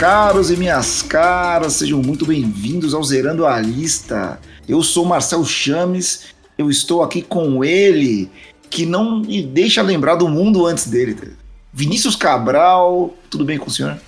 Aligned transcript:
caros 0.00 0.50
e 0.50 0.56
minhas 0.56 1.02
caras, 1.02 1.74
sejam 1.74 2.00
muito 2.00 2.24
bem-vindos 2.24 2.94
ao 2.94 3.04
Zerando 3.04 3.44
a 3.44 3.60
Lista. 3.60 4.40
Eu 4.66 4.82
sou 4.82 5.04
Marcel 5.04 5.44
Chames, 5.44 6.32
eu 6.56 6.70
estou 6.70 7.02
aqui 7.02 7.20
com 7.20 7.62
ele, 7.62 8.30
que 8.70 8.86
não 8.86 9.20
me 9.20 9.42
deixa 9.42 9.82
lembrar 9.82 10.14
do 10.14 10.26
mundo 10.26 10.64
antes 10.64 10.88
dele. 10.88 11.34
Vinícius 11.70 12.16
Cabral, 12.16 13.14
tudo 13.28 13.44
bem 13.44 13.58
com 13.58 13.66
o 13.66 13.70
senhor? 13.70 14.00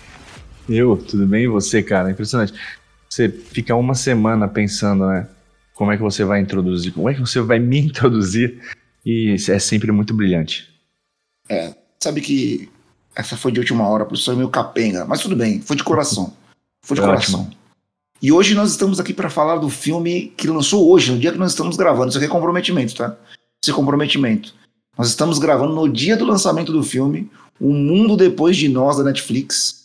Eu, 0.66 0.96
tudo 0.96 1.26
bem? 1.26 1.44
E 1.44 1.48
você, 1.48 1.82
cara? 1.82 2.10
Impressionante. 2.10 2.54
Você 3.06 3.28
fica 3.28 3.76
uma 3.76 3.94
semana 3.94 4.48
pensando, 4.48 5.06
né? 5.06 5.28
Como 5.74 5.92
é 5.92 5.96
que 5.98 6.02
você 6.02 6.24
vai 6.24 6.40
introduzir? 6.40 6.94
Como 6.94 7.10
é 7.10 7.12
que 7.12 7.20
você 7.20 7.38
vai 7.42 7.58
me 7.58 7.78
introduzir? 7.84 8.62
E 9.04 9.36
é 9.46 9.58
sempre 9.58 9.92
muito 9.92 10.14
brilhante. 10.14 10.72
É, 11.50 11.74
sabe 12.00 12.22
que 12.22 12.70
essa 13.14 13.36
foi 13.36 13.52
de 13.52 13.60
última 13.60 13.86
hora, 13.86 14.04
pro 14.04 14.16
senhor 14.16 14.36
meio 14.36 14.48
capenga, 14.48 15.04
mas 15.04 15.20
tudo 15.20 15.36
bem, 15.36 15.60
foi 15.60 15.76
de 15.76 15.84
coração. 15.84 16.32
Foi 16.84 16.96
de 16.96 17.02
coração. 17.02 17.42
Ótimo. 17.42 17.62
E 18.20 18.30
hoje 18.30 18.54
nós 18.54 18.70
estamos 18.70 19.00
aqui 19.00 19.12
para 19.12 19.28
falar 19.28 19.56
do 19.56 19.68
filme 19.68 20.32
que 20.36 20.46
lançou 20.46 20.88
hoje, 20.88 21.10
no 21.10 21.18
dia 21.18 21.32
que 21.32 21.38
nós 21.38 21.52
estamos 21.52 21.76
gravando. 21.76 22.08
Isso 22.08 22.18
aqui 22.18 22.26
é 22.26 22.30
comprometimento, 22.30 22.94
tá? 22.94 23.16
Isso 23.62 23.70
é 23.70 23.74
comprometimento. 23.74 24.54
Nós 24.96 25.08
estamos 25.08 25.38
gravando 25.38 25.74
no 25.74 25.88
dia 25.88 26.16
do 26.16 26.24
lançamento 26.24 26.72
do 26.72 26.82
filme, 26.82 27.30
O 27.60 27.72
Mundo 27.72 28.16
Depois 28.16 28.56
de 28.56 28.68
Nós, 28.68 28.96
da 28.96 29.04
Netflix. 29.04 29.82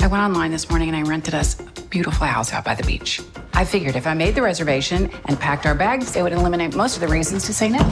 I 0.00 0.06
went 0.06 0.22
online 0.22 0.52
this 0.52 0.68
morning 0.70 0.88
and 0.88 0.96
I 0.96 1.02
rented 1.02 1.34
us 1.34 1.56
a 1.60 1.80
beautiful 1.90 2.26
house 2.26 2.52
out 2.52 2.64
by 2.64 2.74
the 2.74 2.86
beach. 2.86 3.20
I 3.54 3.64
figured 3.64 3.96
if 3.96 4.06
I 4.06 4.14
made 4.14 4.34
the 4.34 4.42
reservation 4.42 5.10
and 5.28 5.36
packed 5.36 5.66
our 5.66 5.74
bags, 5.74 6.14
it 6.16 6.22
would 6.22 6.32
eliminate 6.32 6.76
most 6.76 6.94
of 6.94 7.00
the 7.00 7.08
reasons 7.08 7.44
to 7.46 7.52
say 7.52 7.68
no. 7.68 7.84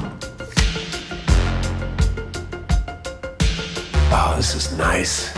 This 4.36 4.54
is 4.54 4.76
nice. 4.76 5.32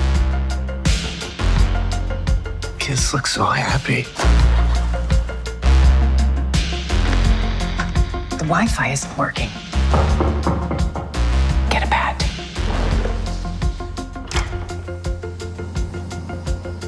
Kids 2.81 3.15
look 3.15 3.29
so 3.29 3.45
happy. 3.45 4.03
The 8.37 8.45
Wi 8.45 8.67
Fi 8.67 8.89
isn't 8.89 9.17
working. 9.17 9.51
Get 11.71 11.85
a 11.85 11.89
pad. 11.89 12.17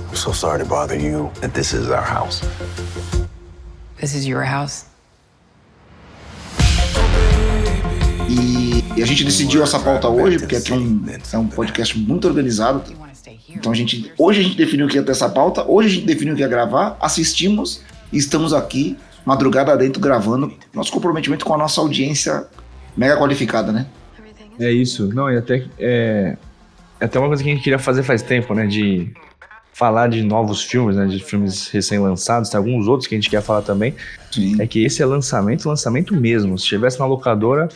I'm 0.09 0.17
so 0.17 0.33
sorry 0.33 0.59
to 0.59 0.65
bother 0.65 0.99
you, 0.99 1.31
that 1.41 1.55
this 1.55 1.73
is 1.73 1.91
our 1.91 2.03
house. 2.03 2.41
This 3.99 4.17
is 4.17 4.27
your 4.27 4.43
house? 4.43 4.87
E, 8.29 8.70
e 8.97 9.03
a 9.03 9.07
gente 9.07 9.25
decidiu 9.25 9.63
essa 9.63 9.79
pauta 9.79 10.09
hoje, 10.09 10.39
porque 10.39 10.57
aqui 10.57 10.73
é 10.73 10.77
um, 10.77 11.05
é 11.33 11.39
um 11.39 11.47
podcast 11.47 11.99
muito 11.99 12.27
organizado. 12.27 12.83
Então 13.49 13.73
a 13.73 13.75
gente. 13.75 14.13
Hoje 14.19 14.41
a 14.41 14.43
gente 14.43 14.57
definiu 14.57 14.89
que 14.89 14.97
ia 14.97 15.03
ter 15.03 15.13
essa 15.13 15.29
pauta, 15.29 15.65
hoje 15.65 15.89
a 15.89 15.93
gente 15.93 16.07
definiu 16.07 16.35
que 16.35 16.41
ia 16.41 16.49
gravar, 16.49 16.97
assistimos 17.01 17.83
e 18.13 18.19
estamos 18.19 18.53
aqui, 18.53 18.97
madrugada 19.25 19.77
dentro, 19.77 20.01
gravando. 20.01 20.53
Nosso 20.73 20.93
comprometimento 20.93 21.45
com 21.45 21.55
a 21.55 21.59
nossa 21.59 21.81
audiência 21.81 22.47
mega 22.97 23.17
qualificada, 23.17 23.73
né? 23.73 23.87
É 24.59 24.71
isso. 24.71 25.09
Não, 25.09 25.31
e 25.31 25.37
até. 25.37 25.65
É, 25.79 26.37
é 26.99 27.05
até 27.05 27.19
uma 27.19 27.29
coisa 27.29 27.43
que 27.43 27.49
a 27.49 27.53
gente 27.53 27.63
queria 27.63 27.79
fazer 27.79 28.03
faz 28.03 28.23
tempo, 28.23 28.55
né? 28.55 28.67
De 28.67 29.11
falar 29.73 30.09
de 30.09 30.23
novos 30.23 30.63
filmes, 30.63 30.97
né? 30.97 31.07
De 31.07 31.19
filmes 31.19 31.69
recém-lançados, 31.69 32.51
tem 32.51 32.59
alguns 32.59 32.87
outros 32.87 33.09
que 33.09 33.15
a 33.15 33.19
gente 33.19 33.31
quer 33.31 33.43
falar 33.43 33.63
também. 33.63 33.95
Sim. 34.31 34.61
É 34.61 34.67
que 34.67 34.85
esse 34.85 35.03
é 35.03 35.07
lançamento, 35.07 35.69
lançamento 35.69 36.15
mesmo. 36.15 36.59
Se 36.59 36.65
estivesse 36.65 36.99
na 36.99 37.07
locadora, 37.07 37.69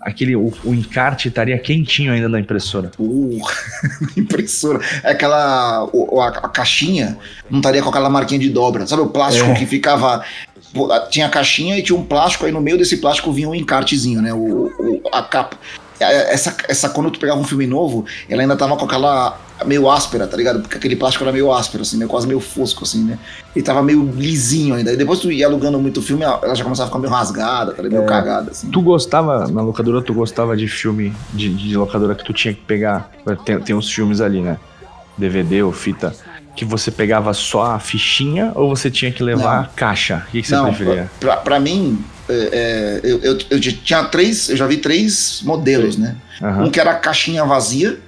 aquele 0.00 0.34
o, 0.34 0.52
o, 0.64 0.74
encarte 0.74 1.28
estaria 1.28 1.58
quentinho 1.58 2.12
ainda 2.12 2.28
na 2.28 2.40
impressora. 2.40 2.90
Uh, 2.98 3.38
impressora. 4.16 4.80
É 5.02 5.10
aquela 5.10 5.88
o, 5.92 6.20
a, 6.20 6.28
a, 6.28 6.48
caixinha 6.48 7.18
não 7.50 7.58
estaria 7.58 7.82
com 7.82 7.90
aquela 7.90 8.08
marquinha 8.08 8.40
de 8.40 8.48
dobra. 8.48 8.86
Sabe 8.86 9.02
o 9.02 9.08
plástico 9.08 9.50
é. 9.50 9.54
que 9.54 9.66
ficava 9.66 10.24
tinha 11.10 11.26
a 11.26 11.30
caixinha 11.30 11.76
e 11.76 11.82
tinha 11.82 11.98
um 11.98 12.04
plástico 12.04 12.46
aí 12.46 12.52
no 12.52 12.60
meio 12.60 12.78
desse 12.78 12.98
plástico 12.98 13.32
vinha 13.32 13.48
um 13.48 13.54
encartezinho, 13.54 14.22
né? 14.22 14.32
O, 14.32 14.66
o 14.78 15.02
a 15.12 15.22
capa. 15.22 15.58
É, 16.00 16.32
essa, 16.32 16.56
essa 16.68 16.88
quando 16.88 17.10
tu 17.10 17.20
pegava 17.20 17.38
um 17.38 17.44
filme 17.44 17.66
novo, 17.66 18.04
ela 18.28 18.42
ainda 18.42 18.56
tava 18.56 18.76
com 18.76 18.84
aquela 18.84 19.38
meio 19.66 19.90
áspera, 19.90 20.26
tá 20.26 20.36
ligado? 20.36 20.60
Porque 20.60 20.78
aquele 20.78 20.96
plástico 20.96 21.24
era 21.24 21.32
meio 21.32 21.52
áspero, 21.52 21.82
assim, 21.82 21.98
meio, 21.98 22.08
quase 22.08 22.26
meio 22.26 22.40
fosco, 22.40 22.84
assim, 22.84 23.04
né? 23.04 23.18
E 23.54 23.62
tava 23.62 23.82
meio 23.82 24.10
lisinho 24.16 24.74
ainda. 24.74 24.92
E 24.92 24.96
depois 24.96 25.18
tu 25.18 25.30
ia 25.30 25.46
alugando 25.46 25.78
muito 25.78 26.00
filme, 26.00 26.24
ela 26.24 26.54
já 26.54 26.64
começava 26.64 26.86
a 26.86 26.90
ficar 26.90 26.98
meio 26.98 27.12
rasgada, 27.12 27.72
tá 27.72 27.82
ligado? 27.82 28.00
Meio 28.00 28.04
é, 28.04 28.08
cagada, 28.08 28.50
assim. 28.50 28.70
Tu 28.70 28.80
gostava, 28.80 29.46
na 29.48 29.62
locadora, 29.62 30.02
tu 30.02 30.14
gostava 30.14 30.56
de 30.56 30.66
filme 30.66 31.12
de, 31.34 31.52
de 31.52 31.76
locadora 31.76 32.14
que 32.14 32.24
tu 32.24 32.32
tinha 32.32 32.54
que 32.54 32.62
pegar? 32.62 33.10
Tem, 33.44 33.60
tem 33.60 33.76
uns 33.76 33.90
filmes 33.90 34.20
ali, 34.20 34.40
né? 34.40 34.58
DVD 35.18 35.62
ou 35.62 35.72
fita 35.72 36.14
que 36.56 36.64
você 36.64 36.90
pegava 36.90 37.32
só 37.32 37.72
a 37.72 37.78
fichinha 37.78 38.52
ou 38.54 38.74
você 38.74 38.90
tinha 38.90 39.10
que 39.12 39.22
levar 39.22 39.56
não. 39.56 39.62
a 39.62 39.66
caixa? 39.66 40.24
O 40.28 40.30
que, 40.30 40.42
que 40.42 40.48
você 40.48 40.56
não, 40.56 40.64
preferia? 40.64 41.10
Pra, 41.20 41.36
pra 41.36 41.60
mim, 41.60 42.02
é, 42.30 42.48
é, 42.52 43.00
eu, 43.02 43.20
eu, 43.22 43.38
eu, 43.50 43.60
tinha 43.60 44.04
três, 44.04 44.48
eu 44.48 44.56
já 44.56 44.66
vi 44.66 44.76
três 44.76 45.42
modelos, 45.42 45.96
né? 45.96 46.16
Uhum. 46.40 46.64
Um 46.64 46.70
que 46.70 46.80
era 46.80 46.92
a 46.92 46.94
caixinha 46.94 47.44
vazia. 47.44 47.98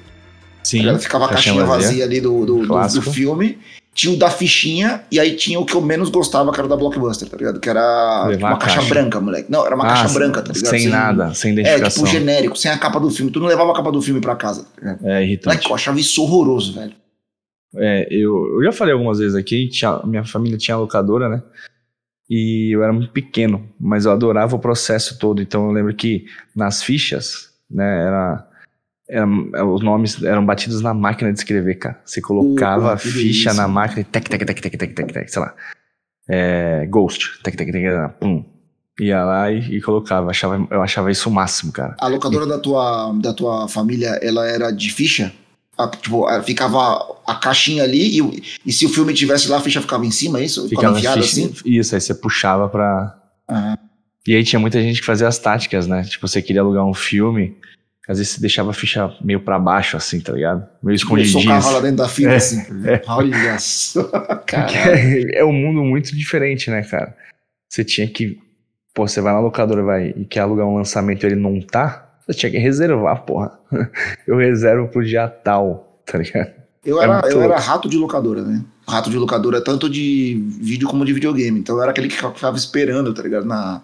Sim. 0.63 0.87
Ela 0.87 0.99
ficava 0.99 1.27
a 1.27 1.29
caixinha 1.29 1.65
vazia, 1.65 1.89
vazia 1.89 2.05
ali 2.05 2.21
do, 2.21 2.47
do, 2.47 2.67
do, 2.67 2.89
do, 2.89 3.03
filme. 3.03 3.59
Tinha 3.95 4.15
o 4.15 4.17
da 4.17 4.31
fichinha, 4.31 5.03
e 5.11 5.21
aí 5.21 5.37
tinha 5.37 5.61
o 5.61 5.67
que 5.67 5.75
eu 5.75 5.83
menos 5.83 6.09
gostava, 6.09 6.51
que 6.51 6.59
era 6.59 6.67
o 6.67 6.69
da 6.69 6.77
Blockbuster, 6.77 7.29
tá 7.29 7.37
ligado? 7.37 7.61
Que 7.61 7.69
era 7.69 8.29
tipo, 8.31 8.47
uma 8.47 8.57
caixa. 8.57 8.77
caixa. 8.77 8.89
branca, 8.89 9.21
moleque. 9.21 9.53
Não, 9.53 9.67
era 9.67 9.75
uma 9.75 9.85
ah, 9.85 9.89
caixa 9.89 10.09
branca, 10.15 10.41
tá 10.41 10.53
ligado? 10.53 10.71
Sem, 10.71 10.81
sem 10.81 10.89
nada, 10.89 11.35
sem 11.35 11.53
identificação. 11.53 12.05
É, 12.05 12.07
tipo 12.07 12.19
genérico, 12.19 12.57
sem 12.57 12.71
a 12.71 12.79
capa 12.79 12.99
do 12.99 13.11
filme. 13.11 13.31
Tu 13.31 13.39
não 13.39 13.49
levava 13.49 13.71
a 13.71 13.75
capa 13.75 13.93
do 13.93 14.01
filme 14.01 14.21
pra 14.21 14.35
casa. 14.35 14.67
Tá 14.81 14.97
é, 15.03 15.23
irritante. 15.25 15.57
Moleque, 15.57 15.71
eu 15.71 15.75
achava 15.75 16.01
isso 16.01 16.23
horroroso, 16.23 16.73
velho. 16.73 16.95
É, 17.77 18.07
eu, 18.11 18.35
eu 18.57 18.65
já 18.65 18.73
falei 18.73 18.93
algumas 18.95 19.19
vezes 19.19 19.35
aqui, 19.35 19.69
tinha, 19.69 20.01
minha 20.05 20.25
família 20.25 20.57
tinha 20.57 20.77
locadora, 20.77 21.29
né? 21.29 21.43
E 22.35 22.75
eu 22.75 22.83
era 22.83 22.95
muito 22.95 23.13
pequeno, 23.13 23.69
mas 23.79 24.07
eu 24.07 24.11
adorava 24.11 24.57
o 24.57 24.59
processo 24.59 25.19
todo. 25.19 25.43
Então 25.43 25.67
eu 25.67 25.71
lembro 25.71 25.95
que 25.95 26.25
nas 26.57 26.83
fichas, 26.83 27.51
né, 27.71 28.07
era, 28.07 28.49
era 29.07 29.67
os 29.67 29.83
nomes 29.83 30.23
eram 30.23 30.43
batidos 30.43 30.81
na 30.81 30.95
máquina 30.95 31.31
de 31.31 31.41
escrever, 31.41 31.75
cara. 31.75 32.01
Você 32.03 32.23
colocava 32.23 32.87
uh, 32.87 32.93
a 32.93 32.97
ficha 32.97 33.51
isso. 33.51 33.55
na 33.55 33.69
máquina 33.69 34.01
e 34.01 34.05
tec, 34.05 34.27
tec, 34.31 34.47
tec, 34.47 34.61
tec, 34.63 34.79
tec, 34.79 34.95
tec, 34.95 35.13
tec, 35.13 35.29
sei 35.29 35.43
lá. 35.43 35.55
É, 36.27 36.87
Ghost, 36.87 37.43
tec, 37.43 37.55
tec, 37.55 37.71
tec, 37.71 37.85
pum. 38.19 38.43
Ia 38.99 39.25
lá 39.25 39.53
e, 39.53 39.77
e, 39.77 39.83
colocava. 39.83 40.31
Achava, 40.31 40.67
eu 40.71 40.81
achava 40.81 41.11
isso 41.11 41.29
o 41.29 41.33
máximo, 41.33 41.71
cara. 41.71 41.95
A 42.01 42.09
locadora 42.09 42.47
e... 42.47 42.49
da, 42.49 42.59
tua, 42.59 43.13
da 43.21 43.35
tua 43.35 43.69
família, 43.69 44.19
ela 44.23 44.49
era 44.49 44.71
de 44.71 44.91
ficha? 44.91 45.35
A, 45.79 45.89
tipo, 45.89 46.27
ficava 46.43 47.17
a 47.27 47.35
caixinha 47.35 47.83
ali 47.83 48.21
e, 48.21 48.43
e, 48.67 48.73
se 48.73 48.85
o 48.85 48.91
filme 48.91 49.15
tivesse 49.15 49.49
lá, 49.49 49.57
a 49.57 49.61
ficha 49.61 49.81
ficava 49.81 50.05
em 50.05 50.11
cima, 50.11 50.39
é 50.39 50.45
isso? 50.45 50.69
Ficava 50.69 50.99
enfiada 50.99 51.21
assim? 51.21 51.53
Isso, 51.65 51.95
aí 51.95 52.01
você 52.01 52.15
puxava 52.15 52.69
pra. 52.69 53.19
Uhum. 53.51 53.77
E 54.27 54.37
aí 54.37 54.45
tinha 54.45 54.61
muita 54.61 54.81
gente 54.81 55.01
que 55.01 55.07
fazia 55.07 55.27
as 55.27 55.39
táticas, 55.39 55.87
né? 55.87 56.03
Tipo, 56.05 56.29
você 56.29 56.43
queria 56.43 56.61
alugar 56.61 56.85
um 56.85 56.95
filme, 56.95 57.57
às 58.07 58.19
vezes 58.19 58.35
você 58.35 58.41
deixava 58.41 58.71
a 58.71 58.75
ficha 58.75 59.17
meio 59.23 59.41
pra 59.41 59.59
baixo, 59.59 59.97
assim, 59.97 60.21
tá 60.21 60.33
ligado? 60.33 60.69
Meio 60.83 60.95
escondidinho. 60.95 61.43
Socava 61.43 61.71
lá 61.71 61.81
dentro 61.81 61.97
da 61.97 62.09
fita, 62.09 62.31
é, 62.31 62.37
assim. 62.37 62.61
É. 62.87 63.03
Olha 63.07 63.59
só, 63.59 64.05
cara. 64.47 64.99
É, 64.99 65.39
é 65.39 65.45
um 65.45 65.53
mundo 65.53 65.83
muito 65.83 66.15
diferente, 66.15 66.71
né, 66.71 66.83
cara? 66.83 67.17
Você 67.69 67.83
tinha 67.83 68.07
que. 68.07 68.39
Pô, 68.95 69.09
você 69.09 69.23
vai 69.23 69.33
na 69.33 69.41
locadora 69.41 69.83
vai, 69.83 70.13
e 70.17 70.27
quer 70.27 70.41
alugar 70.41 70.67
um 70.67 70.77
lançamento 70.77 71.25
e 71.25 71.27
ele 71.27 71.37
não 71.37 71.61
tá 71.61 72.12
você 72.27 72.39
tinha 72.39 72.51
que 72.51 72.59
reservar, 72.59 73.23
porra. 73.25 73.59
Eu 74.27 74.37
reservo 74.37 74.89
pro 74.89 75.05
dia 75.05 75.29
tal, 75.29 76.01
tá 76.07 76.19
ligado? 76.19 76.63
Eu 76.85 77.01
é 77.01 77.05
era, 77.05 77.29
eu 77.29 77.41
era 77.41 77.59
rato 77.61 77.89
de 77.89 77.97
locadora, 77.97 78.43
né? 78.43 78.61
Rato 78.89 79.09
de 79.09 79.17
locadora, 79.17 79.63
tanto 79.63 79.89
de 79.89 80.45
vídeo 80.61 80.89
como 80.89 81.05
de 81.05 81.13
videogame. 81.13 81.61
Então 81.61 81.77
eu 81.77 81.83
era 81.83 81.93
aquele 81.93 82.09
que 82.09 82.17
ficava 82.17 82.57
esperando, 82.57 83.15
tá 83.15 83.23
ligado? 83.23 83.47
Na. 83.47 83.83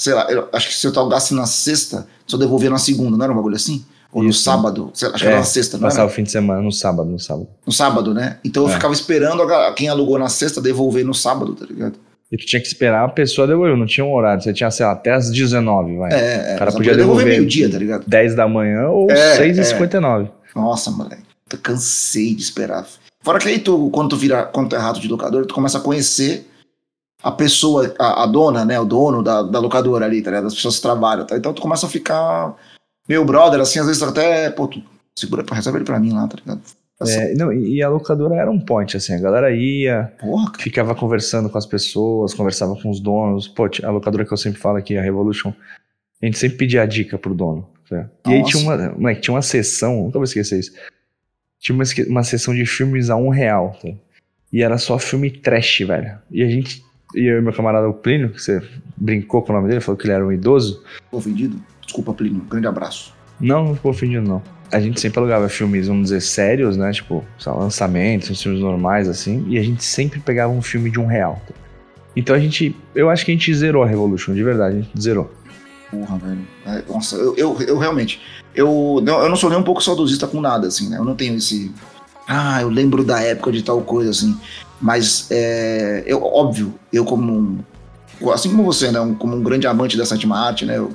Sei 0.00 0.14
lá, 0.14 0.30
eu, 0.30 0.48
acho 0.52 0.68
que 0.68 0.74
se 0.74 0.86
eu 0.86 0.92
alugasse 0.96 1.34
na 1.34 1.44
sexta, 1.44 2.06
só 2.26 2.38
devolvia 2.38 2.70
na 2.70 2.78
segunda, 2.78 3.18
não 3.18 3.24
era 3.24 3.32
um 3.32 3.36
bagulho 3.36 3.56
assim? 3.56 3.84
Ou 4.10 4.22
Isso. 4.22 4.28
no 4.28 4.32
sábado? 4.32 4.90
Acho 4.94 5.12
que 5.12 5.24
é, 5.24 5.28
era 5.28 5.38
na 5.38 5.44
sexta, 5.44 5.76
não 5.76 5.82
Passava 5.88 6.10
o 6.10 6.14
fim 6.14 6.22
de 6.22 6.30
semana, 6.30 6.62
no 6.62 6.72
sábado, 6.72 7.10
no 7.10 7.18
sábado. 7.18 7.48
No 7.66 7.72
sábado, 7.72 8.14
né? 8.14 8.38
Então 8.42 8.62
eu 8.62 8.70
é. 8.70 8.72
ficava 8.72 8.94
esperando 8.94 9.42
quem 9.74 9.88
alugou 9.88 10.18
na 10.18 10.30
sexta 10.30 10.62
devolver 10.62 11.04
no 11.04 11.12
sábado, 11.12 11.54
tá 11.54 11.66
ligado? 11.66 11.98
E 12.30 12.36
tu 12.36 12.44
tinha 12.44 12.60
que 12.60 12.68
esperar 12.68 13.04
a 13.04 13.08
pessoa 13.08 13.46
devolver, 13.46 13.76
não 13.76 13.86
tinha 13.86 14.04
um 14.04 14.12
horário. 14.12 14.42
Você 14.42 14.52
tinha, 14.52 14.70
sei 14.70 14.84
lá, 14.84 14.92
até 14.92 15.12
as 15.12 15.30
19, 15.30 15.96
vai. 15.96 16.12
É, 16.12 16.52
é. 16.52 16.54
O 16.54 16.58
cara 16.58 16.72
podia 16.72 16.94
devolver, 16.94 17.24
meio-dia, 17.24 17.70
tá 17.70 17.78
ligado? 17.78 18.04
10 18.06 18.34
da 18.34 18.46
manhã 18.46 18.88
ou 18.88 19.10
é, 19.10 19.38
6h59. 19.38 20.26
É. 20.26 20.30
Nossa, 20.54 20.90
moleque. 20.90 21.22
Eu 21.50 21.58
cansei 21.58 22.34
de 22.34 22.42
esperar. 22.42 22.86
Fora 23.22 23.38
que 23.38 23.48
aí 23.48 23.58
tu, 23.58 23.90
quando 23.90 24.10
tu 24.10 24.16
vira, 24.16 24.44
quando 24.44 24.68
tu 24.68 24.76
é 24.76 24.78
rato 24.78 25.00
de 25.00 25.08
locador, 25.08 25.46
tu 25.46 25.54
começa 25.54 25.78
a 25.78 25.80
conhecer 25.80 26.46
a 27.22 27.32
pessoa, 27.32 27.94
a, 27.98 28.24
a 28.24 28.26
dona, 28.26 28.64
né? 28.64 28.78
O 28.78 28.84
dono 28.84 29.22
da, 29.22 29.42
da 29.42 29.58
locadora 29.58 30.04
ali, 30.04 30.22
tá 30.22 30.30
ligado? 30.30 30.46
As 30.46 30.54
pessoas 30.54 30.76
que 30.76 30.82
trabalham, 30.82 31.26
tá? 31.26 31.36
Então 31.36 31.54
tu 31.54 31.62
começa 31.62 31.86
a 31.86 31.88
ficar 31.88 32.54
meu 33.08 33.24
brother, 33.24 33.60
assim, 33.60 33.78
às 33.78 33.86
vezes 33.86 34.02
até, 34.02 34.50
pô, 34.50 34.68
tu 34.68 34.82
segura, 35.16 35.44
reserva 35.50 35.78
ele 35.78 35.84
pra 35.84 35.98
mim 35.98 36.12
lá, 36.12 36.28
tá 36.28 36.36
ligado? 36.36 36.60
É, 37.06 37.32
não, 37.34 37.52
e 37.52 37.80
a 37.80 37.88
locadora 37.88 38.34
era 38.34 38.50
um 38.50 38.58
point, 38.58 38.96
assim, 38.96 39.14
a 39.14 39.20
galera 39.20 39.52
ia, 39.52 40.12
Porra, 40.18 40.52
ficava 40.58 40.96
conversando 40.96 41.48
com 41.48 41.56
as 41.56 41.64
pessoas, 41.66 42.34
conversava 42.34 42.74
com 42.74 42.90
os 42.90 42.98
donos. 42.98 43.46
Pô, 43.46 43.68
a 43.84 43.90
locadora 43.90 44.24
que 44.24 44.32
eu 44.32 44.36
sempre 44.36 44.60
falo 44.60 44.78
aqui, 44.78 44.96
a 44.96 45.02
Revolution, 45.02 45.52
a 46.20 46.26
gente 46.26 46.38
sempre 46.38 46.56
pedia 46.56 46.82
a 46.82 46.86
dica 46.86 47.16
pro 47.16 47.34
dono. 47.34 47.68
Tá? 47.88 48.10
E 48.26 48.34
aí 48.34 48.42
tinha 48.42 48.62
uma, 48.62 49.14
tinha 49.14 49.34
uma 49.34 49.42
sessão, 49.42 50.02
nunca 50.02 50.18
vou 50.18 50.24
esquecer 50.24 50.58
isso. 50.58 50.72
tinha 51.60 51.74
uma, 51.74 51.84
uma 52.08 52.24
sessão 52.24 52.52
de 52.52 52.66
filmes 52.66 53.10
a 53.10 53.16
um 53.16 53.28
real, 53.28 53.78
tá? 53.80 53.90
E 54.52 54.62
era 54.62 54.78
só 54.78 54.98
filme 54.98 55.30
trash, 55.30 55.80
velho. 55.80 56.18
E 56.30 56.42
a 56.42 56.48
gente, 56.48 56.82
e 57.14 57.26
eu 57.26 57.38
e 57.38 57.42
meu 57.42 57.52
camarada 57.52 57.88
o 57.88 57.94
Plínio, 57.94 58.30
que 58.30 58.42
você 58.42 58.62
brincou 58.96 59.42
com 59.42 59.52
o 59.52 59.56
nome 59.56 59.68
dele, 59.68 59.80
falou 59.80 59.96
que 59.96 60.06
ele 60.06 60.14
era 60.14 60.26
um 60.26 60.32
idoso. 60.32 60.82
Ofendido? 61.12 61.62
Desculpa, 61.84 62.12
Plínio. 62.14 62.40
Grande 62.42 62.66
abraço. 62.66 63.14
Não, 63.40 63.64
não 63.66 63.74
ficou 63.74 63.90
ofendido, 63.90 64.26
não. 64.26 64.42
A 64.70 64.80
gente 64.80 65.00
sempre 65.00 65.18
alugava 65.18 65.48
filmes, 65.48 65.88
vamos 65.88 66.04
dizer, 66.04 66.20
sérios, 66.20 66.76
né? 66.76 66.90
Tipo, 66.92 67.24
lançamentos, 67.46 68.40
filmes 68.42 68.60
normais, 68.60 69.08
assim. 69.08 69.44
E 69.48 69.58
a 69.58 69.62
gente 69.62 69.82
sempre 69.84 70.20
pegava 70.20 70.52
um 70.52 70.60
filme 70.60 70.90
de 70.90 71.00
um 71.00 71.06
real. 71.06 71.40
Então 72.14 72.34
a 72.34 72.38
gente. 72.38 72.76
Eu 72.94 73.08
acho 73.08 73.24
que 73.24 73.30
a 73.30 73.34
gente 73.34 73.54
zerou 73.54 73.82
a 73.82 73.86
Revolution, 73.86 74.34
de 74.34 74.42
verdade, 74.42 74.76
a 74.76 74.80
gente 74.80 75.00
zerou. 75.00 75.32
Porra, 75.90 76.18
velho. 76.18 76.46
É, 76.66 76.82
nossa, 76.88 77.16
eu, 77.16 77.34
eu, 77.36 77.56
eu 77.62 77.78
realmente. 77.78 78.20
Eu 78.54 79.02
eu 79.06 79.28
não 79.28 79.36
sou 79.36 79.48
nem 79.48 79.58
um 79.58 79.62
pouco 79.62 79.82
saudosista 79.82 80.26
com 80.26 80.40
nada, 80.40 80.66
assim, 80.66 80.88
né? 80.88 80.98
Eu 80.98 81.04
não 81.04 81.14
tenho 81.14 81.36
esse. 81.36 81.72
Ah, 82.26 82.60
eu 82.60 82.68
lembro 82.68 83.04
da 83.04 83.20
época 83.22 83.50
de 83.52 83.62
tal 83.62 83.80
coisa, 83.80 84.10
assim. 84.10 84.36
Mas, 84.80 85.28
é, 85.30 86.04
eu, 86.06 86.22
óbvio, 86.22 86.74
eu 86.92 87.04
como 87.04 87.32
um. 87.32 88.30
Assim 88.32 88.50
como 88.50 88.64
você, 88.64 88.90
né? 88.90 88.98
como 89.18 89.36
um 89.36 89.42
grande 89.42 89.66
amante 89.66 89.96
da 89.96 90.04
sétima 90.04 90.38
arte, 90.38 90.64
né? 90.64 90.76
eu- 90.76 90.92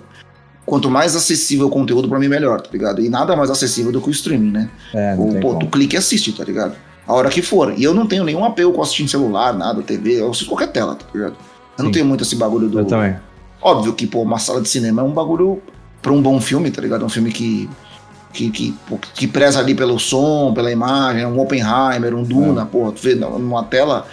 quanto 0.66 0.90
mais 0.90 1.16
acessível 1.16 1.68
o 1.68 1.70
conteúdo, 1.70 2.08
pra 2.08 2.20
mim, 2.20 2.28
melhor, 2.28 2.62
tá 2.62 2.70
ligado? 2.72 3.02
E 3.02 3.10
nada 3.10 3.36
mais 3.36 3.50
acessível 3.50 3.92
do 3.92 4.02
que 4.02 4.10
o 4.10 4.12
streaming, 4.12 4.52
né? 4.52 4.70
É, 4.94 5.16
não 5.16 5.30
O, 5.30 5.34
pô, 5.40 5.48
como. 5.50 5.60
tu 5.60 5.68
clica 5.68 5.96
e 5.96 5.98
assiste, 5.98 6.32
tá 6.32 6.44
ligado? 6.44 6.76
A 7.06 7.14
hora 7.14 7.30
que 7.30 7.42
for. 7.42 7.74
E 7.78 7.84
eu 7.84 7.94
não 7.94 8.08
tenho 8.08 8.24
nenhum 8.24 8.46
apelo 8.46 8.72
com 8.72 8.82
assistir 8.82 9.08
celular, 9.08 9.54
nada, 9.54 9.82
TV, 9.82 10.22
eu 10.22 10.30
assisto 10.30 10.48
qualquer 10.48 10.68
tela, 10.68 10.96
tá 10.96 11.06
ligado? 11.14 11.36
Eu 11.78 11.84
não 11.84 11.90
Sim. 11.90 11.94
tenho 11.94 12.06
muito 12.06 12.24
esse 12.24 12.36
bagulho 12.36 12.70
do. 12.70 12.80
Eu 12.80 12.86
também. 12.86 13.16
Óbvio 13.62 13.94
que, 13.94 14.08
pô, 14.08 14.22
uma 14.22 14.40
sala 14.40 14.62
de 14.62 14.70
cinema 14.70 15.02
é 15.02 15.06
um 15.06 15.12
bagulho 15.12 15.62
pra 16.02 16.12
um 16.12 16.22
bom 16.22 16.40
filme, 16.40 16.70
tá 16.72 16.82
ligado? 16.82 17.02
É 17.02 17.06
um 17.06 17.10
filme 17.10 17.32
que. 17.32 17.70
Que, 18.32 18.50
que, 18.50 18.74
que 19.14 19.28
preza 19.28 19.60
ali 19.60 19.76
pelo 19.76 20.00
som, 20.00 20.54
pela 20.56 20.72
imagem, 20.72 21.24
um 21.24 21.40
Oppenheimer, 21.40 22.16
um 22.16 22.24
Duna, 22.24 22.66
porra, 22.66 22.92
tu 22.92 23.00
vê 23.00 23.14
numa 23.14 23.64
tela, 23.64 24.08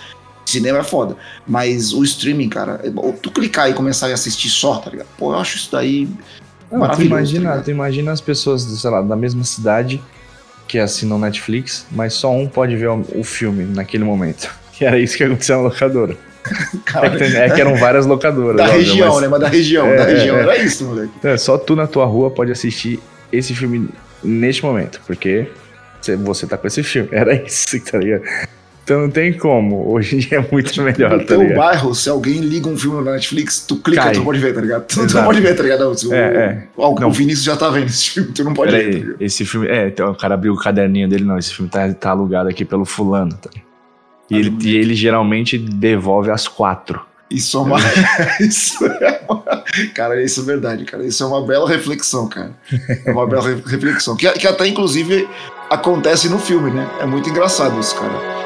cinema 0.50 0.78
é 0.78 0.82
foda. 0.82 1.16
Mas 1.46 1.92
o 1.92 2.02
streaming, 2.04 2.48
cara, 2.48 2.80
tu 3.22 3.30
clicar 3.30 3.70
e 3.70 3.74
começar 3.74 4.08
a 4.08 4.14
assistir 4.14 4.48
só, 4.48 4.76
tá 4.76 4.90
ligado? 4.90 5.06
Pô, 5.18 5.32
eu 5.32 5.38
acho 5.38 5.56
isso 5.56 5.70
daí 5.72 6.08
Não, 6.70 6.88
tu 6.88 6.96
tá 6.96 7.02
imagina, 7.02 7.40
ligado? 7.50 7.64
tu 7.64 7.70
imagina 7.70 8.12
as 8.12 8.20
pessoas, 8.20 8.62
sei 8.62 8.90
lá, 8.90 9.02
da 9.02 9.16
mesma 9.16 9.44
cidade 9.44 10.00
que 10.68 10.78
assinam 10.78 11.18
Netflix, 11.18 11.84
mas 11.90 12.14
só 12.14 12.30
um 12.30 12.46
pode 12.46 12.76
ver 12.76 12.88
o, 12.88 13.24
filme 13.24 13.64
naquele 13.64 14.04
momento. 14.04 14.50
Que 14.80 14.86
era 14.86 14.98
isso 14.98 15.14
que 15.14 15.22
aconteceu 15.24 15.56
na 15.58 15.62
locadora. 15.64 16.16
É 17.02 17.10
que, 17.10 17.24
é 17.36 17.50
que 17.50 17.60
eram 17.60 17.76
várias 17.76 18.06
locadoras. 18.06 18.56
da 18.56 18.64
óbvio, 18.64 18.78
região, 18.78 19.08
mas- 19.12 19.20
né? 19.20 19.28
Mas 19.28 19.40
da 19.40 19.48
região, 19.48 19.86
É, 19.86 19.96
da 19.96 20.02
é, 20.04 20.14
região, 20.14 20.36
é. 20.38 20.40
era 20.40 20.56
isso, 20.56 20.84
moleque. 20.86 21.12
É, 21.22 21.36
só 21.36 21.58
tu 21.58 21.76
na 21.76 21.86
tua 21.86 22.06
rua 22.06 22.30
pode 22.30 22.50
assistir 22.50 22.98
esse 23.30 23.54
filme 23.54 23.90
neste 24.24 24.64
momento, 24.64 25.02
porque 25.06 25.48
você, 26.00 26.16
você 26.16 26.46
tá 26.46 26.56
com 26.56 26.66
esse 26.66 26.82
filme. 26.82 27.10
Era 27.12 27.34
isso, 27.34 27.78
tá 27.84 27.98
ligado? 27.98 28.22
Então 28.90 29.02
não 29.02 29.10
tem 29.10 29.32
como. 29.32 29.88
Hoje 29.92 30.16
em 30.16 30.18
dia 30.18 30.38
é 30.38 30.46
muito 30.50 30.82
melhor, 30.82 31.12
No 31.12 31.18
tá 31.20 31.24
teu 31.26 31.42
ligado? 31.42 31.56
bairro, 31.58 31.94
se 31.94 32.10
alguém 32.10 32.40
liga 32.40 32.68
um 32.68 32.76
filme 32.76 33.04
na 33.04 33.12
Netflix, 33.12 33.60
tu 33.60 33.76
clica, 33.76 34.02
Cai. 34.02 34.12
tu 34.14 34.16
não 34.18 34.24
pode 34.24 34.40
ver, 34.40 34.52
tá 34.52 34.60
ligado? 34.60 34.84
Tu, 34.86 34.94
tu 35.06 35.14
não 35.14 35.24
pode 35.24 35.40
ver, 35.40 35.54
tá 35.54 35.62
ligado? 35.62 35.82
O, 35.92 36.12
É, 36.14 36.18
é. 36.18 36.68
o 36.76 36.94
Não. 36.98 37.12
Vinícius 37.12 37.44
já 37.44 37.56
tá 37.56 37.68
vendo 37.70 37.86
esse 37.86 38.10
filme, 38.10 38.32
tu 38.32 38.42
não 38.42 38.52
pode 38.52 38.72
ver, 38.72 38.78
tá 38.78 38.84
Peraí, 38.88 39.00
ligado? 39.02 39.16
esse 39.22 39.44
filme. 39.46 39.68
É, 39.68 39.86
então 39.86 40.10
o 40.10 40.14
cara 40.16 40.34
abriu 40.34 40.52
o 40.54 40.56
caderninho 40.56 41.08
dele, 41.08 41.22
não. 41.24 41.38
Esse 41.38 41.54
filme 41.54 41.70
tá, 41.70 41.88
tá 41.94 42.10
alugado 42.10 42.48
aqui 42.48 42.64
pelo 42.64 42.84
fulano, 42.84 43.32
tá? 43.40 43.48
E 44.28 44.36
ele, 44.36 44.56
e 44.60 44.76
ele 44.76 44.94
geralmente 44.94 45.56
devolve 45.56 46.32
às 46.32 46.48
quatro. 46.48 47.00
Isso 47.30 47.58
é 47.58 47.60
uma. 47.60 47.78
isso 48.40 48.84
é 48.86 49.20
uma. 49.28 49.44
Cara, 49.94 50.20
isso 50.20 50.40
é 50.40 50.44
verdade, 50.44 50.84
cara. 50.84 51.04
Isso 51.06 51.22
é 51.22 51.26
uma 51.28 51.46
bela 51.46 51.68
reflexão, 51.68 52.28
cara. 52.28 52.50
É 53.06 53.12
uma 53.12 53.24
bela 53.24 53.48
re- 53.48 53.62
reflexão. 53.66 54.16
Que, 54.16 54.28
que 54.32 54.48
até, 54.48 54.66
inclusive, 54.66 55.28
acontece 55.70 56.28
no 56.28 56.40
filme, 56.40 56.72
né? 56.72 56.88
É 57.00 57.06
muito 57.06 57.30
engraçado 57.30 57.78
isso, 57.78 57.94
cara. 57.94 58.39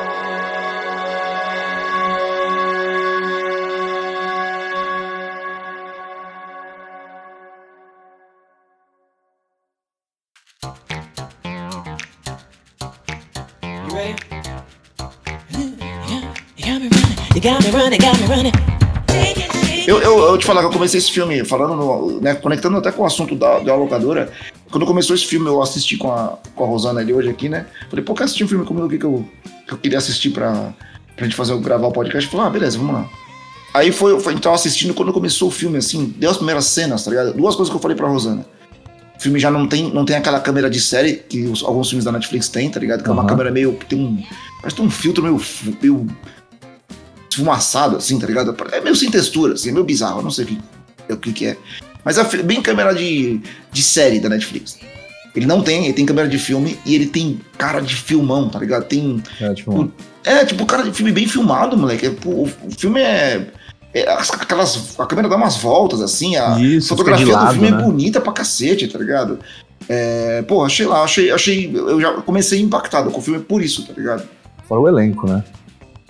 Eu, 19.87 19.99
eu, 20.01 20.19
eu 20.19 20.39
te 20.39 20.47
falar 20.47 20.61
que 20.61 20.67
eu 20.67 20.73
comecei 20.73 20.99
esse 20.99 21.11
filme 21.11 21.45
falando, 21.45 21.77
no- 21.77 22.21
né, 22.21 22.35
conectando 22.35 22.79
até 22.79 22.91
com 22.91 23.03
o 23.03 23.07
assunto 23.07 23.35
da, 23.35 23.59
da 23.59 23.75
locadora. 23.77 24.31
Quando 24.71 24.87
começou 24.87 25.15
esse 25.15 25.27
filme, 25.27 25.47
eu 25.47 25.63
assisti 25.63 25.97
com 25.99 26.11
a, 26.11 26.39
com 26.55 26.65
a 26.65 26.67
Rosana 26.67 27.01
ali 27.01 27.13
hoje 27.13 27.29
aqui, 27.29 27.49
né? 27.51 27.67
Falei, 27.91 28.03
pô, 28.05 28.15
quer 28.15 28.25
assistir 28.25 28.45
um 28.45 28.49
filme 28.49 28.65
comigo 28.65 28.87
aqui 28.87 28.97
que 28.99 29.05
eu, 29.05 29.29
que 29.67 29.75
eu 29.75 29.79
queria 29.79 29.99
assistir 29.99 30.31
pra, 30.31 30.73
pra 31.15 31.25
gente 31.27 31.37
fazer, 31.37 31.55
gravar 31.59 31.87
o 31.87 31.93
podcast? 31.93 32.29
Falei, 32.31 32.47
ah, 32.47 32.51
beleza, 32.51 32.79
vamos 32.79 32.95
lá. 32.95 33.09
Aí 33.75 33.93
foi, 33.93 34.19
foi 34.21 34.33
então 34.33 34.55
assistindo 34.55 34.95
quando 34.95 35.13
começou 35.13 35.49
o 35.49 35.51
filme, 35.51 35.77
assim, 35.77 36.15
deu 36.17 36.31
as 36.31 36.37
primeiras 36.39 36.65
cenas, 36.65 37.05
tá 37.05 37.11
ligado? 37.11 37.35
Duas 37.35 37.55
coisas 37.55 37.71
que 37.71 37.77
eu 37.77 37.81
falei 37.83 37.97
pra 37.97 38.09
Rosana. 38.09 38.47
O 39.19 39.21
filme 39.21 39.39
já 39.39 39.51
não 39.51 39.67
tem, 39.69 39.91
não 39.93 40.05
tem 40.05 40.17
aquela 40.17 40.41
câmera 40.41 40.71
de 40.71 40.81
série 40.81 41.15
que 41.29 41.43
os- 41.45 41.63
alguns 41.63 41.89
filmes 41.91 42.05
da 42.05 42.11
Netflix 42.13 42.49
têm, 42.49 42.71
tá 42.71 42.81
ligado? 42.81 43.03
Que 43.03 43.09
é 43.11 43.13
uma 43.13 43.27
câmera 43.27 43.51
meio. 43.51 43.79
Tem 43.89 43.99
um. 43.99 44.17
Parece 44.61 44.75
que 44.77 44.81
tem 44.81 44.85
um 44.87 44.91
filtro 44.91 45.23
meio, 45.23 45.41
meio 45.83 46.07
esfumaçado, 47.35 47.97
assim, 47.97 48.19
tá 48.19 48.27
ligado? 48.27 48.55
É 48.73 48.81
meio 48.81 48.95
sem 48.97 49.11
textura, 49.11 49.55
assim, 49.55 49.71
é 49.71 49.73
meio 49.73 49.85
bizarro, 49.85 50.21
eu 50.21 50.23
não 50.23 50.31
sei 50.31 50.45
o 50.45 50.49
que, 50.49 50.59
o 51.13 51.17
que, 51.17 51.33
que 51.33 51.47
é. 51.47 51.57
Mas 52.05 52.19
é 52.19 52.43
bem 52.43 52.61
câmera 52.63 52.95
de, 52.95 53.41
de 53.73 53.83
série 53.83 54.21
da 54.21 54.29
Netflix. 54.29 54.79
Ele 55.35 55.47
não 55.47 55.63
tem, 55.63 55.85
ele 55.85 55.93
tem 55.95 56.07
câmera 56.07 56.29
de 56.29 56.39
filme 56.39 56.79
e 56.87 56.95
ele 56.95 57.07
tem 57.07 57.41
cara 57.59 57.81
de 57.81 57.95
filmão, 57.97 58.49
tá 58.49 58.59
ligado? 58.59 58.85
Tem. 58.85 59.21
É, 59.41 59.53
tipo, 59.53 59.91
É, 60.23 60.45
tipo, 60.45 60.65
cara 60.65 60.85
de 60.85 60.93
filme 60.93 61.11
bem 61.11 61.27
filmado, 61.27 61.77
moleque. 61.77 62.07
É, 62.07 62.11
pô, 62.11 62.31
O, 62.31 62.43
o 62.45 62.71
filme 62.79 63.01
é. 63.01 63.49
é 63.93 64.09
as- 64.13 64.31
aquelas, 64.31 64.99
a 64.99 65.07
câmera 65.07 65.29
dá 65.29 65.37
umas 65.37 65.57
voltas, 65.57 66.01
assim, 66.03 66.37
a 66.37 66.59
Isso, 66.61 66.89
fotografia 66.89 67.25
de 67.27 67.33
do 67.33 67.39
filme 67.53 67.71
lado, 67.71 67.75
é 67.75 67.79
né? 67.79 67.83
bonita 67.85 68.21
pra 68.21 68.33
cacete, 68.33 68.87
tá 68.87 68.99
ligado? 68.99 69.41
É, 69.89 70.43
pô, 70.43 70.63
achei 70.65 70.87
lá, 70.87 71.03
achei, 71.03 71.31
achei. 71.33 71.71
Eu 71.75 72.01
já 72.01 72.13
comecei 72.23 72.61
impactado 72.61 73.11
com 73.11 73.19
o 73.19 73.23
filme 73.23 73.41
por 73.41 73.61
isso, 73.63 73.85
tá 73.87 73.93
ligado? 73.97 74.23
fora 74.69 74.81
o 74.81 74.89
elenco, 74.89 75.27
né? 75.27 75.43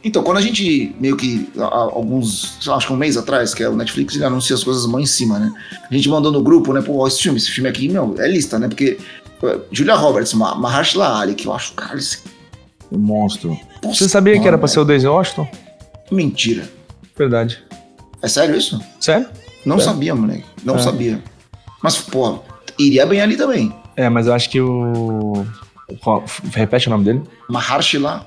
Então, 0.05 0.23
quando 0.23 0.37
a 0.37 0.41
gente, 0.43 0.95
meio 1.01 1.17
que, 1.17 1.49
alguns, 1.59 2.59
acho 2.69 2.87
que 2.87 2.93
um 2.93 2.97
mês 2.97 3.17
atrás, 3.17 3.55
que 3.55 3.63
é 3.63 3.69
o 3.69 3.75
Netflix, 3.75 4.15
ele 4.15 4.25
anuncia 4.25 4.55
as 4.55 4.63
coisas 4.63 4.85
mão 4.87 5.01
em 5.01 5.07
cima, 5.07 5.39
né? 5.39 5.51
A 5.91 5.95
gente 5.95 6.09
mandou 6.11 6.31
no 6.31 6.43
grupo, 6.43 6.73
né, 6.75 6.83
pô, 6.83 7.07
esse 7.09 7.23
filme, 7.23 7.39
esse 7.39 7.51
filme 7.51 7.71
aqui, 7.71 7.89
meu, 7.89 8.15
é 8.19 8.29
lista, 8.29 8.59
né? 8.59 8.69
Porque 8.69 8.99
uh, 9.43 9.61
Julia 9.73 9.95
Roberts, 9.95 10.35
Ma 10.35 10.55
Mahershala 10.55 11.19
Ali, 11.21 11.35
que 11.35 11.47
eu 11.47 11.55
acho, 11.55 11.73
cara, 11.73 11.97
esse... 11.97 12.19
O 12.91 12.99
monstro. 12.99 13.59
Nossa, 13.83 13.97
Você 14.05 14.09
sabia 14.11 14.35
que 14.35 14.41
era 14.41 14.51
mano, 14.53 14.59
pra 14.59 14.69
ser 14.69 14.81
o 14.81 14.85
Denzel 14.85 15.13
Washington? 15.15 15.49
Mentira. 16.13 16.69
Verdade. 17.17 17.65
É 18.21 18.29
sério 18.29 18.55
isso? 18.57 18.79
Sério? 19.01 19.27
Não 19.65 19.77
É. 19.77 19.81
sabia, 19.81 20.15
moleque. 20.15 20.45
Não 20.63 20.77
É. 20.77 20.79
sabia. 20.79 21.23
Mas, 21.83 21.97
pô, 21.97 22.41
iria 22.79 23.07
bem 23.07 23.23
ali 23.23 23.37
também. 23.39 23.75
É, 23.97 24.09
mas 24.11 24.27
eu 24.27 24.35
acho 24.35 24.51
que 24.51 24.61
o. 24.61 25.47
Repete 26.53 26.89
o 26.89 26.91
nome 26.91 27.05
dele? 27.05 27.23
Mahershala, 27.49 28.27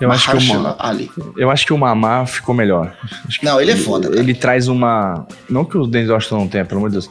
Eu 0.00 0.12
acho, 0.12 0.30
que 0.30 0.36
o, 0.36 0.60
Ma- 0.62 0.76
Ali. 0.78 1.10
eu 1.36 1.50
acho 1.50 1.66
que 1.66 1.72
o 1.72 1.78
Mamá 1.78 2.26
ficou 2.26 2.54
melhor. 2.54 2.94
Não, 3.42 3.60
ele 3.60 3.70
é 3.70 3.76
foda, 3.76 4.08
cara. 4.08 4.20
Ele 4.20 4.34
traz 4.34 4.68
uma. 4.68 5.26
Não 5.48 5.64
que 5.64 5.76
o 5.78 5.86
Denzel 5.86 6.14
Washington 6.14 6.38
não 6.40 6.48
tenha, 6.48 6.64
pelo 6.64 6.80
amor 6.80 6.90
de 6.90 6.94
Deus. 6.96 7.10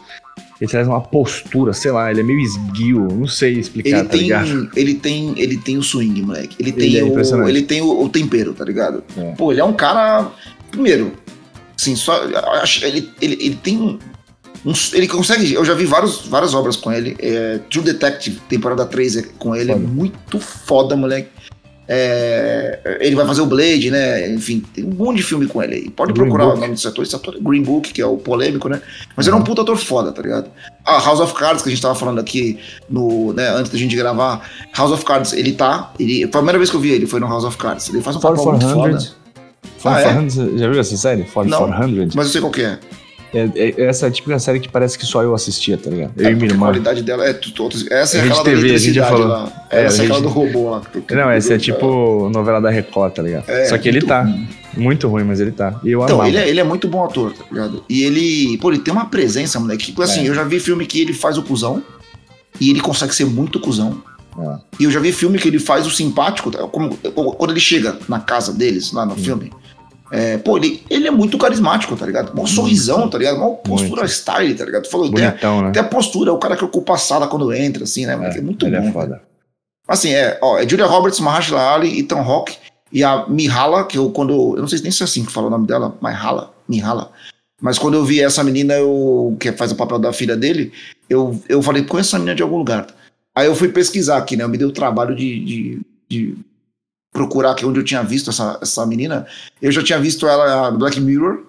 Ele 0.61 0.69
traz 0.71 0.87
uma 0.87 1.01
postura, 1.01 1.73
sei 1.73 1.91
lá, 1.91 2.09
ele 2.11 2.21
é 2.21 2.23
meio 2.23 2.39
esguio, 2.39 3.07
não 3.11 3.27
sei 3.27 3.53
explicar, 3.59 3.89
Ele 3.89 4.03
tá 4.03 4.09
tem, 4.09 4.21
ligado? 4.21 4.69
ele 4.75 4.93
tem, 4.93 5.33
ele 5.37 5.57
tem 5.57 5.77
o 5.77 5.83
swing, 5.83 6.21
moleque. 6.21 6.55
Ele 6.59 6.71
tem 6.71 6.87
Ele 6.87 6.99
é 6.99 7.03
o, 7.03 7.47
ele 7.49 7.61
tem 7.63 7.81
o, 7.81 8.03
o 8.03 8.07
tempero, 8.07 8.53
tá 8.53 8.63
ligado? 8.63 9.03
É. 9.17 9.31
Pô, 9.31 9.51
ele 9.51 9.59
é 9.59 9.65
um 9.65 9.73
cara, 9.73 10.31
primeiro, 10.71 11.11
assim, 11.77 11.93
só 11.95 12.23
acho- 12.61 12.85
ele, 12.85 13.09
ele, 13.21 13.33
ele 13.41 13.55
tem 13.61 13.77
um, 13.77 13.99
ele 14.93 15.07
consegue, 15.09 15.53
eu 15.53 15.65
já 15.65 15.73
vi 15.73 15.85
vários, 15.85 16.25
várias 16.25 16.53
obras 16.53 16.75
com 16.77 16.89
ele. 16.91 17.15
É, 17.19 17.59
True 17.69 17.83
Detective, 17.83 18.39
temporada 18.47 18.85
3 18.85 19.17
é 19.17 19.21
com 19.37 19.53
ele, 19.55 19.71
é 19.71 19.75
Foda. 19.75 19.87
muito 19.87 20.39
foda, 20.39 20.95
moleque. 20.95 21.27
É, 21.87 22.97
ele 22.99 23.15
vai 23.15 23.25
fazer 23.27 23.41
o 23.41 23.45
Blade, 23.45 23.91
né? 23.91 24.27
Enfim, 24.29 24.63
tem 24.73 24.83
um 24.83 24.93
monte 24.93 25.17
de 25.17 25.23
filme 25.23 25.45
com 25.47 25.61
ele 25.61 25.75
aí. 25.75 25.89
Pode 25.89 26.13
Green 26.13 26.23
procurar 26.25 26.45
Book. 26.45 26.57
o 26.57 26.61
nome 26.61 26.73
desse 26.73 26.87
ator. 26.87 27.03
Esse 27.03 27.15
ator 27.15 27.35
é 27.35 27.39
Green 27.39 27.61
Book, 27.61 27.93
que 27.93 28.01
é 28.01 28.05
o 28.05 28.17
polêmico, 28.17 28.67
né? 28.67 28.81
Mas 29.15 29.27
ele 29.27 29.35
é 29.35 29.39
um 29.39 29.43
puta 29.43 29.61
ator 29.61 29.77
foda, 29.77 30.11
tá 30.11 30.21
ligado? 30.21 30.49
Ah, 30.83 30.99
House 30.99 31.19
of 31.19 31.33
Cards, 31.33 31.61
que 31.61 31.69
a 31.69 31.71
gente 31.71 31.81
tava 31.81 31.95
falando 31.95 32.19
aqui 32.19 32.59
no, 32.89 33.33
né, 33.33 33.49
antes 33.49 33.71
da 33.71 33.77
gente 33.77 33.95
gravar. 33.95 34.49
House 34.75 34.91
of 34.91 35.05
Cards, 35.05 35.33
ele 35.33 35.53
tá. 35.53 35.93
Ele, 35.99 36.21
foi 36.21 36.27
a 36.27 36.29
primeira 36.29 36.57
vez 36.57 36.69
que 36.69 36.75
eu 36.75 36.79
vi 36.81 36.91
ele, 36.91 37.05
foi 37.05 37.19
no 37.19 37.27
House 37.27 37.43
of 37.43 37.57
Cards. 37.57 37.89
Ele 37.89 38.01
faz 38.01 38.15
um 38.15 38.19
papel 38.19 38.43
muito 38.43 38.67
foda. 38.67 38.73
400. 38.75 39.15
For 39.77 39.89
Ah, 39.89 39.99
é? 40.01 40.03
400, 40.13 40.59
Já 40.59 40.69
viu 40.69 40.79
essa 40.79 40.97
série? 40.97 41.23
For 41.25 41.45
Não. 41.45 41.67
400? 41.67 42.15
Mas 42.15 42.27
eu 42.27 42.31
sei 42.31 42.41
qual 42.41 42.51
que 42.51 42.61
é. 42.61 42.79
É, 43.35 43.51
é- 43.55 43.81
essa 43.87 44.05
é 44.05 44.09
a 44.09 44.11
típica 44.11 44.39
série 44.39 44.59
que 44.59 44.69
parece 44.69 44.97
que 44.97 45.05
só 45.05 45.21
eu 45.21 45.35
assistia, 45.35 45.77
tá 45.77 45.89
ligado? 45.89 46.13
Eu 46.17 46.25
É, 46.27 46.31
e 46.31 46.35
minha 46.35 46.39
porque 46.39 46.51
a 46.51 46.55
irmã. 46.55 46.65
qualidade 46.67 47.03
dela 47.03 47.25
é 47.27 47.29
Essa 47.29 48.17
é 48.17 48.21
Rede 48.21 48.31
aquela 48.31 48.43
da 48.43 48.43
TV, 48.43 48.73
a 48.73 48.77
gente 48.77 48.99
falou. 48.99 49.27
lá. 49.27 49.67
É, 49.69 49.83
Essa 49.85 50.01
é 50.01 50.05
aquela 50.05 50.21
do 50.21 50.27
robô 50.29 50.69
lá. 50.69 50.81
Não, 51.11 51.29
essa 51.29 51.53
é 51.53 51.57
tipo 51.57 52.29
novela 52.29 52.61
da 52.61 52.69
Record, 52.69 53.13
tá 53.13 53.21
ligado? 53.21 53.49
É, 53.49 53.65
Só 53.65 53.77
que 53.77 53.87
ele 53.89 54.01
tá. 54.01 54.21
ruim. 54.23 54.47
Muito 54.77 55.07
ruim, 55.07 55.23
mas 55.23 55.39
ele 55.39 55.51
tá. 55.51 55.79
E 55.83 55.91
eu 55.91 56.03
Então, 56.03 56.15
amava. 56.15 56.29
ele 56.29 56.37
é, 56.37 56.49
ele 56.49 56.59
é 56.59 56.63
muito 56.63 56.87
bom 56.87 57.03
ator, 57.05 57.31
tá 57.33 57.43
ligado? 57.51 57.83
E 57.89 58.03
ele, 58.03 58.57
pô, 58.57 58.71
ele 58.71 58.79
tem 58.79 58.93
uma 58.93 59.05
presença, 59.05 59.59
moleque. 59.59 59.85
Tipo 59.87 60.01
assim, 60.01 60.25
É. 60.25 60.29
eu 60.29 60.33
já 60.35 60.43
vi 60.43 60.59
filme 60.59 60.85
que 60.85 60.99
ele 61.01 61.13
faz 61.13 61.37
o 61.37 61.43
cuzão 61.43 61.81
e 62.59 62.69
ele 62.69 62.79
consegue 62.81 63.13
ser 63.15 63.25
muito 63.25 63.59
cuzão. 63.59 64.01
É. 64.37 64.55
E 64.79 64.83
eu 64.83 64.91
já 64.91 64.99
vi 64.99 65.13
filme 65.13 65.37
que 65.39 65.47
ele 65.47 65.59
faz 65.59 65.87
o 65.87 65.91
simpático, 65.91 66.51
tá? 66.51 66.59
como- 66.67 66.89
quando 67.37 67.51
ele 67.51 67.59
chega 67.59 67.97
na 68.09 68.19
casa 68.19 68.51
deles, 68.51 68.91
lá 68.91 69.05
no 69.05 69.15
filme. 69.15 69.51
É, 70.15 70.37
pô, 70.37 70.57
ele, 70.57 70.81
ele 70.89 71.07
é 71.07 71.11
muito 71.11 71.37
carismático, 71.37 71.95
tá 71.95 72.05
ligado? 72.05 72.33
Mó 72.33 72.45
sorrisão, 72.45 73.09
tá 73.09 73.17
ligado? 73.17 73.37
Mó 73.37 73.49
postura 73.51 74.01
Muito. 74.01 74.13
style, 74.13 74.55
tá 74.55 74.63
ligado? 74.63 74.87
Falou, 74.87 75.11
Bonitão, 75.11 75.61
né? 75.61 75.71
tem 75.71 75.81
a 75.81 75.85
postura, 75.85 76.29
é 76.29 76.33
o 76.33 76.37
cara 76.37 76.55
que 76.55 76.63
ocupa 76.63 76.93
a 76.93 76.97
sala 76.97 77.27
quando 77.27 77.51
entra, 77.53 77.83
assim, 77.83 78.05
né? 78.05 78.13
É, 78.13 78.41
muito 78.41 78.65
ele 78.65 78.79
bom. 78.79 78.87
é 78.87 78.91
foda. 78.93 79.21
Assim, 79.85 80.13
é, 80.13 80.39
ó, 80.41 80.57
é 80.57 80.67
Julia 80.67 80.85
Roberts, 80.85 81.19
Mahershala 81.19 81.73
Ali, 81.73 81.99
Ethan 81.99 82.21
Hawke 82.21 82.57
e 82.91 83.03
a 83.03 83.27
Mihala, 83.27 83.85
que 83.85 83.97
eu 83.97 84.09
quando, 84.09 84.55
eu 84.55 84.61
não 84.61 84.67
sei 84.67 84.79
nem 84.81 84.91
se 84.91 85.03
é 85.03 85.05
assim 85.05 85.25
que 85.25 85.31
fala 85.31 85.47
o 85.47 85.49
nome 85.49 85.67
dela, 85.67 85.97
Mihala, 86.01 86.53
Mihala. 86.67 87.11
Mas 87.61 87.77
quando 87.77 87.95
eu 87.95 88.05
vi 88.05 88.21
essa 88.21 88.43
menina, 88.43 88.73
eu, 88.73 89.35
que 89.39 89.51
faz 89.51 89.71
o 89.73 89.75
papel 89.75 89.99
da 89.99 90.13
filha 90.13 90.37
dele, 90.37 90.71
eu, 91.09 91.37
eu 91.49 91.61
falei, 91.61 91.83
conheço 91.83 92.09
essa 92.09 92.19
menina 92.19 92.35
de 92.35 92.43
algum 92.43 92.57
lugar. 92.57 92.87
Aí 93.35 93.47
eu 93.47 93.55
fui 93.55 93.67
pesquisar 93.67 94.17
aqui, 94.17 94.37
né? 94.37 94.43
Eu 94.43 94.49
me 94.49 94.57
dei 94.57 94.65
o 94.65 94.71
trabalho 94.71 95.13
de, 95.13 95.43
de, 95.43 95.81
de 96.07 96.37
procurar 97.15 97.51
aqui 97.51 97.65
onde 97.65 97.79
eu 97.79 97.83
tinha 97.83 98.03
visto 98.03 98.29
essa, 98.29 98.59
essa 98.61 98.85
menina. 98.85 99.25
Eu 99.61 99.71
já 99.71 99.81
tinha 99.81 99.97
visto 99.97 100.27
ela 100.27 100.69
no 100.69 100.77
Black 100.77 100.99
Mirror. 100.99 101.39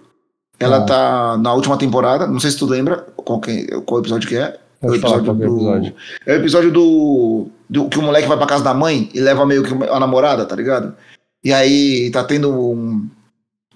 Ela 0.58 0.78
Ah. 0.78 0.82
tá 0.86 1.36
na 1.38 1.52
última 1.52 1.76
temporada. 1.76 2.26
Não 2.26 2.40
sei 2.40 2.50
se 2.52 2.56
tu 2.56 2.64
lembra 2.66 3.04
qual, 3.16 3.40
que, 3.40 3.66
qual 3.82 4.00
episódio 4.00 4.28
que 4.28 4.36
é. 4.36 4.58
É 4.80 4.86
o 4.90 4.94
episódio 4.94 5.30
é 5.30 5.34
do. 5.34 5.44
episódio. 5.44 5.94
É 6.26 6.32
o 6.32 6.36
episódio 6.36 6.70
do, 6.72 7.46
do. 7.68 7.88
Que 7.88 7.98
o 7.98 8.02
moleque 8.02 8.28
vai 8.28 8.36
pra 8.38 8.46
casa 8.46 8.62
da 8.64 8.72
mãe 8.72 9.10
e 9.12 9.20
leva 9.20 9.44
meio 9.44 9.62
que 9.64 9.74
a 9.90 9.98
namorada, 10.00 10.46
tá 10.46 10.54
ligado? 10.56 10.94
E 11.42 11.52
aí 11.52 12.10
tá 12.10 12.22
tendo 12.24 12.50
um. 12.50 13.06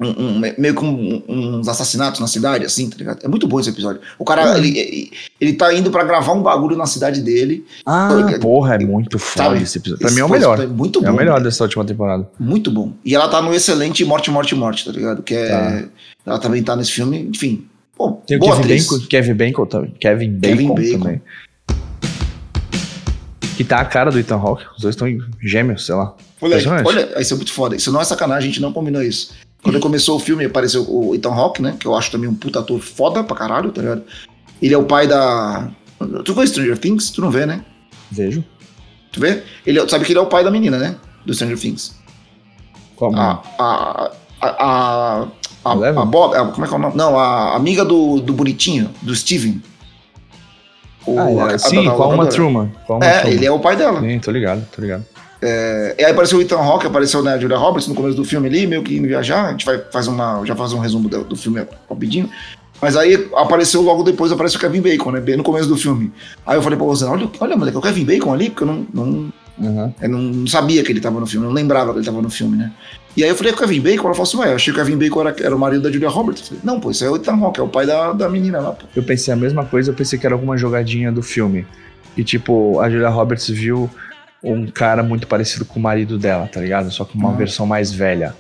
Um- 0.01 0.37
um- 0.37 0.39
meio 0.59 0.75
que 0.75 0.85
um- 0.85 1.23
uns 1.29 1.69
assassinatos 1.69 2.21
na 2.21 2.27
cidade, 2.27 2.65
assim, 2.65 2.89
tá 2.89 2.97
ligado? 2.97 3.19
É 3.23 3.29
muito 3.29 3.47
bom 3.47 3.61
esse 3.61 3.69
episódio. 3.69 4.01
O 4.19 4.25
cara, 4.25 4.55
É. 4.55 4.59
ele, 4.59 4.79
ele, 4.79 5.11
ele 5.41 5.53
tá 5.53 5.73
indo 5.75 5.91
pra 5.91 6.03
gravar 6.05 6.33
um 6.33 6.43
bagulho 6.43 6.77
na 6.77 6.87
cidade 6.87 7.21
dele. 7.21 7.65
Ah, 7.85 8.09
porra, 8.41 8.77
é 8.77 8.79
muito 8.79 9.19
foda 9.19 9.59
esse 9.59 9.79
episódio. 9.79 10.03
Pra 10.07 10.11
mim 10.11 10.21
é 10.21 10.25
o 10.25 10.27
Esse 10.27 10.33
melhor. 10.33 10.61
É 10.61 10.67
muito 10.67 11.01
bom. 11.03 11.07
É 11.07 11.11
o 11.11 11.17
melhor 11.17 11.39
né? 11.39 11.45
dessa 11.45 11.65
última 11.65 11.85
temporada. 11.85 12.29
Muito 12.39 12.71
bom. 12.71 12.93
E 13.05 13.15
ela 13.15 13.29
tá 13.29 13.43
no 13.43 13.53
excelente 13.55 14.05
Morte, 14.05 14.31
Morte, 14.31 14.55
Morte, 14.55 14.85
tá 14.87 14.93
ligado? 14.93 15.23
Que 15.23 15.35
é. 15.35 15.49
Tá. 15.49 15.85
Ela 16.25 16.39
também 16.39 16.63
tá 16.63 16.75
nesse 16.75 16.93
filme, 16.93 17.29
enfim. 17.33 17.67
Pô, 17.97 18.13
Tem 18.27 18.39
o 18.39 18.41
Kevin 18.41 18.61
atriz. 18.61 18.87
Bacon, 18.89 19.07
Kevin 19.07 19.35
Bacon 19.35 19.67
também. 19.67 19.95
Kevin 20.01 20.31
Bacon, 20.33 20.57
Kevin 20.57 20.75
Bacon. 20.75 20.99
também. 20.99 21.23
Que 23.57 23.65
tá 23.65 23.79
a 23.81 23.85
cara 23.85 24.11
do 24.11 24.19
Ethan 24.19 24.37
Hawke. 24.37 24.65
Os 24.75 24.81
dois 24.83 24.95
estão 24.95 25.07
gêmeos, 25.43 25.85
sei 25.85 25.95
lá. 25.95 26.15
Olha, 26.41 26.57
olha, 26.87 27.21
isso 27.21 27.35
é 27.35 27.37
muito 27.37 27.53
foda. 27.53 27.77
Isso 27.77 27.93
não 27.93 28.01
é 28.01 28.05
sacanagem, 28.05 28.49
a 28.49 28.53
gente 28.53 28.63
não 28.63 28.73
combinou 28.73 29.03
isso. 29.03 29.33
Quando 29.63 29.79
começou 29.81 30.17
o 30.17 30.21
filme, 30.21 30.45
apareceu 30.45 30.85
o 30.89 31.15
Ethan 31.15 31.33
Hawke, 31.35 31.61
né? 31.61 31.77
Que 31.79 31.87
eu 31.87 31.95
acho 31.95 32.11
também 32.11 32.29
um 32.29 32.35
puta 32.35 32.61
ator 32.61 32.81
foda 32.81 33.23
pra 33.23 33.37
caralho, 33.37 33.71
tá 33.71 33.83
ligado? 33.83 34.03
Ele 34.61 34.75
é 34.75 34.79
o 34.79 34.85
pai 34.85 35.07
da. 35.07 35.69
Tu 36.25 36.33
vê 36.35 36.47
Stranger 36.47 36.79
Things? 36.79 37.11
Tu 37.11 37.21
não 37.21 37.31
vê, 37.31 37.45
né? 37.45 37.65
Vejo. 38.11 38.43
Tu 39.13 39.21
vê? 39.21 39.43
Ele 39.67 39.79
é- 39.79 39.87
sabe 39.89 40.05
que 40.05 40.13
ele 40.13 40.19
é 40.19 40.23
o 40.23 40.27
pai 40.27 40.43
da 40.43 40.51
menina, 40.51 40.79
né? 40.79 40.97
Do 41.27 41.35
Stranger 41.35 41.59
Things. 41.59 41.95
Qual? 42.97 43.15
A. 43.15 43.43
A. 43.59 44.11
A. 44.41 44.49
A. 44.49 45.27
A, 45.63 45.73
a 45.73 46.05
Bob. 46.07 46.35
a- 46.35 46.47
como 46.47 46.65
é 46.65 46.69
que 46.69 46.73
é 46.75 46.77
o 46.77 46.81
nome? 46.81 46.97
Não, 46.97 47.19
a 47.19 47.55
amiga 47.55 47.85
do, 47.85 48.19
do 48.19 48.33
bonitinho, 48.33 48.91
do 49.03 49.15
Steven. 49.15 49.61
O- 51.07 51.19
Ah, 51.19 51.53
é, 51.53 51.59
sim, 51.59 51.85
da 51.85 51.91
com 51.93 52.03
a 52.03 52.09
Uma. 52.09 52.27
Truman. 52.27 52.73
É, 53.03 53.19
Truman. 53.21 53.23
ele 53.27 53.45
é 53.47 53.51
o 53.53 53.59
pai 53.59 53.77
dela. 53.77 54.01
Sim, 54.01 54.19
tô 54.21 54.31
ligado, 54.31 54.67
tô 54.75 54.81
ligado. 54.81 55.05
É, 55.43 55.97
e 55.99 56.05
aí 56.05 56.13
apareceu 56.13 56.39
o 56.39 56.43
Ethan 56.43 56.59
Hawke, 56.59 56.87
apareceu 56.87 57.23
né, 57.23 57.33
a 57.33 57.39
Julia 57.39 57.57
Roberts 57.57 57.89
no 57.89 57.95
começo 57.95 58.17
do 58.17 58.25
filme 58.25 58.49
ali, 58.49 58.67
meio 58.67 58.83
que 58.83 58.97
indo 58.97 59.09
viajar. 59.09 59.47
A 59.47 59.51
gente 59.53 59.65
vai 59.65 59.79
fazer 59.91 60.11
uma, 60.11 60.45
já 60.45 60.55
faz 60.55 60.73
um 60.73 60.79
resumo 60.79 61.09
do, 61.09 61.25
do 61.25 61.37
filme 61.37 61.67
rapidinho. 61.89 62.29
Mas 62.81 62.97
aí 62.97 63.29
apareceu 63.37 63.83
logo 63.83 64.03
depois, 64.03 64.33
aparece 64.33 64.57
o 64.57 64.59
Kevin 64.59 64.81
Bacon, 64.81 65.13
né? 65.13 65.21
Bem 65.21 65.37
no 65.37 65.43
começo 65.43 65.69
do 65.69 65.77
filme. 65.77 66.13
Aí 66.47 66.57
eu 66.57 66.63
falei 66.63 66.79
pra 66.79 66.87
você, 66.87 67.05
olha, 67.05 67.29
olha, 67.39 67.57
moleque, 67.57 67.77
é 67.77 67.79
o 67.79 67.83
Kevin 67.83 68.05
Bacon 68.05 68.33
ali, 68.33 68.49
porque 68.49 68.63
eu 68.63 68.67
não, 68.67 68.87
não, 68.93 69.33
Uhum. 69.61 69.93
eu 70.01 70.09
não 70.09 70.47
sabia 70.47 70.83
que 70.83 70.91
ele 70.91 71.01
tava 71.01 71.21
no 71.21 71.27
filme, 71.27 71.47
não 71.47 71.53
lembrava 71.53 71.93
que 71.93 71.99
ele 71.99 72.07
tava 72.07 72.23
no 72.23 72.31
filme, 72.31 72.57
né? 72.57 72.73
E 73.15 73.23
aí 73.23 73.29
eu 73.29 73.37
falei, 73.37 73.53
é 73.53 73.55
o 73.55 73.59
Kevin 73.59 73.81
Bacon? 73.81 74.07
Ela 74.07 74.15
falou 74.15 74.23
assim, 74.23 74.37
ué, 74.39 74.49
eu 74.53 74.55
achei 74.55 74.73
que 74.73 74.81
o 74.81 74.83
Kevin 74.83 74.97
Bacon 74.97 75.21
era, 75.21 75.37
era 75.43 75.55
o 75.55 75.59
marido 75.59 75.83
da 75.83 75.93
Julia 75.93 76.09
Roberts. 76.09 76.41
Eu 76.43 76.49
falei, 76.49 76.63
não, 76.65 76.81
pô, 76.81 76.91
isso 76.91 77.05
é 77.05 77.11
o 77.11 77.17
Ethan 77.17 77.35
Hawke, 77.35 77.61
é 77.61 77.63
o 77.63 77.69
pai 77.69 77.85
da, 77.85 78.13
da 78.13 78.29
menina 78.31 78.59
lá, 78.61 78.73
pô. 78.73 78.87
Eu 78.97 79.03
pensei 79.03 79.35
a 79.35 79.37
mesma 79.37 79.67
coisa, 79.67 79.91
eu 79.91 79.95
pensei 79.95 80.19
que 80.19 80.25
era 80.25 80.35
alguma 80.35 80.57
jogadinha 80.57 81.13
do 81.13 81.23
filme. 81.23 81.67
E 82.17 82.25
tipo, 82.25 82.81
a 82.81 82.89
Julia 82.89 83.11
Roberts 83.11 83.49
viu 83.51 83.91
um 84.43 84.67
cara 84.67 85.03
muito 85.03 85.27
parecido 85.27 85.65
com 85.65 85.79
o 85.79 85.83
marido 85.83 86.19
dela, 86.19 86.47
tá 86.47 86.61
ligado? 86.61 86.91
Só 86.91 87.05
que 87.05 87.17
uma 87.17 87.31
Uhum. 87.31 87.37
versão 87.37 87.67
mais 87.67 87.93
velha. 87.93 88.35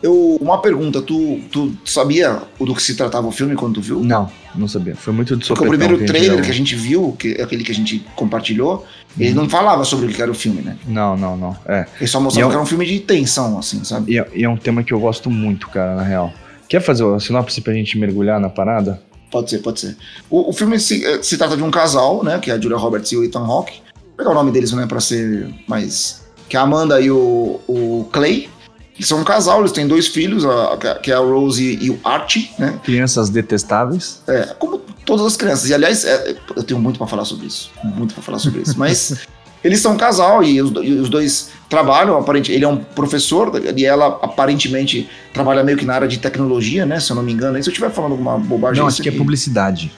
Eu, 0.00 0.38
uma 0.40 0.62
pergunta, 0.62 1.02
tu, 1.02 1.40
tu 1.50 1.76
sabia 1.84 2.40
do 2.60 2.72
que 2.72 2.80
se 2.80 2.94
tratava 2.94 3.26
o 3.26 3.32
filme 3.32 3.56
quando 3.56 3.74
tu 3.74 3.80
viu? 3.80 3.98
Não, 4.00 4.30
não 4.54 4.68
sabia. 4.68 4.94
Foi 4.94 5.12
muito 5.12 5.36
de 5.36 5.48
Porque 5.48 5.64
o 5.64 5.68
primeiro 5.68 5.98
que 5.98 6.04
trailer 6.04 6.34
viu. 6.36 6.44
que 6.44 6.50
a 6.50 6.54
gente 6.54 6.76
viu, 6.76 7.16
que 7.18 7.32
é 7.36 7.42
aquele 7.42 7.64
que 7.64 7.72
a 7.72 7.74
gente 7.74 8.06
compartilhou, 8.14 8.86
ele 9.18 9.34
não 9.34 9.48
falava 9.48 9.84
sobre 9.84 10.06
o 10.06 10.08
que 10.08 10.22
era 10.22 10.30
o 10.30 10.34
filme, 10.34 10.62
né? 10.62 10.76
Não, 10.86 11.16
não, 11.16 11.36
não. 11.36 11.56
É. 11.66 11.84
Ele 11.98 12.06
só 12.06 12.20
mostrava 12.20 12.44
é 12.44 12.46
um- 12.46 12.50
que 12.50 12.54
era 12.54 12.62
um 12.62 12.66
filme 12.66 12.86
de 12.86 13.00
tensão, 13.00 13.58
assim, 13.58 13.82
sabe? 13.82 14.12
E 14.12 14.18
é, 14.20 14.28
e 14.34 14.44
é 14.44 14.48
um 14.48 14.56
tema 14.56 14.84
que 14.84 14.94
eu 14.94 15.00
gosto 15.00 15.28
muito, 15.28 15.68
cara, 15.68 15.96
na 15.96 16.02
real. 16.04 16.32
Quer 16.68 16.80
fazer 16.80 17.04
a 17.12 17.18
sinopse 17.18 17.60
pra 17.60 17.72
gente 17.72 17.98
mergulhar 17.98 18.38
na 18.38 18.48
parada? 18.48 19.02
Pode 19.32 19.50
ser, 19.50 19.58
pode 19.58 19.80
ser. 19.80 19.96
O, 20.30 20.50
o 20.50 20.52
filme 20.52 20.78
se, 20.78 21.04
eh, 21.04 21.22
se 21.24 21.36
trata 21.36 21.56
de 21.56 21.62
um 21.62 21.72
casal, 21.72 22.22
né? 22.22 22.38
Que 22.38 22.52
é 22.52 22.54
a 22.54 22.60
Julia 22.60 22.76
Roberts 22.78 23.10
e 23.10 23.16
o 23.16 23.24
Ethan 23.24 23.40
Hawke. 23.44 23.80
Vou 24.18 24.24
pegar 24.26 24.30
o 24.30 24.34
nome 24.34 24.50
deles, 24.50 24.72
né? 24.72 24.84
Pra 24.86 24.98
ser 25.00 25.48
mais... 25.68 26.26
Que 26.48 26.56
é 26.56 26.60
a 26.60 26.62
Amanda 26.62 27.00
e 27.00 27.08
o, 27.10 27.60
o 27.68 28.08
Clay. 28.10 28.48
Que 28.94 29.04
são 29.04 29.20
um 29.20 29.24
casal, 29.24 29.60
eles 29.60 29.70
têm 29.70 29.86
dois 29.86 30.08
filhos, 30.08 30.44
a- 30.44 30.76
que 31.00 31.12
é 31.12 31.14
a 31.14 31.18
Rose 31.20 31.78
e 31.80 31.88
o 31.88 32.00
Archie, 32.02 32.50
né? 32.58 32.80
Crianças 32.82 33.28
detestáveis. 33.30 34.22
É, 34.26 34.56
como 34.58 34.78
todas 35.04 35.24
as 35.24 35.36
crianças. 35.36 35.70
E 35.70 35.74
aliás, 35.74 36.04
é, 36.04 36.34
eu 36.56 36.64
tenho 36.64 36.80
muito 36.80 36.98
pra 36.98 37.06
falar 37.06 37.24
sobre 37.24 37.46
isso. 37.46 37.70
Muito 37.84 38.12
pra 38.12 38.22
falar 38.24 38.40
sobre 38.40 38.62
isso. 38.62 38.76
Mas 38.76 39.14
eles 39.62 39.78
são 39.80 39.92
um 39.92 39.96
casal 39.96 40.42
e 40.42 40.60
os, 40.60 40.72
e 40.84 40.92
os 40.94 41.08
dois 41.08 41.50
trabalham. 41.68 42.18
Aparente, 42.18 42.50
ele 42.50 42.64
é 42.64 42.68
um 42.68 42.78
professor 42.78 43.52
e 43.76 43.84
ela 43.84 44.18
aparentemente 44.20 45.08
trabalha 45.32 45.62
meio 45.62 45.78
que 45.78 45.84
na 45.84 45.94
área 45.94 46.08
de 46.08 46.18
tecnologia, 46.18 46.84
né? 46.84 46.98
Se 46.98 47.12
eu 47.12 47.14
não 47.16 47.22
me 47.22 47.32
engano. 47.32 47.56
E 47.56 47.62
se 47.62 47.68
eu 47.68 47.72
estiver 47.72 47.90
falando 47.90 48.12
alguma 48.12 48.36
bobagem. 48.36 48.80
Não, 48.82 48.88
isso 48.88 48.96
acho 49.00 49.02
que 49.02 49.14
é 49.14 49.18
publicidade. 49.18 49.92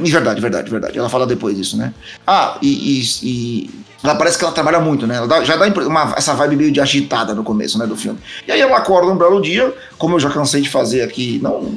Verdade, 0.00 0.40
verdade, 0.40 0.70
verdade. 0.70 0.98
Ela 0.98 1.08
fala 1.08 1.26
depois 1.26 1.56
disso, 1.56 1.76
né? 1.76 1.92
Ah, 2.26 2.56
e, 2.62 3.00
e- 3.00 3.04
e 3.22 3.70
ela 4.02 4.14
parece 4.14 4.38
que 4.38 4.44
ela 4.44 4.52
trabalha 4.52 4.80
muito, 4.80 5.06
né? 5.06 5.16
Ela 5.16 5.26
dá- 5.28 5.44
já 5.44 5.56
dá 5.56 5.66
uma, 5.86 6.14
essa 6.16 6.34
vibe 6.34 6.56
meio 6.56 6.72
de 6.72 6.80
agitada 6.80 7.34
no 7.34 7.44
começo, 7.44 7.78
né, 7.78 7.86
do 7.86 7.96
filme. 7.96 8.18
E 8.46 8.50
aí 8.52 8.60
ela 8.60 8.76
acorda 8.78 9.10
um 9.12 9.16
belo 9.16 9.40
dia, 9.40 9.72
como 9.98 10.16
eu 10.16 10.20
já 10.20 10.30
cansei 10.30 10.60
de 10.62 10.68
fazer 10.68 11.02
aqui, 11.02 11.38
não 11.42 11.76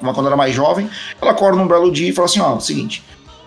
uma 0.00 0.14
quando 0.14 0.28
era 0.28 0.36
mais 0.36 0.54
jovem, 0.54 0.88
ela 1.20 1.32
acorda 1.32 1.60
um 1.60 1.66
belo 1.68 1.90
dia 1.92 2.08
e 2.08 2.12
fala 2.12 2.24
assim, 2.26 2.40
ó, 2.40 2.58
seguinte, 2.58 3.04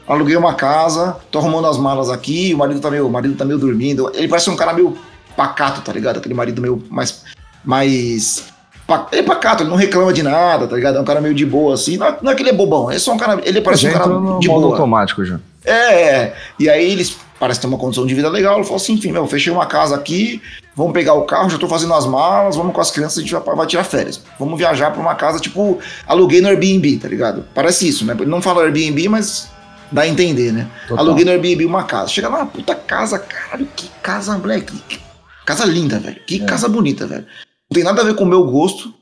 aluguei 0.07 0.35
uma 0.35 0.53
casa, 0.53 1.15
tô 1.31 1.39
arrumando 1.39 1.65
as 1.65 1.77
malas 1.79 2.09
aqui, 2.11 2.53
o 2.53 2.57
marido 2.59 2.79
tá 2.79 2.91
meio, 2.91 3.07
o 3.07 3.11
marido 3.11 3.35
tá 3.35 3.43
meio 3.45 3.57
dormindo. 3.57 4.11
Ele 4.13 4.27
parece 4.27 4.49
um 4.51 4.55
cara 4.55 4.71
meio 4.73 4.95
pacato, 5.35 5.81
tá 5.81 5.91
ligado? 5.91 6.17
Aquele 6.17 6.35
marido 6.35 6.61
meio 6.61 6.83
mais 6.91 7.23
mais 7.65 8.43
ele 9.11 9.21
é 9.21 9.23
pacato, 9.23 9.63
ele 9.63 9.69
não 9.69 9.77
reclama 9.77 10.11
de 10.13 10.21
nada, 10.23 10.67
tá 10.67 10.75
ligado? 10.75 10.97
É 10.97 11.01
um 11.01 11.05
cara 11.05 11.21
meio 11.21 11.33
de 11.33 11.45
boa, 11.45 11.73
assim. 11.73 11.97
Não 11.97 12.07
é, 12.07 12.17
não 12.21 12.31
é 12.31 12.35
que 12.35 12.41
ele 12.41 12.49
é 12.49 12.53
bobão, 12.53 12.89
ele 12.89 12.97
é 12.97 12.99
só 12.99 13.13
um 13.13 13.17
cara. 13.17 13.41
Ele 13.43 13.61
parece 13.61 13.87
um 13.87 13.91
cara 13.93 14.05
de 14.39 14.47
modo 14.47 14.61
boa. 14.61 14.73
automático 14.73 15.23
já. 15.25 15.39
É, 15.65 16.03
é. 16.15 16.35
E 16.59 16.69
aí 16.69 16.91
eles 16.91 17.17
parecem 17.39 17.61
ter 17.61 17.67
uma 17.67 17.77
condição 17.77 18.05
de 18.05 18.13
vida 18.13 18.29
legal. 18.29 18.55
Ele 18.55 18.63
falou 18.63 18.77
assim: 18.77 18.93
enfim, 18.93 19.11
meu, 19.11 19.25
fechei 19.27 19.51
uma 19.51 19.65
casa 19.65 19.95
aqui, 19.95 20.41
vamos 20.75 20.91
pegar 20.93 21.13
o 21.13 21.23
carro, 21.23 21.49
já 21.49 21.57
tô 21.57 21.67
fazendo 21.67 21.93
as 21.93 22.05
malas, 22.05 22.55
vamos 22.57 22.73
com 22.73 22.81
as 22.81 22.91
crianças, 22.91 23.19
a 23.19 23.21
gente 23.21 23.33
vai, 23.33 23.55
vai 23.55 23.65
tirar 23.67 23.83
férias. 23.85 24.21
Vamos 24.37 24.57
viajar 24.57 24.91
pra 24.91 25.01
uma 25.01 25.15
casa, 25.15 25.39
tipo, 25.39 25.79
aluguei 26.05 26.41
no 26.41 26.49
Airbnb, 26.49 26.97
tá 26.97 27.07
ligado? 27.07 27.45
Parece 27.55 27.87
isso, 27.87 28.05
né? 28.05 28.13
Ele 28.19 28.29
não 28.29 28.41
fala 28.41 28.63
Airbnb, 28.63 29.07
mas 29.07 29.49
dá 29.91 30.01
a 30.01 30.07
entender, 30.07 30.51
né? 30.51 30.67
Total. 30.87 31.05
Aluguei 31.05 31.23
no 31.23 31.31
Airbnb 31.31 31.65
uma 31.65 31.83
casa. 31.83 32.09
Chega 32.09 32.27
lá, 32.27 32.45
puta 32.45 32.75
casa, 32.75 33.17
caralho, 33.17 33.67
que 33.75 33.89
casa, 34.01 34.37
moleque. 34.37 34.75
que 34.89 35.01
Casa 35.45 35.65
linda, 35.65 35.99
velho. 35.99 36.21
Que 36.25 36.41
É. 36.41 36.45
casa 36.45 36.69
bonita, 36.69 37.05
velho. 37.05 37.25
Não 37.73 37.81
tem 37.81 37.83
nada 37.83 38.03
a 38.03 38.05
ver 38.05 38.13
com 38.15 38.23
o 38.23 38.27
meu 38.27 38.45
gosto 38.45 38.93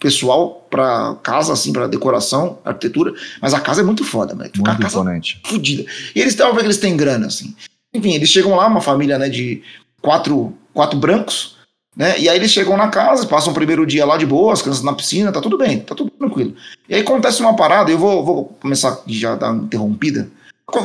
pessoal 0.00 0.64
pra 0.70 1.16
casa, 1.20 1.52
assim, 1.52 1.72
pra 1.72 1.88
decoração, 1.88 2.58
arquitetura, 2.64 3.12
mas 3.42 3.52
a 3.52 3.58
casa 3.60 3.80
é 3.80 3.84
muito 3.84 4.04
foda. 4.04 4.34
Fica 4.36 4.50
Muito 4.56 4.70
a 4.70 4.76
casa 4.76 5.00
imponente. 5.00 5.40
fudida. 5.44 5.84
E 6.14 6.20
eles 6.20 6.32
estavam 6.32 6.52
vendo 6.52 6.60
que 6.62 6.66
eles 6.68 6.78
têm 6.78 6.96
grana, 6.96 7.26
assim. 7.26 7.52
Enfim, 7.92 8.12
eles 8.14 8.28
chegam 8.28 8.54
lá, 8.54 8.68
uma 8.68 8.80
família, 8.80 9.18
né, 9.18 9.28
de 9.28 9.62
quatro, 10.00 10.54
quatro 10.72 10.96
brancos, 10.96 11.56
né? 11.96 12.16
E 12.20 12.28
aí 12.28 12.36
eles 12.36 12.52
chegam 12.52 12.76
na 12.76 12.86
casa, 12.86 13.26
passam 13.26 13.50
o 13.50 13.54
primeiro 13.54 13.84
dia 13.84 14.06
lá 14.06 14.16
de 14.16 14.26
boa, 14.26 14.52
as 14.52 14.62
crianças 14.62 14.84
na 14.84 14.92
piscina, 14.94 15.32
tá 15.32 15.40
tudo 15.40 15.58
bem, 15.58 15.80
tá 15.80 15.92
tudo 15.96 16.10
tranquilo. 16.10 16.54
E 16.88 16.94
aí 16.94 17.00
acontece 17.00 17.40
uma 17.40 17.56
parada, 17.56 17.90
eu 17.90 17.98
vou, 17.98 18.24
vou 18.24 18.44
começar 18.60 19.00
já 19.08 19.32
a 19.32 19.36
dar 19.36 19.50
uma 19.50 19.64
interrompida. 19.64 20.28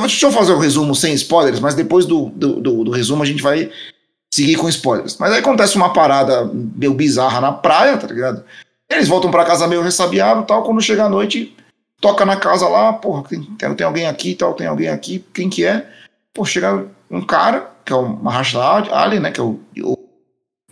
Deixa 0.00 0.26
eu 0.26 0.32
fazer 0.32 0.52
o 0.52 0.58
resumo 0.58 0.96
sem 0.96 1.14
spoilers, 1.14 1.60
mas 1.60 1.74
depois 1.76 2.06
do, 2.06 2.26
do, 2.34 2.60
do- 2.60 2.84
do 2.84 2.90
resumo 2.90 3.22
a 3.22 3.26
gente 3.26 3.40
vai 3.42 3.70
seguir 4.40 4.56
com 4.56 4.68
spoilers. 4.68 5.16
Mas 5.18 5.32
aí 5.32 5.40
acontece 5.40 5.76
uma 5.76 5.92
parada 5.92 6.50
meio 6.52 6.94
bizarra 6.94 7.40
na 7.40 7.52
praia, 7.52 7.96
tá 7.96 8.06
ligado? 8.06 8.44
Eles 8.88 9.08
voltam 9.08 9.30
pra 9.30 9.44
casa 9.44 9.66
meio 9.68 9.82
ressabiado 9.82 10.42
e 10.42 10.46
tal, 10.46 10.62
quando 10.62 10.80
chega 10.80 11.04
a 11.04 11.08
noite, 11.08 11.54
toca 12.00 12.24
na 12.24 12.36
casa 12.36 12.68
lá, 12.68 12.92
porra, 12.92 13.22
tem, 13.24 13.42
tem, 13.74 13.86
alguém 13.86 14.06
aqui 14.06 14.30
e 14.30 14.34
tal, 14.34 14.54
tem 14.54 14.66
alguém 14.66 14.88
aqui, 14.88 15.24
quem 15.32 15.48
que 15.48 15.64
é? 15.64 15.88
Pô, 16.34 16.44
chega 16.44 16.86
um 17.10 17.20
cara, 17.20 17.70
que 17.84 17.92
é 17.92 17.96
o 17.96 18.08
Mahershala 18.08 18.88
Ali, 18.92 19.20
né, 19.20 19.30
que 19.30 19.40
é 19.40 19.42
o, 19.42 19.60
o 19.82 19.96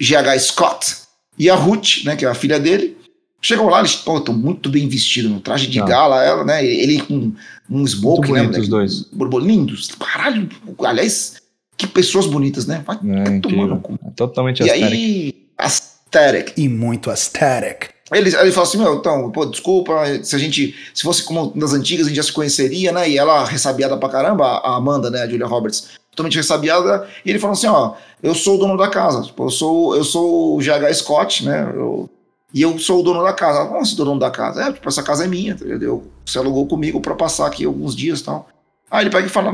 GH 0.01 0.39
Scott, 0.41 0.97
e 1.39 1.49
a 1.49 1.55
Ruth, 1.55 2.05
né, 2.05 2.17
que 2.17 2.25
é 2.25 2.29
a 2.29 2.35
filha 2.35 2.59
dele, 2.59 2.99
Chegam 3.41 3.69
lá, 3.69 3.79
eles 3.79 3.93
estão 3.93 4.35
muito 4.35 4.69
bem 4.69 4.89
vestidos, 4.89 5.31
no 5.31 5.41
traje 5.41 5.69
de 5.69 5.79
Tá. 5.79 5.87
gala, 5.87 6.25
ela, 6.25 6.45
né? 6.45 6.65
Ele 6.65 7.01
com 7.01 7.33
um 7.71 7.87
smoke, 7.87 8.29
Muito 8.29 8.35
né? 8.35 8.43
bonito 8.43 8.61
os 8.61 8.69
dois. 8.69 9.07
Lindos. 9.41 9.91
Caralho, 9.93 10.49
aliás, 10.85 11.41
que 11.79 11.87
pessoas 11.87 12.27
bonitas, 12.27 12.67
né? 12.67 12.83
Vai 12.85 12.97
É, 12.97 13.31
no 13.31 13.81
cu. 13.81 13.99
É 14.05 14.11
totalmente 14.17 14.63
E 14.63 14.71
aesthetic. 14.71 14.93
aí, 14.93 15.35
aesthetic. 15.57 16.53
E 16.59 16.69
muito 16.69 17.09
aesthetic. 17.11 17.91
Ele, 18.13 18.35
ele 18.35 18.53
fala 18.53 18.67
assim, 18.67 18.79
meu, 18.79 18.95
então, 18.97 19.31
pô, 19.31 19.45
desculpa, 19.45 19.93
se 20.23 20.35
a 20.35 20.39
gente, 20.39 20.75
se 20.95 21.03
fosse 21.03 21.23
como 21.25 21.53
das 21.55 21.75
antigas, 21.75 22.07
a 22.07 22.09
gente 22.09 22.17
já 22.17 22.23
se 22.23 22.33
conheceria, 22.33 22.91
né? 22.91 23.09
E 23.09 23.19
ela, 23.19 23.45
ressabiada 23.45 23.97
pra 23.99 24.09
caramba, 24.09 24.45
a 24.47 24.77
Amanda, 24.77 25.11
né, 25.11 25.23
a 25.23 25.29
Julia 25.29 25.47
Roberts, 25.47 25.89
totalmente 26.11 26.37
ressabiada, 26.37 27.07
e 27.25 27.29
ele 27.31 27.39
falou 27.39 27.53
assim, 27.53 27.67
ó, 27.67 27.93
eu 28.23 28.35
sou 28.35 28.57
o 28.57 28.59
dono 28.59 28.77
da 28.79 28.89
casa, 28.89 29.23
tipo, 29.23 29.45
eu 29.45 29.51
sou, 29.51 29.95
eu 29.95 30.03
sou 30.05 30.57
o 30.57 30.59
GH 30.59 30.93
Scott, 30.95 31.45
né, 31.45 31.71
eu- 31.75 32.09
e 32.53 32.63
eu 32.63 32.79
sou 32.79 33.01
o 33.01 33.03
dono 33.03 33.23
da 33.23 33.35
casa. 33.35 33.67
Como 33.69 33.83
o 33.83 33.95
dono 33.97 34.19
da 34.19 34.31
casa? 34.31 34.63
É, 34.63 34.73
tipo, 34.73 34.89
essa 34.89 35.03
casa 35.03 35.25
é 35.25 35.29
minha, 35.29 35.53
entendeu? 35.53 36.05
Você 36.25 36.39
alugou 36.39 36.67
comigo 36.67 36.99
pra 36.99 37.15
passar 37.15 37.47
aqui 37.47 37.67
alguns 37.67 37.95
dias 37.95 38.21
e 38.21 38.25
tal. 38.25 38.49
Aí 38.91 39.03
ele 39.05 39.11
pega 39.11 39.27
e 39.27 39.31
fala, 39.31 39.53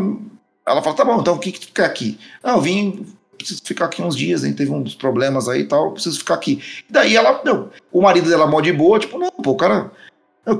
ela 0.66 0.82
fala, 0.82 0.96
tá 0.96 1.04
bom, 1.04 1.20
então 1.20 1.34
o 1.34 1.38
que 1.38 1.52
que 1.52 1.60
tu 1.66 1.72
quer 1.72 1.84
aqui? 1.84 2.18
Não, 2.42 2.56
eu 2.56 2.60
vim, 2.60 3.06
preciso 3.36 3.60
ficar 3.64 3.84
aqui 3.86 4.02
uns 4.02 4.16
dias, 4.16 4.42
gente 4.42 4.56
teve 4.56 4.70
uns 4.72 4.94
problemas 4.94 5.48
aí 5.48 5.60
e 5.62 5.64
tal, 5.66 5.92
preciso 5.92 6.18
ficar 6.18 6.34
aqui. 6.34 6.62
Daí 6.88 7.16
ela, 7.16 7.40
meu, 7.44 7.70
o 7.92 8.00
marido 8.02 8.28
dela 8.28 8.46
mó 8.46 8.60
de 8.60 8.72
boa, 8.72 8.98
tipo, 8.98 9.18
não, 9.18 9.30
pô, 9.30 9.54
cara. 9.54 9.90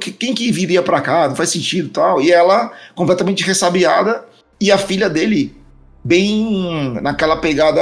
que- 0.00 0.12
Quem 0.12 0.34
que 0.34 0.50
viria 0.52 0.82
pra 0.82 1.00
cá? 1.00 1.28
Não 1.28 1.36
faz 1.36 1.50
sentido 1.50 1.86
e 1.88 1.90
tal. 1.90 2.20
E 2.20 2.32
ela, 2.32 2.72
completamente 2.94 3.42
ressabiada, 3.44 4.24
e 4.60 4.70
a 4.72 4.78
filha 4.78 5.08
dele, 5.10 5.54
bem 6.02 6.98
naquela 7.02 7.36
pegada. 7.36 7.80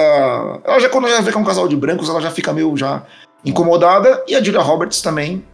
Ela 0.65 0.79
já, 0.81 0.89
quando 0.89 1.09
ela 1.09 1.21
vê 1.23 1.31
que 1.33 1.37
é 1.37 1.41
um 1.41 1.45
casal 1.45 1.67
de 1.69 1.77
brancos, 1.77 2.09
ela 2.09 2.21
já 2.21 2.31
fica 2.31 2.53
meio 2.53 2.77
já 2.77 3.05
incomodada. 3.45 4.23
E 4.29 4.35
a 4.35 4.43
Julia 4.43 4.61
Roberts 4.61 5.01
também 5.03 5.45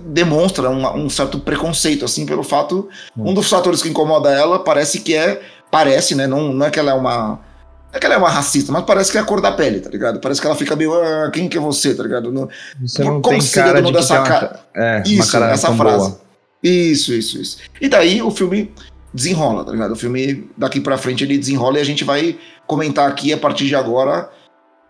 demonstra 0.00 0.68
um, 0.70 1.04
um 1.04 1.10
certo 1.10 1.38
preconceito, 1.38 2.04
assim, 2.04 2.26
pelo 2.26 2.42
fato. 2.42 2.88
Um 3.16 3.32
dos 3.34 3.48
fatores 3.48 3.82
que 3.82 3.88
incomoda 3.88 4.30
ela 4.30 4.58
parece 4.58 5.00
que 5.00 5.14
é. 5.14 5.40
Parece, 5.70 6.14
né? 6.14 6.26
Não, 6.26 6.52
não 6.52 6.66
é 6.66 6.70
que 6.70 6.78
ela 6.78 6.90
é 6.90 6.94
uma. 6.94 7.28
Não 7.90 7.94
é 7.94 7.98
que 7.98 8.04
ela 8.06 8.14
é 8.16 8.18
uma 8.18 8.28
racista, 8.30 8.70
mas 8.72 8.84
parece 8.84 9.10
que 9.12 9.18
é 9.18 9.20
a 9.20 9.24
cor 9.24 9.40
da 9.40 9.52
pele, 9.52 9.80
tá 9.80 9.88
ligado? 9.90 10.20
Parece 10.20 10.40
que 10.40 10.46
ela 10.46 10.56
fica 10.56 10.74
meio. 10.76 10.92
Ah, 10.94 11.30
quem 11.32 11.48
que 11.48 11.56
é 11.56 11.60
você, 11.60 11.94
tá 11.94 12.02
ligado? 12.02 12.30
No- 12.32 12.48
Você 12.82 13.02
Como 13.02 13.14
não 13.14 13.22
tem 13.22 13.40
seria 13.40 13.68
cara 13.68 13.80
de 13.82 13.86
que 13.88 13.92
dessa 13.94 14.08
tem 14.14 14.18
uma, 14.18 14.28
ca- 14.28 14.46
ca- 14.48 14.60
é, 14.76 15.02
Isso, 15.06 15.32
cara 15.32 15.50
essa 15.50 15.72
frase. 15.74 16.08
boa. 16.10 16.20
Isso, 16.62 17.12
isso, 17.14 17.38
isso. 17.40 17.58
E 17.80 17.88
daí 17.88 18.20
o 18.20 18.30
filme 18.30 18.72
desenrola, 19.14 19.64
tá 19.64 19.72
ligado? 19.72 19.92
O 19.92 19.96
filme 19.96 20.50
daqui 20.56 20.80
pra 20.80 20.98
frente 20.98 21.22
ele 21.24 21.38
desenrola 21.38 21.78
e 21.78 21.80
a 21.80 21.84
gente 21.84 22.04
vai 22.04 22.36
comentar 22.66 23.08
aqui 23.08 23.32
a 23.32 23.38
partir 23.38 23.66
de 23.66 23.74
agora 23.76 24.28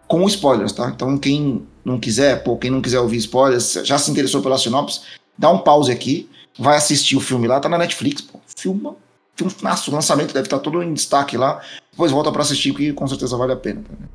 com 0.08 0.26
spoilers, 0.26 0.72
tá? 0.72 0.90
Então 0.94 1.16
quem 1.18 1.66
não 1.88 1.98
quiser, 1.98 2.42
pô, 2.44 2.56
quem 2.56 2.70
não 2.70 2.80
quiser 2.80 3.00
ouvir 3.00 3.16
spoilers, 3.16 3.80
já 3.84 3.98
se 3.98 4.10
interessou 4.10 4.40
pela 4.42 4.56
sinopse, 4.58 5.00
dá 5.36 5.50
um 5.50 5.58
pause 5.58 5.90
aqui, 5.90 6.28
vai 6.58 6.76
assistir 6.76 7.16
o 7.16 7.20
filme 7.20 7.46
lá, 7.48 7.58
tá 7.60 7.68
na 7.68 7.78
Netflix, 7.78 8.20
pô. 8.22 8.38
Filma, 8.56 8.94
filme, 9.36 9.52
nossa, 9.62 9.90
o 9.90 9.94
lançamento 9.94 10.32
deve 10.34 10.46
estar 10.46 10.58
todo 10.58 10.82
em 10.82 10.92
destaque 10.92 11.36
lá. 11.36 11.60
Depois 11.90 12.12
volta 12.12 12.30
pra 12.30 12.42
assistir, 12.42 12.72
que 12.74 12.92
com 12.92 13.06
certeza 13.08 13.36
vale 13.36 13.52
a 13.52 13.56
pena. 13.56 13.82
tá? 13.82 14.06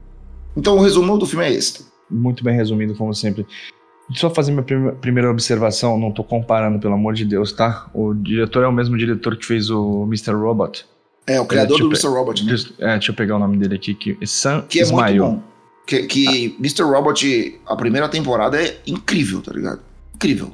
Então 0.56 0.78
o 0.78 0.82
resumo 0.82 1.18
do 1.18 1.26
filme 1.26 1.46
é 1.46 1.52
esse. 1.52 1.86
Muito 2.10 2.44
bem 2.44 2.56
resumido, 2.56 2.94
como 2.96 3.14
sempre. 3.14 3.46
Só 4.16 4.30
fazer 4.30 4.52
minha 4.52 4.64
prime- 4.64 4.92
primeira 4.94 5.32
observação, 5.32 5.98
não 5.98 6.12
tô 6.12 6.24
comparando, 6.24 6.78
pelo 6.80 6.94
amor 6.94 7.14
de 7.14 7.24
Deus, 7.26 7.52
tá? 7.54 7.90
O 7.94 8.14
diretor 8.14 8.64
é 8.64 8.68
o 8.68 8.72
mesmo 8.72 8.98
diretor 8.98 9.36
que 9.38 9.46
fez 9.46 9.70
o 9.70 10.04
Mr. 10.04 10.34
Robot. 10.34 10.86
É, 11.26 11.40
o 11.40 11.46
criador 11.46 11.78
do 11.80 11.90
tipo, 11.90 12.08
Mr. 12.08 12.08
Robot, 12.10 12.46
né? 12.46 12.54
É, 12.80 12.94
deixa 12.94 13.12
eu 13.12 13.16
pegar 13.16 13.38
o 13.38 13.40
nome 13.40 13.56
dele 13.58 13.76
aqui, 13.76 13.96
que 13.96 14.18
Sam 14.28 14.62
Que 14.68 14.80
é 14.80 14.82
Ismail. 14.84 15.24
muito 15.26 15.38
bom. 15.38 15.53
Que, 15.86 16.04
que 16.04 16.56
Mr. 16.60 16.84
Robot, 16.84 17.60
a 17.68 17.76
primeira 17.76 18.08
temporada 18.08 18.62
é 18.62 18.78
incrível, 18.88 19.42
tá 19.42 19.52
ligado? 19.52 19.82
Incrível. 20.16 20.52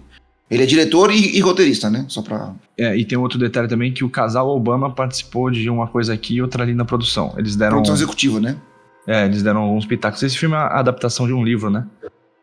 Ele 0.50 0.64
é 0.64 0.66
diretor 0.66 1.12
e, 1.12 1.38
e 1.38 1.40
roteirista, 1.42 1.90
né? 1.90 2.06
Só 2.08 2.24
pra. 2.24 2.54
É, 2.76 2.98
e 2.98 3.06
tem 3.06 3.18
outro 3.18 3.38
detalhe 3.38 3.68
também 3.68 3.94
que 3.94 4.04
o 4.04 4.10
casal 4.10 4.50
Obama 4.50 4.90
participou 4.90 5.52
de 5.52 5.70
uma 5.70 5.86
coisa 5.88 6.14
aqui 6.14 6.36
e 6.36 6.42
outra 6.42 6.64
ali 6.64 6.74
na 6.74 6.84
produção. 6.86 7.36
Eles 7.38 7.56
deram, 7.56 7.74
Produção 7.74 7.96
executiva, 7.96 8.40
né? 8.40 8.58
é, 9.06 9.26
eles 9.26 9.44
deram 9.44 9.62
alguns 9.62 9.86
pitacos. 9.86 10.24
Esse 10.24 10.36
filme 10.38 10.56
é 10.56 10.58
a 10.58 10.80
adaptação 10.80 11.28
de 11.28 11.34
um 11.34 11.44
livro, 11.44 11.70
né? 11.70 11.86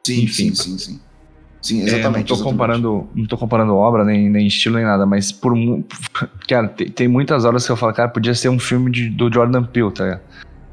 Sim, 0.06 0.22
Enfim. 0.22 0.54
sim, 0.54 0.54
sim, 0.54 0.78
sim. 0.78 1.00
Sim, 1.60 1.78
É, 1.78 1.80
não 1.80 1.88
exatamente. 1.88 2.28
tô 2.28 2.34
exatamente. 2.34 2.52
comparando, 2.56 3.08
não 3.12 3.26
tô 3.26 3.36
comparando 3.36 3.74
obra 3.74 4.04
nem, 4.04 4.30
nem 4.30 4.46
estilo 4.46 4.76
nem 4.76 4.84
nada, 4.84 5.04
mas 5.04 5.32
por 5.32 5.52
cara, 6.46 6.68
tem, 6.68 6.88
tem 6.88 7.08
muitas 7.08 7.44
horas 7.44 7.66
que 7.66 7.72
eu 7.72 7.76
falo, 7.76 7.92
cara, 7.92 8.08
podia 8.08 8.34
ser 8.36 8.48
um 8.50 8.58
filme 8.60 8.88
de- 8.92 9.08
do 9.10 9.32
Jordan 9.32 9.64
Peele, 9.64 9.90
tá? 9.90 10.04
ligado? 10.04 10.20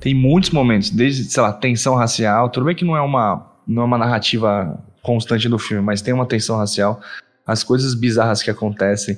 Tem 0.03 0.13
muitos 0.13 0.49
momentos, 0.49 0.89
desde, 0.89 1.23
sei 1.23 1.41
lá, 1.41 1.53
tensão 1.53 1.95
racial, 1.95 2.49
tudo 2.49 2.65
bem 2.65 2.75
que 2.75 2.83
não 2.83 2.97
é 2.97 2.99
uma 2.99 3.49
não 3.65 3.83
é 3.83 3.85
uma 3.85 3.97
narrativa 3.97 4.77
constante 5.01 5.47
do 5.47 5.57
filme, 5.57 5.81
mas 5.81 6.01
tem 6.01 6.13
uma 6.13 6.25
tensão 6.25 6.57
racial, 6.57 6.99
as 7.47 7.63
coisas 7.63 7.93
bizarras 7.95 8.43
que 8.43 8.51
acontecem. 8.51 9.17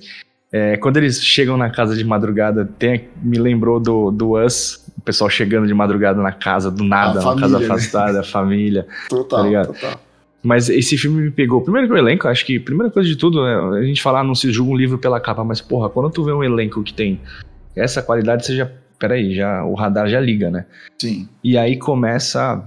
É, 0.51 0.77
quando 0.77 0.97
eles 0.97 1.19
chegam 1.23 1.57
na 1.57 1.71
casa 1.71 1.95
de 1.95 2.03
madrugada, 2.03 2.69
tem, 2.77 3.09
me 3.19 3.39
lembrou 3.39 3.79
do, 3.79 4.11
do 4.11 4.37
Us, 4.37 4.85
o 4.95 5.01
pessoal 5.01 5.27
chegando 5.27 5.65
de 5.65 5.73
madrugada 5.73 6.21
na 6.21 6.31
casa, 6.31 6.69
do 6.69 6.83
nada, 6.83 7.19
A 7.19 7.31
uma 7.31 7.35
casa 7.35 7.57
né? 7.57 7.65
afastada, 7.65 8.19
a 8.19 8.23
família. 8.23 8.85
Total, 9.09 9.51
tá 9.51 9.65
total. 9.65 9.99
Mas 10.43 10.69
esse 10.69 10.99
filme 10.99 11.23
me 11.23 11.31
pegou. 11.31 11.61
Primeiro 11.61 11.87
que 11.87 11.93
o 11.95 11.97
elenco, 11.97 12.27
acho 12.27 12.45
que, 12.45 12.59
primeira 12.59 12.93
coisa 12.93 13.09
de 13.09 13.15
tudo, 13.15 13.43
é, 13.43 13.79
a 13.79 13.83
gente 13.83 14.03
falar, 14.03 14.23
não 14.23 14.35
se 14.35 14.51
julga 14.51 14.71
um 14.71 14.77
livro 14.77 14.99
pela 14.99 15.19
capa, 15.19 15.43
mas 15.43 15.61
porra, 15.61 15.89
quando 15.89 16.11
tu 16.11 16.23
vê 16.23 16.31
um 16.31 16.43
elenco 16.43 16.83
que 16.83 16.93
tem 16.93 17.19
essa 17.75 18.03
qualidade, 18.03 18.45
você 18.45 18.55
já. 18.55 18.69
Peraí, 18.99 19.35
já, 19.35 19.63
o 19.65 19.73
radar 19.73 20.07
já 20.07 20.19
liga, 20.19 20.49
né? 20.49 20.65
Sim. 20.99 21.27
E 21.43 21.57
aí 21.57 21.77
começa. 21.77 22.63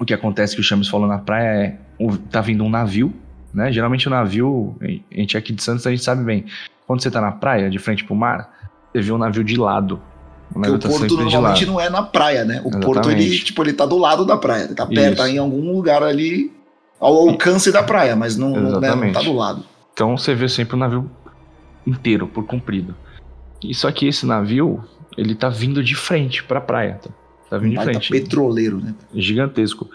O 0.00 0.04
que 0.04 0.14
acontece 0.14 0.54
que 0.54 0.60
o 0.60 0.64
Chames 0.64 0.88
falou 0.88 1.06
na 1.08 1.18
praia 1.18 1.46
é. 1.66 1.76
o- 1.98 2.16
Tá 2.16 2.40
vindo 2.40 2.62
um 2.64 2.70
navio, 2.70 3.12
né? 3.52 3.72
Geralmente 3.72 4.06
o 4.06 4.10
navio, 4.10 4.76
a 4.80 5.16
gente 5.16 5.36
aqui 5.36 5.52
de 5.52 5.62
Santos, 5.62 5.86
a 5.86 5.90
gente 5.90 6.02
sabe 6.04 6.22
bem. 6.22 6.44
Quando 6.86 7.02
você 7.02 7.10
tá 7.10 7.20
na 7.20 7.32
praia, 7.32 7.68
de 7.68 7.78
frente 7.78 8.04
pro 8.04 8.14
mar, 8.14 8.48
você 8.92 9.02
vê 9.02 9.12
um 9.12 9.18
navio 9.18 9.42
de 9.44 9.56
lado. 9.56 10.00
O 10.54 10.58
navio 10.58 10.76
o 10.76 10.78
tá 10.78 10.88
porto 10.88 11.00
sempre 11.02 11.16
de 11.16 11.22
normalmente 11.34 11.66
não 11.66 11.80
é 11.80 11.90
na 11.90 12.02
praia, 12.02 12.44
né? 12.44 12.60
O 12.64 12.70
porto, 12.70 13.10
ele, 13.10 13.20
Exatamente. 13.20 13.44
tipo, 13.44 13.62
ele 13.62 13.72
tá 13.72 13.84
do 13.84 13.98
lado 13.98 14.24
da 14.24 14.36
praia. 14.36 14.64
Ele 14.64 14.74
tá 14.74 14.86
perto, 14.86 15.16
tá 15.18 15.28
em 15.28 15.36
algum 15.38 15.72
lugar 15.72 16.02
ali 16.02 16.50
ao 17.00 17.14
alcance 17.28 17.70
da 17.72 17.82
praia, 17.82 18.14
mas 18.16 18.36
não, 18.36 18.50
né, 18.52 18.60
não 18.60 18.68
Exatamente. 18.68 19.14
tá 19.14 19.20
do 19.20 19.32
lado. 19.34 19.64
Então 19.92 20.16
você 20.16 20.34
vê 20.34 20.48
sempre 20.48 20.74
o 20.76 20.78
navio 20.78 21.10
inteiro, 21.86 22.26
por 22.26 22.44
comprido. 22.46 22.94
E 23.62 23.74
só 23.74 23.90
que 23.90 24.06
esse 24.06 24.24
navio, 24.24 24.82
ele 25.18 25.34
tá 25.34 25.48
vindo 25.48 25.82
de 25.82 25.94
frente 25.94 26.42
pra 26.44 26.60
praia. 26.60 26.98
Tá, 27.02 27.10
tá 27.50 27.58
vindo 27.58 27.70
de 27.70 27.76
Baita 27.76 27.92
frente. 27.92 28.10
petroleiro, 28.10 28.78
né? 28.80 28.94
Gigantesco. 29.14 29.88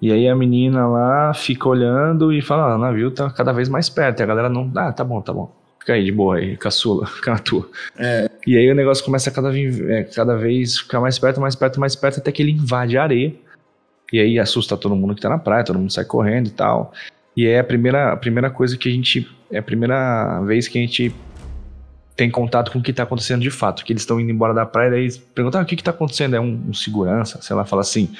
E 0.00 0.12
aí 0.12 0.28
a 0.28 0.34
menina 0.36 0.86
lá 0.86 1.32
fica 1.34 1.68
olhando 1.68 2.32
e 2.32 2.40
fala: 2.42 2.72
ah, 2.72 2.76
o 2.76 2.78
navio 2.78 3.10
tá 3.10 3.30
cada 3.30 3.52
vez 3.52 3.68
mais 3.68 3.88
perto. 3.88 4.20
E 4.20 4.22
a 4.22 4.26
galera 4.26 4.48
não. 4.48 4.70
Ah, 4.76 4.92
tá 4.92 5.02
bom, 5.04 5.20
tá 5.20 5.32
bom. 5.32 5.52
Fica 5.80 5.94
aí 5.94 6.04
de 6.04 6.12
boa 6.12 6.36
aí, 6.36 6.56
caçula, 6.56 7.06
fica 7.08 7.30
na 7.32 7.38
tua. 7.38 7.68
É. 7.98 8.30
E 8.46 8.56
aí 8.56 8.70
o 8.70 8.74
negócio 8.74 9.04
começa 9.04 9.30
a 9.30 9.32
cada, 9.32 9.50
vez- 9.50 9.80
é, 9.80 10.04
cada 10.04 10.36
vez 10.36 10.78
ficar 10.80 11.00
mais 11.00 11.18
perto, 11.18 11.40
mais 11.40 11.54
perto, 11.56 11.80
mais 11.80 11.96
perto, 11.96 12.18
até 12.20 12.30
que 12.30 12.42
ele 12.42 12.52
invade 12.52 12.98
a 12.98 13.02
areia. 13.04 13.34
E 14.12 14.18
aí 14.20 14.38
assusta 14.38 14.76
todo 14.76 14.94
mundo 14.96 15.14
que 15.14 15.20
tá 15.20 15.28
na 15.28 15.38
praia, 15.38 15.64
todo 15.64 15.78
mundo 15.78 15.92
sai 15.92 16.04
correndo 16.04 16.46
e 16.48 16.50
tal. 16.50 16.92
E 17.36 17.46
é 17.46 17.58
a 17.60 17.64
primeira, 17.64 18.12
a 18.12 18.16
primeira 18.16 18.50
coisa 18.50 18.76
que 18.76 18.88
a 18.88 18.92
gente. 18.92 19.28
É 19.50 19.58
a 19.58 19.62
primeira 19.62 20.40
vez 20.42 20.68
que 20.68 20.78
a 20.78 20.80
gente 20.80 21.14
tem 22.18 22.28
contato 22.28 22.72
com 22.72 22.80
o 22.80 22.82
que 22.82 22.92
tá 22.92 23.04
acontecendo 23.04 23.40
de 23.42 23.50
fato. 23.50 23.84
Que 23.84 23.92
eles 23.92 24.02
estão 24.02 24.18
indo 24.18 24.32
embora 24.32 24.52
da 24.52 24.66
praia, 24.66 24.90
daí 24.90 25.02
eles 25.02 25.16
perguntam: 25.16 25.60
ah, 25.60 25.62
o 25.62 25.66
que 25.66 25.76
que 25.76 25.84
tá 25.84 25.92
acontecendo? 25.92 26.34
É 26.34 26.40
um, 26.40 26.60
um 26.68 26.74
segurança, 26.74 27.40
sei 27.40 27.54
lá, 27.54 27.64
fala 27.64 27.80
assim. 27.82 28.10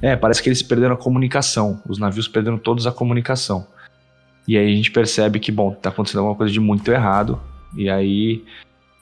É, 0.00 0.16
parece 0.16 0.42
que 0.42 0.48
eles 0.48 0.62
perderam 0.62 0.94
a 0.94 0.96
comunicação. 0.96 1.80
Os 1.86 1.98
navios 1.98 2.26
perderam 2.26 2.56
todos 2.56 2.86
a 2.86 2.90
comunicação. 2.90 3.66
E 4.48 4.56
aí 4.56 4.72
a 4.72 4.74
gente 4.74 4.90
percebe 4.90 5.38
que, 5.38 5.52
bom, 5.52 5.72
tá 5.72 5.90
acontecendo 5.90 6.20
alguma 6.20 6.34
coisa 6.36 6.50
de 6.50 6.58
muito 6.58 6.90
errado. 6.90 7.38
E 7.76 7.90
aí. 7.90 8.42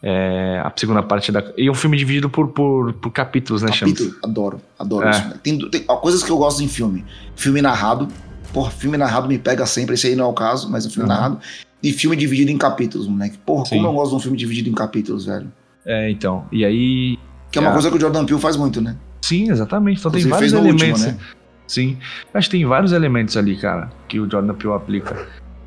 é, 0.03 0.61
a 0.65 0.73
segunda 0.75 1.05
parte 1.05 1.31
da. 1.31 1.45
E 1.57 1.69
é 1.69 1.71
um 1.71 1.75
filme 1.75 1.97
dividido 1.97 2.29
por, 2.29 2.49
por, 2.49 2.93
por 2.95 3.11
capítulos, 3.13 3.63
né? 3.63 3.71
Capítulo, 3.71 4.13
adoro, 4.25 4.61
adoro 4.77 5.07
É. 5.07 5.11
isso. 5.11 5.39
Tem, 5.39 5.59
tem 5.71 5.85
ó, 5.87 5.97
coisas 5.99 6.25
que 6.25 6.31
eu 6.31 6.37
gosto 6.39 6.65
em 6.65 6.69
filme. 6.69 7.05
Filme 7.37 7.63
narrado. 7.63 8.09
Porra, 8.53 8.73
filme 8.73 8.97
narrado 8.97 9.29
me 9.29 9.39
pega 9.39 9.65
sempre. 9.67 9.95
Esse 9.95 10.09
aí 10.09 10.17
não 10.17 10.25
é 10.25 10.29
o 10.29 10.33
caso, 10.33 10.69
mas 10.69 10.85
é 10.85 10.91
filme 10.91 11.09
Uhum. 11.09 11.15
narrado. 11.15 11.39
E 11.83 11.93
filme 11.93 12.17
dividido 12.17 12.51
em 12.51 12.59
capítulos, 12.59 13.07
moleque. 13.07 13.37
Porra, 13.39 13.67
Sim. 13.67 13.77
como 13.77 13.89
eu 13.89 13.93
gosto 13.93 14.11
de 14.11 14.17
um 14.17 14.21
filme 14.21 14.37
dividido 14.37 14.69
em 14.69 14.73
capítulos, 14.73 15.27
velho. 15.27 15.53
É, 15.85 16.11
então. 16.11 16.47
E 16.51 16.65
aí. 16.65 17.19
Que 17.51 17.59
é 17.59 17.61
uma 17.61 17.71
É. 17.71 17.73
coisa 17.73 17.91
que 17.91 17.97
o 17.97 18.01
Jordan 18.01 18.25
Peele 18.27 18.41
faz 18.41 18.57
muito, 18.57 18.81
né? 18.81 18.97
Sim, 19.23 19.51
exatamente. 19.51 19.99
Então 20.01 20.11
tem 20.11 20.21
Inclusive, 20.21 20.51
vários 20.51 20.53
elementos. 20.53 21.03
último, 21.03 21.19
né? 21.19 21.27
Sim. 21.67 21.97
Acho 22.35 22.49
que 22.51 22.57
tem 22.57 22.65
vários 22.67 22.93
elementos 22.93 23.37
ali, 23.37 23.57
cara, 23.57 23.91
que 24.09 24.19
o 24.21 24.29
Jordan 24.31 24.55
Peele 24.55 24.75
aplica. 24.75 25.27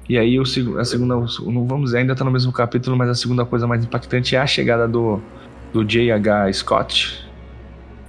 E 0.10 0.18
aí 0.18 0.40
o, 0.40 0.46
seg- 0.46 0.78
a 0.78 0.84
segunda. 0.84 1.16
Não 1.16 1.66
vamos 1.68 1.86
dizer, 1.86 2.00
ainda 2.00 2.16
tá 2.16 2.24
no 2.26 2.32
mesmo 2.32 2.52
capítulo, 2.52 2.98
mas 2.98 3.10
a 3.10 3.16
segunda 3.16 3.46
coisa 3.46 3.68
mais 3.68 3.84
impactante 3.84 4.36
é 4.36 4.40
a 4.40 4.48
chegada 4.48 4.88
do, 4.88 5.22
do 5.72 5.84
J.H. 5.86 6.52
Scott. 6.54 7.26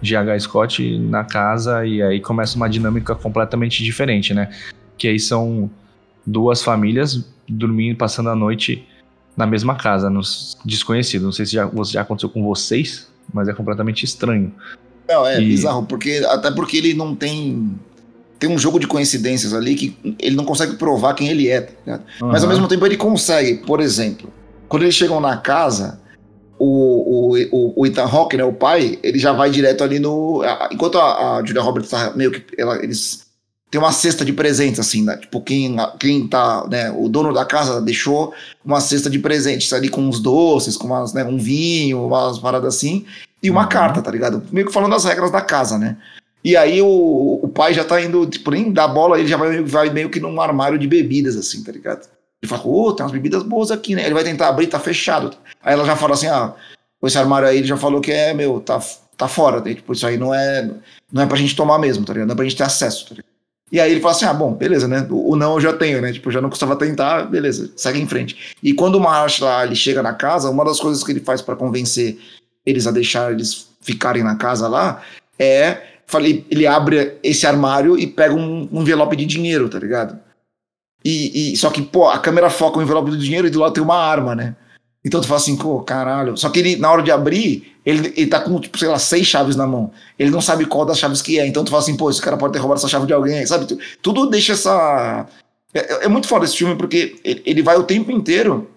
J.H. 0.03 0.39
Scott 0.41 0.99
na 0.99 1.25
casa, 1.25 1.85
e 1.85 2.01
aí 2.03 2.21
começa 2.21 2.57
uma 2.57 2.69
dinâmica 2.69 3.15
completamente 3.15 3.85
diferente, 3.85 4.33
né? 4.33 4.49
Que 4.97 5.09
aí 5.09 5.19
são 5.21 5.71
duas 6.27 6.63
famílias 6.63 7.25
dormindo, 7.49 7.97
passando 7.97 8.29
a 8.31 8.37
noite 8.37 8.87
na 9.37 9.47
mesma 9.47 9.75
casa, 9.75 10.09
nos 10.11 10.57
desconhecidos. 10.65 11.25
Não 11.25 11.33
sei 11.33 11.47
se 11.47 11.53
já, 11.53 11.71
já 11.85 12.03
aconteceu 12.03 12.29
com 12.29 12.43
vocês, 12.45 13.09
mas 13.33 13.49
é 13.49 13.53
completamente 13.53 14.05
estranho. 14.05 14.53
Não, 15.09 15.27
é 15.27 15.41
E- 15.41 15.45
bizarro, 15.47 15.85
porque, 15.87 16.23
até 16.29 16.51
porque 16.51 16.77
ele 16.77 16.95
não 16.95 17.15
tem. 17.15 17.75
tem 18.39 18.49
um 18.51 18.59
jogo 18.59 18.79
de 18.79 18.87
coincidências 18.87 19.53
ali 19.53 19.75
que 19.75 19.97
ele 20.19 20.37
não 20.37 20.45
consegue 20.45 20.77
provar 20.77 21.15
quem 21.15 21.29
ele 21.29 21.49
é, 21.49 21.61
tá 21.63 21.73
ligado? 21.85 22.05
Mas 22.21 22.43
ao 22.45 22.49
mesmo 22.49 22.69
tempo 22.69 22.85
ele 22.87 22.97
consegue. 22.97 23.59
Por 23.67 23.81
exemplo, 23.81 24.33
quando 24.69 24.83
eles 24.85 24.95
chegam 24.95 25.21
na 25.21 25.37
casa, 25.37 26.01
o, 26.59 27.33
o, 27.35 27.37
o, 27.51 27.73
o 27.81 27.87
Ethan 27.87 28.05
Hawke, 28.05 28.37
né, 28.37 28.45
o 28.45 28.53
pai, 28.53 28.99
ele 29.03 29.19
já 29.19 29.33
vai 29.33 29.51
direto 29.51 29.83
ali 29.83 29.99
no. 29.99 30.43
Enquanto 30.71 30.99
a, 30.99 31.39
a 31.39 31.45
Julia 31.45 31.63
Roberts 31.63 31.91
tá 31.91 32.13
meio 32.15 32.31
que. 32.31 32.45
ela- 32.59 32.77
eles. 32.83 33.27
Tem 33.71 33.81
uma 33.81 33.93
cesta 33.93 34.25
de 34.25 34.33
presentes, 34.33 34.81
assim, 34.81 35.05
né? 35.05 35.17
Tipo, 35.17 35.41
quem, 35.41 35.77
quem 35.99 36.27
tá, 36.27 36.67
né? 36.69 36.91
O 36.91 37.09
dono 37.09 37.33
da 37.33 37.45
casa 37.45 37.81
deixou 37.81 38.35
uma 38.65 38.81
cesta 38.81 39.09
de 39.09 39.19
presentes 39.19 39.73
ali 39.73 39.89
com 39.89 40.01
uns 40.03 40.19
doces, 40.19 40.77
com 40.77 40.89
umas, 40.89 41.13
né, 41.13 41.23
um 41.25 41.39
vinho, 41.39 42.05
umas 42.07 42.39
paradas 42.39 42.75
assim, 42.75 43.07
e 43.41 43.49
uma 43.49 43.63
Uhum. 43.63 43.69
carta, 43.69 44.03
tá 44.03 44.11
ligado? 44.11 44.43
Meio 44.51 44.67
que 44.67 44.73
falando 44.73 44.95
as 44.97 45.05
regras 45.05 45.31
da 45.31 45.41
casa, 45.41 45.79
né? 45.79 45.97
E 46.43 46.57
aí 46.57 46.83
o, 46.83 47.39
o 47.43 47.49
pai 47.49 47.73
já 47.73 47.85
tá 47.85 48.01
indo, 48.03 48.27
tipo, 48.27 48.51
nem 48.51 48.73
dar 48.73 48.89
bola, 48.89 49.19
ele 49.21 49.29
já 49.29 49.37
vai, 49.37 49.63
vai 49.63 49.91
meio 49.91 50.11
que 50.11 50.19
num 50.19 50.41
armário 50.41 50.79
de 50.79 50.87
bebidas, 50.89 51.37
assim, 51.37 51.63
tá 51.63 51.71
ligado? 51.71 52.09
Ele 52.43 52.49
fala, 52.49 52.67
ô, 52.67 52.93
tem 52.93 53.05
umas 53.05 53.13
bebidas 53.13 53.43
boas 53.43 53.71
aqui, 53.71 53.95
né? 53.95 54.05
Ele 54.05 54.15
vai 54.15 54.25
tentar 54.25 54.49
abrir, 54.49 54.67
tá 54.67 54.81
fechado. 54.81 55.37
Aí 55.63 55.75
ela 55.75 55.85
já 55.85 55.95
fala 55.95 56.15
assim, 56.15 56.27
ah, 56.27 56.55
esse 57.05 57.19
armário 57.19 57.47
aí 57.47 57.59
ele 57.59 57.67
já 57.67 57.77
falou 57.77 58.01
que 58.01 58.11
é, 58.11 58.33
meu, 58.35 58.59
tá, 58.61 58.81
tá 59.17 59.29
fora. 59.29 59.61
Tipo, 59.61 59.93
isso 59.93 60.07
aí 60.07 60.17
não 60.17 60.35
é, 60.35 60.69
não 61.13 61.23
é 61.23 61.27
pra 61.27 61.37
gente 61.37 61.55
tomar 61.55 61.79
mesmo, 61.79 62.05
tá 62.05 62.15
ligado? 62.15 62.29
Não 62.29 62.33
é 62.33 62.37
pra 62.37 62.45
gente 62.45 62.57
ter 62.57 62.65
acesso, 62.65 63.05
tá 63.05 63.15
ligado? 63.15 63.30
E 63.73 63.79
aí 63.81 63.93
ele 63.93 64.01
fala 64.01 64.15
assim, 64.15 64.25
ah, 64.25 64.35
bom, 64.35 64.53
beleza, 64.53 64.89
né? 64.89 65.07
O, 65.11 65.33
o 65.33 65.37
não 65.37 65.55
eu 65.55 65.61
já 65.61 65.73
tenho, 65.73 66.01
né? 66.01 66.13
Tipo, 66.13 66.31
já 66.31 66.41
não 66.41 66.51
custava 66.51 66.75
tentar, 66.77 67.25
beleza, 67.25 67.71
segue 67.77 68.01
em 68.01 68.07
frente. 68.07 68.55
E 68.63 68.73
quando 68.75 68.97
o 68.97 69.01
Marsh 69.01 69.41
lá, 69.41 69.65
ele 69.65 69.77
chega 69.77 70.03
na 70.03 70.13
casa, 70.13 70.51
uma 70.51 70.65
das 70.65 70.81
coisas 70.81 71.05
que 71.05 71.13
ele 71.13 71.21
faz 71.21 71.41
pra 71.41 71.55
convencer 71.57 72.19
eles 72.67 72.87
a 72.87 72.91
deixar 72.91 73.33
eles 73.33 73.69
ficarem 73.81 74.23
na 74.23 74.37
casa 74.37 74.69
lá 74.69 75.03
é, 75.39 75.79
falei, 76.07 76.45
ele 76.51 76.67
abre 76.67 77.17
esse 77.23 77.47
armário 77.47 77.99
e 77.99 78.07
pega 78.07 78.35
um, 78.35 78.69
um 78.71 78.83
envelope 78.83 79.17
de 79.17 79.25
dinheiro, 79.25 79.71
tá 79.71 79.79
ligado? 79.79 80.19
E, 81.03 81.53
e- 81.55 81.57
só 81.57 81.71
que, 81.71 81.81
pô, 81.81 82.09
a 82.09 82.19
câmera 82.19 82.51
foca 82.51 82.79
o 82.79 82.83
envelope 82.83 83.11
do 83.11 83.17
dinheiro 83.17 83.47
e 83.47 83.51
do 83.51 83.59
lado 83.61 83.73
tem 83.73 83.83
uma 83.83 83.97
arma, 83.97 84.35
né? 84.35 84.55
Então 85.05 85.21
tu 85.21 85.27
fala 85.27 85.41
assim, 85.41 85.57
pô, 85.57 85.81
caralho. 85.81 86.37
Só 86.37 86.51
que 86.51 86.59
ele, 86.59 86.77
na 86.77 86.91
hora 86.93 87.03
de 87.03 87.11
abrir, 87.11 87.75
ele, 87.87 88.13
ele 88.17 88.27
tá 88.27 88.41
com, 88.41 88.61
tipo, 88.61 88.79
sei 88.79 88.89
lá, 88.89 88.99
seis 88.99 89.27
chaves 89.27 89.57
na 89.57 89.67
mão. 89.67 89.91
Ele 90.19 90.31
não 90.31 90.41
sabe 90.41 90.67
qual 90.67 90.85
das 90.85 90.99
chaves 90.99 91.23
que 91.23 91.39
é. 91.39 91.47
Então 91.47 91.65
tu 91.65 91.71
fala 91.71 91.83
assim, 91.83 91.97
pô, 91.97 92.11
esse 92.11 92.21
cara 92.21 92.37
pode 92.37 92.53
ter 92.53 92.59
roubado 92.59 92.79
essa 92.81 92.89
chave 92.89 93.07
de 93.07 93.13
alguém, 93.13 93.45
sabe? 93.47 93.67
Tu- 93.67 93.79
Tudo 94.03 94.29
deixa 94.29 94.53
essa. 94.53 95.27
É, 95.73 96.05
é 96.05 96.09
muito 96.09 96.29
foda 96.29 96.45
esse 96.45 96.57
filme 96.57 96.77
porque 96.77 97.19
ele 97.25 97.63
vai 97.63 97.77
o 97.77 97.85
tempo 97.85 98.11
inteiro 98.13 98.69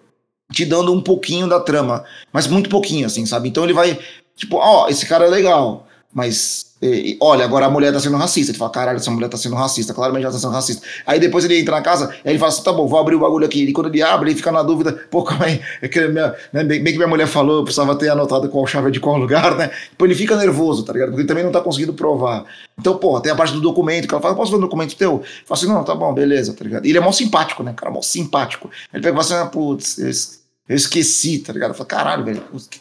te 0.51 0.63
dando 0.65 0.93
um 0.93 1.01
pouquinho 1.01 1.47
da 1.49 1.59
trama, 1.59 2.05
mas 2.31 2.47
muito 2.47 2.69
pouquinho, 2.69 3.05
assim, 3.07 3.25
sabe? 3.25 3.49
Então 3.49 3.63
ele 3.63 3.73
vai, 3.73 3.99
tipo, 4.35 4.57
ó, 4.57 4.87
esse 4.87 5.05
cara 5.05 5.25
é 5.25 5.29
legal, 5.29 5.87
mas. 6.13 6.72
E- 6.85 7.11
e, 7.11 7.17
olha, 7.21 7.45
agora 7.45 7.65
a 7.65 7.69
mulher 7.69 7.91
tá 7.93 7.99
sendo 7.99 8.17
racista. 8.17 8.51
Ele 8.51 8.57
fala, 8.59 8.71
caralho, 8.71 8.97
essa 8.97 9.09
mulher 9.11 9.29
tá 9.29 9.37
sendo 9.37 9.55
racista, 9.55 9.93
claramente 9.93 10.23
ela 10.23 10.33
tá 10.33 10.39
sendo 10.39 10.51
racista. 10.53 10.85
Aí 11.05 11.19
depois 11.19 11.45
ele 11.45 11.59
entra 11.59 11.75
na 11.75 11.81
casa, 11.81 12.09
aí 12.23 12.31
ele 12.31 12.39
fala 12.39 12.51
assim: 12.51 12.63
tá 12.63 12.73
bom, 12.73 12.87
vou 12.87 12.99
abrir 12.99 13.15
o 13.15 13.19
bagulho 13.19 13.45
aqui. 13.45 13.63
E 13.63 13.71
quando 13.73 13.87
ele 13.87 14.01
abre, 14.01 14.29
ele 14.29 14.35
fica 14.37 14.51
na 14.51 14.61
dúvida, 14.63 14.93
pô, 15.09 15.23
calma 15.23 15.45
aí, 15.45 15.61
é 15.81 15.87
que 15.87 16.07
minha, 16.07 16.35
né, 16.51 16.63
bem, 16.63 16.83
bem 16.83 16.93
que 16.93 16.97
minha 16.97 17.07
mulher 17.07 17.27
falou, 17.27 17.57
eu 17.57 17.63
precisava 17.63 17.95
ter 17.95 18.09
anotado 18.09 18.49
qual 18.49 18.65
chave 18.67 18.87
é 18.89 18.91
de 18.91 18.99
qual 18.99 19.17
lugar, 19.19 19.55
né? 19.55 19.71
Pô, 19.97 20.05
ele 20.05 20.15
fica 20.15 20.35
nervoso, 20.35 20.83
tá 20.83 20.93
ligado? 20.93 21.09
Porque 21.09 21.21
ele 21.21 21.27
também 21.27 21.43
não 21.43 21.51
tá 21.51 21.61
conseguindo 21.61 21.93
provar. 21.93 22.45
Então, 22.79 22.97
pô, 22.97 23.19
tem 23.21 23.31
a 23.31 23.35
parte 23.35 23.53
do 23.53 23.61
documento, 23.61 24.07
que 24.07 24.13
ela 24.13 24.21
fala, 24.21 24.35
posso 24.35 24.51
ver 24.51 24.57
o 24.57 24.61
documento 24.61 24.95
teu? 24.95 25.11
Eu 25.11 25.23
falo 25.45 25.57
assim, 25.59 25.67
não, 25.67 25.83
tá 25.83 25.93
bom, 25.95 26.13
beleza, 26.13 26.53
tá 26.53 26.63
ligado? 26.63 26.85
E 26.85 26.89
ele 26.89 26.97
é 26.97 27.01
mó 27.01 27.11
simpático, 27.11 27.61
né, 27.63 27.73
cara, 27.75 27.91
mó 27.91 28.01
simpático. 28.01 28.69
Ele 28.93 29.01
pega 29.03 29.19
e 29.19 29.23
fala 29.23 29.41
assim, 29.41 29.47
ah, 29.47 29.49
putz, 29.49 29.97
eu 29.99 30.09
es- 30.09 30.41
eu 30.67 30.75
esqueci, 30.75 31.39
tá 31.39 31.53
ligado? 31.53 31.71
Eu 31.71 31.75
falo, 31.75 31.87
caralho, 31.87 32.23
velho, 32.25 32.41
putz, 32.41 32.67
que 32.67 32.79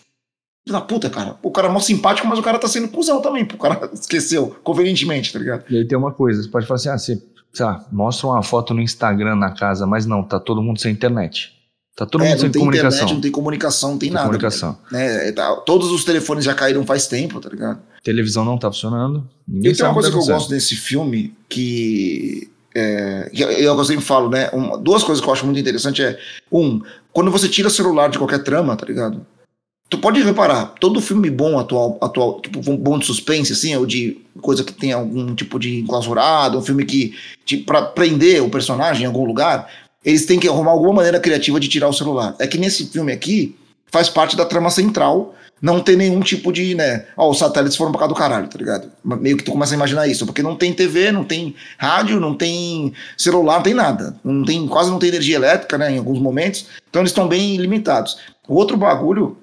da 0.66 0.81
puta, 0.81 1.11
cara. 1.11 1.37
O 1.42 1.51
cara 1.51 1.68
é 1.68 1.70
mó 1.70 1.81
simpático, 1.81 2.27
mas 2.29 2.38
o 2.38 2.42
cara 2.42 2.59
tá 2.59 2.68
sendo 2.68 2.88
cuzão 2.88 3.20
também, 3.20 3.42
o 3.42 3.59
cara 3.59 3.90
esqueceu, 3.92 4.57
convenientemente, 4.62 5.33
tá 5.33 5.38
ligado? 5.38 5.64
E 5.68 5.77
aí 5.79 5.85
tem 5.87 5.98
uma 5.98 6.12
coisa, 6.12 6.42
você 6.42 6.48
pode 6.48 6.66
falar 6.66 6.77
assim, 6.77 6.88
ah, 6.88 6.98
você, 6.98 7.22
sei 7.53 7.66
lá, 7.66 7.85
mostra 7.90 8.27
uma 8.29 8.42
foto 8.42 8.72
no 8.72 8.81
Instagram 8.81 9.35
na 9.37 9.51
casa, 9.53 9.87
mas 9.87 10.07
não, 10.07 10.22
tá 10.22 10.38
todo 10.38 10.62
mundo 10.62 10.81
sem 10.81 10.92
internet. 10.92 11.53
Tá 11.94 12.07
todo 12.07 12.22
é, 12.22 12.29
mundo 12.29 12.33
não 12.35 12.40
sem 12.40 12.51
tem 12.51 12.61
comunicação. 12.61 12.88
internet, 12.96 13.14
não 13.14 13.20
tem 13.20 13.31
comunicação, 13.31 13.90
não 13.90 13.98
tem 13.98 14.09
Sem 14.09 14.14
nada. 14.14 14.27
comunicação. 14.27 14.79
Né? 14.90 15.29
É, 15.29 15.33
tá- 15.33 15.57
todos 15.57 15.90
os 15.90 16.05
telefones 16.05 16.44
já 16.44 16.55
caíram 16.55 16.87
faz 16.87 17.07
tempo, 17.07 17.38
tá 17.38 17.51
ligado? 17.51 17.81
Televisão 18.03 18.44
não 18.46 18.57
tá 18.57 18.70
funcionando. 18.72 19.29
Ninguém 19.46 19.72
E 19.72 19.77
tem 19.77 19.85
uma 19.85 19.92
coisa 19.92 20.11
que 20.11 20.16
eu 20.16 20.25
gosto 20.25 20.48
desse 20.48 20.75
filme 20.75 21.35
que. 21.48 22.51
É, 22.75 23.31
eu, 23.35 23.51
eu 23.77 23.85
sempre 23.85 24.03
falo, 24.03 24.31
né? 24.31 24.48
Duas 24.81 25.05
coisas 25.05 25.22
que 25.22 25.29
eu 25.29 25.33
acho 25.35 25.44
muito 25.44 25.61
interessante 25.61 26.03
é. 26.03 26.18
Um, 26.51 26.81
quando 27.12 27.31
você 27.31 27.46
tira 27.46 27.68
o 27.68 27.70
celular 27.70 28.09
de 28.09 28.16
qualquer 28.16 28.42
trama, 28.42 28.75
tá 28.75 28.87
ligado? 28.87 29.27
Tu 29.92 29.98
pode 29.98 30.22
reparar, 30.22 30.72
todo 30.81 31.02
filme 31.02 31.28
bom 31.28 31.59
atual, 31.59 31.98
atual 32.00 32.40
tipo 32.40 32.62
bom 32.78 32.98
de 32.98 33.05
suspense, 33.05 33.52
assim, 33.52 33.76
ou 33.76 33.85
de 33.85 34.16
coisa 34.40 34.64
que 34.64 34.72
tem 34.72 34.90
algum 34.90 35.35
tipo 35.35 35.59
de 35.59 35.81
enclausurado, 35.81 36.57
um 36.57 36.62
filme 36.62 36.87
que, 36.87 37.14
tipo, 37.44 37.66
pra 37.66 37.83
prender 37.83 38.42
o 38.42 38.48
personagem 38.48 39.02
em 39.02 39.07
algum 39.07 39.26
lugar, 39.26 39.68
eles 40.02 40.24
têm 40.24 40.40
que 40.40 40.48
arrumar 40.48 40.70
alguma 40.70 40.94
maneira 40.94 41.20
criativa 41.20 41.61
de 41.61 41.68
tirar 41.68 41.90
o 41.90 41.92
celular. 41.92 42.35
É 42.38 42.46
que 42.46 42.57
nesse 42.57 42.87
filme 42.87 43.12
aqui, 43.12 43.55
faz 43.88 44.09
parte 44.09 44.35
da 44.35 44.46
trama 44.46 44.70
central 44.70 45.35
não 45.61 45.78
ter 45.78 45.94
nenhum 45.94 46.20
tipo 46.20 46.50
de, 46.50 46.74
né, 46.74 47.05
ó, 47.14 47.28
os 47.28 47.38
satélites 47.38 47.76
foram 47.76 47.92
pra 47.92 48.00
cá 48.00 48.07
do 48.07 48.14
caralho, 48.14 48.48
tá 48.48 48.57
ligado? 48.57 48.90
Meio 49.05 49.37
que 49.37 49.44
tu 49.44 49.52
começa 49.52 49.74
a 49.74 49.76
imaginar 49.76 50.07
isso, 50.07 50.24
porque 50.24 50.42
não 50.42 50.57
tem 50.57 50.72
TV, 50.72 51.12
não 51.12 51.22
tem 51.22 51.55
rádio, 51.76 52.18
não 52.18 52.35
tem 52.35 52.94
celular, 53.18 53.57
não 53.57 53.62
tem 53.62 53.74
nada. 53.74 54.16
Não 54.24 54.42
tem, 54.42 54.66
quase 54.66 54.90
não 54.90 54.98
tem 54.98 55.11
energia 55.11 55.37
elétrica, 55.37 55.76
né, 55.76 55.92
em 55.92 55.98
alguns 55.98 56.18
momentos. 56.18 56.64
Então 56.88 57.02
eles 57.02 57.11
estão 57.11 57.28
bem 57.28 57.59
limitados. 57.59 58.16
O 58.48 58.55
outro 58.55 58.78
bagulho 58.78 59.37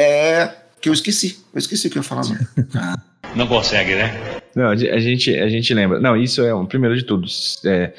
é 0.00 0.56
que 0.80 0.88
eu 0.88 0.92
esqueci. 0.92 1.38
Eu 1.52 1.58
esqueci 1.58 1.86
o 1.86 1.90
que 1.90 1.98
eu 1.98 2.02
ia 2.02 2.08
falar. 2.08 2.22
Não 3.36 3.46
consegue, 3.46 3.94
né? 3.94 4.40
Não, 4.56 4.70
a 4.70 4.76
ge- 4.76 4.90
a 4.90 4.98
gente, 4.98 5.32
a 5.38 5.48
gente 5.48 5.72
lembra. 5.72 6.00
Não, 6.00 6.16
isso 6.16 6.42
é 6.42 6.54
um 6.54 6.66
primeiro 6.66 6.96
de 6.96 7.04
tudo. 7.04 7.28
É, 7.64 7.92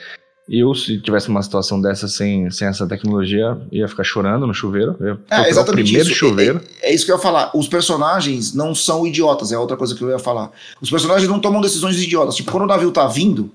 eu, 0.50 0.74
se 0.74 1.00
tivesse 1.00 1.30
uma 1.30 1.42
situação 1.42 1.80
dessa 1.80 2.08
sem, 2.10 2.50
sem 2.52 2.68
essa 2.68 2.86
tecnologia, 2.86 3.58
ia 3.72 3.88
ficar 3.88 4.04
chorando 4.04 4.46
no 4.46 4.54
chuveiro. 4.54 4.98
É, 5.30 5.40
o 5.42 5.46
exatamente 5.46 5.86
primeiro 5.86 6.10
isso. 6.10 6.18
chuveiro. 6.18 6.62
É, 6.82 6.90
é 6.92 6.94
isso 6.94 7.06
que 7.06 7.12
eu 7.12 7.16
ia 7.16 7.22
falar. 7.22 7.52
Os 7.56 7.68
personagens 7.70 8.54
não 8.54 8.76
são 8.76 9.08
idiotas, 9.08 9.52
é 9.54 9.58
outra 9.58 9.78
coisa 9.78 9.96
que 9.96 10.02
eu 10.04 10.10
ia 10.10 10.20
falar. 10.20 10.52
Os 10.82 10.90
personagens 10.90 11.30
não 11.30 11.40
tomam 11.40 11.62
decisões 11.62 12.02
idiotas. 12.02 12.36
Tipo, 12.36 12.52
quando 12.52 12.64
o 12.64 12.68
navio 12.68 12.92
tá 12.92 13.08
vindo, 13.08 13.52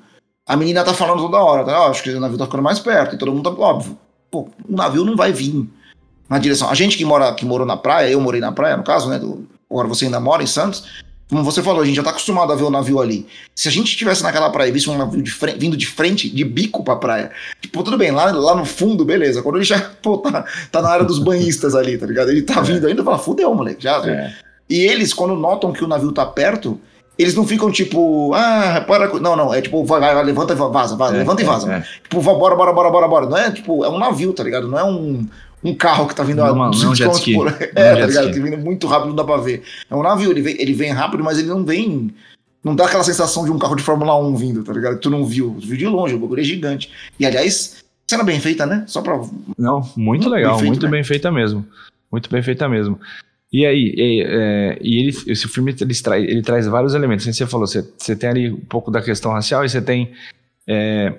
a 0.46 0.56
menina 0.56 0.82
tá 0.84 0.94
falando 0.94 1.20
toda 1.20 1.36
hora, 1.38 1.64
tá? 1.64 1.80
Ó, 1.82 1.90
acho 1.90 2.02
que 2.02 2.10
o 2.10 2.20
navio 2.20 2.38
tá 2.38 2.46
ficando 2.46 2.62
mais 2.62 2.78
perto, 2.78 3.14
e 3.16 3.18
todo 3.18 3.32
mundo 3.32 3.50
tá. 3.50 3.60
Óbvio. 3.60 3.98
Pô, 4.30 4.48
o 4.66 4.74
navio 4.74 5.04
não 5.04 5.16
vai 5.16 5.30
vir 5.32 5.68
na 6.28 6.38
direção. 6.38 6.68
A 6.70 6.74
gente 6.74 6.96
que 6.96 7.04
mora, 7.04 7.32
que 7.34 7.44
morou 7.44 7.66
na 7.66 7.76
praia, 7.76 8.10
eu 8.10 8.20
morei 8.20 8.40
na 8.40 8.52
praia, 8.52 8.76
no 8.76 8.82
caso, 8.84 9.08
né? 9.08 9.18
Do, 9.18 9.46
agora 9.70 9.88
você 9.88 10.06
ainda 10.06 10.20
mora 10.20 10.42
em 10.42 10.46
Santos. 10.46 10.84
Como 11.28 11.42
você 11.42 11.60
falou, 11.60 11.82
a 11.82 11.84
gente 11.84 11.96
já 11.96 12.04
tá 12.04 12.10
acostumado 12.10 12.52
a 12.52 12.54
ver 12.54 12.62
o 12.62 12.70
navio 12.70 13.00
ali. 13.00 13.26
Se 13.52 13.66
a 13.66 13.70
gente 13.70 13.88
estivesse 13.88 14.22
naquela 14.22 14.48
praia 14.48 14.68
e 14.68 14.72
visse 14.72 14.88
um 14.88 14.96
navio 14.96 15.20
de 15.20 15.30
frente, 15.30 15.58
vindo 15.58 15.76
de 15.76 15.86
frente, 15.86 16.28
de 16.30 16.44
bico 16.44 16.84
pra 16.84 16.94
praia, 16.94 17.32
tipo, 17.60 17.82
tudo 17.82 17.98
bem, 17.98 18.12
lá, 18.12 18.30
lá 18.30 18.54
no 18.54 18.64
fundo, 18.64 19.04
beleza. 19.04 19.42
Quando 19.42 19.56
ele 19.56 19.64
já, 19.64 19.90
pô, 20.00 20.18
tá, 20.18 20.44
tá 20.70 20.80
na 20.80 20.88
área 20.88 21.04
dos 21.04 21.18
banhistas 21.18 21.74
ali, 21.74 21.98
tá 21.98 22.06
ligado? 22.06 22.30
Ele 22.30 22.42
tá 22.42 22.60
vindo 22.60 22.86
ainda, 22.86 23.02
fala, 23.02 23.18
fudeu, 23.18 23.52
moleque, 23.54 23.82
já. 23.82 23.96
É. 24.08 24.32
E 24.70 24.80
eles, 24.80 25.12
quando 25.12 25.34
notam 25.34 25.72
que 25.72 25.82
o 25.82 25.88
navio 25.88 26.12
tá 26.12 26.24
perto, 26.24 26.80
eles 27.18 27.34
não 27.34 27.46
ficam 27.46 27.70
tipo, 27.72 28.32
ah, 28.34 28.84
com-" 29.10 29.18
Não, 29.18 29.34
não, 29.34 29.52
é 29.52 29.60
tipo, 29.60 29.84
vai, 29.84 29.98
vai, 29.98 30.14
vai, 30.14 30.24
levanta 30.24 30.52
e 30.52 30.56
vaza, 30.56 30.94
vaza, 30.96 31.14
É, 31.14 31.18
levanta 31.18 31.42
e 31.42 31.44
é, 31.44 31.48
vaza. 31.48 31.72
é. 31.72 31.80
Tipo, 32.02 32.20
bora, 32.20 32.54
bora, 32.54 32.72
bora, 32.72 32.90
bora, 32.90 33.08
bora. 33.08 33.26
Não 33.26 33.36
é 33.36 33.50
tipo, 33.50 33.84
é 33.84 33.88
um 33.88 33.98
navio, 33.98 34.32
tá 34.32 34.44
ligado? 34.44 34.68
Não 34.68 34.78
é 34.78 34.84
um, 34.84 35.26
um 35.66 35.74
carro 35.74 36.06
que 36.06 36.14
tá 36.14 36.22
vindo 36.22 36.38
Não 36.38 36.46
a 36.46 36.54
não 36.54 36.64
é 36.64 36.68
um 36.68 36.70
200 36.70 36.98
jet 36.98 37.24
km 37.24 37.34
por 37.34 37.44
Não 37.50 37.58
É, 37.74 37.96
tá 37.96 38.06
ligado? 38.06 38.30
Que 38.32 38.40
vindo 38.40 38.58
muito 38.58 38.86
rápido, 38.86 39.08
não 39.08 39.16
dá 39.16 39.24
pra 39.24 39.36
ver. 39.38 39.62
É 39.90 39.94
um 39.94 40.02
navio, 40.02 40.30
ele 40.30 40.42
vem, 40.42 40.56
ele 40.60 40.72
vem 40.72 40.92
rápido, 40.92 41.22
mas 41.22 41.38
ele 41.38 41.48
não 41.48 41.64
vem. 41.64 42.10
Não 42.62 42.74
dá 42.74 42.86
aquela 42.86 43.04
sensação 43.04 43.44
de 43.44 43.50
um 43.50 43.58
carro 43.58 43.76
de 43.76 43.82
Fórmula 43.82 44.18
1 44.18 44.36
vindo, 44.36 44.64
tá 44.64 44.72
ligado? 44.72 44.98
Tu 44.98 45.10
não 45.10 45.24
viu. 45.24 45.56
Tu 45.60 45.68
viu 45.68 45.76
de 45.76 45.86
longe, 45.86 46.14
o 46.14 46.18
bagulho 46.18 46.40
é 46.40 46.44
gigante. 46.44 46.90
E 47.18 47.24
aliás, 47.24 47.84
cena 48.06 48.24
bem 48.24 48.40
feita, 48.40 48.66
né? 48.66 48.84
Só 48.86 49.02
pra. 49.02 49.20
Não, 49.58 49.88
muito 49.96 50.28
legal, 50.28 50.52
bem 50.52 50.60
feito, 50.60 50.70
muito 50.70 50.84
né? 50.86 50.90
bem 50.90 51.04
feita 51.04 51.30
mesmo. 51.30 51.66
Muito 52.10 52.30
bem 52.30 52.42
feita 52.42 52.68
mesmo. 52.68 52.98
E 53.52 53.64
aí, 53.64 53.94
e, 53.96 54.22
é, 54.26 54.78
e 54.80 54.98
ele, 54.98 55.16
esse 55.28 55.48
filme 55.48 55.74
ele 55.80 55.94
traz, 55.94 56.24
ele 56.24 56.42
traz 56.42 56.66
vários 56.66 56.94
elementos. 56.94 57.24
Como 57.24 57.34
você 57.34 57.46
falou, 57.46 57.66
você, 57.66 57.88
você 57.96 58.16
tem 58.16 58.28
ali 58.28 58.50
um 58.50 58.56
pouco 58.56 58.90
da 58.90 59.00
questão 59.00 59.32
racial 59.32 59.64
e 59.64 59.68
você 59.68 59.80
tem. 59.80 60.12
É, 60.66 61.12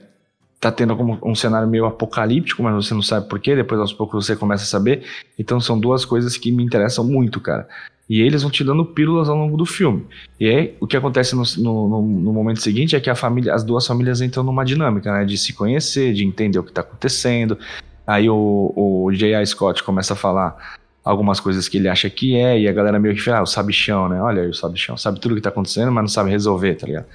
tá 0.60 0.72
tendo 0.72 0.96
como 0.96 1.20
um 1.24 1.36
cenário 1.36 1.68
meio 1.68 1.86
apocalíptico, 1.86 2.64
mas 2.64 2.74
você 2.74 2.94
não 2.94 3.02
sabe 3.02 3.28
por 3.30 3.40
quê. 3.40 3.56
Depois, 3.56 3.80
aos 3.80 3.94
poucos, 3.94 4.26
você 4.26 4.36
começa 4.36 4.64
a 4.64 4.68
saber. 4.68 5.04
Então, 5.38 5.60
são 5.60 5.80
duas 5.80 6.04
coisas 6.04 6.36
que 6.38 6.52
me 6.52 6.64
interessam 6.64 7.04
muito, 7.04 7.40
cara. 7.40 7.68
E 8.10 8.22
eles 8.22 8.42
vão 8.42 8.50
te 8.50 8.64
dando 8.64 8.86
pílulas 8.86 9.28
ao 9.28 9.36
longo 9.36 9.58
do 9.58 9.66
filme. 9.66 10.06
E 10.40 10.48
aí, 10.48 10.76
o 10.80 10.88
que 10.88 10.96
acontece 10.96 11.36
no, 11.36 11.44
no, 11.58 12.02
no- 12.02 12.34
momento 12.34 12.62
seguinte 12.62 12.96
é 12.96 13.00
que 13.00 13.10
a 13.10 13.16
família, 13.16 13.54
as 13.54 13.64
duas 13.64 13.86
famílias 13.86 14.22
entram 14.22 14.44
numa 14.44 14.64
dinâmica, 14.64 15.12
né? 15.12 15.26
De 15.26 15.38
se 15.38 15.54
conhecer, 15.54 16.14
de 16.14 16.26
entender 16.26 16.58
o 16.58 16.64
que 16.64 16.72
tá 16.72 16.82
acontecendo. 16.82 17.58
Aí 18.06 18.30
o, 18.30 18.74
o 18.76 19.12
J.A. 19.12 19.46
Scott 19.46 19.84
começa 19.84 20.14
a 20.14 20.16
falar 20.16 20.78
algumas 21.04 21.40
coisas 21.40 21.68
que 21.68 21.78
ele 21.78 21.88
acha 21.90 22.10
que 22.10 22.36
é, 22.36 22.60
e 22.60 22.68
a 22.68 22.74
galera 22.74 22.98
meio 23.00 23.14
que 23.14 23.22
fala, 23.22 23.40
ah, 23.40 23.44
o 23.44 23.46
sabichão, 23.46 24.10
né? 24.10 24.22
Olha 24.22 24.42
aí 24.42 24.50
o 24.50 24.54
sabichão, 24.54 24.98
sabe 24.98 25.20
tudo 25.20 25.34
o 25.34 25.36
que 25.36 25.42
tá 25.42 25.50
acontecendo, 25.50 25.92
mas 25.92 26.04
não 26.04 26.10
sabe 26.10 26.30
resolver, 26.30 26.76
tá 26.76 26.88
ligado? 26.88 27.06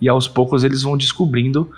E 0.00 0.08
aos 0.08 0.28
poucos 0.28 0.62
eles 0.64 0.82
vão 0.82 0.96
descobrindo 0.96 1.70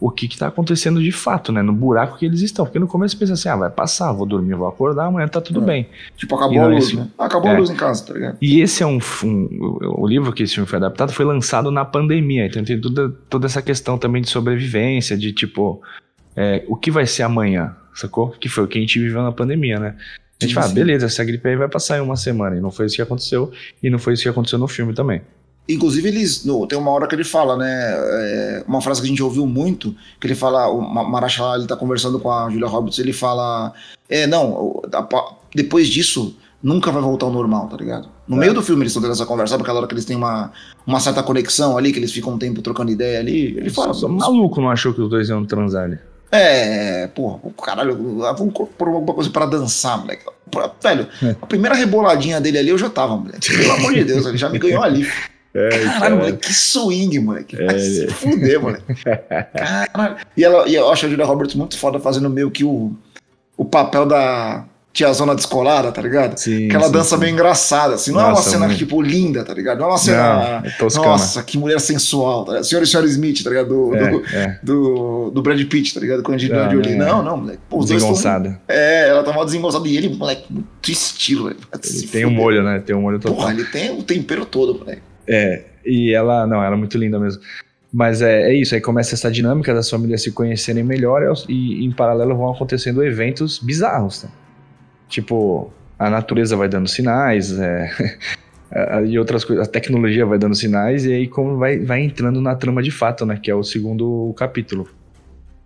o 0.00 0.10
que 0.10 0.28
que 0.28 0.36
tá 0.36 0.48
acontecendo 0.48 1.02
de 1.02 1.12
fato, 1.12 1.50
né? 1.52 1.62
No 1.62 1.72
buraco 1.72 2.18
que 2.18 2.26
eles 2.26 2.40
estão. 2.42 2.64
Porque 2.66 2.78
no 2.78 2.86
começo 2.86 3.16
pensa 3.16 3.32
assim, 3.34 3.48
ah, 3.48 3.56
vai 3.56 3.70
passar, 3.70 4.12
vou 4.12 4.26
dormir, 4.26 4.54
vou 4.54 4.66
acordar, 4.68 5.06
amanhã 5.06 5.26
tá 5.28 5.40
tudo 5.40 5.62
É. 5.62 5.64
bem. 5.64 5.88
Tipo, 6.16 6.34
acabou 6.34 6.54
E 6.54 6.58
a 6.58 6.62
não, 6.62 6.70
luz, 6.70 6.84
esse- 6.84 6.96
né? 6.96 7.08
Acabou 7.18 7.50
é. 7.50 7.54
a 7.54 7.58
luz 7.58 7.70
em 7.70 7.76
casa, 7.76 8.04
tá 8.06 8.12
ligado? 8.14 8.36
E 8.42 8.60
esse 8.60 8.82
é 8.82 8.86
um, 8.86 8.98
um- 9.24 9.78
o 9.98 10.06
livro 10.06 10.32
que 10.32 10.42
esse 10.42 10.54
filme 10.54 10.68
foi 10.68 10.76
adaptado 10.78 11.12
foi 11.12 11.24
lançado 11.24 11.70
na 11.70 11.84
pandemia, 11.84 12.46
então 12.46 12.62
tem 12.64 12.80
toda, 12.80 13.08
toda 13.30 13.46
essa 13.46 13.62
questão 13.62 13.96
também 13.96 14.20
de 14.20 14.28
sobrevivência, 14.28 15.16
de 15.16 15.32
tipo, 15.32 15.80
é, 16.36 16.64
o 16.68 16.76
que 16.76 16.90
vai 16.90 17.06
ser 17.06 17.22
amanhã, 17.22 17.74
sacou? 17.94 18.30
Que 18.30 18.48
foi 18.48 18.64
o 18.64 18.66
que 18.66 18.76
a 18.76 18.80
gente 18.80 18.98
viveu 18.98 19.22
na 19.22 19.32
pandemia, 19.32 19.78
né? 19.78 19.94
A 20.40 20.44
gente 20.44 20.50
Sim, 20.50 20.54
fala, 20.54 20.68
sim. 20.68 20.74
beleza, 20.74 21.06
essa 21.06 21.24
gripe 21.24 21.48
aí 21.48 21.56
vai 21.56 21.68
passar 21.68 21.96
em 21.96 22.00
uma 22.00 22.16
semana, 22.16 22.56
e 22.56 22.60
não 22.60 22.70
foi 22.70 22.86
isso 22.86 22.96
que 22.96 23.02
aconteceu, 23.02 23.52
e 23.82 23.88
não 23.88 23.98
foi 23.98 24.14
isso 24.14 24.24
que 24.24 24.28
aconteceu 24.28 24.58
no 24.58 24.66
filme 24.68 24.92
também. 24.92 25.22
Inclusive, 25.68 26.08
eles. 26.08 26.44
no- 26.44 26.66
tem 26.66 26.78
uma 26.78 26.90
hora 26.90 27.06
que 27.06 27.14
ele 27.14 27.24
fala, 27.24 27.56
né? 27.56 27.66
é, 27.96 28.64
uma 28.68 28.80
frase 28.82 29.00
que 29.00 29.06
a 29.06 29.08
gente 29.10 29.22
ouviu 29.22 29.46
muito, 29.46 29.94
que 30.20 30.26
ele 30.26 30.34
fala, 30.34 30.68
o 30.68 30.80
Ma- 30.82 31.04
Marachal, 31.04 31.56
ele 31.56 31.66
tá 31.66 31.74
conversando 31.76 32.18
com 32.18 32.30
a 32.30 32.50
Julia 32.50 32.66
Roberts, 32.68 32.98
ele 32.98 33.12
fala. 33.12 33.72
É, 34.08 34.26
não, 34.26 34.82
depois 35.54 35.88
disso, 35.88 36.36
nunca 36.62 36.90
vai 36.92 37.00
voltar 37.00 37.26
ao 37.26 37.32
normal, 37.32 37.66
tá 37.68 37.76
ligado? 37.76 38.08
No 38.28 38.36
É. 38.36 38.40
meio 38.40 38.54
do 38.54 38.62
filme 38.62 38.82
eles 38.82 38.90
estão 38.92 39.02
tendo 39.02 39.12
essa 39.12 39.24
conversa, 39.26 39.52
sabe 39.52 39.62
aquela 39.62 39.78
hora 39.78 39.86
que 39.88 39.94
eles 39.94 40.04
têm 40.04 40.16
uma, 40.16 40.52
uma 40.86 41.00
certa 41.00 41.22
conexão 41.22 41.76
ali, 41.78 41.92
que 41.92 41.98
eles 41.98 42.12
ficam 42.12 42.34
um 42.34 42.38
tempo 42.38 42.60
trocando 42.62 42.90
ideia 42.90 43.18
ali. 43.20 43.56
Ele 43.56 43.70
fala. 43.70 43.94
Só 43.94 44.06
maluco 44.08 44.60
não 44.60 44.70
achou 44.70 44.92
que 44.92 45.00
os 45.00 45.08
dois 45.08 45.28
iam 45.30 45.44
transar 45.46 45.84
ali. 45.84 45.98
É, 46.30 47.06
porra, 47.08 47.38
caralho, 47.62 47.96
vamos 48.36 48.52
pôr 48.76 48.88
alguma 48.88 49.14
coisa 49.14 49.30
pra 49.30 49.46
dançar, 49.46 49.98
moleque. 49.98 50.24
Velho, 50.82 51.06
É. 51.22 51.30
a 51.40 51.46
primeira 51.46 51.74
reboladinha 51.74 52.40
dele 52.40 52.58
ali 52.58 52.68
eu 52.70 52.78
já 52.78 52.90
tava, 52.90 53.16
moleque. 53.16 53.48
Pelo 53.56 53.72
amor 53.72 53.94
de 53.94 54.04
Deus, 54.04 54.26
ele 54.26 54.36
já 54.36 54.48
me 54.48 54.58
ganhou 54.58 54.82
ali. 54.82 55.06
Caralho, 55.54 56.16
moleque, 56.16 56.38
que 56.48 56.52
swing, 56.54 57.18
moleque. 57.20 57.56
Vai 57.56 57.78
se 57.78 58.06
fuder, 58.08 58.60
moleque. 58.60 58.82
Caralho. 59.52 60.16
E, 60.36 60.44
ela, 60.44 60.68
e 60.68 60.74
eu 60.74 60.90
acho 60.90 61.06
a 61.06 61.08
Julia 61.08 61.24
Roberts 61.24 61.54
muito 61.54 61.78
foda 61.78 62.00
fazendo 62.00 62.28
meio 62.28 62.50
que 62.50 62.64
o, 62.64 62.92
o 63.56 63.64
papel 63.64 64.04
da 64.04 64.64
tiazona 64.92 65.34
descolada, 65.34 65.90
tá 65.90 66.00
ligado? 66.00 66.38
Sim, 66.38 66.66
Aquela 66.66 66.86
sim, 66.86 66.92
dança 66.92 67.14
sim. 67.16 67.20
meio 67.20 67.32
engraçada, 67.32 67.94
assim. 67.94 68.12
Não 68.12 68.20
é 68.20 68.24
uma 68.24 68.30
Nossa, 68.30 68.50
cena, 68.50 68.66
muito. 68.66 68.78
tipo, 68.78 69.02
linda, 69.02 69.42
tá 69.44 69.52
ligado? 69.52 69.78
Não 69.78 69.86
é 69.86 69.88
uma 69.90 69.98
cena. 69.98 70.60
Não, 70.60 70.86
é. 70.88 70.94
Nossa, 71.06 71.42
que 71.42 71.58
mulher 71.58 71.80
sensual, 71.80 72.44
tá 72.44 72.52
ligado? 72.52 72.64
Senhor 72.64 72.82
e 72.82 72.86
senhora 72.86 73.08
Smith, 73.08 73.42
tá 73.42 73.50
ligado? 73.50 73.68
Do, 73.68 73.94
É, 73.96 74.10
do, 74.10 74.24
é. 74.32 74.58
do, 74.62 75.30
do 75.30 75.42
Brad 75.42 75.60
Pitt, 75.66 75.94
tá 75.94 76.00
ligado? 76.00 76.22
Com 76.22 76.30
a 76.30 76.34
Angelina 76.36 76.70
Jolie. 76.70 76.92
é. 76.92 76.96
Não, 76.96 77.24
não, 77.24 77.36
moleque. 77.38 77.58
Pô, 77.68 77.78
dois 77.78 77.88
tão- 77.88 77.96
Desengonçada. 77.98 78.60
É, 78.68 79.08
ela 79.08 79.24
tá 79.24 79.32
mal 79.32 79.44
desengonçada. 79.44 79.86
E 79.88 79.96
ele, 79.96 80.08
moleque, 80.10 80.44
muito 80.52 80.68
estilo, 80.88 81.44
velho. 81.48 81.56
Ele 81.72 81.82
se 81.84 82.06
tem 82.06 82.24
um 82.24 82.28
fuder. 82.28 82.42
molho, 82.44 82.62
né? 82.62 82.78
Tem 82.84 82.94
um 82.94 83.00
molho 83.02 83.18
total. 83.18 83.36
Porra, 83.36 83.50
ele 83.52 83.64
tem 83.64 83.90
o 83.98 84.02
tempero 84.02 84.44
todo, 84.46 84.78
moleque. 84.78 85.02
É, 85.26 85.64
e 85.84 86.12
ela, 86.12 86.46
não, 86.46 86.62
ela 86.62 86.74
é 86.74 86.78
muito 86.78 86.98
linda 86.98 87.18
mesmo. 87.18 87.42
Mas 87.92 88.22
é, 88.22 88.50
é 88.50 88.54
isso, 88.54 88.74
aí 88.74 88.80
começa 88.80 89.14
essa 89.14 89.30
dinâmica 89.30 89.72
das 89.72 89.88
famílias 89.88 90.22
se 90.22 90.32
conhecerem 90.32 90.82
melhor 90.82 91.22
e, 91.48 91.84
em 91.84 91.92
paralelo 91.92 92.36
vão 92.36 92.52
acontecendo 92.52 93.04
eventos 93.04 93.58
bizarros, 93.58 94.24
né? 94.24 94.30
Tipo, 95.08 95.72
a 95.96 96.10
natureza 96.10 96.56
vai 96.56 96.68
dando 96.68 96.88
sinais, 96.88 97.56
é, 97.56 97.88
e 99.06 99.16
outras 99.16 99.44
coisas, 99.44 99.68
a 99.68 99.70
tecnologia 99.70 100.26
vai 100.26 100.38
dando 100.38 100.56
sinais, 100.56 101.06
e 101.06 101.12
aí 101.12 101.28
como 101.28 101.56
vai, 101.56 101.78
vai 101.78 102.00
entrando 102.00 102.40
na 102.40 102.56
trama 102.56 102.82
de 102.82 102.90
fato, 102.90 103.24
né? 103.24 103.38
Que 103.40 103.50
é 103.50 103.54
o 103.54 103.62
segundo 103.62 104.34
capítulo. 104.36 104.88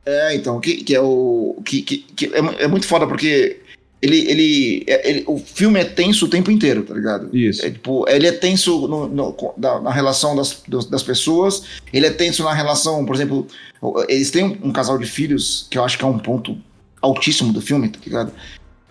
É, 0.05 0.35
então, 0.35 0.61
que, 0.61 0.85
que 0.85 0.95
é 0.95 1.01
o. 1.01 1.61
Que, 1.65 1.83
que, 1.83 1.99
que 1.99 2.27
é, 2.27 2.65
é 2.65 2.69
muito 2.69 2.87
foda 2.87 3.07
porque 3.07 3.61
ele, 4.01 4.19
ele, 4.31 4.85
é- 4.87 5.11
ele- 5.11 5.25
O 5.27 5.39
filme 5.39 5.81
é 5.81 5.85
tenso 5.85 6.27
o 6.27 6.29
tempo 6.29 6.51
inteiro, 6.51 6.83
tá 6.85 6.95
ligado? 6.95 7.35
Isso. 7.37 7.65
É, 7.65 7.71
tipo, 7.71 8.09
ele 8.09 8.27
é 8.27 8.33
tenso 8.33 8.87
no- 8.87 9.09
no- 9.09 9.55
da- 9.57 9.81
na 9.81 9.91
relação 9.91 10.37
das, 10.37 10.63
das 10.89 11.03
pessoas, 11.03 11.65
ele 11.93 12.07
é 12.07 12.11
tenso 12.11 12.45
na 12.45 12.53
relação, 12.55 13.05
por 13.05 13.15
exemplo, 13.17 13.47
eles 14.09 14.31
têm 14.31 14.45
um, 14.45 14.69
um 14.69 14.73
casal 14.73 14.99
de 14.99 15.07
filhos, 15.07 15.67
que 15.71 15.77
eu 15.79 15.85
acho 15.85 15.99
que 15.99 16.05
é 16.05 16.07
um 16.07 16.19
ponto 16.19 16.57
altíssimo 17.03 17.53
do 17.53 17.61
filme, 17.61 17.89
tá 17.89 17.99
ligado? 18.05 18.33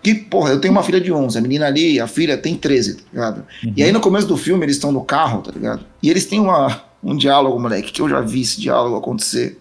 Que, 0.02 0.14
porra, 0.14 0.50
eu 0.50 0.60
tenho 0.60 0.72
uma 0.72 0.82
filha 0.82 1.00
de 1.00 1.10
11, 1.12 1.36
a 1.36 1.40
menina 1.40 1.66
ali, 1.66 1.98
a 2.00 2.06
filha 2.06 2.36
tem 2.38 2.54
13, 2.54 2.96
tá 2.96 3.02
ligado? 3.12 3.44
E 3.76 3.82
aí 3.82 3.90
no 3.92 4.00
começo 4.00 4.26
do 4.28 4.36
filme 4.36 4.64
eles 4.64 4.76
estão 4.76 4.92
no 4.92 5.02
carro, 5.04 5.42
tá 5.42 5.50
ligado? 5.50 5.84
E 6.02 6.08
eles 6.08 6.24
têm 6.26 6.38
uma, 6.38 6.82
um 7.02 7.16
diálogo, 7.16 7.58
moleque, 7.58 7.90
que 7.92 8.00
eu 8.00 8.08
já 8.08 8.20
vi 8.20 8.42
esse 8.42 8.60
diálogo 8.60 8.96
acontecer. 8.96 9.58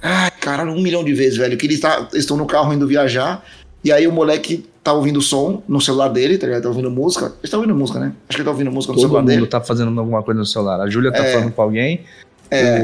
Ai, 0.00 0.30
caralho, 0.30 0.72
um 0.72 0.80
milhão 0.80 1.02
de 1.04 1.12
vezes, 1.14 1.36
velho. 1.38 1.56
Que 1.56 1.66
eles 1.66 1.80
tá- 1.80 2.06
eles 2.12 2.22
estão 2.24 2.36
no 2.36 2.46
carro 2.46 2.72
indo 2.72 2.86
viajar. 2.86 3.44
E 3.86 3.92
aí 3.92 4.04
o 4.04 4.10
moleque 4.12 4.66
tá 4.82 4.92
ouvindo 4.92 5.22
som 5.22 5.62
no 5.68 5.80
celular 5.80 6.08
dele, 6.08 6.36
tá 6.38 6.46
ligado? 6.48 6.64
Tá 6.64 6.68
ouvindo 6.68 6.90
música. 6.90 7.32
Ele 7.40 7.48
tá 7.48 7.56
ouvindo 7.56 7.72
música, 7.72 8.00
né? 8.00 8.12
Acho 8.28 8.36
que 8.36 8.42
ele 8.42 8.44
tá 8.44 8.50
ouvindo 8.50 8.72
música 8.72 8.92
no 8.92 8.96
Todo 8.98 9.02
celular 9.06 9.20
mundo 9.22 9.30
dele. 9.30 9.46
tá 9.46 9.60
fazendo 9.60 9.96
alguma 10.00 10.24
coisa 10.24 10.40
no 10.40 10.44
celular. 10.44 10.80
A 10.80 10.90
Júlia 10.90 11.12
tá 11.12 11.24
É. 11.24 11.32
falando 11.34 11.52
com 11.52 11.62
alguém, 11.62 12.00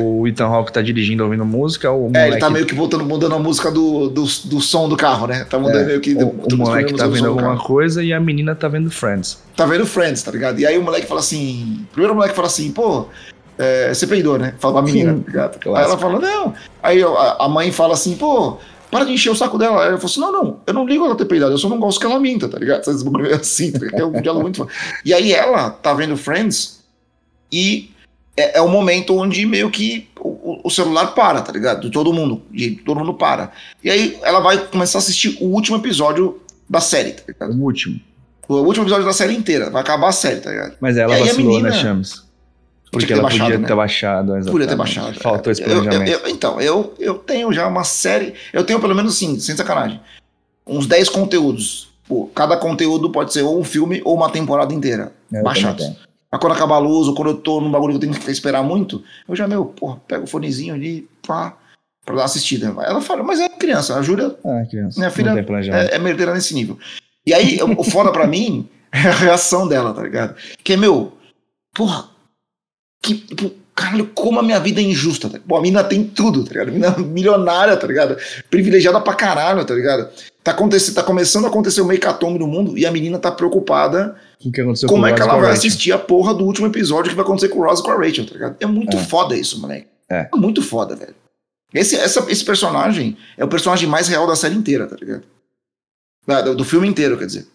o 0.00 0.28
Ethan 0.28 0.46
Hawke 0.46 0.72
tá 0.72 0.80
dirigindo 0.80 1.24
ouvindo 1.24 1.44
música, 1.44 1.90
o 1.90 1.94
É, 1.94 1.98
moleque, 2.08 2.30
ele 2.34 2.38
tá 2.38 2.50
meio 2.50 2.66
que 2.66 2.74
botando, 2.74 3.04
mudando 3.04 3.34
a 3.34 3.38
música 3.40 3.68
do, 3.70 4.08
do, 4.08 4.22
do 4.22 4.60
som 4.60 4.88
do 4.88 4.96
carro, 4.96 5.26
né? 5.26 5.44
Tá 5.44 5.58
mudando 5.58 5.82
é, 5.82 5.86
meio 5.86 6.00
que. 6.00 6.14
o, 6.14 6.28
o 6.52 6.56
moleque 6.56 6.94
tá 6.94 7.08
vendo 7.08 7.22
do 7.24 7.28
alguma 7.30 7.58
coisa 7.58 8.00
e 8.02 8.12
a 8.12 8.20
menina 8.20 8.54
tá 8.54 8.68
vendo 8.68 8.88
Friends. 8.88 9.38
Tá 9.56 9.66
vendo 9.66 9.84
Friends, 9.84 10.22
tá 10.22 10.30
ligado? 10.30 10.60
E 10.60 10.66
aí 10.66 10.78
o 10.78 10.82
moleque 10.82 11.06
fala 11.08 11.18
assim. 11.20 11.84
Primeiro 11.90 12.12
o 12.12 12.16
moleque 12.16 12.34
fala 12.36 12.46
assim, 12.46 12.70
pô, 12.70 13.06
é, 13.58 13.92
você 13.92 14.06
peidou, 14.06 14.38
né? 14.38 14.54
Fala 14.60 14.74
pra 14.74 14.82
menina, 14.82 15.14
tá 15.14 15.30
ligado? 15.30 15.58
Aí 15.76 15.84
ela 15.84 15.98
fala, 15.98 16.20
não. 16.20 16.54
Aí 16.82 17.02
a, 17.02 17.36
a 17.40 17.48
mãe 17.48 17.70
fala 17.72 17.94
assim, 17.94 18.14
pô, 18.16 18.58
para 18.92 19.04
de 19.06 19.12
encher 19.12 19.30
o 19.30 19.34
saco 19.34 19.56
dela. 19.58 19.80
Aí 19.82 19.88
ela 19.88 19.96
falou 19.96 20.06
assim: 20.10 20.20
não, 20.20 20.30
não, 20.32 20.60
eu 20.66 20.74
não 20.74 20.86
ligo 20.86 21.04
ela 21.04 21.16
ter 21.16 21.24
peidado, 21.24 21.50
eu 21.52 21.58
só 21.58 21.68
não 21.68 21.78
gosto 21.80 21.98
que 21.98 22.06
ela 22.06 22.20
minta, 22.20 22.46
tá 22.48 22.58
ligado? 22.58 22.84
Bagulho 23.02 23.34
assim, 23.34 23.72
tá? 23.72 23.86
É 23.94 24.04
um 24.04 24.20
diálogo 24.20 24.42
muito. 24.42 24.68
E 25.04 25.12
aí 25.14 25.32
ela 25.32 25.70
tá 25.70 25.94
vendo 25.94 26.16
Friends 26.16 26.80
e 27.50 27.90
é, 28.36 28.58
é 28.58 28.60
o 28.60 28.68
momento 28.68 29.16
onde 29.16 29.44
meio 29.46 29.70
que 29.70 30.08
o, 30.20 30.60
o- 30.64 30.70
celular 30.70 31.08
para, 31.14 31.40
tá 31.42 31.52
ligado? 31.52 31.80
De 31.80 31.90
todo 31.90 32.12
mundo. 32.12 32.42
De 32.50 32.72
todo 32.76 32.98
mundo 33.00 33.14
para. 33.14 33.50
E 33.82 33.90
aí 33.90 34.18
ela 34.22 34.40
vai 34.40 34.58
começar 34.58 34.98
a 34.98 35.00
assistir 35.00 35.36
o 35.40 35.46
último 35.46 35.78
episódio 35.78 36.40
da 36.68 36.80
série, 36.80 37.12
tá 37.12 37.22
ligado? 37.28 37.52
O 37.52 37.62
último. 37.64 37.98
O 38.48 38.54
último 38.56 38.84
episódio 38.84 39.06
da 39.06 39.12
série 39.12 39.34
inteira. 39.34 39.70
Vai 39.70 39.82
acabar 39.82 40.08
a 40.08 40.12
série, 40.12 40.40
tá 40.40 40.50
ligado? 40.50 40.76
Mas 40.80 40.96
ela 40.96 41.18
E 41.18 41.20
vacilou, 41.24 41.52
menina- 41.54 41.70
né, 41.70 41.80
Chames? 41.82 42.22
Porque 42.92 43.06
ter 43.06 43.12
ela 43.14 43.22
baixado, 43.22 43.42
podia 43.44 43.58
né? 43.58 43.66
ter 43.66 43.74
baixado. 43.74 44.32
Podia 44.50 44.66
ter 44.68 44.76
baixado. 44.76 45.18
Faltou 45.20 45.50
esse 45.50 45.62
Eu- 45.62 45.68
eu- 45.68 45.82
planejamento. 45.82 46.10
eu- 46.10 46.28
então, 46.30 46.60
eu, 46.60 46.94
eu 46.98 47.14
tenho 47.14 47.52
já 47.52 47.66
uma 47.66 47.84
série. 47.84 48.34
Eu 48.52 48.64
tenho 48.64 48.78
pelo 48.80 48.94
menos 48.94 49.14
assim, 49.14 49.40
sem 49.40 49.56
sacanagem. 49.56 50.00
Uns 50.66 50.86
10 50.86 51.08
conteúdos. 51.08 51.88
Pô, 52.06 52.26
cada 52.34 52.56
conteúdo 52.56 53.10
pode 53.10 53.32
ser 53.32 53.42
ou 53.42 53.58
um 53.58 53.64
filme 53.64 54.02
ou 54.04 54.14
uma 54.14 54.28
temporada 54.30 54.72
inteira. 54.74 55.12
É, 55.32 55.38
eu 55.38 55.42
baixados. 55.42 55.86
Mas 56.30 56.40
quando 56.40 56.52
acabar 56.54 56.76
a 56.76 56.78
luz, 56.78 57.08
ou 57.08 57.14
quando 57.14 57.28
eu 57.28 57.36
tô 57.36 57.60
num 57.60 57.70
bagulho 57.70 57.92
que 57.92 57.96
eu 57.96 58.10
tenho 58.10 58.12
que 58.24 58.30
esperar 58.30 58.62
muito, 58.62 59.02
eu 59.28 59.34
já, 59.36 59.46
meu, 59.48 59.64
porra, 59.66 59.98
pego 60.06 60.24
o 60.24 60.26
fonezinho 60.26 60.74
ali, 60.74 61.06
pá, 61.26 61.56
pra 62.04 62.16
dar 62.16 62.24
assistida. 62.24 62.66
Ela 62.82 63.00
fala, 63.00 63.22
mas 63.22 63.38
é 63.40 63.48
criança, 63.48 63.96
a 63.98 64.02
Júlia 64.02 64.34
Ah, 64.44 64.64
criança. 64.68 64.98
minha 64.98 65.10
filha 65.10 65.42
planejamento. 65.44 65.92
é, 65.92 65.96
é 65.96 65.98
merdeira 65.98 66.32
nesse 66.34 66.54
nível. 66.54 66.78
E 67.26 67.32
aí, 67.34 67.58
o 67.62 67.80
o 67.80 67.84
foda 67.84 68.10
pra 68.10 68.26
mim 68.26 68.68
é 68.92 68.98
a 69.08 69.12
reação 69.12 69.66
dela, 69.68 69.92
tá 69.94 70.02
ligado? 70.02 70.34
Que 70.64 70.72
é, 70.72 70.76
meu, 70.76 71.12
porra, 71.74 72.08
que, 73.02 73.14
pô, 73.34 73.50
caralho, 73.74 74.06
como 74.14 74.38
a 74.38 74.42
minha 74.42 74.60
vida 74.60 74.80
é 74.80 74.84
injusta. 74.84 75.28
Tá? 75.28 75.38
Pô, 75.46 75.56
a 75.56 75.60
mina 75.62 75.82
tem 75.82 76.04
tudo, 76.04 76.44
tá 76.44 76.50
ligado? 76.52 76.68
A 76.68 76.70
mina 76.72 76.98
milionária, 76.98 77.76
tá 77.76 77.86
ligado? 77.86 78.16
Privilegiada 78.48 79.00
pra 79.00 79.14
caralho, 79.14 79.64
tá 79.64 79.74
ligado? 79.74 80.08
Tá, 80.44 80.50
acontecendo, 80.52 80.94
tá 80.94 81.02
começando 81.02 81.44
a 81.44 81.48
acontecer 81.48 81.82
um 81.82 81.92
hecatombe 81.92 82.38
no 82.38 82.46
mundo 82.46 82.76
e 82.78 82.84
a 82.86 82.90
menina 82.90 83.18
tá 83.18 83.30
preocupada 83.30 84.16
O 84.44 84.50
que 84.50 84.60
aconteceu 84.60 84.88
como 84.88 85.02
com 85.02 85.06
o 85.08 85.10
é 85.10 85.14
que 85.14 85.20
ela 85.22 85.32
vai 85.34 85.40
Rachel. 85.50 85.54
assistir 85.58 85.92
a 85.92 85.98
porra 85.98 86.34
do 86.34 86.44
último 86.44 86.66
episódio 86.66 87.10
que 87.10 87.16
vai 87.16 87.24
acontecer 87.24 87.48
com 87.48 87.60
o 87.60 87.62
Ross 87.64 87.78
e 87.80 87.82
com 87.84 87.90
a 87.92 87.96
Rachel, 87.96 88.26
tá 88.26 88.32
ligado? 88.34 88.56
É 88.58 88.66
muito 88.66 88.96
É. 88.96 89.00
foda 89.04 89.36
isso, 89.36 89.60
moleque. 89.60 89.86
É. 90.10 90.28
muito 90.34 90.60
foda, 90.60 90.94
velho. 90.96 91.14
Esse, 91.72 91.96
essa- 91.96 92.26
esse 92.30 92.44
personagem 92.44 93.16
é 93.38 93.44
o 93.44 93.48
personagem 93.48 93.88
mais 93.88 94.08
real 94.08 94.26
da 94.26 94.36
série 94.36 94.54
inteira, 94.54 94.86
tá 94.86 94.96
ligado? 95.00 95.22
Do, 96.44 96.56
do 96.56 96.64
filme 96.64 96.86
inteiro, 96.86 97.16
quer 97.16 97.26
dizer. 97.26 97.46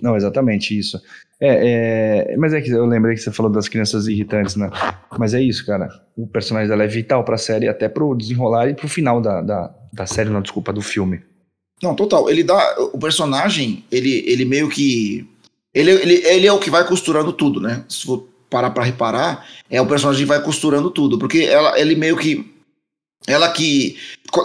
Não, 0.00 0.16
exatamente 0.16 0.78
isso. 0.78 1.00
É, 1.40 2.32
é, 2.32 2.36
mas 2.36 2.52
é 2.52 2.60
que 2.60 2.70
eu 2.70 2.84
lembrei 2.84 3.14
que 3.14 3.22
você 3.22 3.30
falou 3.30 3.50
das 3.50 3.68
crianças 3.68 4.08
irritantes, 4.08 4.56
né? 4.56 4.70
Mas 5.18 5.34
é 5.34 5.40
isso, 5.40 5.64
cara. 5.64 5.88
O 6.16 6.26
personagem 6.26 6.68
dela 6.68 6.84
é 6.84 6.88
vital 6.88 7.24
pra 7.24 7.36
série, 7.36 7.68
até 7.68 7.88
pro 7.88 8.14
desenrolar 8.14 8.68
e 8.68 8.74
pro 8.74 8.88
final 8.88 9.20
da, 9.20 9.40
da, 9.40 9.74
da 9.92 10.06
série, 10.06 10.30
não, 10.30 10.42
desculpa, 10.42 10.72
do 10.72 10.82
filme. 10.82 11.22
Não, 11.82 11.94
total. 11.94 12.28
Ele 12.28 12.42
dá. 12.42 12.76
O 12.92 12.98
personagem, 12.98 13.84
ele, 13.90 14.24
ele 14.26 14.44
meio 14.44 14.68
que. 14.68 15.28
Ele, 15.72 15.92
ele, 15.92 16.14
ele 16.26 16.46
é 16.46 16.52
o 16.52 16.58
que 16.58 16.70
vai 16.70 16.86
costurando 16.86 17.32
tudo, 17.32 17.60
né? 17.60 17.84
Se 17.88 18.04
for 18.04 18.28
parar 18.50 18.70
pra 18.70 18.82
reparar, 18.82 19.46
é 19.70 19.80
o 19.80 19.86
personagem 19.86 20.22
que 20.22 20.28
vai 20.28 20.42
costurando 20.42 20.90
tudo. 20.90 21.18
Porque 21.18 21.42
ela, 21.42 21.78
ele 21.78 21.94
meio 21.94 22.16
que. 22.16 22.52
Ela 23.26 23.50
que 23.50 23.96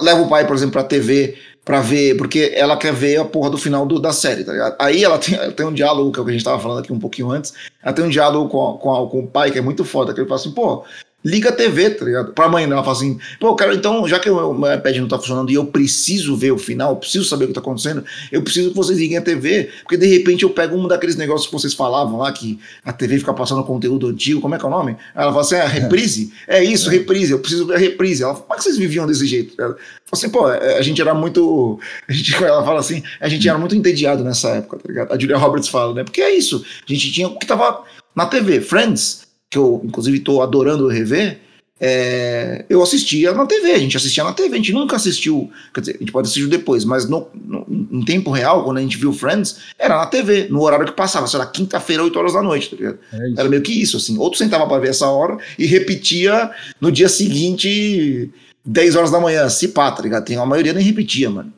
leva 0.01 0.21
o 0.21 0.29
pai, 0.29 0.45
por 0.45 0.55
exemplo, 0.55 0.73
pra 0.73 0.83
TV 0.83 1.35
pra 1.65 1.80
ver, 1.80 2.17
porque 2.17 2.52
ela 2.56 2.76
quer 2.76 2.93
ver 2.93 3.17
a 3.17 3.26
porra 3.26 3.49
do 3.49 3.58
final 3.58 3.86
do- 3.86 3.99
da 3.99 4.12
série, 4.12 4.43
tá 4.43 4.52
ligado? 4.52 4.76
Aí 4.80 5.04
ela 5.04 5.17
tem, 5.17 5.36
ela 5.36 5.52
tem 5.52 5.65
um 5.65 5.73
diálogo, 5.73 6.12
que 6.12 6.19
é 6.19 6.21
o 6.21 6.26
que 6.26 6.32
a 6.32 6.34
gente 6.34 6.43
tava 6.43 6.60
falando 6.62 6.80
aqui 6.80 6.91
um 6.91 6.99
pouquinho 6.99 7.32
antes. 7.32 7.54
Ela 7.82 7.93
tem 7.93 8.04
um 8.04 8.10
diálogo 8.10 8.49
com, 8.49 8.78
com, 8.78 9.08
com 9.08 9.19
o 9.21 9.28
pai, 9.28 9.49
que 9.52 9.58
é 9.58 9.62
muito 9.62 9.86
foda, 9.86 10.13
que 10.13 10.19
ele 10.19 10.28
fala 10.28 10.39
assim, 10.41 10.52
pô, 10.52 10.84
liga 11.23 11.49
a 11.49 11.51
TV, 11.51 11.91
tá 11.91 12.05
ligado? 12.05 12.33
Pra 12.33 12.49
mãe, 12.49 12.67
né? 12.67 12.73
ela 12.73 12.83
fala 12.83 12.97
assim, 12.97 13.17
pô, 13.39 13.55
cara, 13.55 13.73
então, 13.73 14.07
já 14.07 14.19
que 14.19 14.29
o 14.29 14.53
meu 14.53 14.73
iPad 14.73 14.97
não 14.97 15.07
tá 15.07 15.17
funcionando 15.17 15.49
e 15.51 15.53
eu 15.53 15.65
preciso 15.65 16.36
ver 16.36 16.51
o 16.51 16.57
final, 16.57 16.91
eu 16.91 16.95
preciso 16.97 17.25
saber 17.25 17.45
o 17.45 17.47
que 17.47 17.53
tá 17.53 17.62
acontecendo, 17.62 18.03
eu 18.31 18.41
preciso 18.41 18.69
que 18.69 18.75
vocês 18.75 18.97
liguem 18.97 19.17
a 19.17 19.21
TV, 19.21 19.69
porque 19.83 19.97
de 19.97 20.07
repente 20.07 20.43
eu 20.43 20.49
pego 20.49 20.75
um 20.75 20.88
daqueles 20.88 21.15
negócios 21.15 21.47
que 21.47 21.53
vocês 21.53 21.73
falavam 21.73 22.17
lá, 22.17 22.31
que 22.31 22.59
a 22.83 22.91
TV 22.91 23.19
fica 23.19 23.33
passando 23.33 23.63
conteúdo 23.63 24.07
antigo, 24.07 24.41
como 24.41 24.55
é 24.55 24.59
que 24.59 24.65
é 24.65 24.67
o 24.67 24.71
nome? 24.71 24.97
Ela 25.15 25.31
fala 25.31 25.41
assim, 25.41 25.55
é, 25.55 25.65
reprise? 25.65 26.33
É, 26.47 26.63
isso, 26.63 26.89
reprise, 26.89 27.31
eu 27.31 27.39
preciso 27.39 27.65
ver 27.65 27.75
a 27.75 27.77
reprise. 27.79 28.23
Ela 28.23 28.33
fala, 28.33 28.45
como 28.45 28.53
é 28.53 28.57
que 28.57 28.63
vocês 28.63 28.77
viviam 28.77 29.07
desse 29.07 29.25
jeito? 29.25 29.59
Ela 29.59 29.75
fala 29.75 29.79
assim, 30.12 30.29
pô, 30.29 30.45
a 30.45 30.81
gente 30.81 31.01
era 31.01 31.13
muito, 31.13 31.79
a 32.07 32.12
gente, 32.12 32.36
ela 32.36 32.63
fala 32.63 32.79
assim, 32.79 33.01
a 33.19 33.29
gente 33.29 33.47
era 33.47 33.57
muito 33.57 33.75
entediado 33.75 34.23
nessa 34.23 34.49
época, 34.49 34.77
tá 34.77 34.83
ligado? 34.88 35.13
A 35.13 35.19
Julia 35.19 35.38
Roberts 35.38 35.69
fala, 35.69 35.93
né? 35.93 36.03
Porque 36.03 36.21
é 36.21 36.36
isso, 36.36 36.65
a 36.88 36.91
gente 36.91 37.12
tinha 37.12 37.27
o 37.27 37.38
que 37.38 37.45
tava 37.45 37.83
na 38.15 38.25
TV, 38.25 38.62
Friends, 38.62 39.22
que 39.53 39.57
eu 39.59 39.79
inclusive 39.83 40.17
estou 40.17 40.41
adorando 40.41 40.87
rever, 40.87 41.39
é, 41.79 42.65
eu 42.69 42.81
assistia 42.81 43.33
na 43.33 43.45
TV, 43.45 43.71
a 43.71 43.77
gente 43.77 43.95
assistia 43.95 44.23
na 44.23 44.33
TV, 44.33 44.55
a 44.55 44.57
gente 44.57 44.73
nunca 44.73 44.95
assistiu, 44.95 45.51
quer 45.71 45.81
dizer, 45.81 45.95
a 45.95 45.99
gente 45.99 46.11
pode 46.11 46.27
assistir 46.27 46.47
depois, 46.47 46.83
mas 46.83 47.07
no, 47.07 47.27
no, 47.35 47.67
em 47.91 48.03
tempo 48.03 48.31
real, 48.31 48.63
quando 48.63 48.77
a 48.77 48.81
gente 48.81 48.97
viu 48.97 49.13
Friends, 49.13 49.59
era 49.77 49.97
na 49.97 50.07
TV, 50.07 50.47
no 50.49 50.61
horário 50.61 50.87
que 50.87 50.93
passava, 50.93 51.27
sei 51.27 51.37
lá, 51.37 51.45
quinta-feira, 51.45 52.03
8 52.03 52.17
horas 52.17 52.33
da 52.33 52.41
noite, 52.41 52.71
tá 52.71 52.75
ligado? 52.77 52.97
É 53.11 53.41
era 53.41 53.49
meio 53.49 53.61
que 53.61 53.79
isso, 53.79 53.97
assim. 53.97 54.17
Outro 54.17 54.39
sentava 54.39 54.65
pra 54.65 54.79
ver 54.79 54.89
essa 54.89 55.07
hora 55.07 55.37
e 55.59 55.67
repetia 55.67 56.49
no 56.81 56.91
dia 56.91 57.09
seguinte, 57.09 58.31
10 58.65 58.95
horas 58.95 59.11
da 59.11 59.19
manhã, 59.19 59.47
se 59.49 59.67
pá, 59.67 59.91
tá 59.91 60.01
ligado? 60.01 60.25
Tem, 60.25 60.37
a 60.37 60.45
maioria 60.45 60.73
nem 60.73 60.83
repetia, 60.83 61.29
mano. 61.29 61.53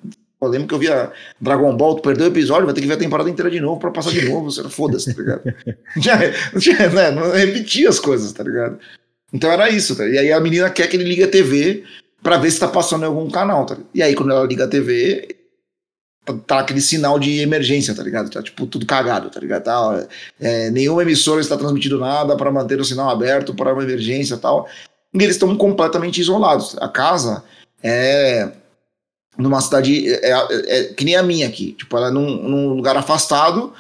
Eu 0.46 0.52
lembro 0.52 0.68
que 0.68 0.74
eu 0.74 0.80
via 0.80 1.12
Dragon 1.40 1.76
Ball, 1.76 1.96
tu 1.96 2.02
perdeu 2.02 2.28
o 2.28 2.30
episódio, 2.30 2.66
vai 2.66 2.74
ter 2.74 2.82
que 2.82 2.88
ver 2.88 2.94
a 2.94 2.98
temporada 2.98 3.30
inteira 3.30 3.52
de 3.52 3.60
novo 3.60 3.80
pra 3.80 3.92
passar 3.92 4.12
de 4.12 4.28
novo. 4.30 4.52
Você 4.52 4.64
foda-se, 4.70 5.14
tá 5.14 5.22
ligado? 5.22 5.42
Não, 6.54 6.60
tinha, 6.60 6.90
né, 6.90 7.12
não 7.12 7.32
repetia 7.32 7.90
as 7.90 8.00
coisas, 8.00 8.32
tá 8.32 8.44
ligado? 8.44 8.80
Então 9.34 9.52
era 9.52 9.70
isso, 9.70 9.96
tá? 9.96 10.08
E 10.08 10.18
aí 10.18 10.32
a 10.32 10.40
menina 10.40 10.70
quer 10.70 10.88
que 10.88 10.96
ele 10.96 11.04
ligue 11.04 11.24
a 11.24 11.28
TV 11.28 11.84
pra 12.24 12.38
ver 12.38 12.52
se 12.52 12.60
tá 12.60 12.68
passando 12.68 13.04
em 13.04 13.08
algum 13.08 13.30
canal, 13.30 13.66
tá? 13.66 13.78
E 13.94 14.02
aí 14.02 14.16
quando 14.16 14.32
ela 14.32 14.46
liga 14.46 14.66
a 14.66 14.68
TV, 14.68 15.36
tá, 16.48 16.60
aquele 16.60 16.82
sinal 16.82 17.20
de 17.20 17.40
emergência, 17.40 17.94
tá 17.94 18.02
ligado? 18.02 18.30
Tá 18.30 18.42
tipo 18.42 18.66
tudo 18.66 18.86
cagado, 18.86 19.30
tá 19.30 19.40
ligado? 19.40 19.64
Tá, 19.64 20.08
é, 20.40 20.70
nenhuma 20.72 21.04
emissora 21.04 21.42
está 21.42 21.58
transmitindo 21.58 22.00
nada 22.00 22.36
para 22.36 22.52
manter 22.52 22.80
o 22.80 22.86
sinal 22.86 23.10
aberto 23.10 23.54
para 23.54 23.74
uma 23.74 23.84
emergência 23.84 24.36
e 24.36 24.38
tal. 24.38 24.68
E 25.14 25.18
eles 25.18 25.36
estão 25.36 25.56
completamente 25.56 26.20
isolados. 26.20 26.76
A 26.80 26.90
casa 26.90 27.44
é 27.84 28.52
numa 29.38 29.62
cidade 29.62 30.08
é, 30.08 30.32
é, 30.32 30.80
é, 30.80 30.84
que 30.86 31.06
nem 31.06 31.16
a 31.16 31.24
minha 31.24 31.48
aqui. 31.48 31.74
Tipo, 31.74 31.98
ela 31.98 32.08
é 32.08 32.12
num, 32.12 32.50
num, 32.50 32.74
lugar 32.74 32.96
afastado 32.98 33.74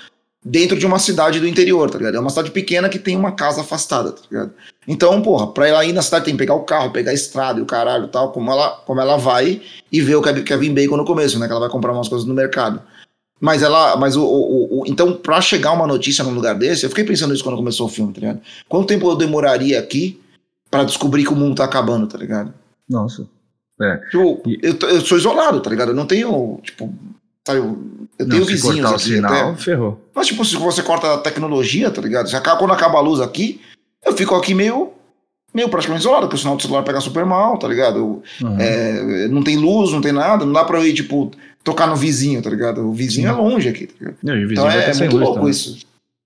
dentro 0.43 0.77
de 0.77 0.85
uma 0.85 0.99
cidade 0.99 1.39
do 1.39 1.47
interior, 1.47 1.89
tá 1.89 1.97
ligado? 1.97 2.15
É 2.15 2.19
uma 2.19 2.29
cidade 2.29 2.51
pequena 2.51 2.89
que 2.89 2.99
tem 2.99 3.15
uma 3.15 3.31
casa 3.31 3.61
afastada, 3.61 4.11
tá 4.11 4.21
ligado? 4.29 4.53
Então, 4.87 5.21
porra, 5.21 5.47
pra 5.47 5.67
ela 5.67 5.83
ir 5.83 5.93
na 5.93 6.01
cidade 6.01 6.25
tem 6.25 6.33
que 6.35 6.37
pegar 6.37 6.53
o 6.53 6.63
carro, 6.63 6.91
pegar 6.91 7.11
a 7.11 7.15
estrada 7.15 7.59
e 7.59 7.63
o 7.63 7.65
caralho 7.65 8.07
tal, 8.07 8.31
como 8.31 8.51
ela, 8.51 8.69
como 8.85 9.01
ela 9.01 9.17
vai 9.17 9.61
e 9.91 10.01
ver 10.01 10.15
o 10.15 10.21
Kevin 10.21 10.73
Bacon 10.73 10.97
no 10.97 11.05
começo, 11.05 11.39
né? 11.39 11.47
Que 11.47 11.51
ela 11.51 11.61
vai 11.61 11.69
comprar 11.69 11.93
umas 11.93 12.07
coisas 12.07 12.27
no 12.27 12.33
mercado. 12.33 12.81
Mas 13.39 13.61
ela, 13.63 13.97
mas 13.97 14.15
o, 14.15 14.23
o, 14.23 14.81
o, 14.81 14.87
então 14.87 15.13
pra 15.13 15.41
chegar 15.41 15.73
uma 15.73 15.87
notícia 15.87 16.23
num 16.23 16.33
lugar 16.33 16.55
desse, 16.55 16.85
eu 16.85 16.89
fiquei 16.89 17.03
pensando 17.03 17.31
nisso 17.31 17.43
quando 17.43 17.57
começou 17.57 17.87
o 17.87 17.89
filme, 17.89 18.13
tá 18.13 18.21
ligado? 18.21 18.41
Quanto 18.69 18.87
tempo 18.87 19.09
eu 19.09 19.15
demoraria 19.15 19.77
aqui 19.77 20.21
para 20.71 20.83
descobrir 20.83 21.23
que 21.23 21.33
o 21.33 21.35
mundo 21.35 21.55
tá 21.55 21.65
acabando, 21.65 22.07
tá 22.07 22.17
ligado? 22.17 22.53
Nossa. 22.89 23.27
É. 23.81 23.97
Tipo, 24.09 24.41
eu, 24.61 24.77
eu 24.89 25.01
sou 25.01 25.17
isolado, 25.17 25.59
tá 25.61 25.69
ligado? 25.69 25.89
Eu 25.89 25.95
não 25.95 26.05
tenho, 26.05 26.59
tipo, 26.63 26.93
sabe, 27.45 27.59
eu 27.59 27.77
Não, 28.19 28.29
tenho 28.29 28.45
vizinhos 28.45 28.91
aqui 28.91 29.03
sinal, 29.03 29.49
até. 29.51 29.55
ferrou. 29.61 29.99
Mas, 30.13 30.27
tipo, 30.27 30.45
se 30.45 30.55
você 30.55 30.81
corta 30.81 31.13
a 31.13 31.17
tecnologia, 31.17 31.91
tá 31.91 32.01
ligado? 32.01 32.29
Já 32.29 32.37
acaba- 32.37 32.57
quando 32.59 32.71
acaba 32.71 32.97
a 32.97 33.01
luz 33.01 33.19
aqui, 33.19 33.59
eu 34.05 34.13
fico 34.15 34.33
aqui 34.35 34.53
meio, 34.53 34.91
meio 35.53 35.67
praticamente 35.69 36.01
isolado, 36.03 36.23
porque 36.27 36.35
o 36.37 36.39
sinal 36.39 36.55
do 36.55 36.61
celular 36.61 36.83
pega 36.83 37.01
super 37.01 37.25
mal, 37.25 37.57
tá 37.57 37.67
ligado? 37.67 37.97
Eu- 37.97 38.23
Uhum. 38.47 38.57
é, 38.59 39.27
não 39.27 39.43
tem 39.43 39.57
luz, 39.57 39.91
não 39.91 40.01
tem 40.01 40.11
nada, 40.13 40.45
não 40.45 40.53
dá 40.53 40.63
pra 40.63 40.77
eu 40.79 40.85
ir, 40.87 40.93
tipo, 40.93 41.31
tocar 41.63 41.87
no 41.87 41.95
vizinho, 41.95 42.41
tá 42.41 42.49
ligado? 42.49 42.87
O 42.87 42.93
vizinho 42.93 43.27
Sim. 43.27 43.33
é 43.33 43.37
longe 43.37 43.67
aqui, 43.67 43.87
tá 43.87 43.93
ligado? 43.99 44.17
Não, 44.23 44.35
e 44.35 44.45
o 44.45 44.47
vizinho 44.47 44.67
Então 44.67 44.71
é, 44.79 44.89
é 44.89 44.93
muito 44.95 45.17
louco 45.17 45.33
também. 45.35 45.49
isso. 45.51 45.79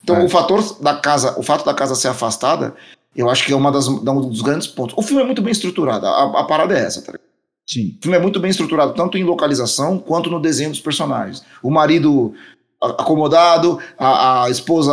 Então 0.03 0.17
É. 0.17 0.23
o 0.23 0.29
fator 0.29 0.61
da 0.81 0.93
casa, 0.95 1.37
o 1.39 1.43
fato 1.43 1.65
da 1.65 1.73
casa 1.73 1.95
ser 1.95 2.09
afastada, 2.09 2.73
eu 3.15 3.29
acho 3.29 3.43
que 3.45 3.51
é 3.51 3.55
uma 3.55 3.71
das, 3.71 3.87
um 3.87 3.97
dos 4.29 4.41
grandes 4.41 4.67
pontos. 4.67 4.93
O 4.97 5.01
filme 5.01 5.21
é 5.23 5.25
muito 5.25 5.41
bem 5.41 5.51
estruturado, 5.51 6.05
a, 6.05 6.39
a 6.41 6.43
parada 6.43 6.77
é 6.77 6.81
essa, 6.83 7.01
tá 7.01 7.11
ligado? 7.13 7.28
Sim. 7.69 7.95
O 7.99 8.01
filme 8.01 8.17
é 8.17 8.19
muito 8.19 8.39
bem 8.39 8.49
estruturado, 8.49 8.95
tanto 8.95 9.15
em 9.15 9.23
localização 9.23 9.99
quanto 9.99 10.27
no 10.27 10.41
desenho 10.41 10.71
dos 10.71 10.79
personagens. 10.79 11.43
O 11.61 11.69
marido 11.69 12.33
acomodado, 12.81 13.77
a, 13.95 14.45
a 14.45 14.49
esposa 14.49 14.91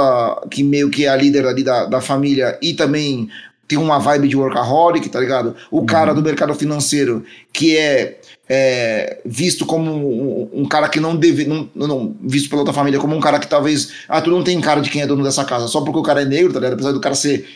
que 0.51 0.63
meio 0.63 0.91
que 0.91 1.07
é 1.07 1.09
a 1.09 1.17
líder 1.17 1.47
ali 1.47 1.63
da, 1.63 1.87
da 1.87 2.01
família 2.03 2.59
e 2.61 2.75
também 2.75 3.31
tem 3.67 3.79
uma 3.79 3.99
vibe 3.99 4.29
de 4.29 4.37
workaholic, 4.37 5.09
tá 5.09 5.19
ligado? 5.19 5.57
O 5.71 5.87
cara 5.87 6.13
do 6.13 6.23
mercado 6.23 6.55
financeiro 6.55 7.25
que 7.51 7.77
é, 7.79 8.21
é, 8.49 9.21
visto 9.25 9.65
como 9.65 9.91
um, 9.91 10.63
um 10.63 10.69
cara 10.69 10.89
que 10.89 11.01
não 11.01 11.17
deve, 11.17 11.47
não, 11.47 11.69
não- 11.75 12.15
visto 12.21 12.51
pela 12.51 12.61
outra 12.61 12.75
família 12.75 13.01
como 13.01 13.17
um 13.17 13.21
cara 13.21 13.39
que 13.39 13.49
talvez, 13.49 13.91
ah, 14.07 14.21
tu 14.21 14.31
não 14.31 14.45
tem 14.45 14.61
cara 14.61 14.81
de 14.83 14.91
quem 14.91 15.01
é 15.01 15.07
dono 15.07 15.25
dessa 15.25 15.45
casa, 15.45 15.67
só 15.67 15.81
porque 15.81 15.99
o 15.99 16.03
cara 16.03 16.23
é 16.23 16.25
negro, 16.27 16.53
tá 16.53 16.59
ligado? 16.59 16.75
Apesar 16.75 16.93
do 16.93 17.01
cara 17.01 17.15
ser 17.15 17.49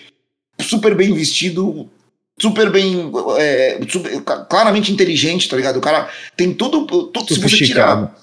super 0.61 0.95
bem 0.95 1.13
vestido, 1.13 1.89
super 2.41 2.71
bem, 2.71 3.11
é, 3.39 3.81
super- 3.89 4.21
claramente 4.49 4.93
inteligente, 4.93 5.49
tá 5.49 5.57
ligado? 5.57 5.77
O 5.77 5.81
cara 5.81 6.09
tem 6.37 6.53
tudo, 6.55 6.87
tudo 6.87 7.35
se 7.35 7.39
você 7.41 7.65
tirar 7.65 8.15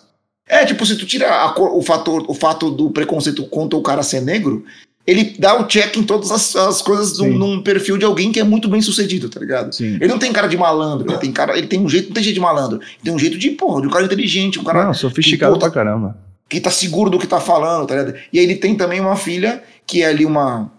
é, 0.50 0.66
tipo, 0.66 0.86
se 0.86 0.96
tu 0.96 1.06
tira 1.06 1.28
o, 1.60 1.82
fator, 1.82 2.24
o 2.28 2.34
fato 2.34 2.72
do 2.72 2.90
preconceito 2.90 3.44
contra 3.48 3.78
o 3.78 3.82
cara 3.82 4.02
ser 4.02 4.22
negro, 4.22 4.64
ele 5.06 5.36
dá 5.38 5.60
o 5.60 5.66
check 5.68 5.98
em 5.98 6.04
todas 6.04 6.32
as, 6.32 6.56
as 6.56 6.82
coisas 6.82 7.18
num, 7.18 7.32
num 7.38 7.62
perfil 7.62 7.98
de 7.98 8.06
alguém 8.06 8.32
que 8.32 8.40
é 8.40 8.44
muito 8.46 8.70
bem 8.70 8.82
sucedido, 8.82 9.30
tá 9.30 9.42
ligado? 9.42 9.74
Sim. 9.76 9.96
Ele 9.96 10.08
não 10.08 10.18
tem 10.18 10.32
cara 10.32 10.48
de 10.48 10.58
malandro, 10.58 11.10
ele 11.10 11.18
tem 11.18 11.34
cara, 11.34 11.58
ele 11.58 11.68
tem 11.68 11.80
um 11.82 11.90
jeito, 11.90 12.08
não 12.08 12.14
tem 12.14 12.24
jeito 12.24 12.36
de 12.36 12.42
malandro, 12.42 12.78
ele 12.82 13.04
tem 13.04 13.14
um 13.14 13.20
jeito 13.20 13.38
de, 13.38 13.50
porra, 13.52 13.82
de 13.82 13.88
um 13.88 13.90
cara 13.92 14.06
inteligente, 14.06 14.58
um 14.60 14.64
cara 14.64 14.86
Não, 14.86 14.94
sofisticado 14.94 15.54
que, 15.54 15.60
pô, 15.60 15.66
pra 15.66 15.74
caramba. 15.74 16.18
que 16.50 16.62
tá 16.62 16.72
seguro 16.72 17.10
do 17.10 17.20
que 17.20 17.28
tá 17.28 17.42
falando, 17.42 17.86
tá 17.86 17.96
ligado? 17.96 18.18
E 18.32 18.40
aí 18.40 18.46
ele 18.46 18.56
tem 18.56 18.74
também 18.76 19.02
uma 19.02 19.18
filha 19.18 19.62
que 19.86 20.02
é 20.02 20.08
ali 20.08 20.26
uma, 20.26 20.72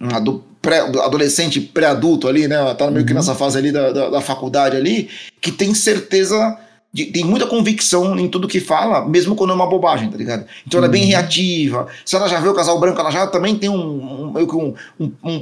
uma 0.00 0.20
do 0.20 0.42
pré, 0.66 0.80
adolescente 0.80 1.60
pré-adulto 1.60 2.26
ali, 2.26 2.48
né? 2.48 2.56
Tá 2.74 2.90
meio 2.90 3.06
que 3.06 3.12
Uhum. 3.12 3.18
nessa 3.18 3.36
fase 3.36 3.56
ali 3.56 3.70
da, 3.70 3.92
da, 3.92 4.10
da 4.10 4.20
faculdade 4.20 4.76
ali, 4.76 5.08
que 5.40 5.52
tem 5.52 5.72
certeza. 5.74 6.58
de- 6.94 7.06
tem 7.06 7.24
muita 7.26 7.46
convicção 7.46 8.18
em 8.18 8.26
tudo 8.26 8.48
que 8.48 8.58
fala, 8.58 9.06
mesmo 9.06 9.36
quando 9.36 9.50
é 9.50 9.54
uma 9.54 9.66
bobagem, 9.68 10.08
tá 10.10 10.16
ligado? 10.16 10.46
Então 10.66 10.78
ela 10.78 10.86
é 10.86 10.90
bem 10.90 11.02
Uhum. 11.02 11.08
reativa. 11.10 11.86
Se 12.06 12.16
ela 12.16 12.26
já 12.26 12.40
vê 12.40 12.48
o 12.48 12.54
casal 12.54 12.80
branco, 12.80 12.98
ela 12.98 13.10
já 13.10 13.26
também 13.26 13.54
tem 13.54 13.68
um, 13.68 14.30
um, 14.34 14.46
que 14.46 14.56
um, 14.56 14.74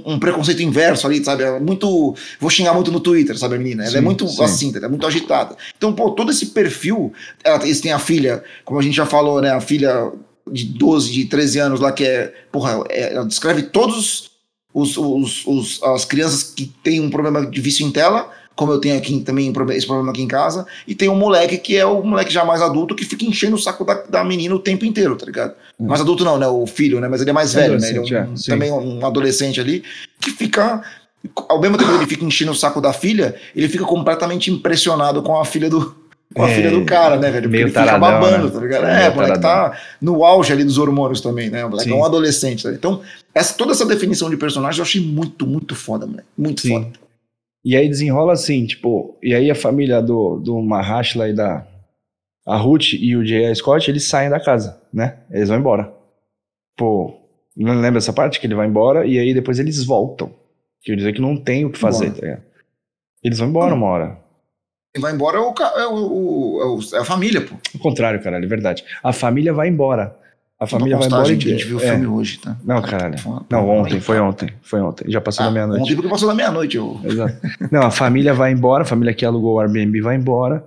um, 0.04 0.18
preconceito 0.18 0.62
inverso 0.64 1.06
ali, 1.06 1.24
sabe? 1.24 1.44
É 1.44 1.60
muito. 1.60 2.12
Vou 2.40 2.50
xingar 2.50 2.74
muito 2.74 2.90
no 2.90 2.98
Twitter, 2.98 3.38
sabe, 3.38 3.54
a 3.54 3.58
menina? 3.58 3.84
Ela 3.84 3.92
é 3.96 3.98
Sim, 4.00 4.04
muito 4.04 4.26
sim. 4.26 4.42
assim, 4.42 4.72
ela 4.74 4.86
é 4.86 4.88
muito 4.88 5.06
agitada. 5.06 5.54
Então, 5.76 5.92
pô, 5.92 6.10
todo 6.10 6.32
esse 6.32 6.46
perfil. 6.46 7.12
Ela, 7.44 7.62
eles 7.62 7.80
têm 7.80 7.92
a 7.92 8.00
filha, 8.00 8.42
como 8.64 8.80
a 8.80 8.82
gente 8.82 8.96
já 8.96 9.06
falou, 9.06 9.40
né? 9.40 9.52
A 9.52 9.60
filha 9.60 10.10
de 10.50 10.64
12, 10.64 11.12
de 11.12 11.26
13 11.26 11.60
anos 11.60 11.78
lá, 11.78 11.92
que 11.92 12.02
é. 12.04 12.34
Porra, 12.50 12.82
é- 12.88 13.14
ela 13.14 13.24
descreve 13.26 13.62
todos 13.62 14.33
os, 14.74 14.96
os, 14.98 15.46
os- 15.46 15.82
as 15.84 16.04
crianças 16.04 16.42
que 16.42 16.66
têm 16.82 17.00
um 17.00 17.08
problema 17.08 17.46
de 17.46 17.60
vício 17.60 17.86
em 17.86 17.90
tela, 17.92 18.28
como 18.56 18.70
eu 18.72 18.78
tenho 18.80 18.96
aqui 18.96 19.18
também 19.20 19.52
esse 19.72 19.86
problema 19.86 20.10
aqui 20.12 20.22
em 20.22 20.28
casa, 20.28 20.66
e 20.86 20.94
tem 20.94 21.08
um 21.08 21.14
moleque 21.16 21.56
que 21.58 21.76
é 21.76 21.86
o 21.86 22.02
moleque 22.02 22.32
já 22.32 22.44
mais 22.44 22.60
adulto 22.62 22.94
que 22.94 23.04
fica 23.04 23.24
enchendo 23.24 23.56
o 23.56 23.58
saco 23.58 23.84
da, 23.84 23.94
da 23.94 24.22
menina 24.24 24.54
o 24.54 24.58
tempo 24.60 24.84
inteiro, 24.84 25.16
tá 25.16 25.26
ligado? 25.26 25.54
Mais 25.78 26.00
adulto 26.00 26.24
não, 26.24 26.38
né? 26.38 26.46
O 26.46 26.66
filho, 26.66 27.00
né? 27.00 27.08
Mas 27.08 27.20
ele 27.20 27.30
é 27.30 27.32
mais 27.32 27.56
É 27.56 27.60
velho, 27.62 27.72
né? 27.80 27.88
Ele 27.88 27.98
é 27.98 28.00
um- 28.00 28.04
é, 28.04 28.28
também 28.50 28.70
um 28.72 29.04
adolescente 29.06 29.60
ali, 29.60 29.82
que 30.20 30.30
fica. 30.30 30.82
Ao 31.48 31.58
mesmo 31.58 31.78
tempo 31.78 31.90
que 31.90 31.96
ele 31.96 32.06
fica 32.06 32.24
enchendo 32.24 32.52
o 32.52 32.54
saco 32.54 32.80
da 32.82 32.92
filha, 32.92 33.34
ele 33.56 33.66
fica 33.68 33.84
completamente 33.84 34.50
impressionado 34.50 35.22
com 35.22 35.40
a 35.40 35.44
filha 35.44 35.70
do. 35.70 35.94
Com 36.34 36.42
a 36.42 36.50
É, 36.50 36.54
filha 36.54 36.70
do 36.70 36.84
cara, 36.84 37.16
né, 37.16 37.30
velho? 37.30 37.42
Porque 37.42 37.48
meio 37.48 37.62
ele 37.64 37.70
fica 37.70 37.84
taradão, 37.84 38.00
babando, 38.20 38.46
né? 38.46 38.50
tá 38.52 38.60
ligado? 38.60 38.84
É, 38.86 39.08
o 39.08 39.14
moleque 39.14 39.40
taradão. 39.40 39.70
tá 39.72 39.78
no 40.00 40.24
auge 40.24 40.52
ali 40.52 40.64
dos 40.64 40.78
hormônios 40.78 41.20
também, 41.20 41.48
né? 41.48 41.64
O 41.64 41.70
moleque 41.70 41.88
Sim. 41.88 41.96
é 41.96 42.00
um 42.00 42.04
adolescente. 42.04 42.66
né? 42.66 42.74
Então, 42.74 43.00
essa, 43.34 43.56
toda 43.56 43.72
essa 43.72 43.86
definição 43.86 44.28
de 44.28 44.36
personagem 44.36 44.78
eu 44.80 44.84
achei 44.84 45.00
muito, 45.00 45.46
muito 45.46 45.74
foda, 45.74 46.06
moleque. 46.06 46.28
Muito 46.36 46.62
Sim. 46.62 46.70
foda. 46.82 46.88
E 47.64 47.76
aí 47.76 47.88
desenrola 47.88 48.32
assim, 48.32 48.66
tipo, 48.66 49.16
e 49.22 49.34
aí 49.34 49.50
a 49.50 49.54
família 49.54 50.02
do, 50.02 50.36
do 50.38 50.60
Mahashla 50.60 51.28
e 51.28 51.32
da 51.32 51.66
a 52.46 52.58
Ruth 52.58 52.92
e 52.92 53.16
o 53.16 53.24
J.A. 53.24 53.54
Scott, 53.54 53.90
eles 53.90 54.04
saem 54.04 54.28
da 54.28 54.38
casa, 54.38 54.78
né? 54.92 55.16
Eles 55.30 55.48
vão 55.48 55.58
embora. 55.58 55.90
Pô, 56.76 57.14
não 57.56 57.80
lembra 57.80 57.98
essa 57.98 58.12
parte 58.12 58.38
que 58.38 58.46
ele 58.46 58.54
vai 58.54 58.66
embora 58.66 59.06
e 59.06 59.18
aí 59.18 59.32
depois 59.32 59.58
eles 59.58 59.82
voltam. 59.82 60.30
Quer 60.82 60.96
dizer 60.96 61.14
que 61.14 61.22
não 61.22 61.36
tem 61.36 61.64
o 61.64 61.70
que 61.70 61.78
fazer, 61.78 62.10
tá 62.10 62.20
ligado? 62.20 62.42
Eles 63.22 63.38
vão 63.38 63.48
embora 63.48 63.74
uma 63.74 63.86
hora. 63.86 64.18
Quem 64.94 65.02
vai 65.02 65.12
embora 65.12 65.38
é, 65.38 65.40
o, 65.40 65.52
é, 65.52 65.86
o, 65.88 66.60
é, 66.62 66.66
o- 66.66 66.96
é 66.96 67.00
a 67.00 67.04
família, 67.04 67.40
pô. 67.40 67.56
O 67.74 67.78
contrário, 67.80 68.22
caralho, 68.22 68.44
é 68.44 68.48
verdade. 68.48 68.84
A 69.02 69.12
família 69.12 69.52
vai 69.52 69.66
embora. 69.68 70.16
A 70.58 70.68
família 70.68 70.96
vai 70.96 71.08
embora 71.08 71.22
a 71.22 71.26
gente, 71.26 71.48
a 71.48 71.50
gente 71.50 71.64
viu 71.66 71.78
o 71.78 71.82
é. 71.82 71.90
filme 71.90 72.06
hoje, 72.06 72.38
tá? 72.38 72.56
Não, 72.64 72.80
Cara, 72.80 73.10
caralho. 73.10 73.44
Não, 73.50 73.68
ontem, 73.68 74.00
foi 74.00 74.20
ontem. 74.20 74.50
Foi 74.62 74.80
ontem. 74.80 75.10
Já 75.10 75.20
passou 75.20 75.42
Ah, 75.42 75.46
da 75.48 75.52
meia-noite. 75.52 75.82
Ontem 75.82 75.94
porque 75.96 76.08
passou 76.08 76.28
da 76.28 76.34
meia-noite. 76.34 76.76
Eu... 76.76 77.00
Exato. 77.02 77.34
Não, 77.72 77.82
a 77.82 77.90
família 77.90 78.32
vai 78.32 78.52
embora, 78.52 78.84
a 78.84 78.86
família 78.86 79.12
que 79.12 79.24
alugou 79.26 79.54
o 79.56 79.60
Airbnb 79.60 80.00
vai 80.00 80.14
embora. 80.14 80.64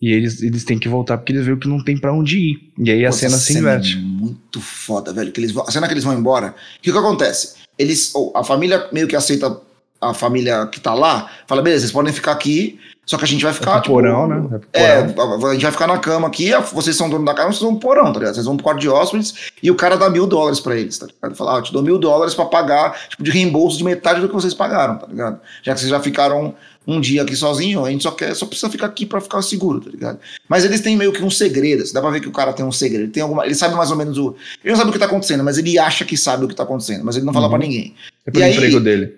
E 0.00 0.12
eles, 0.12 0.42
eles 0.42 0.62
têm 0.64 0.78
que 0.78 0.86
voltar 0.88 1.16
porque 1.16 1.32
eles 1.32 1.46
viram 1.46 1.58
que 1.58 1.66
não 1.66 1.82
tem 1.82 1.96
pra 1.98 2.12
onde 2.12 2.38
ir. 2.38 2.72
E 2.78 2.90
aí 2.90 3.06
a 3.06 3.08
Pô, 3.08 3.16
cena 3.16 3.34
essa 3.34 3.44
se 3.44 3.54
cena 3.54 3.60
inverte. 3.70 3.96
É 3.96 4.00
muito 4.00 4.60
foda, 4.60 5.10
velho. 5.10 5.32
Que 5.32 5.40
eles 5.40 5.52
vão- 5.52 5.64
a 5.66 5.70
cena 5.70 5.86
que 5.86 5.94
eles 5.94 6.04
vão 6.04 6.12
embora. 6.12 6.48
O 6.78 6.82
que, 6.82 6.92
que 6.92 6.98
acontece? 6.98 7.54
Eles, 7.78 8.14
ou 8.14 8.30
a 8.36 8.44
família 8.44 8.86
meio 8.92 9.08
que 9.08 9.16
aceita 9.16 9.58
a 10.02 10.12
família 10.12 10.66
que 10.66 10.78
tá 10.80 10.92
lá, 10.92 11.30
fala, 11.46 11.62
beleza, 11.62 11.80
vocês 11.80 11.92
podem 11.92 12.12
ficar 12.12 12.32
aqui, 12.32 12.78
só 13.06 13.16
que 13.18 13.24
a 13.24 13.28
gente 13.28 13.44
vai 13.44 13.52
ficar. 13.52 13.78
É 13.78 13.80
pro 13.80 13.92
porão, 13.92 14.26
né? 14.26 14.60
É 14.72 14.82
É, 14.82 15.02
porão. 15.02 15.46
a 15.46 15.52
gente 15.52 15.62
vai 15.62 15.72
ficar 15.72 15.86
na 15.86 15.98
cama 15.98 16.26
aqui, 16.28 16.50
vocês 16.72 16.96
são 16.96 17.08
dono 17.10 17.24
da 17.24 17.34
casa, 17.34 17.48
vocês 17.48 17.60
vão 17.62 17.76
pro 17.76 17.88
porão, 17.88 18.12
tá 18.12 18.18
ligado? 18.18 18.34
Vocês 18.34 18.46
vão 18.46 18.56
pro 18.56 18.64
quarto 18.64 18.80
de 18.80 18.88
hóspedes 18.88 19.34
e 19.62 19.70
o 19.70 19.74
cara 19.74 19.96
dá 19.96 20.08
mil 20.08 20.26
dólares 20.26 20.60
pra 20.60 20.76
eles, 20.76 20.98
tá 20.98 21.06
ligado? 21.06 21.36
Fala, 21.36 21.54
ah, 21.54 21.58
eu 21.58 21.62
te 21.62 21.72
dou 21.72 21.82
mil 21.82 21.98
dólares 21.98 22.34
pra 22.34 22.44
pagar, 22.46 22.98
tipo, 23.08 23.22
de 23.22 23.30
reembolso 23.30 23.76
de 23.78 23.84
metade 23.84 24.20
do 24.20 24.28
que 24.28 24.34
vocês 24.34 24.54
pagaram, 24.54 24.96
tá 24.98 25.06
ligado? 25.06 25.40
Já 25.62 25.74
que 25.74 25.80
vocês 25.80 25.90
já 25.90 26.00
ficaram 26.00 26.54
um 26.86 27.00
dia 27.00 27.22
aqui 27.22 27.34
sozinho, 27.34 27.82
a 27.84 27.90
gente 27.90 28.02
só 28.02 28.10
quer, 28.10 28.34
só 28.34 28.44
precisa 28.44 28.70
ficar 28.70 28.86
aqui 28.86 29.06
pra 29.06 29.18
ficar 29.18 29.40
seguro, 29.40 29.80
tá 29.80 29.90
ligado? 29.90 30.18
Mas 30.46 30.66
eles 30.66 30.82
têm 30.82 30.94
meio 30.96 31.12
que 31.12 31.22
um 31.24 31.30
segredo, 31.30 31.82
assim, 31.82 31.94
dá 31.94 32.00
pra 32.02 32.10
ver 32.10 32.20
que 32.20 32.28
o 32.28 32.32
cara 32.32 32.52
tem 32.52 32.64
um 32.64 32.70
segredo, 32.72 33.04
ele 33.04 33.10
tem 33.10 33.22
alguma, 33.22 33.44
ele 33.46 33.54
sabe 33.54 33.74
mais 33.74 33.90
ou 33.90 33.96
menos 33.96 34.18
o, 34.18 34.36
ele 34.62 34.72
não 34.72 34.76
sabe 34.76 34.90
o 34.90 34.92
que 34.92 34.98
tá 34.98 35.06
acontecendo, 35.06 35.42
mas 35.42 35.56
ele 35.56 35.78
acha 35.78 36.04
que 36.04 36.14
sabe 36.16 36.44
o 36.44 36.48
que 36.48 36.54
tá 36.54 36.62
acontecendo, 36.62 37.02
mas 37.02 37.16
ele 37.16 37.24
não 37.24 37.32
fala 37.32 37.46
Uhum. 37.46 37.50
pra 37.52 37.58
ninguém. 37.58 37.94
É 38.26 38.30
pro 38.30 38.38
E 38.40 38.44
aí- 38.44 38.52
emprego 38.52 38.80
dele. 38.80 39.14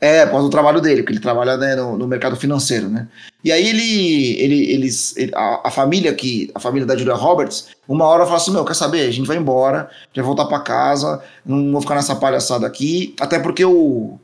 É, 0.00 0.26
por 0.26 0.32
causa 0.32 0.46
do 0.48 0.50
trabalho 0.50 0.80
dele, 0.80 1.02
porque 1.02 1.14
ele 1.14 1.20
trabalha 1.22 1.56
né, 1.56 1.74
no, 1.74 1.96
no 1.96 2.06
mercado 2.06 2.36
financeiro, 2.36 2.88
né? 2.88 3.08
E 3.42 3.50
aí 3.50 3.66
ele, 3.66 4.32
ele, 4.40 4.70
eles, 4.72 5.16
ele- 5.16 5.32
a, 5.34 5.68
a 5.68 5.70
família 5.70 6.12
que, 6.14 6.50
a 6.54 6.60
família 6.60 6.86
da 6.86 6.96
Julia 6.96 7.14
Roberts, 7.14 7.68
uma 7.88 8.04
hora 8.04 8.24
fala 8.26 8.36
assim, 8.36 8.50
meu, 8.52 8.64
quer 8.64 8.74
saber? 8.74 9.08
A 9.08 9.10
gente 9.10 9.26
vai 9.26 9.38
embora, 9.38 9.88
vai 10.14 10.24
voltar 10.24 10.44
pra 10.46 10.60
casa, 10.60 11.22
não 11.46 11.72
vou 11.72 11.80
ficar 11.80 11.94
nessa 11.94 12.14
palhaçada 12.16 12.66
aqui, 12.66 13.14
até 13.18 13.38
porque 13.38 13.64
o 13.64 14.18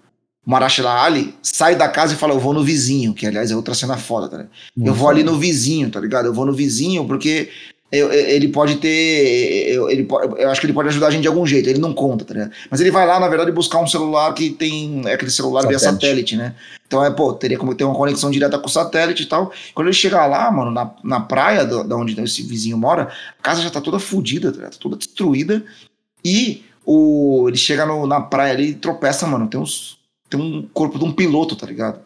Marashla 0.45 1.05
Ali 1.05 1.35
sai 1.43 1.77
da 1.77 1.89
casa 1.89 2.15
e 2.15 2.17
fala, 2.19 2.35
eu 2.35 2.41
vou 2.41 2.53
no 2.53 2.65
vizinho, 2.65 3.15
que 3.15 3.27
aliás 3.27 3.51
é 3.51 3.57
outra 3.57 3.75
cena 3.75 3.97
foda, 3.97 4.29
tá 4.29 4.37
ligado? 4.39 4.53
Eu 4.77 4.93
vou 4.93 5.09
ali 5.09 5.23
no 5.23 5.39
vizinho, 5.39 5.89
tá 5.89 6.01
ligado? 6.01 6.27
Eu 6.27 6.35
vou 6.35 6.45
no 6.45 6.53
vizinho 6.53 7.07
porque 7.07 7.49
eu- 7.93 8.13
ele 8.13 8.49
pode 8.49 8.77
ter. 8.77 9.69
Eu, 9.69 9.91
ele, 9.91 10.07
eu 10.39 10.51
acho 10.51 10.61
que 10.61 10.67
ele 10.67 10.73
pode 10.73 10.89
ajudar 10.89 11.09
a 11.09 11.11
gente 11.11 11.23
de 11.23 11.29
algum 11.29 11.47
jeito. 11.47 11.69
Ele 11.69 11.79
não 11.79 11.93
conta, 11.93 12.25
tá 12.25 12.33
ligado? 12.35 12.51
Mas 12.71 12.81
ele 12.81 12.91
vai 12.91 13.07
lá, 13.07 13.21
na 13.21 13.29
verdade, 13.29 13.53
buscar 13.53 13.79
um 13.81 13.87
celular 13.87 14.33
que 14.33 14.51
tem. 14.51 15.03
É 15.07 15.13
aquele 15.13 15.31
celular 15.31 15.67
via 15.67 15.79
Satélite. 15.79 16.01
satélite, 16.33 16.37
né? 16.37 16.55
Então 16.87 17.05
é, 17.05 17.11
pô, 17.11 17.33
teria 17.35 17.59
como 17.59 17.75
ter 17.75 17.85
uma 17.85 17.95
conexão 17.95 18.31
direta 18.31 18.59
com 18.59 18.67
o 18.67 18.71
satélite 18.71 19.23
e 19.23 19.27
tal. 19.27 19.53
Quando 19.75 19.87
ele 19.89 19.95
chegar 19.95 20.27
lá, 20.27 20.51
mano, 20.51 20.71
na, 20.71 20.91
na 21.05 21.21
praia 21.21 21.65
do- 21.65 21.85
da 21.85 21.97
onde 21.97 22.19
esse 22.21 22.43
vizinho 22.43 22.77
mora, 22.79 23.09
a 23.39 23.43
casa 23.43 23.63
já 23.63 23.71
tá 23.71 23.81
toda 23.81 23.99
fodida, 23.99 24.51
tá 24.51 24.57
ligado? 24.57 24.73
Tá 24.73 24.79
toda 24.81 24.97
destruída. 24.97 25.63
E 26.25 26.65
o, 26.85 27.47
ele 27.49 27.57
chega 27.57 27.85
no- 27.87 28.07
na 28.07 28.21
praia 28.21 28.53
ali 28.53 28.71
e 28.71 28.75
tropeça, 28.75 29.27
mano. 29.27 29.47
Tem 29.49 29.61
uns. 29.61 29.99
Tem 30.31 30.41
um 30.41 30.67
corpo 30.73 30.99
de 30.99 31.05
um 31.05 31.13
piloto, 31.13 31.55
tá 31.55 31.67
ligado? 31.67 32.01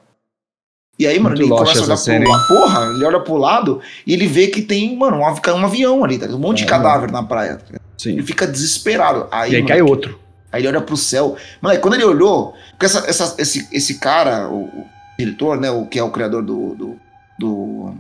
E 0.99 1.07
aí, 1.07 1.18
mano, 1.18 1.36
Muito 1.36 1.42
ele 1.42 1.51
começa 1.59 1.80
a 1.80 1.84
olhar 1.84 1.97
cena, 1.97 2.24
pro 2.24 2.32
lado. 2.32 2.49
Porra, 2.49 2.90
ele 2.94 3.05
olha 3.05 3.20
pro 3.20 3.36
lado 3.36 3.80
e 4.07 4.12
ele 4.14 4.26
vê 4.26 4.47
que 4.47 4.62
tem, 4.62 4.97
mano, 4.97 5.18
um, 5.18 5.26
avi- 5.26 5.40
avião 5.51 6.03
ali, 6.03 6.18
tá? 6.18 6.26
Um 6.26 6.38
monte 6.38 6.59
de 6.59 6.64
É, 6.64 6.66
cadáver 6.66 7.11
na 7.12 7.22
praia. 7.22 7.57
tá 7.57 7.64
ligado? 7.66 7.82
Ele 8.05 8.20
Sim. 8.20 8.26
fica 8.26 8.47
desesperado. 8.47 9.26
Aí, 9.30 9.53
E 9.53 9.57
aí 9.57 9.62
mano, 9.62 9.68
cai 9.74 9.82
outro. 9.82 10.18
Aí 10.51 10.61
ele 10.62 10.68
olha 10.68 10.80
pro 10.80 10.97
céu. 10.97 11.36
Mano, 11.61 11.74
aí 11.74 11.80
quando 11.80 11.94
ele 11.94 12.05
olhou, 12.05 12.55
porque 12.70 12.86
essa, 12.86 13.05
essa- 13.09 13.34
esse, 13.38 13.68
esse 13.70 13.99
cara, 13.99 14.49
o, 14.49 14.64
o 14.64 14.86
diretor, 15.18 15.61
né, 15.61 15.70
o 15.70 15.84
que 15.86 15.99
é 15.99 16.03
o 16.03 16.11
criador 16.11 16.42
do, 16.42 16.74
do, 16.74 16.97
do, 17.38 17.94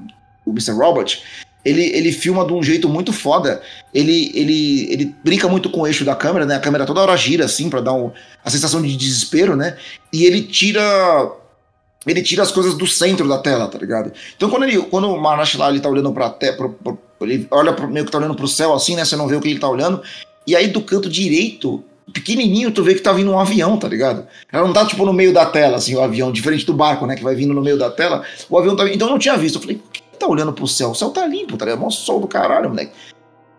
do 0.46 0.52
Mr. 0.52 0.72
Robot, 0.72 1.22
ele, 1.64 1.82
ele 1.82 2.12
filma 2.12 2.46
de 2.46 2.52
um 2.54 2.62
jeito 2.62 2.88
muito 2.88 3.12
foda. 3.12 3.60
Ele, 3.92 4.30
ele, 4.34 4.90
ele 4.90 5.14
brinca 5.22 5.48
muito 5.48 5.68
com 5.68 5.80
o 5.80 5.86
eixo 5.86 6.04
da 6.04 6.14
câmera, 6.14 6.46
né? 6.46 6.54
A 6.54 6.60
câmera 6.60 6.86
toda 6.86 7.00
hora 7.02 7.14
gira 7.16 7.44
assim 7.44 7.68
pra 7.68 7.80
dar 7.82 7.92
um, 7.92 8.10
a 8.42 8.48
sensação 8.48 8.80
de 8.80 8.96
desespero, 8.96 9.54
né? 9.56 9.76
E 10.12 10.24
ele 10.24 10.42
tira 10.42 11.30
ele 12.06 12.22
tira 12.22 12.42
as 12.42 12.50
coisas 12.52 12.74
do 12.74 12.86
centro 12.86 13.28
da 13.28 13.38
tela, 13.38 13.66
tá 13.68 13.78
ligado? 13.78 14.12
Então 14.36 14.48
quando 14.48 14.64
ele, 14.64 14.78
quando 14.82 15.08
o 15.10 15.20
Marash 15.20 15.54
lá 15.56 15.68
ele 15.70 15.80
tá 15.80 15.88
olhando 15.88 16.12
pra 16.12 16.30
te, 16.30 16.52
pro, 16.52 16.70
pro- 16.70 16.98
ele 17.22 17.46
olha 17.50 17.72
pro, 17.72 17.88
meio 17.88 18.04
que 18.06 18.12
tá 18.12 18.18
olhando 18.18 18.34
pro 18.34 18.46
céu 18.48 18.74
assim, 18.74 18.94
né? 18.94 19.04
Você 19.04 19.16
não 19.16 19.26
vê 19.26 19.36
o 19.36 19.40
que 19.40 19.48
ele 19.48 19.58
tá 19.58 19.68
olhando. 19.68 20.02
E 20.46 20.54
aí 20.54 20.68
do 20.68 20.80
canto 20.80 21.08
direito, 21.08 21.82
pequenininho, 22.12 22.70
tu 22.70 22.82
vê 22.84 22.94
que 22.94 23.00
tá 23.00 23.12
vindo 23.12 23.30
um 23.30 23.38
avião, 23.40 23.76
tá 23.78 23.88
ligado? 23.88 24.26
Ela 24.52 24.64
não 24.66 24.72
tá 24.72 24.86
tipo 24.86 25.04
no 25.04 25.12
meio 25.12 25.32
da 25.32 25.44
tela, 25.46 25.76
assim, 25.78 25.94
o 25.96 26.00
avião, 26.00 26.30
diferente 26.30 26.64
do 26.64 26.72
barco, 26.72 27.06
né? 27.06 27.16
Que 27.16 27.24
vai 27.24 27.34
vindo 27.34 27.52
no 27.52 27.60
meio 27.62 27.78
da 27.78 27.90
tela. 27.90 28.22
O 28.48 28.56
avião 28.58 28.76
tá 28.76 28.88
Então 28.88 29.08
eu 29.08 29.12
não 29.12 29.18
tinha 29.18 29.36
visto. 29.36 29.56
Eu 29.56 29.62
falei, 29.62 29.76
por 29.78 29.90
que 29.90 30.00
ele 30.00 30.18
tá 30.18 30.26
olhando 30.28 30.52
pro 30.52 30.66
céu? 30.68 30.90
O 30.90 30.94
céu 30.94 31.10
tá 31.10 31.26
limpo, 31.26 31.56
tá 31.56 31.64
ligado? 31.64 31.80
Mó 31.80 31.90
sol 31.90 32.20
do 32.20 32.28
caralho, 32.28 32.68
moleque. 32.68 32.92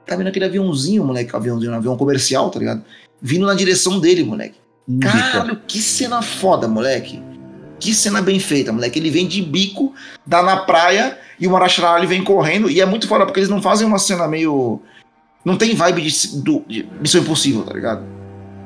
Tá 0.05 0.15
vendo 0.15 0.27
aquele 0.27 0.45
aviãozinho, 0.45 1.03
moleque, 1.03 1.35
aviãozinho, 1.35 1.73
um 1.73 1.75
avião 1.75 1.97
comercial, 1.97 2.49
tá 2.49 2.59
ligado? 2.59 2.81
Vindo 3.21 3.45
na 3.45 3.53
direção 3.53 3.99
dele, 3.99 4.23
moleque. 4.23 4.55
Caralho, 5.01 5.59
que 5.67 5.81
cena 5.81 6.21
foda, 6.21 6.65
moleque. 6.65 7.21
Que 7.80 7.93
cena 7.93 8.21
bem 8.21 8.39
feita, 8.39 8.71
moleque. 8.73 8.97
Ele 8.99 9.09
vem 9.09 9.28
de 9.28 9.41
bico, 9.41 9.93
dá 10.25 10.41
na 10.41 10.57
praia 10.57 11.17
e 11.39 11.45
o 11.47 11.51
Marashara 11.51 11.97
ele 11.99 12.07
vem 12.07 12.23
correndo. 12.23 12.69
E 12.69 12.82
é 12.82 12.86
muito 12.86 13.07
foda 13.07 13.25
porque 13.25 13.39
eles 13.39 13.49
não 13.49 13.61
fazem 13.61 13.86
uma 13.86 13.99
cena 13.99 14.28
meio. 14.28 14.82
Não 15.45 15.55
tem 15.55 15.75
vibe 15.75 16.01
de, 16.01 16.38
do- 16.41 16.63
de 16.67 16.88
Missão 16.99 17.21
Impossível, 17.21 17.63
tá 17.63 17.73
ligado? 17.73 18.03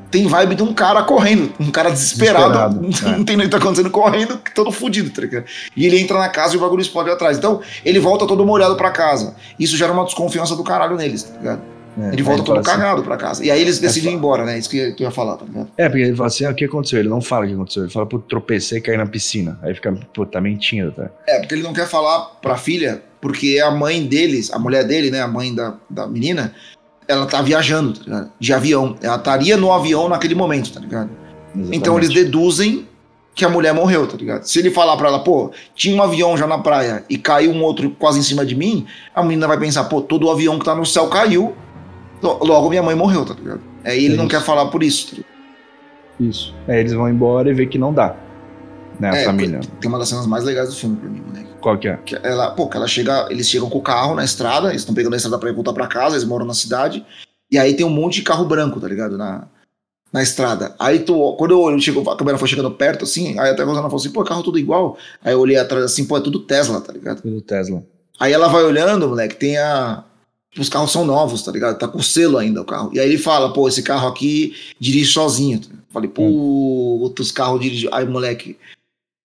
Tem 0.10 0.28
vibe 0.28 0.56
de 0.56 0.64
um 0.64 0.74
cara 0.74 1.04
correndo, 1.04 1.54
um 1.58 1.72
cara 1.72 1.90
desesperado, 1.90 2.80
Desesperado, 2.80 3.08
não 3.16 3.22
é. 3.22 3.24
tem 3.24 3.38
nem 3.38 3.46
o 3.46 3.50
que 3.50 3.56
tá 3.56 3.58
acontecendo, 3.58 3.90
correndo, 3.90 4.42
todo 4.54 4.70
fudido, 4.72 5.10
tá 5.10 5.22
ligado? 5.22 5.46
E 5.76 5.86
ele 5.86 6.00
entra 6.00 6.20
na 6.20 6.28
casa 6.28 6.54
e 6.54 6.58
o 6.58 6.60
bagulho 6.60 6.82
explode 6.82 7.10
atrás. 7.10 7.38
Então, 7.38 7.62
ele 7.86 7.98
volta 8.00 8.28
todo 8.28 8.46
molhado 8.46 8.76
pra 8.76 8.92
casa. 8.92 9.36
Isso 9.58 9.78
gera 9.78 9.94
uma 9.94 10.04
desconfiança 10.04 10.54
do 10.56 10.64
caralho 10.66 10.98
neles, 10.98 11.24
tá 11.24 11.38
ligado? 11.38 11.62
É, 12.00 12.14
Ele 12.14 12.24
volta 12.24 12.44
todo 12.44 12.60
assim- 12.60 12.70
cagado 12.70 13.04
pra 13.04 13.18
casa. 13.18 13.44
E 13.46 13.52
aí 13.52 13.60
eles 13.62 13.78
decidem 13.80 14.10
ir 14.10 14.14
só- 14.14 14.18
embora, 14.18 14.46
né? 14.46 14.58
Isso 14.58 14.70
que 14.70 14.78
eu- 14.78 14.96
que 14.96 15.04
eu 15.04 15.08
ia 15.08 15.12
falar, 15.12 15.36
tá 15.38 15.46
ligado? 15.46 15.68
É, 15.78 15.90
porque 15.90 16.04
ele 16.04 16.16
fala 16.16 16.28
assim, 16.28 16.46
ah, 16.46 16.52
o 16.52 16.56
que 16.56 16.66
aconteceu? 16.66 17.00
Ele 17.00 17.10
não 17.10 17.20
fala 17.22 17.44
o 17.46 17.48
que 17.50 17.54
aconteceu. 17.54 17.84
Ele 17.84 17.92
fala, 17.92 18.06
pô, 18.06 18.20
tropecei 18.20 18.78
e 18.78 18.82
caí 18.82 18.96
na 18.98 19.06
piscina. 19.06 19.60
Aí 19.62 19.74
fica, 19.74 19.92
pô, 20.14 20.26
tá 20.26 20.40
mentindo, 20.40 20.92
tá? 20.94 21.10
É, 21.28 21.40
porque 21.40 21.54
ele 21.56 21.64
não 21.64 21.74
quer 21.74 21.88
falar 21.88 22.22
pra 22.42 22.56
filha, 22.56 23.02
porque 23.20 23.60
a 23.64 23.70
mãe 23.72 24.06
deles, 24.06 24.52
a 24.54 24.58
mulher 24.60 24.86
dele, 24.86 25.12
né, 25.12 25.22
a 25.22 25.28
mãe 25.28 25.54
da, 25.54 25.76
da 25.90 26.08
menina, 26.08 26.54
ela 27.08 27.26
tá 27.26 27.42
viajando, 27.42 27.94
tá 28.00 28.04
ligado? 28.06 28.32
De 28.40 28.54
avião. 28.54 28.96
Ela 29.02 29.18
estaria 29.18 29.58
no 29.58 29.72
avião 29.74 30.08
naquele 30.08 30.34
momento, 30.36 30.72
tá 30.72 30.80
ligado? 30.80 31.10
Então 31.74 31.98
eles 31.98 32.10
deduzem 32.14 32.88
que 33.36 33.44
a 33.44 33.50
mulher 33.50 33.74
morreu, 33.74 34.08
tá 34.08 34.16
ligado? 34.16 34.44
Se 34.46 34.60
ele 34.60 34.72
falar 34.72 34.96
pra 34.96 35.10
ela, 35.10 35.20
pô, 35.20 35.52
tinha 35.76 35.96
um 35.96 36.02
avião 36.02 36.38
já 36.38 36.48
na 36.48 36.58
praia 36.58 37.04
e 37.10 37.18
caiu 37.18 37.52
um 37.52 37.62
outro 37.64 37.90
quase 38.00 38.20
em 38.20 38.24
cima 38.24 38.46
de 38.46 38.56
mim, 38.56 38.86
a 39.14 39.22
menina 39.24 39.48
vai 39.48 39.58
pensar, 39.60 39.86
pô, 39.86 40.02
todo 40.02 40.28
o 40.28 40.32
avião 40.32 40.58
que 40.58 40.64
tá 40.66 40.74
no 40.76 40.86
céu 40.86 41.08
caiu, 41.08 41.54
logo 42.22 42.70
minha 42.70 42.84
mãe 42.84 42.96
morreu, 42.96 43.26
tá 43.26 43.34
ligado? 43.34 43.62
Aí 43.84 44.06
ele 44.06 44.14
É 44.14 44.18
não 44.18 44.28
quer 44.28 44.42
falar 44.42 44.68
por 44.68 44.84
isso, 44.84 45.08
tá 45.08 45.12
ligado? 45.18 45.32
Isso. 46.20 46.54
Aí 46.68 46.80
eles 46.80 46.94
vão 46.94 47.10
embora 47.10 47.50
e 47.50 47.54
vê 47.54 47.66
que 47.66 47.78
não 47.78 47.94
dá. 47.94 48.16
Né, 49.00 49.10
a 49.10 49.16
É, 49.16 49.24
família. 49.26 49.60
Tem 49.80 49.90
uma 49.90 49.98
das 49.98 50.10
cenas 50.10 50.28
mais 50.28 50.44
legais 50.44 50.70
do 50.70 50.76
filme 50.76 50.96
pra 50.98 51.10
mim, 51.10 51.22
moleque. 51.22 51.50
Qual 51.60 51.78
que 51.78 51.88
é? 51.88 51.98
Que 51.98 52.16
ela, 52.22 52.52
pô, 52.52 52.68
que 52.68 52.78
ela 52.78 52.88
chega, 52.88 53.28
eles 53.32 53.50
chegam 53.50 53.70
com 53.70 53.80
o 53.80 53.82
carro 53.82 54.14
na 54.14 54.24
estrada, 54.24 54.70
eles 54.70 54.82
estão 54.82 54.94
pegando 54.94 55.14
a 55.14 55.18
estrada 55.18 55.40
pra 55.40 55.50
ir 55.50 55.54
voltar 55.56 55.74
pra 55.74 55.88
casa, 55.88 56.16
eles 56.16 56.28
moram 56.28 56.46
na 56.46 56.54
cidade, 56.54 57.04
e 57.50 57.58
aí 57.58 57.74
tem 57.74 57.86
um 57.86 57.90
monte 57.90 58.16
de 58.16 58.22
carro 58.24 58.46
branco, 58.46 58.80
tá 58.80 58.88
ligado? 58.88 59.18
Na, 59.18 59.48
na 60.14 60.22
estrada. 60.22 60.76
Aí 60.80 61.00
tu, 61.00 61.36
quando 61.38 61.52
eu 61.72 61.80
chego, 61.80 62.08
a 62.10 62.16
câmera 62.16 62.38
foi 62.38 62.48
chegando 62.48 62.70
perto, 62.72 63.06
assim, 63.06 63.40
aí 63.40 63.50
até 63.50 63.64
a 63.64 63.66
Rosana 63.66 63.84
falou 63.84 63.98
assim, 63.98 64.12
pô, 64.12 64.24
carro 64.24 64.44
tudo 64.44 64.60
igual. 64.60 64.98
Aí 65.24 65.34
eu 65.34 65.40
olhei 65.40 65.58
atrás 65.58 65.84
assim, 65.86 66.06
pô, 66.06 66.18
é 66.18 66.22
tudo 66.22 66.40
Tesla, 66.40 66.82
tá 66.82 66.94
ligado? 66.94 67.22
Do 67.24 67.42
Tesla. 67.42 67.84
Aí 68.20 68.32
ela 68.34 68.48
vai 68.48 68.64
olhando, 68.64 69.08
moleque, 69.08 69.36
tem 69.36 69.58
a. 69.58 70.04
Os 70.58 70.68
carros 70.68 70.92
são 70.92 71.06
novos, 71.06 71.44
tá 71.44 71.52
ligado? 71.52 71.78
Tá 71.78 71.88
com 71.88 72.02
selo 72.02 72.38
ainda 72.38 72.62
o 72.62 72.66
carro. 72.66 72.92
E 72.94 73.00
aí 73.00 73.08
ele 73.08 73.18
fala, 73.18 73.54
pô, 73.54 73.68
esse 73.68 73.82
carro 73.82 74.08
aqui 74.08 74.54
dirige 74.80 75.12
sozinho. 75.12 75.62
Falei, 75.90 76.10
pô, 76.10 76.24
outros 76.24 77.32
carros 77.32 77.62
dirigem. 77.62 77.90
Aí, 77.92 78.06
moleque, 78.06 78.58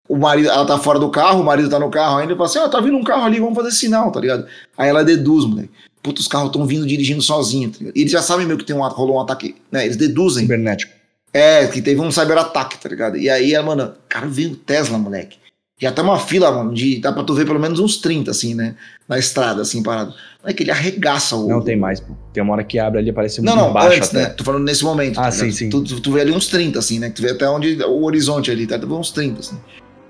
o 0.08 0.16
marido, 0.16 0.48
ela 0.48 0.64
tá 0.64 0.78
fora 0.78 0.98
do 0.98 1.10
carro, 1.10 1.40
o 1.40 1.44
marido 1.44 1.68
tá 1.68 1.78
no 1.78 1.90
carro 1.90 2.18
ainda, 2.18 2.32
e 2.32 2.36
fala 2.36 2.48
assim, 2.48 2.58
ah, 2.60 2.68
tá 2.68 2.80
vindo 2.80 2.96
um 2.96 3.02
carro 3.02 3.24
ali, 3.24 3.40
vamos 3.40 3.56
fazer 3.56 3.72
sinal, 3.72 4.12
tá 4.12 4.20
ligado? 4.20 4.46
Aí 4.78 4.88
ela 4.88 5.04
deduz, 5.04 5.44
moleque. 5.44 5.70
Puta, 6.02 6.20
os 6.20 6.28
carros 6.28 6.48
estão 6.48 6.64
vindo 6.64 6.86
dirigindo 6.86 7.20
sozinho, 7.20 7.70
tá 7.70 7.78
ligado? 7.80 7.96
E 7.96 8.00
eles 8.00 8.12
já 8.12 8.22
sabem 8.22 8.46
meio 8.46 8.58
que 8.58 8.64
tem 8.64 8.76
um, 8.76 8.86
rolou 8.88 9.16
um 9.16 9.20
ataque, 9.20 9.56
né? 9.70 9.84
Eles 9.84 9.96
deduzem. 9.96 10.44
Cibernético. 10.44 10.92
É, 11.32 11.66
que 11.66 11.82
teve 11.82 12.00
um 12.00 12.10
cyberataque, 12.10 12.78
tá 12.78 12.88
ligado? 12.88 13.16
E 13.16 13.28
aí, 13.28 13.60
mano, 13.60 13.92
cara, 14.08 14.26
veio 14.26 14.52
o 14.52 14.56
Tesla, 14.56 14.96
moleque. 14.96 15.38
Já 15.78 15.92
tá 15.92 16.02
uma 16.02 16.18
fila, 16.18 16.50
mano, 16.50 16.72
de. 16.72 16.98
Dá 17.00 17.12
pra 17.12 17.22
tu 17.22 17.34
ver 17.34 17.44
pelo 17.44 17.60
menos 17.60 17.78
uns 17.78 17.98
30, 17.98 18.30
assim, 18.30 18.54
né? 18.54 18.76
Na 19.06 19.18
estrada, 19.18 19.60
assim, 19.60 19.82
parado. 19.82 20.14
É 20.42 20.52
que 20.54 20.62
ele 20.62 20.70
arregaça 20.70 21.36
o. 21.36 21.46
Não 21.46 21.60
tem 21.60 21.76
mais, 21.76 22.00
pô. 22.00 22.14
Tem 22.32 22.42
uma 22.42 22.54
hora 22.54 22.64
que 22.64 22.78
abre 22.78 22.98
ali, 22.98 23.12
parece 23.12 23.42
Não, 23.42 23.54
muito 23.54 23.66
não, 23.66 23.72
baixo 23.74 23.96
antes, 23.98 24.08
até. 24.08 24.22
né? 24.22 24.26
Tô 24.30 24.42
falando 24.42 24.64
nesse 24.64 24.82
momento. 24.82 25.18
Ah, 25.18 25.24
tá 25.24 25.32
sim, 25.32 25.50
sim. 25.52 25.68
Tu, 25.68 25.84
tu, 25.84 26.00
tu 26.00 26.12
vê 26.12 26.22
ali 26.22 26.32
uns 26.32 26.46
30, 26.46 26.78
assim, 26.78 26.98
né? 26.98 27.10
Que 27.10 27.16
tu 27.16 27.22
vê 27.22 27.32
até 27.32 27.46
onde 27.46 27.82
o 27.82 28.04
horizonte 28.04 28.50
ali, 28.50 28.66
tá? 28.66 28.78
Tu 28.78 28.86
vê 28.86 28.94
uns 28.94 29.10
30, 29.10 29.40
assim. 29.40 29.58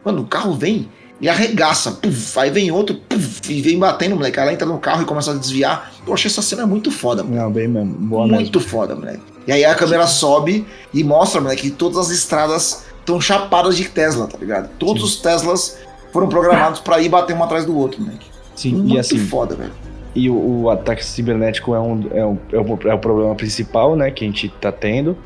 Mano, 0.05 0.23
o 0.23 0.27
carro 0.27 0.55
vem 0.55 0.89
e 1.21 1.29
arregaça. 1.29 1.91
Puf, 1.91 2.39
aí 2.39 2.49
vem 2.51 2.71
outro, 2.71 2.95
puf, 2.95 3.41
e 3.53 3.61
vem 3.61 3.77
batendo, 3.77 4.15
moleque. 4.15 4.39
Ela 4.39 4.53
entra 4.53 4.69
no 4.69 4.79
carro 4.79 5.03
e 5.03 5.05
começa 5.05 5.33
a 5.33 5.35
desviar. 5.35 5.93
Achei 6.09 6.31
essa 6.31 6.43
cena 6.43 6.65
muito 6.65 6.93
foda, 6.93 7.25
mano. 7.25 7.35
Não, 7.35 7.51
bem 7.51 7.67
mesmo. 7.67 7.93
Boa 7.93 8.25
mesmo. 8.25 8.41
Muito 8.41 8.61
foda, 8.61 8.95
moleque. 8.95 9.21
E 9.49 9.53
aí 9.53 9.65
a 9.65 9.75
câmera 9.75 10.07
sobe 10.07 10.65
e 10.95 11.03
mostra, 11.03 11.41
moleque, 11.41 11.63
que 11.63 11.71
todas 11.71 11.99
as 11.99 12.11
estradas 12.11 12.86
estão 13.07 13.21
chapadas 13.21 13.77
de 13.77 13.89
Tesla, 13.89 14.27
tá 14.27 14.37
ligado? 14.37 14.69
Todos 14.79 15.03
os 15.05 15.17
Teslas 15.17 15.79
foram 16.13 16.29
programados 16.29 16.81
pra 16.81 17.01
ir 17.01 17.09
bater 17.09 17.37
um 17.37 17.43
atrás 17.45 17.65
do 17.65 17.77
outro, 17.79 18.03
moleque. 18.03 18.27
Sim, 18.57 18.73
Muito 18.75 18.95
e 18.95 18.99
assim, 18.99 19.19
foda, 19.19 19.55
velho. 19.55 19.73
E 20.15 20.29
o, 20.29 20.63
o 20.63 20.71
ataque 20.71 21.05
cibernético 21.05 21.75
é, 21.75 21.79
um, 21.81 22.09
é, 22.13 22.25
um, 22.27 22.39
é, 22.53 22.59
o, 22.59 22.79
é 22.91 22.95
o 22.95 22.99
problema 22.99 23.35
principal, 23.35 23.95
né, 23.95 24.11
que 24.11 24.25
a 24.25 24.27
gente 24.27 24.49
tá 24.61 24.73
tendo. 24.73 25.17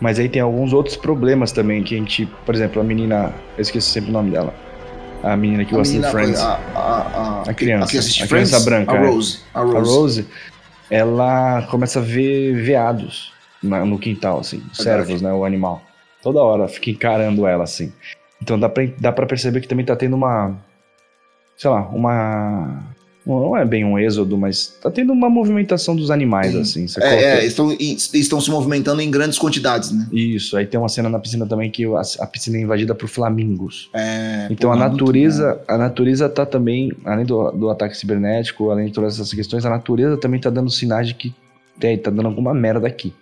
Mas 0.00 0.18
aí 0.18 0.28
tem 0.28 0.40
alguns 0.40 0.72
outros 0.72 0.96
problemas 0.96 1.52
também 1.52 1.82
que 1.82 1.94
a 1.94 1.98
gente, 1.98 2.26
por 2.44 2.54
exemplo, 2.54 2.80
a 2.80 2.84
menina, 2.84 3.34
eu 3.56 3.62
esqueço 3.62 3.90
sempre 3.90 4.10
o 4.10 4.12
nome 4.12 4.30
dela. 4.30 4.54
A 5.22 5.36
menina 5.36 5.64
que 5.64 5.74
A 5.74 5.78
gosta 5.78 5.98
de 5.98 6.10
Friends. 6.10 6.40
a, 6.40 6.60
a, 6.74 6.80
a, 6.80 7.42
A 7.50 7.54
criança, 7.54 7.84
a 7.86 7.88
que 7.88 7.98
assiste 7.98 8.22
a 8.22 8.26
Friends? 8.26 8.50
criança 8.50 8.64
branca, 8.64 8.92
A 8.92 8.96
é. 8.96 9.06
Rose. 9.08 9.38
A 9.52 9.60
A 9.60 9.62
Rose. 9.64 9.90
Rose, 9.90 10.26
ela 10.90 11.66
começa 11.70 11.98
a 11.98 12.02
ver 12.02 12.54
veados 12.62 13.32
na- 13.62 13.84
no 13.84 13.98
quintal, 13.98 14.40
assim, 14.40 14.58
Verdade. 14.58 14.82
servos, 14.82 15.22
né, 15.22 15.32
o 15.32 15.44
animal. 15.44 15.82
Toda 16.26 16.40
hora 16.40 16.66
fica 16.66 16.90
encarando 16.90 17.46
ela, 17.46 17.62
assim. 17.62 17.92
Então 18.42 18.58
dá 18.58 18.68
pra, 18.68 18.84
dá 18.98 19.12
pra 19.12 19.26
perceber 19.26 19.60
que 19.60 19.68
também 19.68 19.86
tá 19.86 19.94
tendo 19.94 20.16
uma. 20.16 20.56
Sei 21.56 21.70
lá, 21.70 21.82
uma. 21.90 22.82
Não 23.24 23.56
é 23.56 23.64
bem 23.64 23.84
um 23.84 23.96
êxodo, 23.96 24.36
mas 24.36 24.76
tá 24.82 24.90
tendo 24.90 25.12
uma 25.12 25.30
movimentação 25.30 25.94
dos 25.94 26.10
animais, 26.10 26.50
Sim. 26.52 26.60
assim. 26.60 26.88
Você 26.88 27.00
É, 27.00 27.08
coloca- 27.08 27.24
é, 27.26 27.46
estão, 27.46 27.76
estão 27.80 28.40
se 28.40 28.50
movimentando 28.50 29.00
em 29.00 29.08
grandes 29.08 29.38
quantidades, 29.38 29.92
né? 29.92 30.08
Isso, 30.12 30.56
aí 30.56 30.66
tem 30.66 30.80
uma 30.80 30.88
cena 30.88 31.08
na 31.08 31.20
piscina 31.20 31.46
também 31.46 31.70
que 31.70 31.84
a, 31.84 32.02
a 32.20 32.26
piscina 32.26 32.56
é 32.56 32.60
invadida 32.60 32.92
por 32.92 33.08
flamingos. 33.08 33.88
É, 33.94 34.48
Então 34.50 34.72
a 34.72 34.76
é 34.76 34.78
natureza, 34.80 35.60
a 35.68 35.78
natureza 35.78 36.28
tá 36.28 36.44
também, 36.44 36.92
além 37.04 37.24
do, 37.24 37.52
do 37.52 37.70
ataque 37.70 37.96
cibernético, 37.96 38.68
além 38.70 38.86
de 38.86 38.92
todas 38.92 39.14
essas 39.14 39.32
questões, 39.32 39.64
a 39.64 39.70
natureza 39.70 40.16
também 40.16 40.40
tá 40.40 40.50
dando 40.50 40.70
sinais 40.70 41.06
de 41.06 41.14
que 41.14 41.32
é, 41.80 41.96
tá 41.96 42.10
dando 42.10 42.26
alguma 42.26 42.52
merda 42.52 42.88
aqui. 42.88 43.14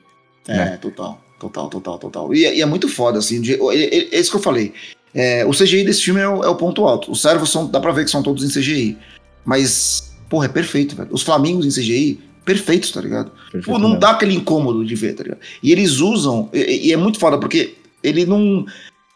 É, 0.48 0.76
total, 0.78 1.18
total, 1.48 1.68
total, 1.68 1.98
total. 1.98 2.34
E, 2.34 2.44
é- 2.44 2.56
e 2.56 2.62
é 2.62 2.66
muito 2.66 2.88
foda, 2.88 3.18
assim. 3.18 3.40
de- 3.40 3.54
é, 3.54 3.74
é- 3.76 4.16
é 4.16 4.20
isso 4.20 4.30
que 4.30 4.36
eu 4.36 4.42
falei. 4.42 4.72
É, 5.14 5.44
o 5.46 5.52
CGI 5.52 5.84
desse 5.84 6.02
filme 6.02 6.20
é 6.20 6.28
o, 6.28 6.42
é 6.42 6.48
o 6.48 6.56
ponto 6.56 6.84
alto. 6.86 7.10
Os 7.12 7.20
servos 7.22 7.50
são, 7.50 7.66
dá 7.68 7.78
pra 7.80 7.92
ver 7.92 8.04
que 8.04 8.10
são 8.10 8.22
todos 8.22 8.42
em 8.44 8.48
CGI. 8.48 8.96
Mas, 9.44 10.12
porra, 10.28 10.46
é 10.46 10.48
perfeito, 10.48 10.96
velho. 10.96 11.08
Os 11.12 11.22
flamingos 11.22 11.64
em 11.66 11.70
CGI, 11.70 12.20
perfeitos, 12.44 12.90
tá 12.90 13.00
ligado? 13.00 13.30
Perfeito 13.52 13.66
Pô, 13.66 13.78
não 13.78 13.88
mesmo. 13.90 14.00
dá 14.00 14.10
aquele 14.10 14.34
incômodo 14.34 14.84
de 14.84 14.94
ver, 14.94 15.14
tá 15.14 15.22
ligado? 15.22 15.40
E 15.62 15.70
eles 15.70 15.98
usam, 16.00 16.48
e, 16.52 16.88
e 16.88 16.92
é 16.92 16.96
muito 16.96 17.18
foda, 17.20 17.38
porque 17.38 17.74
ele 18.02 18.26
não. 18.26 18.64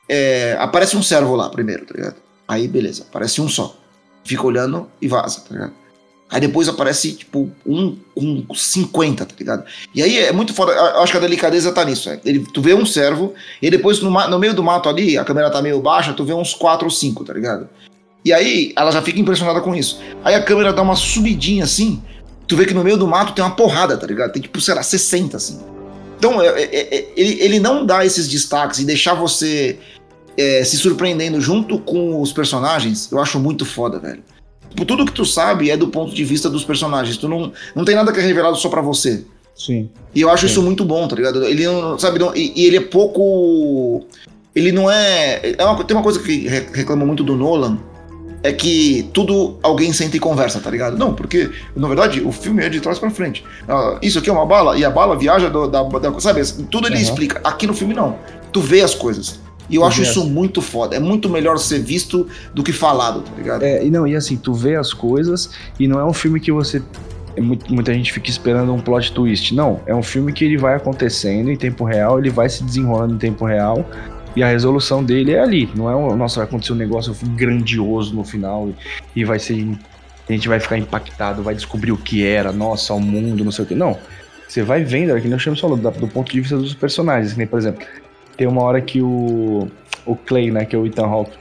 é, 0.09 0.57
aparece 0.61 0.97
um 0.97 1.03
servo 1.03 1.35
lá 1.35 1.49
primeiro, 1.51 1.85
tá 1.85 1.95
ligado? 1.95 2.17
Aí, 2.47 2.67
beleza, 2.69 3.03
aparece 3.09 3.41
um 3.41 3.49
só. 3.49 3.77
Fica 4.25 4.47
olhando 4.47 4.87
e 5.03 5.09
vaza, 5.09 5.41
tá 5.41 5.55
ligado? 5.55 5.73
Aí 6.31 6.41
depois 6.41 6.69
aparece, 6.69 7.13
tipo, 7.13 7.51
um 7.67 7.97
com 8.15 8.55
50, 8.55 9.25
tá 9.25 9.35
ligado? 9.39 9.65
E 9.95 10.03
aí 10.03 10.19
é 10.19 10.33
muito 10.33 10.53
foda. 10.53 10.73
Eu 10.73 11.03
acho 11.03 11.13
que 11.13 11.19
a 11.19 11.21
delicadeza 11.21 11.73
tá 11.73 11.85
nisso. 11.85 12.11
É. 12.11 12.21
Ele, 12.25 12.41
tu 12.53 12.61
vê 12.61 12.75
um 12.75 12.85
servo, 12.85 13.33
e 13.63 13.71
depois 13.71 14.01
no, 14.01 14.11
no 14.11 14.39
meio 14.39 14.53
do 14.53 14.63
mato 14.63 14.89
ali, 14.89 15.17
a 15.17 15.25
câmera 15.25 15.51
tá 15.51 15.63
meio 15.63 15.81
baixa, 15.81 16.13
tu 16.13 16.25
vê 16.25 16.35
uns 16.35 16.53
4 16.53 16.85
ou 16.85 16.91
5, 16.91 17.25
tá 17.25 17.33
ligado? 17.33 17.69
E 18.25 18.33
aí 18.33 18.73
ela 18.77 18.91
já 18.91 19.01
fica 19.01 19.19
impressionada 19.19 19.61
com 19.61 19.75
isso. 19.75 20.01
Aí 20.23 20.35
a 20.35 20.43
câmera 20.43 20.73
dá 20.73 20.83
uma 20.83 20.97
subidinha 20.97 21.65
assim, 21.65 22.03
tu 22.47 22.57
vê 22.57 22.67
que 22.67 22.75
no 22.75 22.85
meio 22.85 22.99
do 22.99 23.07
mato 23.07 23.33
tem 23.33 23.43
uma 23.43 23.55
porrada, 23.57 23.97
tá 23.97 24.07
ligado? 24.07 24.33
Tem 24.33 24.43
tipo, 24.43 24.61
sei 24.61 24.75
lá, 24.75 24.83
60 24.83 25.37
assim. 25.37 25.59
Então, 26.19 26.43
é- 26.43 26.63
é- 26.63 26.97
é- 26.97 27.13
ele, 27.17 27.39
ele 27.41 27.61
não 27.61 27.87
dá 27.87 28.05
esses 28.05 28.29
destaques 28.29 28.81
e 28.81 28.85
deixar 28.85 29.15
você 29.15 29.79
é, 30.37 30.63
se 30.63 30.77
surpreendendo 30.77 31.41
junto 31.41 31.81
com 31.81 32.21
os 32.21 32.33
personagens, 32.33 33.11
eu 33.11 33.19
acho 33.19 33.41
muito 33.41 33.65
foda, 33.65 33.99
velho. 33.99 34.23
Tudo 34.87 35.05
que 35.07 35.13
tu 35.13 35.25
sabe 35.25 35.71
é 35.71 35.77
do 35.77 35.89
ponto 35.89 36.15
de 36.15 36.25
vista 36.25 36.49
dos 36.49 36.65
personagens. 36.65 37.17
Tu 37.17 37.29
não, 37.29 37.53
não 37.75 37.85
tem 37.85 37.95
nada 37.95 38.13
que 38.13 38.21
é 38.21 38.23
revelado 38.23 38.57
só 38.57 38.69
pra 38.69 38.81
você. 38.83 39.25
Sim. 39.57 39.89
E 40.15 40.21
eu 40.21 40.31
acho 40.31 40.47
Sim. 40.47 40.53
isso 40.53 40.63
muito 40.63 40.85
bom, 40.85 41.09
tá 41.09 41.17
ligado? 41.17 41.45
Ele 41.45 41.67
não, 41.67 41.99
sabe, 41.99 42.19
não- 42.19 42.35
e, 42.35 42.53
e 42.55 42.65
ele 42.67 42.77
é 42.77 42.81
pouco. 42.81 44.05
Ele 44.55 44.71
não 44.73 44.91
é. 44.91 45.55
é 45.59 45.65
uma- 45.65 45.83
tem 45.85 45.97
uma 45.97 46.03
coisa 46.03 46.21
que 46.21 46.47
re- 46.47 46.67
reclama 46.73 47.05
muito 47.05 47.25
do 47.25 47.35
Nolan. 47.37 47.79
É 48.41 48.53
que 48.53 49.09
tudo 49.13 49.59
alguém 49.65 49.93
senta 49.93 50.17
e 50.17 50.21
conversa, 50.21 50.61
tá 50.61 50.71
ligado? 50.71 50.97
Não, 50.97 51.13
porque, 51.13 51.51
na 51.75 51.89
verdade, 51.89 52.21
o 52.21 52.31
filme 52.31 52.63
é 52.65 52.69
de 52.69 52.81
trás 52.81 52.97
pra 52.97 53.11
frente. 53.11 53.45
Ah, 53.69 53.99
isso 54.01 54.21
aqui 54.21 54.31
é 54.31 54.33
uma 54.33 54.47
bala, 54.47 54.79
e 54.79 54.85
a 54.85 54.91
bala 54.91 55.17
viaja 55.17 55.51
do- 55.51 55.67
da, 55.67 55.83
da- 55.83 56.21
Sabe? 56.21 56.41
Tudo 56.71 56.87
ele 56.87 56.95
Uhum. 56.95 57.03
explica. 57.03 57.41
Aqui 57.43 57.67
no 57.67 57.75
filme, 57.75 57.95
não. 57.95 58.17
Tu 58.53 58.61
vê 58.61 58.81
as 58.81 58.95
coisas. 58.95 59.41
E 59.69 59.77
eu 59.77 59.83
Tu 59.83 59.87
acho 59.89 60.03
isso 60.03 60.23
as- 60.23 60.29
muito 60.29 60.61
foda. 60.63 60.97
É 60.97 60.99
muito 61.01 61.29
melhor 61.29 61.59
ser 61.59 61.81
visto 61.81 62.27
do 62.55 62.63
que 62.63 62.73
falado, 62.73 63.21
tá 63.23 63.31
ligado? 63.37 63.63
É, 63.63 63.85
e 63.85 63.91
não, 63.91 64.07
e 64.07 64.17
assim, 64.17 64.37
tu 64.37 64.53
vê 64.55 64.77
as 64.77 64.93
coisas 64.93 65.51
e 65.79 65.87
não 65.87 65.99
é 66.01 66.05
um 66.05 66.13
filme 66.13 66.41
que 66.41 66.51
você. 66.51 66.83
é 67.37 67.41
muita 67.41 67.93
gente 67.95 68.13
fica 68.13 68.29
esperando 68.31 68.73
um 68.75 68.81
plot 68.81 69.13
twist. 69.13 69.55
Não, 69.55 69.81
é 69.87 69.95
um 69.95 70.03
filme 70.03 70.33
que 70.33 70.45
ele 70.45 70.57
vai 70.57 70.75
acontecendo 70.75 71.51
em 71.51 71.57
tempo 71.57 71.85
real, 71.85 72.19
ele 72.19 72.31
vai 72.31 72.49
se 72.49 72.65
desenrolando 72.65 73.15
em 73.15 73.19
tempo 73.19 73.45
real. 73.45 73.89
E 74.37 74.43
a 74.43 74.49
resolução 74.49 75.03
dele 75.05 75.33
é 75.33 75.41
ali. 75.41 75.69
Não 75.75 75.91
é 75.91 75.97
um, 75.97 76.15
nossa, 76.17 76.37
vai 76.37 76.45
acontecer 76.45 76.73
um 76.73 76.77
negócio 76.77 77.15
grandioso 77.35 78.15
no 78.15 78.23
final 78.25 78.69
e, 79.15 79.21
e 79.21 79.25
vai 79.25 79.39
ser. 79.39 79.55
A 80.29 80.33
gente 80.33 80.47
vai 80.49 80.61
ficar 80.61 80.77
impactado, 80.79 81.43
vai 81.43 81.55
descobrir 81.55 81.91
o 81.93 81.97
que 81.97 82.25
era, 82.25 82.53
nossa, 82.53 82.93
o 82.95 83.01
mundo, 83.01 83.43
não 83.45 83.51
sei 83.51 83.65
o 83.65 83.69
que. 83.69 83.75
Não. 83.75 83.97
Você 84.47 84.63
vai 84.63 84.83
vendo, 84.85 85.17
é 85.17 85.21
que 85.21 85.27
nem 85.29 85.37
o 85.37 85.41
Chamos 85.41 85.61
falou, 85.61 85.77
do 85.77 86.09
ponto 86.09 86.31
de 86.33 86.41
vista 86.41 86.57
dos 86.57 86.75
personagens. 86.75 87.33
Que 87.33 87.39
nem, 87.39 87.47
por 87.47 87.59
exemplo, 87.59 87.85
tem 88.39 88.47
uma 88.47 88.63
hora 88.63 88.81
que 88.81 89.03
o, 89.03 89.69
o 90.07 90.17
Clay, 90.17 90.51
né, 90.51 90.65
que 90.65 90.75
é 90.75 90.79
o 90.79 90.87
Ethan 90.87 91.05
Hawke, 91.07 91.33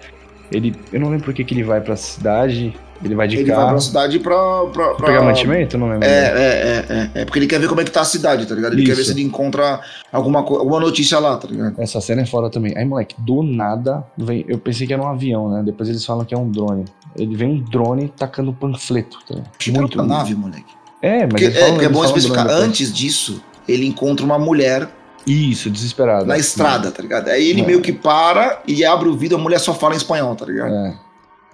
ele. 0.52 0.76
Eu 0.92 1.00
não 1.00 1.10
lembro 1.10 1.24
por 1.26 1.34
que, 1.34 1.46
que 1.46 1.54
ele 1.54 1.64
vai 1.64 1.80
pra 1.80 1.96
cidade. 1.96 2.76
Ele 3.04 3.14
vai 3.14 3.28
de 3.28 3.36
ele 3.36 3.46
vai 3.46 3.56
carro. 3.56 3.70
pra 3.70 3.80
cidade 3.80 4.20
pra. 4.20 4.66
pra, 4.74 4.96
pra 4.96 5.06
Pegar 5.06 5.22
mantimento? 5.22 5.78
Não 5.78 5.88
lembro. 5.88 6.04
É, 6.08 6.10
é, 6.10 6.26
é, 6.34 6.86
é, 6.90 7.22
é, 7.22 7.26
porque 7.26 7.38
ele 7.38 7.46
quer 7.46 7.60
ver 7.60 7.68
como 7.70 7.80
é 7.80 7.84
que 7.84 7.92
tá 7.92 8.02
a 8.02 8.06
cidade, 8.06 8.48
tá 8.48 8.56
ligado? 8.56 8.74
Ele 8.74 8.84
quer 8.84 8.96
ver 8.96 9.02
Isso. 9.04 9.14
se 9.14 9.20
ele 9.20 9.24
encontra 9.28 9.80
alguma, 10.12 10.40
alguma 10.40 10.80
notícia 10.80 11.20
lá, 11.20 11.38
tá 11.38 11.48
ligado? 11.48 11.80
Essa 11.80 12.02
cena 12.02 12.24
é 12.24 12.26
foda 12.26 12.50
também. 12.50 12.76
Aí, 12.76 12.84
moleque, 12.84 13.16
do 13.20 13.44
nada, 13.44 14.04
vem. 14.18 14.44
Eu 14.48 14.58
pensei 14.58 14.88
que 14.88 14.94
era 14.94 15.04
um 15.04 15.08
avião, 15.08 15.48
né? 15.48 15.62
Depois 15.64 15.88
eles 15.88 16.04
falam 16.04 16.26
que 16.26 16.34
é 16.34 16.38
um 16.38 16.50
drone. 16.50 16.86
Ele 17.16 17.36
vem 17.36 17.48
um 17.50 17.60
drone 17.64 18.12
tacando 18.18 18.52
panfleto. 18.52 19.20
Tá? 19.28 19.36
Muito. 19.72 20.02
nave, 20.02 20.34
moleque. 20.34 20.74
É, 21.00 21.20
mas 21.20 21.30
Porque, 21.30 21.46
é, 21.46 21.52
falam- 21.52 21.76
é 21.76 21.84
eles 21.84 21.92
bom 21.92 22.04
especificar. 22.04 22.48
depois. 22.48 22.64
Antes 22.64 22.92
disso, 22.92 23.44
ele 23.68 23.86
encontra 23.86 24.26
uma 24.26 24.40
mulher 24.40 24.90
Isso, 25.28 25.70
desesperado. 25.70 26.26
na 26.26 26.38
estrada, 26.38 26.90
tá 26.90 27.02
ligado? 27.02 27.28
Aí 27.28 27.50
ele 27.50 27.62
É. 27.62 27.66
meio 27.66 27.82
que 27.82 27.92
para 27.92 28.62
e 28.66 28.84
abre 28.86 29.10
o 29.10 29.16
vidro, 29.18 29.38
a 29.38 29.42
mulher 29.42 29.60
só 29.60 29.74
fala 29.74 29.94
em 29.94 29.98
espanhol, 29.98 30.36
tá 30.36 30.46
ligado? 30.46 30.74
É. 30.74 30.98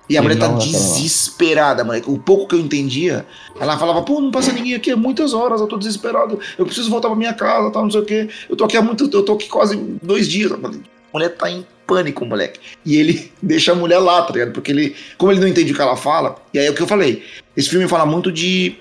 E 0.10 0.18
a 0.18 0.22
mulher 0.22 0.38
tá 0.38 0.48
desesperada, 0.50 1.84
moleque. 1.84 2.10
O 2.10 2.18
pouco 2.20 2.48
que 2.48 2.56
eu 2.56 2.60
entendia, 2.60 3.26
ela 3.60 3.78
falava, 3.78 4.02
pô, 4.02 4.20
não 4.20 4.32
passa 4.32 4.52
ninguém 4.52 4.76
aqui 4.76 4.92
há 4.92 4.98
muitas 4.98 5.34
horas, 5.34 5.62
eu 5.62 5.68
tô 5.68 5.78
desesperado, 5.78 6.40
eu 6.58 6.66
preciso 6.66 6.90
voltar 6.90 7.08
pra 7.08 7.18
minha 7.18 7.34
casa, 7.34 7.72
tal, 7.72 7.84
não 7.84 7.92
sei 7.92 8.02
o 8.02 8.06
quê. 8.06 8.30
Eu 8.50 8.56
tô 8.56 8.66
aqui 8.66 8.76
há 8.78 8.82
muito, 8.82 9.10
eu 9.12 9.24
tô 9.24 9.34
aqui 9.34 9.48
quase 9.48 9.76
dois 10.04 10.28
dias. 10.28 10.52
A 10.52 10.58
mulher 11.14 11.30
tá 11.30 11.50
em 11.50 11.66
pânico, 11.88 12.26
moleque. 12.26 12.60
E 12.86 12.98
ele 12.98 13.32
deixa 13.42 13.72
a 13.72 13.76
mulher 13.76 14.00
lá, 14.00 14.22
tá 14.24 14.34
ligado? 14.34 14.52
Porque 14.52 14.72
ele, 14.72 14.96
como 15.18 15.32
ele 15.32 15.40
não 15.40 15.48
entende 15.48 15.72
o 15.72 15.76
que 15.76 15.82
ela 15.82 15.96
fala, 15.96 16.36
e 16.54 16.60
aí 16.60 16.66
é 16.66 16.70
o 16.70 16.74
que 16.74 16.82
eu 16.82 16.88
falei, 16.88 17.24
esse 17.56 17.70
filme 17.70 17.88
fala 17.88 18.06
muito 18.06 18.32
de. 18.32 18.76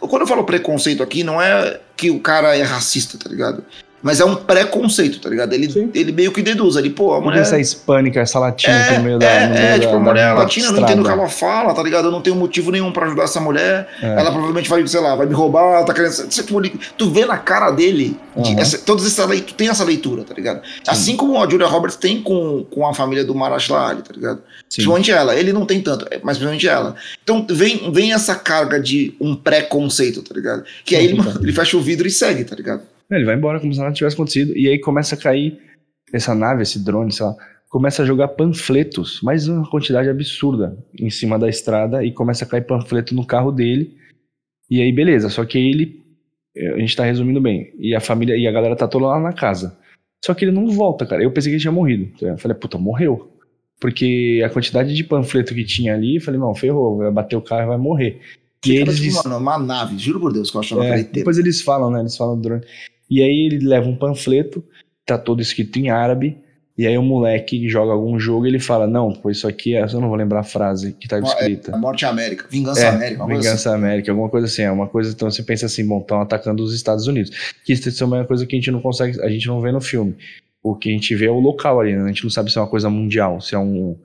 Quando 0.00 0.22
eu 0.22 0.26
falo 0.26 0.44
preconceito 0.44 1.02
aqui, 1.02 1.24
não 1.24 1.40
é 1.40 1.80
que 1.96 2.10
o 2.10 2.20
cara 2.20 2.54
é 2.56 2.62
racista, 2.62 3.18
tá 3.18 3.28
ligado? 3.28 3.64
Mas 4.02 4.20
é 4.20 4.24
um 4.24 4.36
preconceito, 4.36 5.20
tá 5.20 5.28
ligado? 5.28 5.52
Ele, 5.52 5.70
Sim. 5.70 5.90
ele 5.94 6.12
meio 6.12 6.30
que 6.30 6.40
deduz 6.40 6.76
ali, 6.76 6.88
pô, 6.88 7.14
a 7.14 7.20
mulher. 7.20 7.40
essa 7.40 7.58
hispânica, 7.58 8.20
essa 8.20 8.38
latina 8.38 8.72
É, 8.74 8.82
aqui 8.84 8.98
no 8.98 9.02
meio 9.04 9.18
da. 9.18 9.26
é, 9.26 9.46
no 9.46 9.54
meio 9.54 9.64
é, 9.66 9.72
da- 9.72 9.78
tipo, 9.80 9.94
a 9.94 9.98
mulher 9.98 10.28
da 10.28 10.34
latina, 10.34 10.66
eu 10.68 10.72
não 10.72 10.82
entendo 10.82 11.00
o 11.00 11.04
que 11.04 11.10
ela 11.10 11.28
fala, 11.28 11.74
tá 11.74 11.82
ligado? 11.82 12.04
Eu 12.04 12.12
não 12.12 12.22
tenho 12.22 12.36
motivo 12.36 12.70
nenhum 12.70 12.92
pra 12.92 13.06
ajudar 13.06 13.24
essa 13.24 13.40
mulher. 13.40 13.88
É. 14.00 14.06
Ela 14.06 14.30
provavelmente 14.30 14.68
vai, 14.70 14.86
sei 14.86 15.00
lá, 15.00 15.16
vai 15.16 15.26
me 15.26 15.34
roubar, 15.34 15.84
tá 15.84 15.92
querendo. 15.92 16.12
Você, 16.12 16.42
tipo, 16.42 16.60
tu 16.96 17.10
vê 17.10 17.24
na 17.26 17.38
cara 17.38 17.70
dele, 17.72 18.16
de- 18.36 18.50
Uhum. 18.52 18.58
essa, 18.60 18.78
todas 18.78 19.04
essa 19.04 19.24
leitura, 19.24 19.48
tu 19.48 19.54
tem 19.54 19.68
essa 19.68 19.82
leitura, 19.84 20.22
tá 20.22 20.32
ligado? 20.34 20.60
Assim 20.86 21.16
como 21.16 21.42
a 21.42 21.48
Julia 21.50 21.66
Roberts 21.66 21.96
tem 21.96 22.22
com, 22.22 22.64
com 22.70 22.86
a 22.86 22.94
família 22.94 23.24
do 23.24 23.34
Marashla 23.34 23.88
Ali, 23.88 24.02
tá 24.02 24.12
ligado? 24.14 24.38
Sim. 24.68 24.76
Principalmente 24.76 25.10
ela, 25.10 25.34
ele 25.34 25.52
não 25.52 25.66
tem 25.66 25.80
tanto, 25.80 26.04
é, 26.10 26.20
mas 26.22 26.36
principalmente 26.36 26.68
ela. 26.68 26.94
Então 27.24 27.44
vem, 27.50 27.90
vem 27.92 28.12
essa 28.12 28.34
carga 28.36 28.80
de 28.80 29.14
um 29.20 29.34
preconceito, 29.34 30.22
tá 30.22 30.34
ligado? 30.34 30.62
Que 30.84 30.94
aí 30.94 31.06
ele, 31.06 31.18
ele 31.42 31.52
fecha 31.52 31.76
o 31.76 31.80
vidro 31.80 32.06
e 32.06 32.10
segue, 32.10 32.44
tá 32.44 32.54
ligado? 32.54 32.82
Ele 33.10 33.24
vai 33.24 33.36
embora 33.36 33.58
como 33.60 33.72
se 33.72 33.78
nada 33.80 33.92
tivesse 33.92 34.14
acontecido. 34.14 34.56
E 34.56 34.68
aí 34.68 34.78
começa 34.78 35.14
a 35.14 35.18
cair 35.18 35.58
essa 36.12 36.34
nave, 36.34 36.62
esse 36.62 36.82
drone, 36.84 37.12
sei 37.12 37.24
lá, 37.26 37.34
começa 37.68 38.02
a 38.02 38.06
jogar 38.06 38.28
panfletos, 38.28 39.20
mas 39.22 39.46
uma 39.48 39.68
quantidade 39.68 40.08
absurda 40.08 40.76
em 40.98 41.10
cima 41.10 41.38
da 41.38 41.48
estrada 41.48 42.04
e 42.04 42.12
começa 42.12 42.44
a 42.44 42.48
cair 42.48 42.66
panfleto 42.66 43.14
no 43.14 43.26
carro 43.26 43.50
dele. 43.52 43.96
E 44.70 44.80
aí, 44.82 44.92
beleza. 44.92 45.28
Só 45.30 45.44
que 45.44 45.58
ele. 45.58 46.02
eh, 46.56 46.74
A 46.74 46.78
gente 46.78 46.96
tá 46.96 47.04
resumindo 47.04 47.40
bem. 47.40 47.72
E 47.78 47.94
a 47.94 48.00
família 48.00 48.36
e 48.36 48.46
a 48.46 48.52
galera 48.52 48.76
tá 48.76 48.86
toda 48.88 49.06
lá 49.06 49.18
na 49.20 49.32
casa. 49.32 49.76
Só 50.24 50.34
que 50.34 50.44
ele 50.44 50.52
não 50.52 50.66
volta, 50.68 51.06
cara. 51.06 51.22
Eu 51.22 51.30
pensei 51.30 51.50
que 51.50 51.54
ele 51.56 51.60
tinha 51.62 51.72
morrido. 51.72 52.10
Eu 52.20 52.36
falei, 52.38 52.56
puta, 52.56 52.76
morreu. 52.76 53.32
Porque 53.80 54.42
a 54.44 54.50
quantidade 54.50 54.92
de 54.94 55.04
panfleto 55.04 55.54
que 55.54 55.64
tinha 55.64 55.94
ali, 55.94 56.16
eu 56.16 56.20
falei, 56.20 56.40
não, 56.40 56.54
ferrou, 56.54 56.98
vai 56.98 57.10
bater 57.12 57.36
o 57.36 57.40
carro 57.42 57.62
e 57.62 57.66
vai 57.68 57.78
morrer. 57.78 58.20
E 58.64 58.70
Fica, 58.70 58.80
eles 58.82 58.96
tipo, 58.96 59.06
dis- 59.08 59.24
mano, 59.24 59.38
uma 59.38 59.56
nave, 59.56 59.96
juro 59.98 60.18
por 60.18 60.32
Deus 60.32 60.50
que 60.50 60.56
eu 60.56 60.60
achava 60.60 60.80
que 60.84 60.88
é, 60.90 61.02
depois 61.04 61.38
eles 61.38 61.62
falam, 61.62 61.90
né? 61.92 62.00
Eles 62.00 62.16
falam 62.16 62.34
do 62.34 62.42
drone. 62.42 62.62
E 63.10 63.22
aí 63.22 63.46
ele 63.50 63.66
leva 63.66 63.88
um 63.88 63.96
panfleto, 63.96 64.64
tá 65.06 65.16
todo 65.18 65.40
escrito 65.42 65.78
em 65.78 65.90
árabe. 65.90 66.36
E 66.76 66.86
aí 66.86 66.96
o 66.96 67.02
moleque 67.02 67.68
joga 67.68 67.92
algum 67.92 68.20
jogo 68.20 68.46
e 68.46 68.50
ele 68.50 68.60
fala: 68.60 68.86
Não, 68.86 69.12
pô, 69.12 69.30
isso 69.30 69.48
aqui 69.48 69.74
é. 69.74 69.82
Eu 69.82 70.00
não 70.00 70.08
vou 70.08 70.16
lembrar 70.16 70.40
a 70.40 70.44
frase 70.44 70.92
que 70.92 71.08
tá 71.08 71.16
É, 71.16 71.20
escrita. 71.20 71.74
A 71.74 71.78
Morte 71.78 72.04
América, 72.04 72.46
Vingança 72.48 72.82
É, 72.82 72.88
América, 72.88 73.24
coisa 73.24 73.32
assim. 73.34 73.42
Vingança 73.48 73.74
América, 73.74 74.12
alguma 74.12 74.28
coisa 74.28 74.46
assim. 74.46 74.62
É 74.62 74.70
uma 74.70 74.86
coisa. 74.86 75.10
Então 75.12 75.28
você 75.28 75.42
pensa 75.42 75.66
assim: 75.66 75.84
bom, 75.86 75.98
estão 76.00 76.20
atacando 76.20 76.62
os 76.62 76.72
Estados 76.72 77.08
Unidos. 77.08 77.32
Que 77.64 77.72
isso 77.72 78.04
é 78.04 78.06
uma 78.06 78.24
coisa 78.24 78.46
que 78.46 78.54
a 78.54 78.58
gente 78.58 78.70
não 78.70 78.80
consegue. 78.80 79.20
A 79.22 79.28
gente 79.28 79.46
não 79.48 79.60
vê 79.60 79.72
no 79.72 79.80
filme. 79.80 80.14
O 80.62 80.76
que 80.76 80.88
a 80.90 80.92
gente 80.92 81.14
vê 81.16 81.26
é 81.26 81.30
o 81.30 81.40
local 81.40 81.80
ali, 81.80 81.96
né? 81.96 82.04
A 82.04 82.08
gente 82.08 82.22
não 82.22 82.30
sabe 82.30 82.50
se 82.52 82.58
é 82.58 82.60
uma 82.60 82.68
coisa 82.68 82.88
mundial, 82.88 83.40
se 83.40 83.54
é 83.56 83.58
um, 83.58 83.96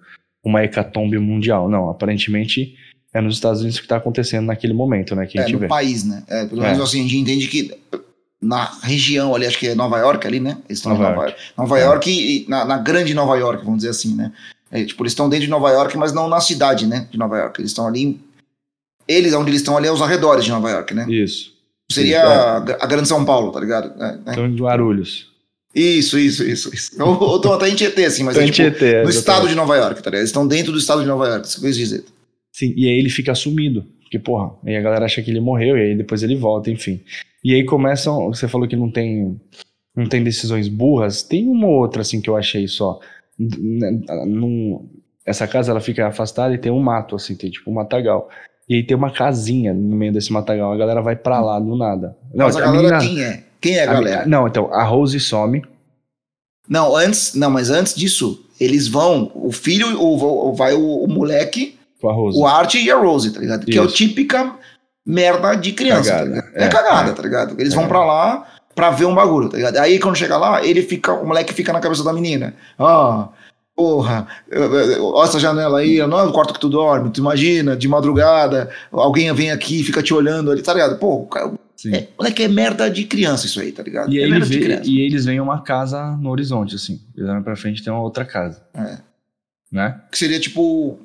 uma 0.44 0.64
hecatombe 0.64 1.20
mundial. 1.20 1.70
Não, 1.70 1.90
aparentemente 1.92 2.74
é 3.14 3.22
nos 3.22 3.36
Estados 3.36 3.62
Unidos 3.62 3.80
que 3.80 3.88
tá 3.88 3.98
acontecendo 3.98 4.46
naquele 4.48 4.74
momento, 4.74 5.16
né? 5.16 5.28
Que 5.28 5.38
a 5.38 5.42
É, 5.42 5.46
gente 5.46 5.54
no 5.54 5.60
vê. 5.60 5.68
país, 5.68 6.04
né? 6.04 6.24
É, 6.28 6.46
pelo 6.48 6.64
É. 6.64 6.72
menos 6.72 6.82
assim, 6.82 7.02
a 7.02 7.04
gente 7.04 7.18
entende 7.20 7.48
que 7.48 7.72
na 8.44 8.66
região 8.84 9.34
ali, 9.34 9.46
acho 9.46 9.58
que 9.58 9.68
é 9.68 9.76
Nova 9.76 9.98
York 9.98 10.26
ali, 10.28 10.40
né? 10.40 10.58
Eles 10.68 10.80
estão 10.80 10.92
Nova 10.92 11.04
em 11.04 11.10
Nova 11.10 11.22
York. 11.28 11.42
Nova 11.58 11.80
É. 11.80 11.84
York 11.84 12.12
e 12.12 12.46
na, 12.50 12.66
na 12.66 12.78
grande 12.78 13.14
Nova 13.14 13.36
York, 13.38 13.64
vamos 13.64 13.80
dizer 13.80 13.90
assim, 13.90 14.16
né? 14.16 14.32
É, 14.72 14.84
tipo, 14.84 15.04
eles 15.04 15.12
estão 15.14 15.30
dentro 15.30 15.46
de 15.46 15.52
Nova 15.52 15.70
York, 15.70 15.96
mas 15.98 16.12
não 16.14 16.28
na 16.28 16.42
cidade, 16.42 16.86
né? 16.88 17.08
De 17.12 17.18
Nova 17.18 17.38
York. 17.38 17.62
Eles 17.62 17.72
estão 17.72 17.88
ali. 17.88 18.02
em- 18.04 18.20
Eles, 19.08 19.34
onde 19.34 19.50
eles 19.50 19.62
estão 19.62 19.78
ali, 19.78 19.88
é 19.88 19.92
os 19.92 20.02
arredores 20.02 20.46
de 20.46 20.52
Nova 20.52 20.70
York, 20.70 20.94
né? 20.94 21.06
Isso. 21.10 21.52
Seria 21.92 22.18
Isso, 22.20 22.26
é. 22.28 22.36
a, 22.36 22.58
a 22.84 22.88
Grande 22.88 23.08
São 23.08 23.24
Paulo, 23.26 23.52
tá 23.52 23.60
ligado? 23.60 23.92
É, 24.02 24.12
né? 24.14 24.20
Então, 24.30 24.50
de 24.50 24.62
Guarulhos. 24.62 25.28
Isso, 25.76 26.18
isso, 26.18 26.44
isso. 26.44 26.74
isso. 26.74 27.04
Ou, 27.04 27.36
estão 27.36 27.54
até 27.54 27.68
em 27.70 27.76
Tietê, 27.76 28.06
assim, 28.06 28.24
mas 28.24 28.38
é 28.38 28.44
em 28.44 28.52
tipo, 28.52 28.70
Tietê, 28.70 29.04
no 29.04 29.10
estado 29.10 29.48
de 29.48 29.56
Nova 29.56 29.76
York, 29.76 29.96
tá 30.02 30.10
ligado? 30.10 30.22
Eles 30.22 30.30
estão 30.30 30.48
dentro 30.48 30.72
do 30.72 30.78
estado 30.78 31.02
de 31.02 31.08
Nova 31.08 31.28
York, 31.28 31.48
isso 31.48 31.60
que 31.60 31.66
eu 31.66 31.70
quis 31.70 31.78
dizer. 31.78 32.04
Sim, 32.52 32.74
e 32.78 32.88
aí 32.88 32.98
ele 33.00 33.10
fica 33.10 33.34
sumido. 33.36 33.86
Porque, 34.02 34.18
porra, 34.20 34.52
aí 34.66 34.78
a 34.78 34.82
galera 34.82 35.06
acha 35.06 35.22
que 35.22 35.32
ele 35.32 35.40
morreu, 35.40 35.76
e 35.78 35.82
aí 35.82 35.96
depois 35.96 36.22
ele 36.24 36.36
volta, 36.36 36.70
enfim. 36.72 37.02
E 37.44 37.54
aí 37.54 37.66
começam. 37.66 38.28
Você 38.28 38.48
falou 38.48 38.68
que 38.68 38.76
não 38.76 38.90
tem. 38.92 39.40
Não 39.96 40.08
tem 40.08 40.24
decisões 40.24 40.68
burras. 40.68 41.22
Tem 41.22 41.48
uma 41.48 41.68
ou 41.68 41.74
outra, 41.82 42.02
assim, 42.02 42.20
que 42.22 42.30
eu 42.30 42.36
achei 42.36 42.68
só. 42.68 43.00
N- 43.40 44.04
num- 44.26 44.90
essa 45.26 45.48
casa 45.48 45.72
ela 45.72 45.80
fica 45.80 46.08
afastada 46.08 46.54
e 46.54 46.58
tem 46.58 46.72
um 46.72 46.80
mato, 46.82 47.16
assim, 47.16 47.36
tem 47.36 47.50
tipo 47.52 47.70
um 47.70 47.74
matagal. 47.76 48.30
E 48.68 48.76
aí 48.76 48.84
tem 48.86 48.96
uma 48.98 49.12
casinha 49.12 49.74
no 49.74 49.96
meio 49.96 50.12
desse 50.12 50.32
matagal. 50.34 50.72
A 50.74 50.78
galera 50.78 51.02
vai 51.02 51.16
pra 51.16 51.40
lá 51.42 51.60
do 51.60 51.76
nada. 51.76 52.18
Não, 52.34 52.46
mas 52.46 52.56
a, 52.58 52.62
galera, 52.62 52.98
quem 53.00 53.22
é? 53.24 53.44
Quem 53.62 53.76
é 53.78 53.82
a 53.86 53.92
a 53.92 53.94
galera? 53.94 54.18
menina- 54.22 54.38
não, 54.40 54.48
então, 54.48 54.74
a 54.74 54.84
Rose 54.84 55.20
some. 55.20 55.64
Não, 56.68 56.96
antes, 56.96 57.36
não, 57.36 57.50
mas 57.52 57.70
antes 57.70 57.94
disso, 57.94 58.46
eles 58.60 58.88
vão, 58.88 59.32
o 59.36 59.52
filho, 59.52 60.00
o, 60.02 60.54
vai 60.54 60.74
o, 60.74 61.04
o 61.04 61.08
moleque, 61.08 61.78
a 62.02 62.08
o 62.08 62.46
Art 62.48 62.76
e 62.76 62.90
a 62.90 62.98
Rose, 62.98 63.34
tá 63.34 63.40
ligado? 63.40 63.66
Que 63.66 63.78
é 63.78 63.82
o 63.82 63.86
Isso. 63.86 63.96
típica 63.96 64.58
merda 65.06 65.56
de 65.56 65.72
criança, 65.74 66.12
Cagada. 66.12 66.42
tá? 66.42 66.50
É, 66.56 66.64
É, 66.66 66.68
cagada, 66.70 67.10
é. 67.12 67.14
tá 67.14 67.22
ligado? 67.24 67.56
Eles 67.60 67.74
É. 67.74 67.76
vão 67.76 67.88
pra 67.88 68.04
lá 68.06 68.48
pra 68.76 68.90
ver 68.90 69.06
um 69.06 69.14
bagulho, 69.16 69.50
tá 69.50 69.58
ligado? 69.58 69.78
Aí 69.78 70.00
quando 70.00 70.16
chega 70.16 70.38
lá, 70.38 70.66
ele 70.66 70.82
fica, 70.82 71.14
o 71.14 71.26
moleque 71.28 71.54
fica 71.54 71.72
na 71.74 71.80
cabeça 71.80 72.04
da 72.04 72.12
menina. 72.14 72.54
Ah, 72.80 73.30
porra, 73.76 74.28
eu- 74.50 74.74
eu- 74.74 75.06
olha 75.06 75.28
essa 75.28 75.40
janela 75.40 75.80
aí, 75.80 75.98
não 76.08 76.20
é 76.20 76.24
o 76.24 76.32
quarto 76.32 76.54
que 76.54 76.60
tu 76.60 76.70
dorme, 76.70 77.10
tu 77.12 77.20
imagina, 77.20 77.76
de 77.76 77.88
madrugada, 77.88 78.70
alguém 78.92 79.32
vem 79.34 79.52
aqui 79.52 79.82
e 79.82 79.84
fica 79.84 80.02
te 80.02 80.14
olhando 80.14 80.52
ali, 80.52 80.62
tá 80.62 80.74
ligado? 80.74 80.98
Pô, 80.98 81.16
o 81.22 81.28
cara- 81.28 81.52
é, 81.92 82.08
moleque 82.18 82.44
é 82.44 82.48
merda 82.48 82.90
de 82.90 83.04
criança 83.04 83.46
isso 83.46 83.60
aí, 83.60 83.72
tá 83.72 83.84
ligado? 83.84 84.12
E, 84.12 84.18
é 84.20 84.24
ele 84.24 84.40
vê, 84.40 84.82
e 84.86 85.02
eles 85.02 85.26
veem 85.26 85.42
uma 85.42 85.62
casa 85.62 86.02
no 86.22 86.30
horizonte, 86.30 86.76
assim. 86.76 87.02
Eles 87.16 87.30
olham 87.30 87.44
pra 87.44 87.56
frente 87.58 87.80
e 87.80 87.84
tem 87.84 87.92
uma 87.92 88.02
outra 88.02 88.24
casa. 88.24 88.62
É. 88.74 88.98
Né? 89.72 90.00
que 90.12 90.18
seria 90.20 90.40
tipo 90.40 91.00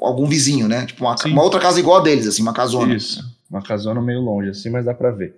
algum 0.00 0.26
vizinho, 0.26 0.68
né? 0.68 0.86
Tipo 0.86 1.04
uma, 1.04 1.16
uma 1.26 1.42
outra 1.42 1.58
casa 1.58 1.80
igual 1.80 1.98
a 1.98 2.02
deles, 2.02 2.26
assim, 2.28 2.42
uma 2.42 2.52
casona. 2.52 2.94
Isso. 2.94 3.24
Uma 3.50 3.62
casona 3.62 4.00
meio 4.02 4.20
longe, 4.20 4.50
assim, 4.50 4.70
mas 4.70 4.84
dá 4.84 4.94
pra 4.94 5.10
ver. 5.10 5.34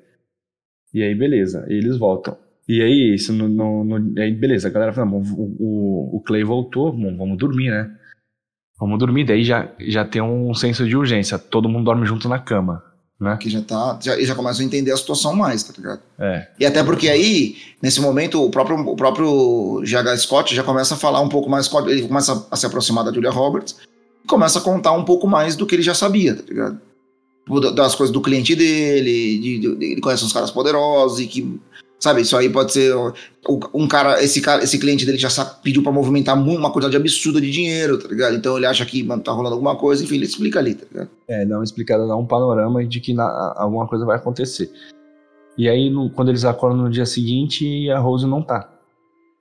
E 0.94 1.02
aí, 1.02 1.14
beleza. 1.14 1.66
E 1.68 1.74
eles 1.74 1.98
voltam. 1.98 2.36
E 2.68 2.82
aí, 2.82 3.14
isso 3.14 3.32
no, 3.32 3.48
no- 3.48 3.84
no- 3.84 4.20
aí 4.20 4.32
beleza, 4.32 4.68
a 4.68 4.70
galera 4.70 4.92
fala, 4.92 5.06
"Bom, 5.06 5.22
o, 5.36 5.56
o, 5.58 6.16
o 6.16 6.20
Clay 6.20 6.42
voltou, 6.42 6.92
bom, 6.92 7.16
vamos 7.16 7.38
dormir, 7.38 7.70
né? 7.70 7.90
Vamos 8.78 8.98
dormir, 8.98 9.24
daí 9.24 9.42
já, 9.44 9.68
já 9.80 10.04
tem 10.04 10.20
um 10.20 10.52
senso 10.52 10.86
de 10.86 10.96
urgência. 10.96 11.38
Todo 11.38 11.68
mundo 11.68 11.84
dorme 11.84 12.04
junto 12.06 12.28
na 12.28 12.38
cama, 12.38 12.82
né? 13.20 13.36
Que 13.40 13.48
já 13.48 13.62
tá. 13.62 13.98
Já, 14.02 14.20
já 14.20 14.34
começam 14.34 14.62
a 14.62 14.66
entender 14.66 14.90
a 14.92 14.96
situação 14.96 15.34
mais, 15.34 15.62
tá 15.62 15.72
ligado? 15.76 16.00
É. 16.18 16.48
E 16.60 16.66
até 16.66 16.82
porque 16.84 17.08
aí, 17.08 17.56
nesse 17.82 18.00
momento, 18.00 18.42
o 18.44 18.50
próprio, 18.50 18.76
o 18.78 18.96
próprio 18.96 19.80
GH 19.82 20.16
Scott 20.18 20.54
já 20.54 20.62
começa 20.62 20.94
a 20.94 20.98
falar 20.98 21.20
um 21.20 21.28
pouco 21.28 21.48
mais. 21.48 21.72
Ele 21.86 22.06
começa 22.06 22.46
a 22.50 22.56
se 22.56 22.66
aproximar 22.66 23.04
da 23.04 23.12
Julia 23.12 23.30
Roberts 23.30 23.76
e 24.24 24.26
começa 24.28 24.58
a 24.58 24.62
contar 24.62 24.92
um 24.92 25.04
pouco 25.04 25.26
mais 25.26 25.56
do 25.56 25.66
que 25.66 25.74
ele 25.74 25.82
já 25.82 25.94
sabia, 25.94 26.34
tá 26.34 26.42
ligado? 26.46 26.80
Tipo, 27.46 27.60
da- 27.60 27.70
Das 27.70 27.94
coisas 27.94 28.12
do 28.12 28.20
cliente 28.20 28.54
dele, 28.56 29.38
de, 29.38 29.58
de- 29.60 29.84
ele 29.92 30.00
conhece 30.00 30.24
uns 30.24 30.32
caras 30.32 30.50
poderosos 30.50 31.20
e 31.20 31.26
que. 31.26 31.58
Sabe, 31.98 32.20
isso 32.20 32.36
aí 32.36 32.50
pode 32.50 32.72
ser. 32.72 32.92
Um 33.72 33.88
cara, 33.88 34.22
esse 34.22 34.40
cara, 34.42 34.62
esse 34.62 34.78
cliente 34.78 35.06
dele 35.06 35.16
já 35.16 35.30
sa- 35.30 35.44
pediu 35.46 35.82
pra 35.82 35.90
movimentar 35.90 36.36
uma 36.36 36.70
quantidade 36.70 36.96
absurda 36.96 37.40
de 37.40 37.50
dinheiro, 37.50 37.96
tá 37.98 38.06
ligado? 38.08 38.36
Então 38.36 38.56
ele 38.56 38.66
acha 38.66 38.84
que 38.84 39.02
mano, 39.02 39.22
tá 39.22 39.32
rolando 39.32 39.54
alguma 39.54 39.76
coisa, 39.76 40.04
enfim, 40.04 40.16
ele 40.16 40.26
explica 40.26 40.58
ali, 40.58 40.74
tá 40.74 40.84
ligado? 40.92 41.08
É, 41.26 41.46
dá 41.46 41.56
uma 41.56 41.64
explicada, 41.64 42.06
dá 42.06 42.14
um 42.14 42.26
panorama 42.26 42.84
de 42.84 43.00
que 43.00 43.14
na- 43.14 43.54
alguma 43.56 43.86
coisa 43.86 44.04
vai 44.04 44.16
acontecer. 44.16 44.70
E 45.56 45.70
aí, 45.70 45.88
no- 45.88 46.10
quando 46.10 46.28
eles 46.28 46.44
acordam 46.44 46.82
no 46.82 46.90
dia 46.90 47.06
seguinte, 47.06 47.88
a 47.90 47.98
Rose 47.98 48.26
não 48.26 48.42
tá. 48.42 48.68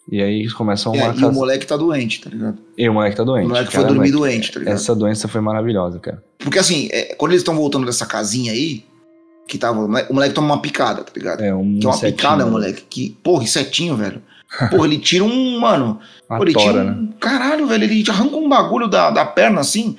E 0.10 0.22
aí 0.22 0.40
eles 0.42 0.54
começam 0.54 0.94
É, 0.96 1.04
uma 1.10 1.20
e 1.20 1.26
o 1.26 1.34
moleque 1.34 1.66
tá 1.68 1.76
doente, 1.76 2.22
tá 2.22 2.30
ligado? 2.30 2.58
E 2.78 2.88
o 2.88 2.94
moleque 2.94 3.18
tá 3.18 3.24
doente. 3.24 3.46
O 3.48 3.50
moleque 3.50 3.72
foi 3.72 3.82
Caramba, 3.82 3.94
dormir 3.96 4.12
doente, 4.12 4.52
tá 4.54 4.60
ligado? 4.60 4.76
Essa 4.76 4.96
doença 4.96 5.28
foi 5.28 5.42
maravilhosa, 5.42 6.00
cara. 6.00 6.24
Porque 6.46 6.60
assim, 6.60 6.88
é, 6.92 7.16
quando 7.16 7.32
eles 7.32 7.42
estão 7.42 7.56
voltando 7.56 7.88
dessa 7.88 8.06
casinha 8.06 8.52
aí, 8.52 8.86
que 9.48 9.58
tava. 9.58 9.80
O 9.80 9.88
moleque, 9.88 10.12
o 10.12 10.14
moleque 10.14 10.36
toma 10.36 10.54
uma 10.54 10.62
picada, 10.62 11.04
tá 11.04 11.12
ligado? 11.16 11.44
É 11.44 11.54
um 11.54 11.80
que 11.80 11.86
é 11.86 11.90
uma 11.90 11.96
insetinho, 11.96 12.16
picada, 12.16 12.46
né? 12.46 12.52
moleque. 12.52 12.84
Que, 12.88 13.18
porra, 13.24 13.44
insetinho, 13.44 13.98
velho. 13.98 14.22
Porra, 14.70 14.86
ele 14.86 15.00
tira 15.00 15.24
um. 15.24 15.60
Mano. 15.60 16.00
Pô, 16.30 16.44
ele 16.44 16.54
tora, 16.54 16.66
tira 16.66 16.84
né? 16.84 16.92
um. 16.92 17.12
Caralho, 17.20 17.66
velho. 17.66 17.84
Ele 17.84 18.06
arranca 18.08 18.36
um 18.36 18.48
bagulho 18.48 18.88
da, 18.88 19.10
da 19.10 19.26
perna 19.26 19.62
assim. 19.62 19.98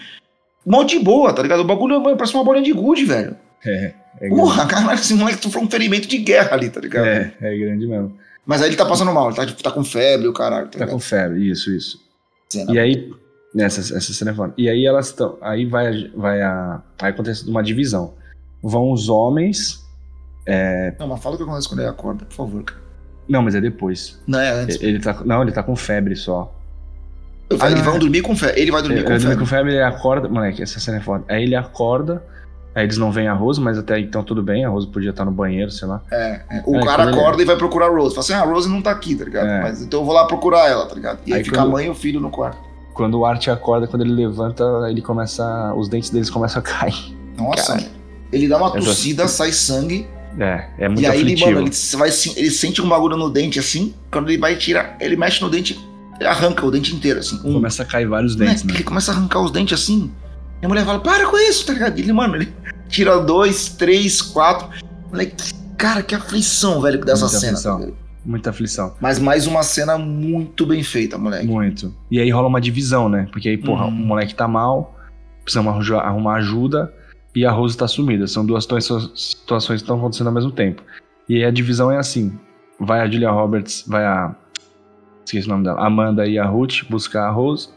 Mó 0.64 0.84
de 0.84 1.00
boa, 1.00 1.32
tá 1.32 1.42
ligado? 1.42 1.60
O 1.60 1.64
bagulho 1.64 2.00
mano, 2.00 2.16
parece 2.16 2.34
uma 2.34 2.44
bolinha 2.44 2.64
de 2.64 2.72
gude, 2.72 3.04
velho. 3.04 3.36
É, 3.64 3.92
é 4.20 4.28
Porra, 4.28 4.66
caralho, 4.66 4.98
esse 4.98 5.14
moleque 5.14 5.42
sofreu 5.42 5.64
um 5.64 5.70
ferimento 5.70 6.06
de 6.06 6.18
guerra 6.18 6.54
ali, 6.54 6.70
tá 6.70 6.80
ligado? 6.80 7.04
grande. 7.04 7.32
É, 7.40 7.54
é 7.54 7.58
grande 7.58 7.86
mesmo. 7.88 8.16
Mas 8.44 8.62
aí 8.62 8.68
ele 8.68 8.76
tá 8.76 8.86
passando 8.86 9.12
mal, 9.12 9.28
ele 9.28 9.36
tá, 9.36 9.44
tipo, 9.44 9.60
tá 9.60 9.72
com 9.72 9.82
febre, 9.82 10.28
o 10.28 10.32
caralho, 10.32 10.68
tá, 10.68 10.78
Tá 10.78 10.86
com 10.86 11.00
febre, 11.00 11.50
isso, 11.50 11.70
isso. 11.72 12.00
Cena. 12.48 12.72
E 12.72 12.78
aí, 12.78 13.10
nessa 13.54 13.80
essa 13.80 14.12
cena 14.12 14.30
é 14.30 14.34
foda. 14.34 14.52
E 14.56 14.68
aí 14.68 14.84
elas 14.86 15.06
estão. 15.08 15.36
Aí 15.40 15.64
vai, 15.66 15.86
a- 15.88 16.10
vai 16.14 16.42
a. 16.42 16.80
Aí 17.00 17.10
acontece 17.10 17.48
uma 17.48 17.62
divisão. 17.62 18.14
Vão 18.62 18.90
os 18.92 19.08
homens. 19.08 19.84
Não, 20.98 21.08
mas 21.08 21.20
fala 21.22 21.34
o 21.34 21.38
que 21.38 21.44
acontece 21.44 21.68
quando 21.68 21.80
ele 21.80 21.88
acorda, 21.88 22.24
por 22.24 22.34
favor, 22.34 22.62
cara. 22.62 22.80
Não, 23.28 23.42
mas 23.42 23.54
é 23.56 23.60
depois. 23.60 24.20
Não, 24.26 24.38
é 24.38 24.50
antes. 24.50 24.80
Ele 24.80 25.00
tá. 25.00 25.20
Não, 25.24 25.42
ele 25.42 25.50
tá 25.52 25.62
com 25.62 25.74
febre 25.74 26.14
só. 26.14 26.52
Ah, 27.60 27.66
eles 27.66 27.78
não, 27.78 27.84
vão 27.84 27.96
é. 27.96 27.98
dormir 27.98 28.22
com 28.22 28.36
febre. 28.36 28.60
Ele 28.60 28.70
vai 28.70 28.82
dormir 28.82 28.98
Ele, 28.98 29.04
com 29.04 29.12
ele 29.12 29.20
febre. 29.20 29.34
dorme 29.36 29.40
com 29.50 29.56
febre, 29.56 29.72
ele 29.74 29.82
acorda. 29.82 30.28
Moleque, 30.28 30.62
essa 30.62 30.78
cena 30.80 30.98
é 30.98 31.00
foda. 31.00 31.24
Aí 31.28 31.42
ele 31.42 31.54
acorda. 31.56 32.22
Aí 32.74 32.84
eles 32.84 32.98
não 32.98 33.10
veem 33.10 33.26
a 33.26 33.32
Rose, 33.32 33.58
mas 33.60 33.78
até 33.78 33.98
então 33.98 34.22
tudo 34.22 34.42
bem. 34.42 34.64
A 34.64 34.68
Rose 34.68 34.86
podia 34.86 35.10
estar 35.10 35.24
no 35.24 35.30
banheiro, 35.30 35.70
sei 35.70 35.88
lá. 35.88 36.02
É, 36.10 36.42
é. 36.50 36.62
O 36.66 36.76
É, 36.76 36.84
cara 36.84 37.04
quando 37.04 37.08
ele- 37.14 37.20
acorda 37.20 37.42
e 37.42 37.44
vai 37.46 37.56
procurar 37.56 37.86
a 37.86 37.88
Rose. 37.88 38.10
Fala 38.14 38.20
assim, 38.20 38.32
ah, 38.34 38.42
a 38.42 38.44
Rose 38.44 38.68
não 38.68 38.82
tá 38.82 38.90
aqui, 38.90 39.16
tá 39.16 39.24
ligado? 39.24 39.46
É. 39.48 39.62
Mas 39.62 39.80
então 39.82 40.00
eu 40.00 40.04
vou 40.04 40.14
lá 40.14 40.26
procurar 40.26 40.68
ela, 40.68 40.86
tá 40.86 40.94
ligado? 40.94 41.20
E 41.26 41.32
aí, 41.32 41.38
Aí 41.38 41.44
fica 41.44 41.56
quando- 41.56 41.68
a 41.68 41.72
mãe 41.72 41.86
e 41.86 41.88
o 41.88 41.94
filho 41.94 42.20
no 42.20 42.30
quarto. 42.30 42.58
Quando 42.96 43.18
o 43.18 43.26
Art 43.26 43.46
acorda, 43.48 43.86
quando 43.86 44.02
ele 44.02 44.12
levanta, 44.14 44.64
ele 44.88 45.02
começa. 45.02 45.44
Os 45.76 45.88
dentes 45.88 46.08
deles 46.10 46.30
começam 46.30 46.60
a 46.60 46.62
cair. 46.62 47.14
Nossa, 47.36 47.74
Cara. 47.74 47.86
ele 48.32 48.48
dá 48.48 48.56
uma 48.56 48.68
Essa- 48.68 48.78
tossida, 48.78 49.28
sai 49.28 49.52
sangue. 49.52 50.06
É, 50.38 50.68
é 50.78 50.88
muito 50.88 51.02
e 51.02 51.06
aí 51.06 51.20
ele, 51.20 51.32
aflitivo. 51.34 51.50
mano, 51.60 51.66
ele, 51.68 51.96
vai, 51.98 52.10
ele 52.36 52.50
sente 52.50 52.82
um 52.82 52.88
bagulho 52.88 53.16
no 53.16 53.28
dente 53.30 53.58
assim. 53.58 53.94
Quando 54.10 54.28
ele 54.30 54.38
vai 54.38 54.56
tirar, 54.56 54.96
ele 55.00 55.16
mexe 55.16 55.40
no 55.42 55.48
dente, 55.50 55.78
ele 56.18 56.28
arranca 56.28 56.64
o 56.64 56.70
dente 56.70 56.94
inteiro, 56.94 57.20
assim. 57.20 57.38
Um, 57.44 57.54
Começa 57.54 57.82
a 57.82 57.86
cair 57.86 58.06
vários 58.06 58.34
né? 58.36 58.46
dentes, 58.46 58.62
né? 58.64 58.74
Ele 58.74 58.82
começa 58.84 59.12
a 59.12 59.14
arrancar 59.14 59.40
os 59.40 59.50
dentes 59.50 59.78
assim. 59.78 60.10
E 60.62 60.64
a 60.66 60.68
mulher 60.68 60.84
fala, 60.86 60.98
para 61.00 61.26
com 61.26 61.36
isso, 61.38 61.66
tá 61.66 61.72
ligado? 61.74 61.98
Ele, 61.98 62.12
mano, 62.12 62.36
ele 62.36 62.52
tira 62.88 63.18
dois, 63.18 63.68
três, 63.70 64.20
quatro. 64.22 64.68
Moleque, 65.10 65.52
cara, 65.76 66.02
que 66.02 66.14
aflição, 66.14 66.80
velho, 66.80 67.02
dessa 67.04 67.24
Muita 67.26 67.38
cena. 67.40 67.52
aflição. 67.52 67.92
Muita 68.26 68.50
aflição. 68.50 68.94
Mas 69.00 69.18
mais 69.20 69.46
uma 69.46 69.62
cena 69.62 69.96
muito 69.96 70.66
bem 70.66 70.82
feita, 70.82 71.16
moleque. 71.16 71.46
Muito. 71.46 71.94
E 72.10 72.18
aí 72.18 72.28
rola 72.30 72.48
uma 72.48 72.60
divisão, 72.60 73.08
né? 73.08 73.28
Porque 73.30 73.48
aí, 73.48 73.56
porra, 73.56 73.84
Uhum. 73.84 73.90
o 73.90 73.92
moleque 74.06 74.34
tá 74.34 74.48
mal, 74.48 74.96
precisamos 75.44 75.90
arrumar 75.92 76.34
ajuda 76.38 76.92
e 77.34 77.46
a 77.46 77.50
Rose 77.52 77.76
tá 77.76 77.86
sumida. 77.86 78.26
São 78.26 78.44
duas 78.44 78.64
situa- 78.64 78.80
situações 79.14 79.80
que 79.80 79.84
estão 79.84 79.96
acontecendo 79.98 80.26
ao 80.26 80.32
mesmo 80.32 80.50
tempo. 80.50 80.82
E 81.28 81.36
aí 81.36 81.44
a 81.44 81.50
divisão 81.52 81.90
é 81.92 81.98
assim: 81.98 82.36
vai 82.80 83.00
a 83.00 83.06
Julia 83.06 83.30
Roberts, 83.30 83.84
vai 83.86 84.04
a. 84.04 84.34
Esqueci 85.24 85.46
o 85.46 85.50
nome 85.50 85.64
dela. 85.64 85.84
Amanda 85.86 86.26
e 86.26 86.38
a 86.38 86.44
Ruth 86.44 86.82
buscar 86.90 87.26
a 87.28 87.30
Rose. 87.30 87.68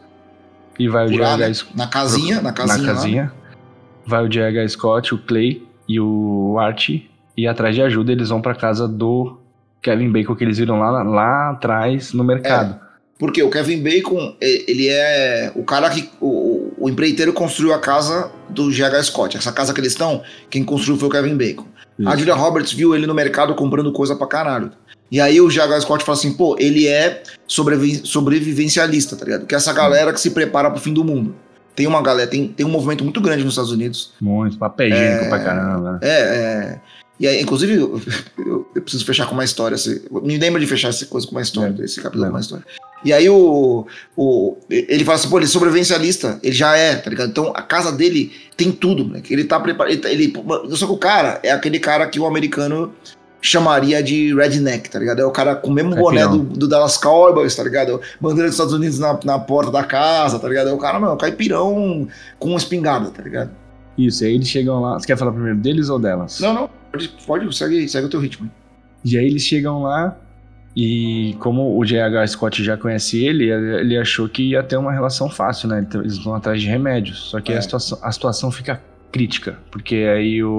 E 0.80 0.88
vai 0.88 1.08
o 1.08 1.12
Por 1.12 1.20
lá, 1.20 1.36
GH 1.36 1.39
né? 1.39 1.52
Na 1.76 1.88
casinha, 1.88 2.41
na 2.41 2.54
casinha. 2.54 2.78
na 2.78 2.88
lá. 2.88 2.95
casinha. 2.95 3.34
Vai 4.06 4.24
o 4.26 4.30
GH 4.30 4.68
Scott, 4.70 5.14
o 5.14 5.18
Clay 5.20 5.68
e 5.88 6.00
o 6.00 6.58
Art. 6.58 6.89
E 7.38 7.47
atrás 7.47 7.76
de 7.76 7.82
ajuda 7.82 8.12
eles 8.12 8.30
vão 8.30 8.41
pra 8.41 8.56
casa 8.56 8.88
do 8.88 9.38
Kevin 9.82 10.12
Bacon, 10.12 10.36
que 10.36 10.44
eles 10.44 10.58
viram 10.58 10.80
lá, 10.80 11.04
lá 11.04 11.50
atrás 11.52 12.14
no 12.14 12.24
mercado. 12.24 12.80
Porque 13.18 13.44
o 13.44 13.50
Kevin 13.50 13.84
Bacon, 13.84 14.36
ele 14.40 14.88
é 14.90 15.52
o 15.56 15.64
cara 15.64 15.90
que. 15.90 16.10
O, 16.22 16.74
o- 16.78 16.90
empreiteiro 16.90 17.34
construiu 17.34 17.74
a 17.74 17.80
casa 17.80 18.32
do 18.50 18.70
GH 18.70 19.04
Scott. 19.04 19.36
Essa 19.38 19.52
casa 19.52 19.74
que 19.74 19.82
eles 19.82 19.92
estão, 19.92 20.22
quem 20.50 20.64
construiu 20.64 20.98
foi 20.98 21.10
o 21.10 21.12
Kevin 21.12 21.36
Bacon. 21.36 21.66
A 22.06 22.12
Isso. 22.12 22.20
Julia 22.20 22.34
Roberts 22.34 22.72
viu 22.72 22.96
ele 22.96 23.06
no 23.06 23.14
mercado 23.14 23.54
comprando 23.56 23.92
coisa 23.92 24.16
pra 24.16 24.26
caralho. 24.26 24.72
E 25.12 25.20
aí 25.20 25.42
o 25.42 25.48
GH 25.50 25.82
Scott 25.82 26.06
fala 26.06 26.18
assim: 26.18 26.32
pô, 26.34 26.56
ele 26.58 26.88
é 26.88 27.22
sobrevi- 27.46 28.02
sobrevivencialista, 28.06 29.16
tá 29.18 29.26
ligado? 29.26 29.46
Que 29.46 29.54
é 29.54 29.58
essa 29.58 29.74
galera 29.74 30.14
que 30.14 30.20
se 30.22 30.32
prepara 30.32 30.72
pro 30.72 30.80
fim 30.80 30.94
do 30.94 31.04
mundo. 31.04 31.36
Tem 31.76 31.88
uma 31.88 32.02
galera, 32.02 32.30
tem, 32.30 32.48
tem 32.48 32.66
um 32.66 32.70
movimento 32.70 33.04
muito 33.04 33.20
grande 33.22 33.44
nos 33.44 33.54
Estados 33.54 33.72
Unidos. 33.72 34.14
Muito, 34.22 34.58
papel 34.58 34.88
higiênico 34.90 35.26
É. 35.26 35.30
pra 35.30 35.40
caramba, 35.40 35.92
né? 35.94 36.00
É, 36.02 36.10
é. 36.10 36.80
E 37.20 37.28
aí, 37.28 37.42
inclusive, 37.42 37.74
eu, 37.74 38.02
eu- 38.38 38.68
eu 38.76 38.82
preciso 38.82 39.06
fechar 39.06 39.26
com 39.28 39.34
uma 39.34 39.44
história. 39.44 39.76
assim, 39.76 40.00
me 40.24 40.38
lembra 40.38 40.60
de 40.60 40.66
fechar 40.68 40.88
essa 40.90 41.06
coisa 41.06 41.28
com 41.28 41.34
uma 41.34 41.42
história, 41.42 41.76
É. 41.80 41.84
esse 41.86 41.98
capítulo 42.02 42.24
Lembra. 42.24 42.30
com 42.32 42.36
uma 42.38 42.42
história. 42.42 42.66
E 43.04 43.14
aí 43.14 43.30
o, 43.30 43.86
o. 44.18 44.58
Ele 44.70 45.04
fala 45.06 45.16
assim, 45.18 45.30
pô, 45.30 45.38
ele 45.38 45.46
é 45.46 45.48
sobrevivencialista. 45.50 46.40
Ele 46.44 46.54
já 46.56 46.76
é, 46.76 46.96
tá 46.96 47.10
ligado? 47.10 47.30
Então 47.30 47.52
a 47.56 47.62
casa 47.62 47.92
dele 47.92 48.32
tem 48.58 48.72
tudo, 48.72 49.06
né? 49.06 49.22
Ele 49.30 49.44
tá 49.46 49.60
preparado. 49.60 49.94
Ele, 49.94 50.08
ele, 50.26 50.34
só 50.76 50.86
que 50.86 50.92
o 50.92 50.98
cara 50.98 51.40
é 51.44 51.52
aquele 51.52 51.80
cara 51.80 52.08
que 52.08 52.20
o 52.20 52.26
americano 52.26 52.94
chamaria 53.42 54.04
de 54.04 54.34
redneck, 54.36 54.90
tá 54.90 55.00
ligado? 55.00 55.22
É 55.22 55.26
o 55.26 55.32
cara 55.32 55.56
com 55.56 55.70
o 55.70 55.74
mesmo 55.74 55.96
boné 55.96 56.22
Caipirão. 56.22 56.44
do, 56.46 56.60
do 56.60 56.68
Dallas 56.68 56.98
Cowboys, 56.98 57.56
tá 57.56 57.64
ligado? 57.64 58.02
Bandeira 58.20 58.48
dos 58.48 58.56
Estados 58.56 58.74
Unidos 58.74 59.00
na, 59.00 59.18
na 59.24 59.40
porta 59.40 59.72
da 59.72 59.82
casa, 59.84 60.38
tá 60.38 60.48
ligado? 60.50 60.70
É 60.70 60.74
o 60.74 60.78
cara, 60.78 61.00
não, 61.00 61.08
é 61.10 61.14
o 61.14 61.18
caipirão 61.18 62.06
com 62.38 62.56
espingarda, 62.58 63.10
tá 63.12 63.24
ligado? 63.24 63.52
Isso, 63.98 64.24
e 64.26 64.28
aí 64.28 64.36
eles 64.36 64.48
chegam 64.50 64.82
lá. 64.82 65.00
Você 65.00 65.08
quer 65.08 65.18
falar 65.18 65.32
primeiro 65.32 65.58
deles 65.58 65.88
ou 65.88 65.98
delas? 65.98 66.40
Não, 66.42 66.54
não, 66.54 66.70
pode, 66.92 67.08
pode 67.26 67.56
segue, 67.56 67.88
segue 67.88 68.08
o 68.08 68.10
teu 68.10 68.20
ritmo. 68.20 68.50
E 69.06 69.18
aí 69.18 69.26
eles 69.28 69.44
chegam 69.44 69.82
lá 69.84 70.18
E 70.76 71.36
como 71.40 71.78
o 71.78 71.84
J.H. 71.84 72.28
Scott 72.28 72.64
já 72.64 72.78
conhece 72.78 73.24
ele, 73.26 73.50
ele 73.50 73.76
ele 73.82 73.98
achou 73.98 74.30
que 74.30 74.52
ia 74.52 74.62
ter 74.62 74.78
uma 74.78 74.92
relação 74.92 75.30
fácil, 75.30 75.68
né? 75.68 75.80
Então, 75.88 76.02
Eles 76.02 76.18
vão 76.24 76.36
atrás 76.36 76.62
de 76.62 76.68
remédios. 76.68 77.18
Só 77.32 77.42
que 77.42 77.52
É. 77.52 77.58
a, 77.58 77.62
situação, 77.62 77.98
a 78.02 78.12
situação 78.12 78.52
fica 78.52 78.82
crítica, 79.12 79.58
porque 79.72 79.96
aí 79.96 80.44
o, 80.44 80.52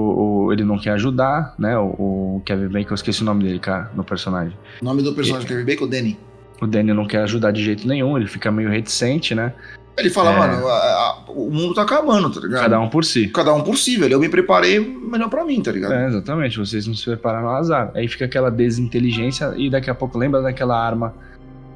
o- 0.47 0.53
ele 0.53 0.63
não 0.65 0.77
quer 0.77 0.91
ajudar, 0.91 1.55
né? 1.57 1.77
O, 1.77 2.37
o 2.37 2.41
Kevin 2.45 2.67
Bacon, 2.67 2.89
eu 2.91 2.95
esqueci 2.95 3.21
o 3.21 3.25
nome 3.25 3.43
dele, 3.45 3.59
cara, 3.59 3.89
no 3.95 4.03
personagem. 4.03 4.55
O 4.81 4.85
nome 4.85 5.01
do 5.01 5.13
personagem 5.13 5.47
que 5.47 5.53
eu 5.53 5.65
Bacon, 5.65 5.85
o 5.85 5.87
Danny. 5.87 6.17
O 6.61 6.67
Danny 6.67 6.93
não 6.93 7.07
quer 7.07 7.23
ajudar 7.23 7.51
de 7.51 7.63
jeito 7.63 7.87
nenhum, 7.87 8.17
ele 8.17 8.27
fica 8.27 8.51
meio 8.51 8.69
reticente, 8.69 9.33
né? 9.33 9.53
Ele 9.97 10.09
fala, 10.09 10.31
É. 10.33 10.37
mano, 10.39 10.67
a- 10.67 10.71
a- 10.71 11.17
o 11.31 11.49
mundo 11.51 11.73
tá 11.73 11.81
acabando, 11.83 12.29
tá 12.31 12.39
ligado? 12.39 12.61
Cada 12.61 12.79
um 12.79 12.87
por 12.89 13.03
si. 13.03 13.27
Cada 13.27 13.53
um 13.53 13.61
por 13.61 13.77
si, 13.77 13.97
velho. 13.97 14.13
Eu 14.13 14.19
me 14.19 14.29
preparei 14.29 14.79
melhor 14.79 15.29
pra 15.29 15.43
mim, 15.43 15.61
tá 15.61 15.71
ligado? 15.71 15.93
É, 15.93 16.07
exatamente, 16.07 16.57
vocês 16.57 16.87
não 16.87 16.93
se 16.95 17.03
prepararam 17.05 17.49
ao 17.49 17.55
azar. 17.57 17.91
Aí 17.93 18.07
fica 18.07 18.25
aquela 18.25 18.49
desinteligência 18.49 19.53
e 19.57 19.69
daqui 19.69 19.89
a 19.89 19.95
pouco 19.95 20.17
lembra 20.17 20.41
daquela 20.41 20.77
arma. 20.77 21.13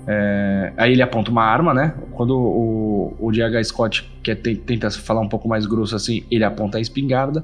é, 0.08 0.72
Aí 0.78 0.92
ele 0.94 1.02
aponta 1.02 1.32
uma 1.32 1.44
arma, 1.44 1.74
né? 1.74 1.94
Quando 2.12 2.38
o, 2.38 3.16
o 3.20 3.32
D.H. 3.32 3.64
Scott 3.66 4.10
quer 4.24 4.36
te- 4.36 4.56
tenta 4.56 4.90
falar 4.92 5.22
um 5.22 5.28
pouco 5.30 5.48
mais 5.48 5.66
grosso 5.66 5.96
assim, 5.96 6.24
ele 6.30 6.44
aponta 6.44 6.78
a 6.78 6.82
espingarda. 6.82 7.44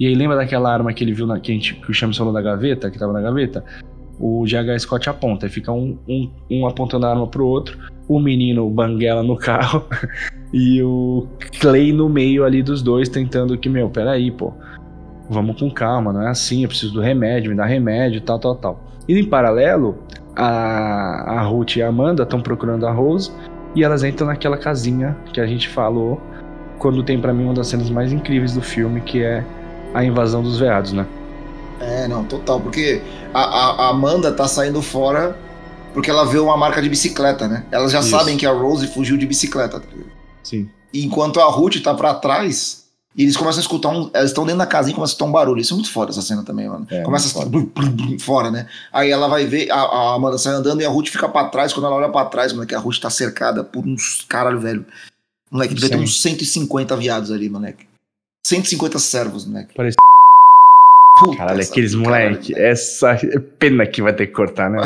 E 0.00 0.06
aí 0.06 0.14
lembra 0.14 0.36
daquela 0.36 0.72
arma 0.72 0.92
que 0.92 1.04
ele 1.04 1.12
viu 1.12 1.26
na, 1.26 1.38
que, 1.38 1.52
a 1.52 1.54
gente, 1.54 1.74
que 1.74 1.90
o 1.90 1.94
Chames 1.94 2.16
falou 2.16 2.32
da 2.32 2.42
gaveta, 2.42 2.90
que 2.90 2.98
tava 2.98 3.12
na 3.12 3.20
gaveta? 3.20 3.64
O 4.18 4.44
D.H. 4.46 4.80
Scott 4.80 5.08
aponta, 5.08 5.46
aí 5.46 5.50
fica 5.50 5.70
um, 5.72 5.96
um, 6.08 6.30
um 6.50 6.66
apontando 6.66 7.06
a 7.06 7.10
arma 7.10 7.26
pro 7.26 7.46
outro, 7.46 7.78
o 8.16 8.20
menino 8.20 8.68
banguela 8.70 9.22
no 9.22 9.36
carro 9.36 9.84
e 10.52 10.82
o 10.82 11.26
Clay 11.60 11.92
no 11.92 12.08
meio 12.08 12.44
ali 12.44 12.62
dos 12.62 12.82
dois, 12.82 13.08
tentando 13.08 13.56
que, 13.58 13.68
meu, 13.68 13.88
peraí, 13.88 14.30
pô 14.30 14.52
vamos 15.30 15.58
com 15.58 15.70
calma, 15.70 16.12
não 16.12 16.22
é 16.22 16.28
assim, 16.28 16.62
eu 16.62 16.68
preciso 16.68 16.92
do 16.92 17.00
remédio, 17.00 17.50
me 17.50 17.56
dá 17.56 17.64
remédio, 17.64 18.20
tal, 18.20 18.38
tal, 18.38 18.54
tal. 18.54 18.80
E 19.08 19.18
em 19.18 19.24
paralelo, 19.24 19.96
a, 20.36 21.38
a 21.38 21.42
Ruth 21.42 21.76
e 21.76 21.82
a 21.82 21.88
Amanda 21.88 22.24
estão 22.24 22.40
procurando 22.42 22.86
a 22.86 22.90
Rose 22.90 23.30
e 23.74 23.82
elas 23.82 24.04
entram 24.04 24.26
naquela 24.26 24.58
casinha 24.58 25.16
que 25.32 25.40
a 25.40 25.46
gente 25.46 25.68
falou 25.70 26.20
quando 26.78 27.02
tem 27.02 27.18
pra 27.18 27.32
mim 27.32 27.44
uma 27.44 27.54
das 27.54 27.68
cenas 27.68 27.88
mais 27.88 28.12
incríveis 28.12 28.52
do 28.52 28.60
filme, 28.60 29.00
que 29.00 29.22
é 29.22 29.42
a 29.94 30.04
invasão 30.04 30.42
dos 30.42 30.58
veados, 30.58 30.92
né? 30.92 31.06
É, 31.80 32.06
não, 32.08 32.24
total. 32.24 32.60
Porque 32.60 33.00
a, 33.32 33.40
a- 33.40 33.86
a 33.86 33.88
Amanda 33.88 34.32
tá 34.32 34.46
saindo 34.46 34.82
fora 34.82 35.34
porque 35.92 36.10
ela 36.10 36.24
vê 36.24 36.38
uma 36.38 36.56
marca 36.56 36.80
de 36.82 36.88
bicicleta, 36.88 37.46
né? 37.48 37.64
Elas 37.70 37.92
já 37.92 38.00
Isso. 38.00 38.10
sabem 38.10 38.36
que 38.36 38.46
a 38.46 38.52
Rose 38.52 38.86
fugiu 38.88 39.16
de 39.16 39.26
bicicleta. 39.26 39.80
tá 39.80 39.86
ligado? 39.90 40.10
Sim. 40.42 40.68
Enquanto 40.92 41.40
a 41.40 41.44
Ruth 41.46 41.80
tá 41.82 41.94
pra 41.94 42.14
trás, 42.14 42.82
e 43.16 43.22
eles 43.24 43.36
começam 43.36 43.58
a 43.58 43.62
escutar 43.62 43.88
um. 43.90 44.10
Elas 44.14 44.30
estão 44.30 44.44
dentro 44.44 44.58
da 44.58 44.66
casinha 44.66 44.92
e 44.92 44.94
começam 44.94 45.12
a 45.12 45.14
escutar 45.14 45.24
um 45.26 45.32
barulho. 45.32 45.60
Isso 45.60 45.72
é 45.74 45.76
muito 45.76 45.92
foda 45.92 46.10
essa 46.10 46.22
cena 46.22 46.42
também, 46.42 46.68
mano. 46.68 46.86
É, 46.90 47.02
Começa 47.02 47.42
a 47.42 47.44
blum, 47.44 47.66
blum, 47.66 47.90
blum, 47.90 48.18
fora, 48.18 48.50
né? 48.50 48.66
Aí 48.92 49.10
ela 49.10 49.28
vai 49.28 49.44
ver, 49.46 49.70
a, 49.70 49.76
a 49.80 50.14
Amanda 50.14 50.38
sai 50.38 50.54
andando 50.54 50.80
e 50.80 50.84
a 50.84 50.88
Ruth 50.88 51.08
fica 51.08 51.28
pra 51.28 51.44
trás. 51.48 51.72
Quando 51.72 51.86
ela 51.86 51.94
olha 51.96 52.08
pra 52.10 52.24
trás, 52.24 52.52
moleque, 52.52 52.74
a 52.74 52.78
Ruth 52.78 52.98
tá 52.98 53.10
cercada 53.10 53.62
por 53.62 53.86
uns 53.86 54.24
caralho, 54.28 54.60
velho. 54.60 54.84
Moleque, 55.50 55.74
devia 55.74 55.90
ter 55.90 55.96
uns 55.98 56.20
150 56.22 56.96
viados 56.96 57.30
ali, 57.30 57.48
moleque. 57.50 57.86
150 58.46 58.98
servos, 58.98 59.44
moleque. 59.46 59.74
Parece- 59.74 59.96
Puta 61.24 61.36
Caralho, 61.36 61.62
aqueles 61.62 61.94
caralho, 61.94 62.30
moleque, 62.30 62.54
essa 62.58 63.18
pena 63.58 63.86
que 63.86 64.02
vai 64.02 64.12
ter 64.12 64.26
que 64.26 64.32
cortar, 64.32 64.70
né? 64.70 64.78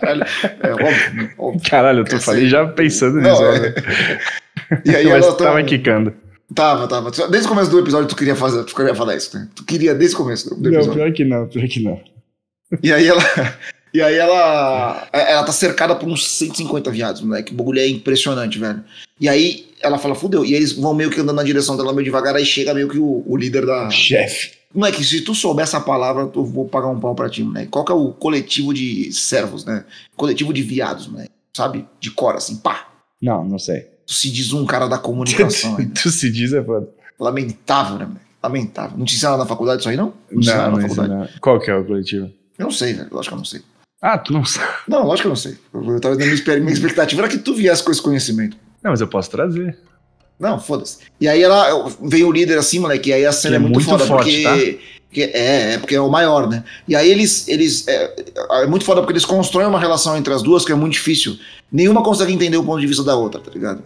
Caralho, 0.00 0.24
é 0.62 0.72
óbvio, 0.72 1.30
óbvio. 1.38 1.70
Caralho, 1.70 1.98
eu 2.00 2.04
tô 2.04 2.18
falei 2.20 2.48
já 2.48 2.66
pensando 2.66 3.20
Não, 3.20 3.30
nisso, 3.30 3.42
é. 3.44 3.60
né? 3.60 3.74
E 4.84 4.94
aí 4.94 5.06
Mas 5.06 5.24
ela 5.24 5.34
tá- 5.34 5.44
tava 5.44 5.62
quicando. 5.62 6.12
Tava, 6.54 6.86
tava. 6.88 7.10
Desde 7.28 7.46
o 7.46 7.48
começo 7.48 7.70
do 7.70 7.78
episódio 7.78 8.08
tu 8.08 8.16
queria 8.16 8.34
fazer, 8.34 8.64
tu 8.64 8.74
queria 8.74 8.94
falar 8.94 9.16
isso, 9.16 9.36
né? 9.38 9.48
Tu 9.54 9.64
queria 9.64 9.94
desde 9.94 10.14
o 10.16 10.18
começo 10.18 10.48
do 10.50 10.56
do 10.56 10.70
Não, 10.70 10.78
episódio. 10.78 10.94
pior 11.02 11.12
que 11.12 11.24
não, 11.24 11.46
pior 11.46 11.68
que 11.68 11.82
não. 11.82 12.00
E 12.82 12.92
aí 12.92 13.06
ela. 13.08 13.22
E 13.94 14.02
aí 14.02 14.16
ela. 14.16 15.08
Ela 15.14 15.42
tá 15.44 15.50
cercada 15.50 15.94
por 15.96 16.06
uns 16.06 16.28
150 16.36 16.90
viados, 16.90 17.22
moleque. 17.22 17.54
O 17.54 17.56
bagulho 17.56 17.80
é 17.80 17.88
impressionante, 17.88 18.58
velho. 18.58 18.84
E 19.18 19.26
aí 19.26 19.64
ela 19.80 19.96
fala, 19.96 20.14
fudeu. 20.14 20.44
E 20.44 20.52
eles 20.52 20.72
vão 20.72 20.92
meio 20.92 21.08
que 21.08 21.18
andando 21.18 21.36
na 21.36 21.42
direção 21.42 21.74
dela 21.74 21.94
meio 21.94 22.04
devagar, 22.04 22.36
aí 22.36 22.44
chega 22.44 22.74
meio 22.74 22.86
que 22.86 22.98
o, 22.98 23.24
o 23.26 23.34
líder 23.34 23.64
da. 23.64 23.88
Chefe. 23.88 24.57
Moleque, 24.74 25.02
se 25.02 25.22
tu 25.22 25.34
souber 25.34 25.62
essa 25.64 25.80
palavra, 25.80 26.30
eu 26.34 26.44
vou 26.44 26.68
pagar 26.68 26.88
um 26.88 27.00
pau 27.00 27.14
pra 27.14 27.28
ti, 27.30 27.42
moleque. 27.42 27.68
Qual 27.68 27.84
que 27.84 27.92
é 27.92 27.94
o 27.94 28.12
coletivo 28.12 28.72
de 28.74 29.10
servos, 29.12 29.64
né? 29.64 29.84
Coletivo 30.16 30.52
de 30.52 30.62
viados, 30.62 31.06
moleque. 31.08 31.30
Sabe? 31.56 31.86
De 31.98 32.10
cor, 32.10 32.34
assim, 32.36 32.56
pá. 32.56 32.86
Não, 33.20 33.44
não 33.44 33.58
sei. 33.58 33.80
Tu 34.06 34.12
se 34.14 34.30
diz 34.30 34.52
um 34.52 34.64
cara 34.66 34.86
da 34.86 34.98
comunicação 34.98 35.76
ainda. 35.78 35.94
tu 36.00 36.10
se 36.10 36.30
diz 36.30 36.52
é 36.52 36.62
foda. 36.62 36.88
Lamentável, 37.18 37.96
né, 37.98 38.04
moleque? 38.06 38.24
Lamentável. 38.42 38.96
Não 38.98 39.04
te 39.04 39.14
ensinaram 39.16 39.38
na 39.38 39.46
faculdade 39.46 39.80
isso 39.80 39.88
aí, 39.88 39.96
não? 39.96 40.12
Não, 40.30 40.40
na 40.54 40.70
não, 40.70 40.80
faculdade. 40.82 41.08
não. 41.08 41.28
Qual 41.40 41.58
que 41.60 41.70
é 41.70 41.74
o 41.76 41.84
coletivo? 41.84 42.30
Eu 42.58 42.64
não 42.64 42.70
sei, 42.70 42.92
velho. 42.92 43.08
Lógico 43.10 43.30
que 43.30 43.34
eu 43.34 43.38
não 43.38 43.44
sei. 43.44 43.62
Ah, 44.00 44.16
tu 44.16 44.32
não 44.32 44.44
sabe. 44.44 44.68
Não, 44.86 45.04
lógico 45.04 45.22
que 45.22 45.26
eu 45.26 45.30
não 45.30 45.36
sei. 45.36 45.58
Eu, 45.74 45.84
eu 45.94 46.00
tava 46.00 46.14
minha, 46.14 46.28
esper- 46.32 46.60
minha 46.60 46.72
expectativa 46.72 47.22
era 47.22 47.28
que 47.28 47.38
tu 47.38 47.54
viesse 47.54 47.82
com 47.82 47.90
esse 47.90 48.00
conhecimento. 48.02 48.56
Não, 48.82 48.92
mas 48.92 49.00
eu 49.00 49.08
posso 49.08 49.28
trazer. 49.30 49.76
Não, 50.38 50.60
foda-se. 50.60 50.98
E 51.20 51.26
aí 51.26 51.42
ela 51.42 51.88
veio 52.02 52.28
o 52.28 52.32
líder 52.32 52.58
assim, 52.58 52.78
moleque, 52.78 53.10
e 53.10 53.12
aí 53.12 53.26
a 53.26 53.32
cena 53.32 53.56
é 53.56 53.56
é 53.56 53.58
muito, 53.58 53.74
muito 53.74 53.88
foda, 53.90 54.06
forte, 54.06 54.42
tá? 54.42 54.50
porque. 54.50 54.78
porque- 55.08 55.22
é, 55.34 55.72
é, 55.74 55.78
porque 55.78 55.94
é 55.94 56.00
o 56.00 56.08
maior, 56.08 56.48
né? 56.48 56.62
E 56.86 56.94
aí 56.94 57.10
eles. 57.10 57.48
eles 57.48 57.86
é, 57.88 58.14
é 58.62 58.66
muito 58.66 58.84
foda 58.84 59.00
porque 59.00 59.12
eles 59.12 59.24
constroem 59.24 59.66
uma 59.66 59.80
relação 59.80 60.16
entre 60.16 60.32
as 60.32 60.42
duas 60.42 60.64
que 60.64 60.70
é 60.70 60.74
muito 60.74 60.92
difícil. 60.92 61.36
Nenhuma 61.72 62.02
consegue 62.02 62.32
entender 62.32 62.56
o 62.56 62.62
ponto 62.64 62.80
de 62.80 62.86
vista 62.86 63.02
da 63.02 63.16
outra, 63.16 63.40
tá 63.40 63.50
ligado? 63.50 63.82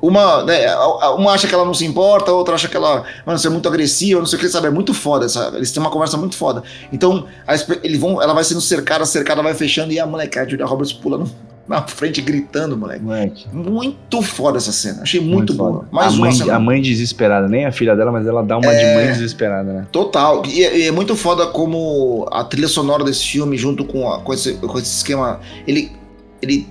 Uma, 0.00 0.44
né, 0.44 0.72
uma 1.16 1.32
acha 1.32 1.48
que 1.48 1.54
ela 1.54 1.64
não 1.64 1.74
se 1.74 1.84
importa, 1.84 2.30
a 2.30 2.34
outra 2.34 2.54
acha 2.54 2.68
que 2.68 2.76
ela, 2.76 3.02
mano, 3.26 3.36
você 3.36 3.48
é 3.48 3.50
muito 3.50 3.68
agressiva, 3.68 4.20
não 4.20 4.26
sei 4.26 4.38
o 4.38 4.40
que, 4.40 4.48
sabe? 4.48 4.68
É 4.68 4.70
muito 4.70 4.94
foda 4.94 5.26
essa. 5.26 5.50
Eles 5.56 5.72
têm 5.72 5.82
uma 5.82 5.90
conversa 5.90 6.16
muito 6.16 6.36
foda. 6.36 6.62
Então, 6.92 7.26
a 7.44 7.54
eles 7.82 7.98
vão, 7.98 8.22
ela 8.22 8.32
vai 8.32 8.44
sendo 8.44 8.60
cercada, 8.60 9.04
cercada, 9.04 9.42
vai 9.42 9.54
fechando, 9.54 9.92
e 9.92 9.98
a 9.98 10.06
moleque, 10.06 10.38
a 10.38 10.46
Julia 10.46 10.64
Roberts 10.66 10.92
pulando 10.92 11.28
na 11.70 11.82
frente, 11.86 12.20
gritando, 12.22 12.76
moleque. 12.76 13.04
Moleque. 13.04 13.46
Muito 13.52 14.22
foda 14.22 14.56
essa 14.58 14.72
cena. 14.72 15.02
Achei 15.02 15.20
muito, 15.20 15.52
boa. 15.54 15.72
foda. 15.72 15.88
Mais 15.92 16.12
a 16.12 16.16
uma 16.16 16.26
mãe, 16.26 16.32
cena. 16.32 16.54
a 16.54 16.58
mãe 16.58 16.80
desesperada, 16.80 17.46
nem 17.48 17.66
a 17.66 17.72
filha 17.72 17.94
dela, 17.94 18.10
mas 18.10 18.26
ela 18.26 18.42
dá 18.42 18.56
uma 18.56 18.74
de 18.74 18.84
mãe 18.94 19.06
desesperada, 19.08 19.72
né? 19.72 19.86
Total. 19.92 20.42
E 20.46 20.64
é, 20.64 20.78
e 20.78 20.82
é 20.86 20.90
muito 20.90 21.14
foda 21.14 21.46
como 21.46 22.26
a 22.32 22.42
trilha 22.44 22.68
sonora 22.68 23.04
desse 23.04 23.24
filme, 23.24 23.56
junto 23.58 23.84
com, 23.84 24.10
a- 24.10 24.20
com, 24.20 24.32
esse, 24.32 24.54
com 24.54 24.78
esse 24.78 24.96
esquema, 24.96 25.40
ele, 25.66 25.92
ele 26.40 26.66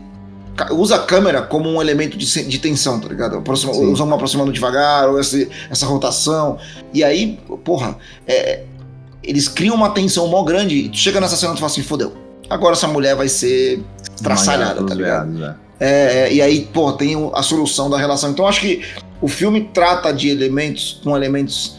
usa 0.71 0.95
a 0.95 0.99
câmera 0.99 1.43
como 1.43 1.69
um 1.69 1.79
elemento 1.79 2.17
de, 2.17 2.43
de 2.45 2.57
tensão, 2.59 2.99
tá 2.99 3.07
ligado? 3.07 3.37
Aproxima, 3.37 3.71
usa 3.73 4.03
uma 4.03 4.15
aproximando 4.15 4.51
devagar, 4.51 5.07
ou 5.07 5.19
esse- 5.19 5.47
essa 5.69 5.85
rotação. 5.85 6.57
E 6.91 7.03
aí, 7.03 7.39
porra, 7.63 7.95
é, 8.25 8.63
eles 9.23 9.47
criam 9.47 9.75
uma 9.75 9.89
tensão 9.91 10.27
mó 10.27 10.41
grande 10.43 10.75
e 10.75 10.89
tu 10.89 10.97
chega 10.97 11.19
nessa 11.21 11.35
cena 11.35 11.51
e 11.51 11.55
tu 11.55 11.59
fala 11.59 11.71
assim, 11.71 11.83
fodeu. 11.83 12.13
Agora 12.49 12.73
essa 12.73 12.87
mulher 12.87 13.15
vai 13.15 13.27
ser 13.27 13.83
estraçalhada, 14.15 14.83
tá 14.85 14.93
ligado? 14.93 15.29
Né? 15.29 15.55
É, 15.79 16.23
é, 16.29 16.33
e 16.33 16.41
aí, 16.41 16.67
pô, 16.73 16.91
tem 16.93 17.15
a 17.33 17.43
solução 17.43 17.89
da 17.89 17.97
relação. 17.97 18.31
Então, 18.31 18.47
acho 18.47 18.61
que 18.61 18.81
o 19.21 19.27
filme 19.27 19.69
trata 19.73 20.11
de 20.11 20.29
elementos 20.29 20.99
com 21.03 21.15
elementos 21.15 21.77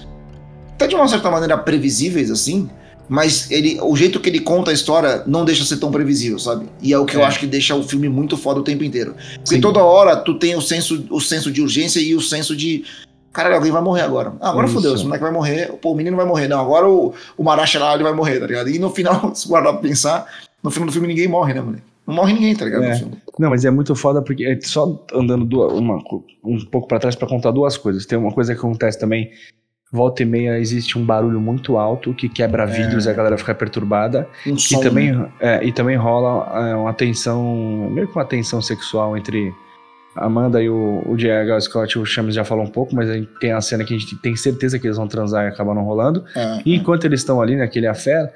até 0.75 0.87
de 0.87 0.95
uma 0.95 1.09
certa 1.09 1.29
maneira 1.31 1.59
previsíveis, 1.59 2.31
assim, 2.31 2.71
mas 3.09 3.51
ele, 3.51 3.81
o 3.83 3.97
jeito 3.97 4.21
que 4.21 4.29
ele 4.29 4.39
conta 4.39 4.71
a 4.71 4.75
história 4.75 5.25
não 5.27 5.45
deixa 5.45 5.65
ser 5.65 5.79
tão 5.79 5.91
previsível, 5.91 6.39
sabe? 6.39 6.67
E 6.81 6.93
é 6.93 6.99
o 6.99 7.05
que 7.05 7.17
eu 7.17 7.23
É. 7.23 7.25
acho 7.25 7.41
que 7.41 7.47
deixa 7.47 7.75
o 7.75 7.83
filme 7.83 8.09
muito 8.09 8.37
foda 8.37 8.61
o 8.61 8.63
tempo 8.63 8.85
inteiro. 8.85 9.17
Porque 9.37 9.57
Sim. 9.57 9.61
toda 9.61 9.83
hora 9.83 10.15
tu 10.17 10.35
tem 10.39 10.55
o 10.55 10.61
senso, 10.63 11.05
o 11.11 11.21
senso 11.21 11.51
de 11.51 11.61
urgência 11.61 11.99
e 11.99 12.15
o 12.15 12.21
senso 12.21 12.55
de. 12.55 12.85
Caralho, 13.33 13.57
alguém 13.57 13.73
vai 13.73 13.83
morrer 13.83 14.03
agora. 14.03 14.33
Ah, 14.41 14.51
agora 14.51 14.67
Isso. 14.67 14.75
fodeu, 14.77 14.95
esse 14.95 15.05
moleque 15.05 15.23
vai 15.25 15.33
morrer. 15.33 15.73
Pô, 15.83 15.93
o 15.93 15.95
menino 15.97 16.17
vai 16.17 16.27
morrer. 16.27 16.47
Não, 16.49 16.61
agora 16.61 16.89
o, 16.89 17.13
o 17.37 17.43
Maracha 17.43 17.79
lá 17.81 17.95
ele 17.95 18.05
vai 18.05 18.13
morrer, 18.13 18.39
tá 18.39 18.47
ligado? 18.47 18.69
E 18.69 18.79
no 18.79 18.91
final, 18.91 19.31
se 19.35 19.49
guardar 19.49 19.73
pra 19.73 19.83
pensar, 19.83 20.27
no 20.71 20.87
do 20.87 20.93
filme 20.93 21.09
ninguém 21.09 21.29
morre, 21.29 21.55
né, 21.55 21.61
moleque? 21.61 21.83
Não 22.07 22.15
morre 22.15 22.33
ninguém, 22.33 22.57
tá 22.57 22.65
ligado? 22.65 22.85
É. 22.85 22.95
Filme. 22.97 23.19
Não, 23.39 23.51
mas 23.51 23.65
é 23.65 23.71
muito 23.71 23.95
foda 23.95 24.23
porque 24.23 24.45
é 24.45 24.59
só 24.63 25.05
andando 25.13 25.45
duas, 25.45 25.73
uma, 25.75 25.99
um 26.43 26.59
pouco 26.71 26.89
pra 26.89 26.99
trás 26.99 27.15
pra 27.15 27.29
contar 27.29 27.51
duas 27.51 27.77
coisas. 27.77 28.07
Tem 28.07 28.19
uma 28.19 28.33
coisa 28.33 28.55
que 28.55 28.59
acontece 28.59 28.99
também. 28.99 29.31
Volta 29.93 30.23
e 30.23 30.27
meia 30.27 30.59
existe 30.59 30.99
um 30.99 31.05
barulho 31.05 31.41
muito 31.41 31.79
alto 31.79 32.13
que 32.13 32.29
quebra 32.29 32.67
vidros 32.67 33.07
e 33.07 33.11
a 33.11 33.13
galera 33.13 33.39
fica 33.39 33.55
perturbada. 33.55 34.29
Um 34.47 34.55
E 34.55 34.59
som, 34.61 34.81
também, 34.81 35.13
né? 35.13 35.29
é, 35.41 35.65
e 35.65 35.73
também 35.73 35.97
rola 35.97 36.69
é, 36.69 36.75
uma 36.75 36.93
tensão, 36.93 37.89
meio 37.91 38.07
que 38.07 38.15
uma 38.17 38.25
tensão 38.25 38.61
sexual 38.61 39.17
entre 39.17 39.51
a 40.15 40.27
Amanda 40.27 40.63
e 40.63 40.69
o, 40.69 41.03
o 41.07 41.17
J.H. 41.17 41.61
Scott. 41.63 41.99
O 41.99 42.05
Chames 42.05 42.35
já 42.35 42.45
falou 42.45 42.65
um 42.65 42.71
pouco, 42.71 42.95
mas 42.95 43.09
aí 43.09 43.27
tem 43.41 43.53
a 43.53 43.61
cena 43.61 43.85
que 43.85 43.95
a 43.95 43.99
gente 43.99 44.15
tem 44.17 44.35
certeza 44.37 44.79
que 44.79 44.87
eles 44.87 44.97
vão 44.97 45.09
transar 45.09 45.45
e 45.45 45.49
acabar 45.49 45.75
não 45.75 45.85
rolando. 45.85 46.25
É, 46.37 46.61
E 46.67 46.75
enquanto 46.75 47.05
eles 47.05 47.21
estão 47.21 47.41
ali 47.41 47.57
naquele 47.57 47.87
affair, 47.87 48.31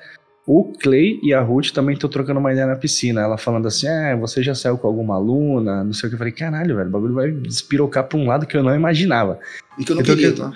o 0.47 0.73
Clay 0.81 1.21
e 1.23 1.33
a 1.33 1.41
Ruth 1.41 1.71
também 1.71 1.95
estão 1.95 2.11
trocando 2.11 2.41
uma 2.41 2.53
ideia 2.53 2.67
na 2.67 2.77
piscina. 2.77 3.21
Ela 3.21 3.39
falando 3.39 3.69
assim: 3.69 3.87
É, 3.87 4.17
você 4.17 4.43
já 4.43 4.55
saiu 4.55 4.77
com 4.77 4.87
alguma 4.89 5.15
aluna? 5.15 5.85
Não 5.85 5.93
sei 5.93 6.07
o 6.07 6.11
que. 6.11 6.15
Eu 6.15 6.19
falei: 6.19 6.33
Caralho, 6.33 6.77
velho, 6.77 6.89
o 6.89 6.93
bagulho 6.93 7.15
vai 7.15 7.31
despirocar 7.31 8.05
pra 8.05 8.19
um 8.19 8.27
lado 8.27 8.47
que 8.47 8.57
eu 8.57 8.63
não 8.63 8.75
imaginava. 8.75 9.39
E 9.79 9.85
que 9.85 9.93
eu 9.93 9.97
não 9.97 10.03
Então, 10.03 10.15
queria, 10.17 10.33
que- 10.33 10.39
tá? 10.41 10.53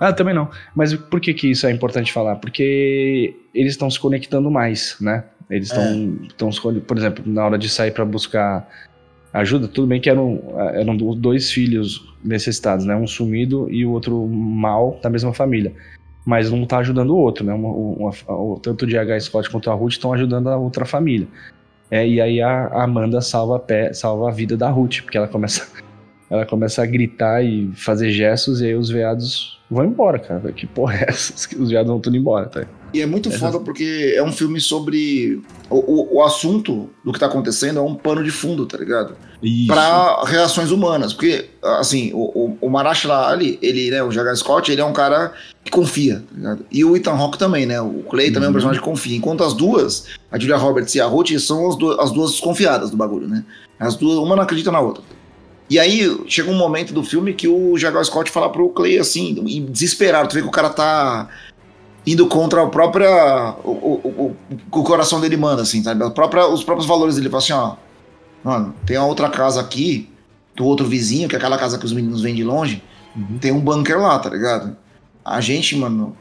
Ah, 0.00 0.12
também 0.12 0.32
não. 0.32 0.48
Mas 0.76 0.94
por 0.94 1.20
que, 1.20 1.34
que 1.34 1.50
isso 1.50 1.66
é 1.66 1.72
importante 1.72 2.12
falar? 2.12 2.36
Porque 2.36 3.34
eles 3.52 3.72
estão 3.72 3.90
se 3.90 3.98
conectando 3.98 4.48
mais, 4.50 4.96
né? 5.00 5.24
Eles 5.50 5.68
estão, 5.68 5.84
conectando. 6.60 6.80
Por 6.86 6.96
exemplo, 6.96 7.24
na 7.26 7.44
hora 7.44 7.58
de 7.58 7.68
sair 7.68 7.90
para 7.90 8.04
buscar 8.04 8.68
ajuda, 9.32 9.66
tudo 9.66 9.88
bem 9.88 10.00
que 10.00 10.08
eram, 10.08 10.40
eram 10.74 10.96
dois 10.96 11.50
filhos 11.50 12.14
necessitados, 12.24 12.84
né? 12.84 12.94
Um 12.94 13.06
sumido 13.08 13.68
e 13.70 13.84
o 13.84 13.90
outro 13.90 14.24
mal 14.26 15.00
da 15.02 15.10
mesma 15.10 15.34
família. 15.34 15.74
Mas 16.28 16.52
um 16.52 16.66
tá 16.66 16.76
ajudando 16.76 17.08
o 17.08 17.16
outro, 17.16 17.42
né? 17.42 17.54
Uma, 17.54 17.70
uma, 17.70 18.60
tanto 18.60 18.84
o 18.84 18.86
DH 18.86 19.18
Scott 19.18 19.48
quanto 19.48 19.70
a 19.70 19.74
Ruth 19.74 19.92
estão 19.92 20.12
ajudando 20.12 20.48
a 20.48 20.58
outra 20.58 20.84
família. 20.84 21.26
É, 21.90 22.06
e 22.06 22.20
aí 22.20 22.42
a, 22.42 22.66
a 22.66 22.84
Amanda 22.84 23.22
salva 23.22 23.56
a, 23.56 23.58
pé, 23.58 23.94
salva 23.94 24.28
a 24.28 24.30
vida 24.30 24.54
da 24.54 24.68
Ruth, 24.68 25.00
porque 25.00 25.16
ela 25.16 25.26
começa, 25.26 25.66
ela 26.28 26.44
começa 26.44 26.82
a 26.82 26.86
gritar 26.86 27.42
e 27.42 27.72
fazer 27.74 28.10
gestos, 28.10 28.60
e 28.60 28.66
aí 28.66 28.74
os 28.74 28.90
veados 28.90 29.58
vão 29.70 29.86
embora, 29.86 30.18
cara. 30.18 30.52
Que 30.52 30.66
porra 30.66 30.96
é 30.96 31.06
essa? 31.08 31.32
Os 31.58 31.70
veados 31.70 31.90
vão 31.90 31.98
tudo 31.98 32.14
embora, 32.14 32.44
tá? 32.44 32.66
E 32.92 33.02
é 33.02 33.06
muito 33.06 33.30
foda 33.30 33.60
porque 33.60 34.14
é 34.16 34.22
um 34.22 34.32
filme 34.32 34.60
sobre. 34.60 35.42
O, 35.68 35.76
o, 35.76 36.16
o, 36.16 36.22
assunto 36.22 36.88
do 37.04 37.12
que 37.12 37.18
tá 37.18 37.26
acontecendo 37.26 37.78
é 37.78 37.82
um 37.82 37.94
pano 37.94 38.24
de 38.24 38.30
fundo, 38.30 38.64
tá 38.64 38.78
ligado? 38.78 39.14
Pra 39.66 40.24
reações 40.24 40.70
humanas. 40.70 41.12
Porque, 41.12 41.50
assim, 41.62 42.10
o, 42.14 42.18
o, 42.18 42.58
o 42.62 42.70
Marashall 42.70 43.26
Ali, 43.26 43.58
ele, 43.60 43.90
né, 43.90 44.02
o 44.02 44.10
J.H. 44.10 44.36
Scott, 44.36 44.72
ele 44.72 44.80
é 44.80 44.84
um 44.84 44.92
cara 44.92 45.32
que 45.62 45.70
confia, 45.70 46.24
tá 46.30 46.36
ligado? 46.36 46.66
E 46.72 46.82
o 46.84 46.96
Ethan 46.96 47.12
Hawke 47.12 47.38
também, 47.38 47.66
né? 47.66 47.78
O 47.80 48.02
Clay 48.08 48.30
também 48.30 48.46
é 48.46 48.50
um 48.50 48.54
personagem 48.54 48.80
que 48.80 48.88
confia. 48.88 49.16
Enquanto 49.16 49.44
as 49.44 49.52
duas, 49.52 50.06
a 50.32 50.38
Julia 50.38 50.56
Roberts 50.56 50.94
e 50.94 51.00
a 51.00 51.06
Ruth, 51.06 51.38
são 51.38 51.68
as 51.68 51.76
duas, 51.76 51.98
as 51.98 52.10
duas 52.10 52.30
desconfiadas 52.30 52.90
do 52.90 52.96
bagulho, 52.96 53.28
né? 53.28 53.44
As 53.78 53.94
duas, 53.96 54.16
uma 54.16 54.34
não 54.34 54.42
acredita 54.42 54.72
na 54.72 54.80
outra. 54.80 55.02
E 55.70 55.78
aí 55.78 56.18
chega 56.26 56.50
um 56.50 56.56
momento 56.56 56.94
do 56.94 57.04
filme 57.04 57.34
que 57.34 57.46
o 57.46 57.76
J.H. 57.76 58.04
Scott 58.04 58.30
fala 58.30 58.50
pro 58.50 58.70
Clay 58.70 58.98
assim, 58.98 59.34
desesperado, 59.70 60.28
tu 60.30 60.34
vê 60.34 60.40
que 60.40 60.48
o 60.48 60.50
cara 60.50 60.70
tá 60.70 61.28
indo 62.12 62.26
contra 62.26 62.62
a 62.62 62.66
própria. 62.66 63.54
O, 63.64 63.70
o, 63.70 64.36
o, 64.50 64.78
o 64.78 64.82
coração 64.82 65.20
dele 65.20 65.36
manda, 65.36 65.62
assim, 65.62 65.82
sabe? 65.82 66.02
A 66.02 66.10
própria, 66.10 66.46
os 66.46 66.64
próprios 66.64 66.88
valores 66.88 67.16
dele. 67.16 67.28
Fala 67.28 67.42
assim, 67.42 67.52
ó. 67.52 67.76
Mano, 68.42 68.74
tem 68.86 68.96
uma 68.96 69.06
outra 69.06 69.28
casa 69.28 69.60
aqui, 69.60 70.08
do 70.56 70.64
outro 70.64 70.86
vizinho, 70.86 71.28
que 71.28 71.34
é 71.34 71.38
aquela 71.38 71.58
casa 71.58 71.78
que 71.78 71.84
os 71.84 71.92
meninos 71.92 72.22
vêm 72.22 72.34
de 72.34 72.44
longe. 72.44 72.82
Uhum. 73.14 73.38
Tem 73.38 73.52
um 73.52 73.60
bunker 73.60 73.98
lá, 73.98 74.18
tá 74.18 74.30
ligado? 74.30 74.76
A 75.24 75.40
gente, 75.40 75.76
mano, 75.76 76.16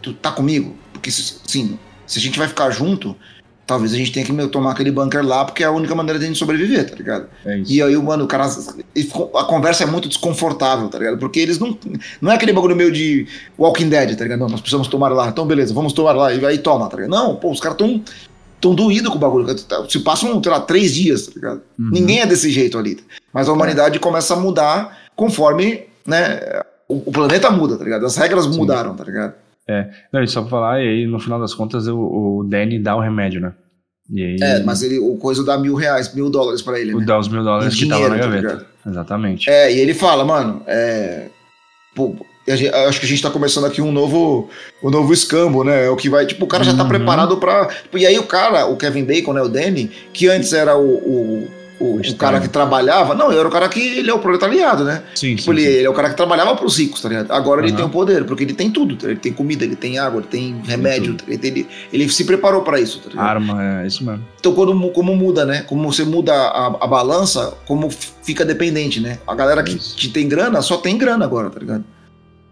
tu 0.00 0.12
tá 0.12 0.30
comigo? 0.30 0.76
Porque, 0.92 1.08
assim, 1.08 1.78
se 2.06 2.18
a 2.18 2.22
gente 2.22 2.38
vai 2.38 2.46
ficar 2.46 2.70
junto, 2.70 3.16
talvez 3.66 3.92
a 3.92 3.96
gente 3.96 4.12
tenha 4.12 4.24
que 4.24 4.48
tomar 4.48 4.72
aquele 4.72 4.90
bunker 4.90 5.24
lá, 5.24 5.44
porque 5.44 5.62
é 5.62 5.66
a 5.66 5.70
única 5.70 5.94
maneira 5.94 6.18
de 6.18 6.24
a 6.24 6.28
gente 6.28 6.38
sobreviver, 6.38 6.88
tá 6.88 6.96
ligado? 6.96 7.26
É 7.44 7.62
e 7.66 7.82
aí, 7.82 7.96
mano, 7.96 8.24
o 8.24 8.26
cara. 8.26 8.46
A 8.46 9.44
conversa 9.44 9.84
é 9.84 9.86
muito 9.86 10.08
desconfortável, 10.08 10.88
tá 10.88 10.98
ligado? 10.98 11.18
Porque 11.18 11.40
eles 11.40 11.58
não. 11.58 11.76
Não 12.20 12.30
é 12.30 12.34
aquele 12.34 12.52
bagulho 12.52 12.76
meio 12.76 12.92
de 12.92 13.26
Walking 13.58 13.88
Dead, 13.88 14.16
tá 14.16 14.24
ligado? 14.24 14.40
Não, 14.40 14.48
nós 14.48 14.60
precisamos 14.60 14.88
tomar 14.88 15.08
lá. 15.08 15.28
Então, 15.28 15.46
beleza, 15.46 15.72
vamos 15.72 15.92
tomar 15.92 16.12
lá. 16.12 16.32
E 16.32 16.44
aí 16.44 16.58
toma, 16.58 16.88
tá 16.88 16.96
ligado? 16.96 17.10
Não, 17.10 17.36
pô, 17.36 17.50
os 17.50 17.60
caras 17.60 17.78
tão. 17.78 18.02
Tão 18.60 18.74
doídos 18.74 19.10
com 19.10 19.16
o 19.16 19.20
bagulho. 19.20 19.46
Se 19.90 19.98
passam, 19.98 20.42
sei 20.42 20.50
lá, 20.50 20.58
três 20.58 20.94
dias, 20.94 21.26
tá 21.26 21.32
ligado? 21.34 21.60
Uhum. 21.78 21.90
Ninguém 21.92 22.20
é 22.20 22.26
desse 22.26 22.50
jeito 22.50 22.78
ali. 22.78 22.98
Mas 23.30 23.46
a 23.46 23.52
humanidade 23.52 23.96
é. 23.96 23.98
começa 23.98 24.32
a 24.32 24.38
mudar 24.38 25.04
conforme, 25.14 25.82
né? 26.06 26.40
O, 26.88 27.02
o, 27.04 27.12
planeta 27.12 27.50
muda, 27.50 27.76
tá 27.76 27.84
ligado? 27.84 28.06
As 28.06 28.16
regras 28.16 28.46
Sim. 28.46 28.56
mudaram, 28.56 28.94
tá 28.94 29.04
ligado? 29.04 29.34
É, 29.68 29.90
não, 30.12 30.22
e 30.22 30.28
só 30.28 30.42
pra 30.42 30.50
falar, 30.50 30.82
e 30.82 30.88
aí 30.88 31.06
no 31.06 31.18
final 31.18 31.40
das 31.40 31.54
contas 31.54 31.86
o, 31.86 31.96
o 31.96 32.44
Danny 32.44 32.78
dá 32.78 32.94
o 32.96 33.00
remédio, 33.00 33.40
né? 33.40 33.54
Aí, 34.14 34.36
é, 34.42 34.62
mas 34.62 34.82
ele, 34.82 34.98
o 34.98 35.16
coisa 35.16 35.42
dá 35.42 35.56
mil 35.56 35.74
reais, 35.74 36.14
mil 36.14 36.28
dólares 36.28 36.60
pra 36.60 36.78
ele. 36.78 36.94
Né? 36.94 37.04
Dá 37.06 37.18
os 37.18 37.28
mil 37.28 37.42
dólares 37.42 37.74
que 37.74 37.86
dinheiro, 37.86 38.02
tava 38.02 38.16
na 38.16 38.22
tá 38.22 38.28
gaveta. 38.28 38.66
Tá 38.84 38.90
Exatamente. 38.90 39.48
É, 39.48 39.72
e 39.72 39.78
ele 39.78 39.94
fala, 39.94 40.24
mano, 40.24 40.62
é. 40.66 41.28
Pô, 41.94 42.14
Gente, 42.46 42.68
acho 42.68 43.00
que 43.00 43.06
a 43.06 43.08
gente 43.08 43.22
tá 43.22 43.30
começando 43.30 43.64
aqui 43.64 43.80
um 43.80 43.90
novo, 43.90 44.50
um 44.82 44.90
novo 44.90 45.14
escambo, 45.14 45.64
né? 45.64 45.86
É 45.86 45.90
o 45.90 45.96
que 45.96 46.10
vai, 46.10 46.26
tipo, 46.26 46.44
o 46.44 46.48
cara 46.48 46.62
já 46.62 46.74
tá 46.74 46.82
uhum. 46.82 46.88
preparado 46.88 47.38
pra. 47.38 47.70
E 47.94 48.04
aí 48.04 48.18
o 48.18 48.24
cara, 48.24 48.66
o 48.66 48.76
Kevin 48.76 49.04
Bacon, 49.04 49.32
né? 49.32 49.40
O 49.40 49.48
Danny, 49.48 49.90
que 50.12 50.28
antes 50.28 50.52
era 50.52 50.76
o, 50.76 50.94
o 50.94 51.48
o, 51.78 52.00
o 52.00 52.14
cara 52.16 52.40
que 52.40 52.48
trabalhava. 52.48 53.14
Não, 53.14 53.32
era 53.32 53.46
o 53.46 53.50
cara 53.50 53.68
que 53.68 53.80
ele 53.80 54.10
é 54.10 54.14
o 54.14 54.18
proletariado, 54.18 54.84
né? 54.84 55.02
Sim, 55.14 55.36
tipo, 55.36 55.52
sim, 55.52 55.58
ele, 55.58 55.70
sim. 55.70 55.76
ele, 55.76 55.86
é 55.86 55.90
o 55.90 55.92
cara 55.92 56.10
que 56.10 56.16
trabalhava 56.16 56.54
para 56.54 56.66
os 56.66 56.78
ricos, 56.78 57.00
tá 57.00 57.08
ligado? 57.08 57.30
Agora 57.32 57.60
uhum. 57.60 57.66
ele 57.66 57.76
tem 57.76 57.84
o 57.84 57.88
poder, 57.88 58.24
porque 58.24 58.44
ele 58.44 58.54
tem 58.54 58.70
tudo. 58.70 58.96
Ele 59.06 59.16
tem 59.16 59.32
comida, 59.32 59.64
ele 59.64 59.76
tem 59.76 59.98
água, 59.98 60.20
ele 60.20 60.28
tem 60.28 60.60
remédio. 60.64 61.16
Ele, 61.26 61.40
ele, 61.42 61.68
ele, 61.92 62.08
se 62.08 62.24
preparou 62.24 62.62
para 62.62 62.80
isso, 62.80 63.00
tá 63.00 63.10
ligado? 63.10 63.26
Arma, 63.26 63.82
é 63.82 63.86
isso 63.86 64.04
mesmo. 64.04 64.24
Então, 64.38 64.54
quando, 64.54 64.90
como 64.90 65.16
muda, 65.16 65.44
né? 65.44 65.62
Como 65.62 65.90
você 65.90 66.04
muda 66.04 66.32
a, 66.32 66.66
a 66.66 66.86
balança, 66.86 67.54
como 67.66 67.90
fica 68.22 68.44
dependente, 68.44 69.00
né? 69.00 69.18
A 69.26 69.34
galera 69.34 69.62
que, 69.62 69.76
que 69.76 70.08
tem 70.08 70.28
grana 70.28 70.62
só 70.62 70.76
tem 70.76 70.96
grana 70.96 71.24
agora, 71.24 71.50
tá 71.50 71.58
ligado? 71.58 71.84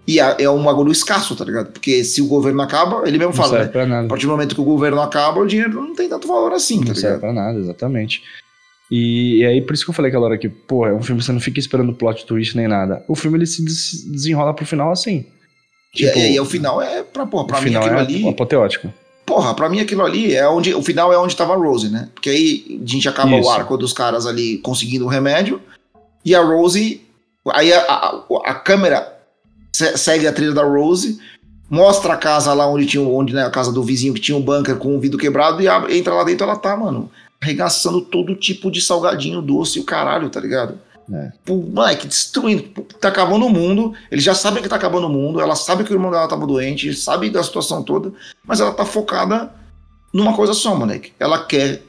E 0.07 0.19
é 0.19 0.51
um 0.51 0.65
bagulho 0.65 0.91
escasso, 0.91 1.37
tá 1.37 1.45
ligado? 1.45 1.71
Porque 1.71 2.03
se 2.03 2.21
o 2.21 2.27
governo 2.27 2.61
acaba, 2.61 3.07
ele 3.07 3.19
mesmo 3.19 3.33
fala, 3.33 3.65
né? 3.65 4.01
A 4.05 4.09
partir 4.09 4.27
do 4.27 4.33
momento 4.33 4.53
que 4.53 4.61
o 4.61 4.65
governo 4.65 5.01
acaba, 5.01 5.41
o 5.41 5.47
dinheiro 5.47 5.81
não 5.81 5.95
tem 5.95 6.09
tanto 6.09 6.27
valor 6.27 6.53
assim, 6.53 6.79
não 6.79 6.87
tá 6.87 6.93
ligado? 6.93 7.03
Não 7.03 7.21
serve 7.21 7.21
pra 7.21 7.33
nada, 7.33 7.59
exatamente. 7.59 8.23
E, 8.91 9.39
e, 9.39 9.47
aí, 9.47 9.63
por 9.63 9.75
isso 9.75 9.85
que 9.85 9.91
eu 9.91 9.95
falei 9.95 10.11
aquela 10.11 10.27
hora 10.27 10.39
que, 10.39 10.49
pô, 10.49 10.87
é 10.87 10.93
um 10.93 11.03
filme 11.03 11.21
que 11.21 11.27
você 11.27 11.33
não 11.33 11.41
fica 11.41 11.59
esperando 11.59 11.95
plot 11.95 12.27
twist 12.27 12.57
nem 12.57 12.69
nada. 12.69 13.03
O 13.09 13.15
filme 13.15 13.39
ele 13.39 13.47
se 13.47 13.65
des 13.65 14.05
desenrola 14.05 14.53
pro 14.53 14.67
final 14.67 14.93
assim. 14.93 15.25
Tipo, 15.95 16.19
e, 16.19 16.23
e, 16.23 16.35
e, 16.35 16.41
o 16.41 16.45
final 16.45 16.81
é 16.81 17.03
pra, 17.03 17.27
porra, 17.27 17.47
pra 17.47 17.59
o 17.59 17.63
mim 17.63 17.75
aquilo 17.75 17.95
é 17.95 18.01
ali. 18.01 18.29
apoteótico. 18.29 18.93
Porra, 19.25 19.55
pra 19.55 19.69
mim 19.69 19.81
aquilo 19.81 20.05
ali 20.05 20.35
é 20.35 20.47
onde. 20.49 20.75
O 20.75 20.83
final 20.83 21.13
é 21.13 21.19
onde 21.19 21.37
tava 21.37 21.55
a 21.55 21.57
Rose, 21.57 21.89
né? 21.89 22.11
Porque 22.13 22.29
aí 22.29 22.81
a 22.83 22.87
gente 22.87 23.09
acaba 23.09 23.39
isso. 23.39 23.49
o 23.49 23.53
arco 23.53 23.77
dos 23.77 23.93
caras 23.93 24.27
ali 24.27 24.59
conseguindo 24.59 25.07
o 25.07 25.09
remédio. 25.09 25.61
E 26.25 26.35
a 26.35 26.43
Rose. 26.43 27.01
Aí 27.51 27.73
a, 27.73 27.81
a, 27.81 28.25
a 28.45 28.55
câmera 28.55 29.21
segue 29.73 30.27
a 30.27 30.33
trilha 30.33 30.53
da 30.53 30.63
Rose 30.63 31.19
mostra 31.73 32.13
a 32.13 32.17
casa 32.19 32.53
lá 32.53 32.67
onde 32.67 32.85
tinha 32.85 33.03
onde 33.03 33.35
né, 33.35 33.47
a 33.47 33.51
casa 33.51 33.73
do 33.73 33.83
vizinho 33.83 34.13
que 34.13 34.21
tinha 34.21 34.37
um 34.37 34.43
bunker 34.43 34.77
com 34.77 34.95
o 34.95 35.01
vidro 35.01 35.19
quebrado 35.19 35.63
e 35.63 35.67
abre, 35.67 35.97
entra 35.97 36.13
lá 36.13 36.23
dentro 36.23 36.45
ela 36.45 36.55
tá, 36.55 36.77
mano, 36.77 37.11
arregaçando 37.43 38.01
todo 38.01 38.37
tipo 38.37 38.71
de 38.71 38.81
salgadinho 38.81 39.43
doce 39.43 39.79
e 39.79 39.83
o 39.83 39.85
caralho, 39.85 40.31
tá 40.31 40.39
ligado? 40.39 40.79
É. 41.13 41.33
Pô, 41.45 41.57
moleque, 41.57 42.07
destruindo, 42.07 42.63
tá 43.01 43.09
acabando 43.09 43.45
o 43.45 43.51
mundo. 43.51 43.93
Eles 44.11 44.23
já 44.23 44.35
sabem 44.35 44.63
que 44.63 44.69
tá 44.69 44.77
acabando 44.77 45.09
o 45.09 45.11
mundo, 45.11 45.41
ela 45.41 45.57
sabe 45.57 45.83
que 45.83 45.93
o 45.93 45.97
irmão 45.97 46.13
dela 46.13 46.29
tava 46.29 46.47
doente, 46.47 46.95
sabe 46.95 47.29
da 47.29 47.43
situação 47.43 47.83
toda, 47.83 48.13
mas 48.47 48.61
ela 48.61 48.73
tá 48.73 48.85
focada 48.85 49.53
numa 50.15 50.35
coisa 50.35 50.55
só, 50.55 50.77
moleque. 50.77 51.13
Ela 51.19 51.45
quer 51.45 51.83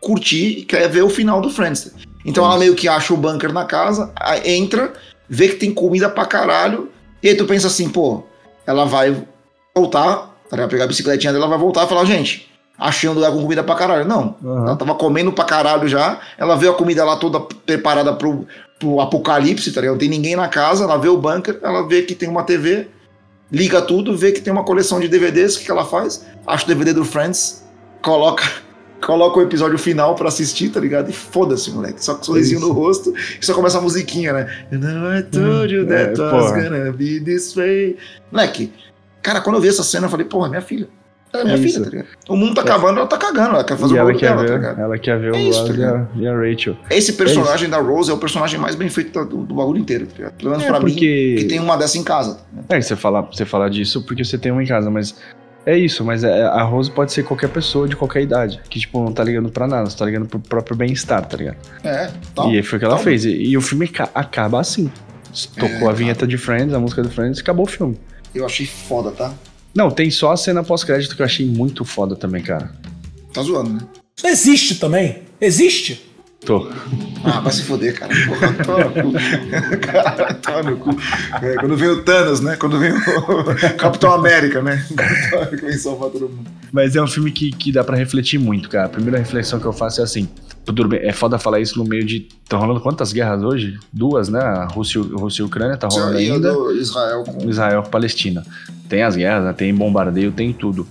curtir 0.00 0.58
e 0.58 0.64
quer 0.64 0.86
ver 0.88 1.02
o 1.02 1.08
final 1.08 1.40
do 1.40 1.48
Friends. 1.48 1.90
Então 2.24 2.44
ela 2.44 2.58
meio 2.58 2.74
que 2.74 2.86
acha 2.86 3.14
o 3.14 3.16
bunker 3.16 3.52
na 3.52 3.64
casa, 3.64 4.12
entra, 4.44 4.92
vê 5.26 5.48
que 5.48 5.56
tem 5.56 5.72
comida 5.72 6.10
pra 6.10 6.26
caralho, 6.26 6.90
e 7.22 7.30
aí 7.30 7.34
tu 7.34 7.46
pensa 7.46 7.68
assim, 7.68 7.88
pô, 7.88 8.22
ela 8.66 8.84
vai 8.84 9.26
voltar, 9.74 10.36
vai 10.50 10.68
pegar 10.68 10.84
a 10.84 10.88
bicicletinha 10.88 11.32
dela, 11.32 11.48
vai 11.48 11.58
voltar 11.58 11.86
e 11.86 11.88
falar, 11.88 12.04
gente, 12.04 12.51
achando 12.82 13.14
lugar 13.14 13.30
com 13.30 13.40
comida 13.40 13.62
pra 13.62 13.74
caralho. 13.74 14.04
Não. 14.04 14.34
Uhum. 14.42 14.66
Ela 14.66 14.76
tava 14.76 14.94
comendo 14.94 15.32
pra 15.32 15.44
caralho 15.44 15.88
já. 15.88 16.18
Ela 16.36 16.56
vê 16.56 16.68
a 16.68 16.72
comida 16.72 17.04
lá 17.04 17.16
toda 17.16 17.40
preparada 17.40 18.12
pro, 18.12 18.46
pro 18.78 19.00
apocalipse, 19.00 19.72
tá 19.72 19.80
ligado? 19.80 19.94
Não 19.94 20.00
tem 20.00 20.08
ninguém 20.08 20.34
na 20.34 20.48
casa. 20.48 20.84
Ela 20.84 20.96
vê 20.96 21.08
o 21.08 21.16
bunker, 21.16 21.58
ela 21.62 21.86
vê 21.86 22.02
que 22.02 22.14
tem 22.14 22.28
uma 22.28 22.42
TV, 22.42 22.88
liga 23.50 23.80
tudo, 23.80 24.16
vê 24.16 24.32
que 24.32 24.40
tem 24.40 24.52
uma 24.52 24.64
coleção 24.64 24.98
de 24.98 25.08
DVDs. 25.08 25.54
O 25.54 25.60
que, 25.60 25.66
que 25.66 25.70
ela 25.70 25.84
faz? 25.84 26.26
Acha 26.46 26.64
o 26.64 26.68
DVD 26.68 26.92
do 26.92 27.04
Friends, 27.04 27.64
coloca. 28.02 28.44
Coloca 29.04 29.40
o 29.40 29.42
episódio 29.42 29.76
final 29.76 30.14
pra 30.14 30.28
assistir, 30.28 30.68
tá 30.68 30.78
ligado? 30.78 31.10
E 31.10 31.12
foda-se, 31.12 31.72
moleque. 31.72 32.04
Só 32.04 32.14
com 32.14 32.20
um 32.20 32.22
sorrisinho 32.22 32.60
no 32.60 32.70
rosto 32.70 33.12
e 33.40 33.44
só 33.44 33.52
começa 33.52 33.78
a 33.78 33.80
musiquinha, 33.80 34.32
né? 34.32 34.66
I 34.70 35.22
told 35.24 35.74
you 35.74 35.84
that 35.88 36.20
é, 36.20 36.24
was 36.24 36.52
gonna 36.52 36.92
be 36.92 37.18
this 37.18 37.52
way. 37.56 37.96
Moleque, 38.30 38.72
cara, 39.20 39.40
quando 39.40 39.56
eu 39.56 39.60
vi 39.60 39.66
essa 39.66 39.82
cena, 39.82 40.06
eu 40.06 40.08
falei, 40.08 40.24
porra, 40.24 40.48
minha 40.48 40.62
filha. 40.62 40.88
É 41.34 41.44
minha 41.44 41.56
é 41.56 41.58
filha, 41.58 41.82
tá 41.82 41.90
ligado? 41.90 42.06
O 42.28 42.36
mundo 42.36 42.54
tá 42.54 42.60
é. 42.60 42.64
acabando, 42.64 42.98
ela 42.98 43.06
tá 43.06 43.16
cagando, 43.16 43.54
ela 43.54 43.64
quer 43.64 43.76
fazer 43.76 43.94
e 43.94 43.96
o 43.96 44.00
ela 44.00 44.14
quer 44.14 44.28
dela, 44.28 44.42
ver, 44.42 44.48
tá 44.48 44.56
ligado? 44.56 44.80
Ela 44.80 44.98
quer 44.98 45.18
ver 45.18 45.34
é 45.34 45.38
o 45.38 45.46
Ross 45.46 45.56
tá 45.56 46.08
e, 46.16 46.26
a, 46.26 46.36
Rachel. 46.36 46.76
Esse 46.90 47.12
personagem 47.14 47.68
é 47.68 47.70
da 47.70 47.78
Rose 47.78 48.10
é 48.10 48.14
o 48.14 48.18
personagem 48.18 48.60
mais 48.60 48.74
bem 48.74 48.88
feito 48.88 49.24
do, 49.24 49.38
do 49.38 49.54
bagulho 49.54 49.78
inteiro, 49.78 50.06
tá 50.06 50.16
ligado? 50.16 50.32
Pelo 50.34 50.50
menos 50.50 50.64
é 50.64 50.68
pra 50.68 50.80
porque... 50.80 51.34
mim, 51.36 51.42
que 51.42 51.44
tem 51.48 51.58
uma 51.58 51.76
dessa 51.76 51.96
em 51.96 52.04
casa. 52.04 52.40
Tá 52.68 52.76
é, 52.76 52.80
você 52.80 52.94
falar, 52.94 53.22
você 53.22 53.44
falar 53.46 53.70
disso 53.70 54.02
porque 54.04 54.24
você 54.24 54.36
tem 54.36 54.52
uma 54.52 54.62
em 54.62 54.66
casa, 54.66 54.90
mas 54.90 55.14
é 55.64 55.78
isso, 55.78 56.04
mas 56.04 56.24
é, 56.24 56.42
a 56.42 56.62
Rose 56.62 56.90
pode 56.90 57.12
ser 57.12 57.22
qualquer 57.22 57.48
pessoa 57.48 57.86
de 57.86 57.94
qualquer 57.94 58.22
idade, 58.22 58.60
que, 58.68 58.80
tipo, 58.80 59.02
não 59.02 59.12
tá 59.12 59.22
ligando 59.22 59.48
pra 59.48 59.66
nada, 59.66 59.88
você 59.88 59.96
tá 59.96 60.04
ligando 60.04 60.26
pro 60.26 60.40
próprio 60.40 60.76
bem-estar, 60.76 61.24
tá 61.24 61.36
ligado? 61.36 61.56
É, 61.84 62.10
tal, 62.34 62.52
E 62.52 62.62
foi 62.62 62.76
o 62.76 62.80
que 62.80 62.84
ela 62.84 62.96
tal. 62.96 63.04
fez. 63.04 63.24
E, 63.24 63.30
e, 63.30 63.56
o 63.56 63.60
filme 63.60 63.88
acaba 64.14 64.60
assim. 64.60 64.90
Tocou 65.56 65.88
é, 65.88 65.90
a 65.90 65.92
vinheta 65.92 66.26
de 66.26 66.36
Friends, 66.36 66.74
a 66.74 66.80
música 66.80 67.02
do 67.02 67.10
Friends, 67.10 67.38
acabou 67.40 67.64
o 67.64 67.68
filme. 67.68 67.96
Eu 68.34 68.44
achei 68.44 68.66
foda, 68.66 69.12
tá? 69.12 69.32
Não, 69.74 69.90
tem 69.90 70.10
só 70.10 70.32
a 70.32 70.36
cena 70.36 70.62
pós-crédito 70.62 71.16
que 71.16 71.22
eu 71.22 71.26
achei 71.26 71.46
muito 71.46 71.84
foda 71.84 72.14
também, 72.14 72.42
cara. 72.42 72.72
Tá 73.32 73.42
zoando, 73.42 73.74
né? 73.74 73.80
Existe 74.24 74.76
também? 74.76 75.22
Existe? 75.40 76.12
Tô. 76.44 76.68
Ah, 77.24 77.40
vai 77.40 77.52
se 77.52 77.62
foder, 77.62 77.94
cara. 77.94 78.12
Porra, 78.26 78.52
tô 78.64 78.78
no 78.78 79.12
cu. 79.12 79.78
Cara, 79.78 80.34
tô 80.34 80.62
no 80.62 80.76
cu. 80.76 80.90
É, 81.40 81.54
quando 81.54 81.76
vem 81.76 81.88
o 81.88 82.02
Thanos, 82.02 82.40
né? 82.40 82.56
Quando 82.56 82.80
vem 82.80 82.92
o 82.92 83.44
Capitão 83.78 84.12
América, 84.12 84.60
né? 84.60 84.84
América 85.32 85.66
vem 85.66 85.78
salvar 85.78 86.10
todo 86.10 86.28
mundo. 86.28 86.50
Mas 86.72 86.96
é 86.96 87.02
um 87.02 87.06
filme 87.06 87.30
que, 87.30 87.52
que 87.52 87.70
dá 87.70 87.84
pra 87.84 87.96
refletir 87.96 88.38
muito, 88.38 88.68
cara. 88.68 88.86
A 88.86 88.88
primeira 88.88 89.18
reflexão 89.18 89.60
que 89.60 89.66
eu 89.66 89.72
faço 89.72 90.00
é 90.00 90.04
assim: 90.04 90.28
tudo 90.64 90.88
bem, 90.88 91.00
é 91.02 91.12
foda 91.12 91.38
falar 91.38 91.60
isso 91.60 91.78
no 91.78 91.84
meio 91.84 92.04
de. 92.04 92.28
Tá 92.48 92.56
rolando 92.56 92.80
quantas 92.80 93.12
guerras 93.12 93.42
hoje? 93.42 93.78
Duas, 93.92 94.28
né? 94.28 94.40
A 94.40 94.64
Rússia, 94.66 95.00
Rússia 95.00 95.42
e 95.42 95.44
Ucrânia 95.44 95.76
tá 95.76 95.88
rolando 95.88 96.20
e 96.20 96.30
ainda. 96.30 96.52
Israel 96.74 97.24
com. 97.24 97.48
Israel 97.48 97.82
Palestina. 97.82 98.44
Tem 98.88 99.02
as 99.02 99.16
guerras, 99.16 99.44
né? 99.44 99.52
tem 99.52 99.74
bombardeio, 99.74 100.32
tem 100.32 100.52
tudo. 100.52 100.86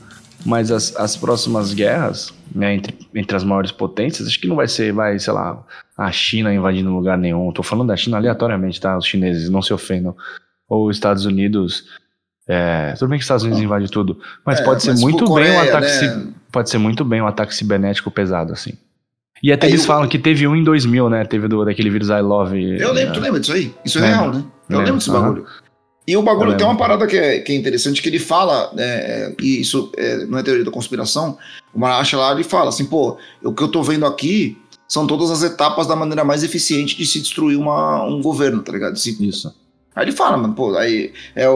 Mas 0.46 0.72
as, 0.72 0.96
as 0.96 1.16
próximas 1.16 1.72
guerras, 1.74 2.34
né, 2.54 2.74
entre, 2.74 2.98
entre 3.14 3.36
as 3.38 3.44
maiores 3.44 3.72
potências, 3.72 4.28
acho 4.28 4.40
que 4.40 4.48
não 4.48 4.56
vai 4.56 4.68
ser, 4.68 4.92
vai, 4.92 5.20
sei 5.20 5.32
lá, 5.34 5.64
a 5.96 6.12
China 6.12 6.52
invadindo 6.52 6.90
lugar 6.90 7.16
nenhum. 7.18 7.52
Tô 7.52 7.62
falando 7.62 7.90
da 7.90 7.96
China 7.96 8.18
aleatoriamente, 8.18 8.82
tá? 8.82 8.98
Os 8.98 9.06
chineses, 9.06 9.50
não 9.50 9.62
se 9.62 9.72
ofendam. 9.72 10.16
Ou 10.68 10.88
os 10.90 10.96
Estados 10.98 11.26
Unidos 11.26 11.86
É, 12.48 12.94
tudo 12.98 13.10
bem 13.10 13.20
que 13.20 13.22
os 13.22 13.26
Estados 13.26 13.44
Unidos 13.44 13.62
invade 13.62 13.88
tudo, 13.90 14.20
mas 14.46 14.60
É, 14.60 14.64
pode 14.64 14.82
ser 14.82 14.92
mas 14.92 15.02
muito 15.02 15.26
por 15.26 15.40
bem 15.40 15.52
um 15.52 15.56
Coreia, 15.56 15.78
ataque, 15.78 16.08
né? 16.08 16.34
pode 16.52 16.70
ser 16.72 16.78
muito 16.80 17.06
bem 17.06 17.22
um 17.22 17.28
ataque 17.28 17.54
cibernético 17.54 18.10
pesado 18.10 18.52
assim. 18.52 18.74
E 19.44 19.52
até 19.52 19.68
É, 19.68 19.70
eles 19.70 19.82
eu- 19.82 19.88
falam 19.88 20.08
que 20.08 20.20
teve 20.20 20.48
um 20.48 20.56
em 20.56 20.64
2000, 20.64 21.10
né? 21.10 21.26
Teve 21.26 21.48
do, 21.48 21.66
daquele 21.66 21.90
vírus 21.90 22.10
I 22.10 22.22
Love. 22.22 22.80
Eu 22.80 22.94
lembro, 22.94 23.10
né? 23.10 23.12
tu 23.14 23.20
lembra 23.20 23.40
disso 23.40 23.54
aí? 23.54 23.74
Isso 23.84 24.00
é 24.00 24.08
real, 24.08 24.32
né? 24.32 24.44
Eu 24.70 24.78
Lembro, 24.78 24.86
lembro 24.86 24.98
desse 25.00 25.10
bagulho. 25.12 25.46
E 26.08 26.18
o 26.18 26.22
bagulho 26.24 26.58
tem 26.58 26.66
uma 26.66 26.76
parada 26.78 27.06
que 27.08 27.16
é, 27.16 27.40
que 27.40 27.52
é 27.52 27.56
interessante, 27.56 28.02
que 28.02 28.10
ele 28.10 28.20
fala, 28.20 28.72
né, 28.74 28.84
é, 28.84 29.36
e 29.40 29.62
isso 29.62 29.92
é, 29.96 30.26
não 30.26 30.40
é 30.40 30.44
teoria 30.44 30.66
da 30.66 30.72
conspiração, 30.72 31.38
o 31.74 31.80
Maracha 31.80 32.18
lá, 32.18 32.32
ele 32.34 32.44
fala 32.44 32.70
assim, 32.70 32.86
pô, 32.86 33.18
o 33.44 33.54
que 33.54 33.62
eu 33.64 33.68
tô 33.68 33.84
vendo 33.84 34.06
aqui 34.06 34.58
são 34.88 35.06
todas 35.06 35.30
as 35.30 35.44
etapas 35.44 35.86
da 35.88 35.96
maneira 35.96 36.24
mais 36.26 36.44
eficiente 36.44 36.98
de 36.98 37.06
se 37.06 37.20
destruir 37.22 37.56
uma, 37.56 38.04
um 38.04 38.20
governo, 38.20 38.62
tá 38.64 38.72
ligado? 38.72 38.98
Se 38.98 39.16
Isso. 39.26 39.54
Aí 39.94 40.06
ele 40.06 40.14
fala, 40.14 40.38
mano, 40.38 40.54
pô, 40.54 40.78
aí 40.78 41.12
é 41.36 41.50
o, 41.50 41.54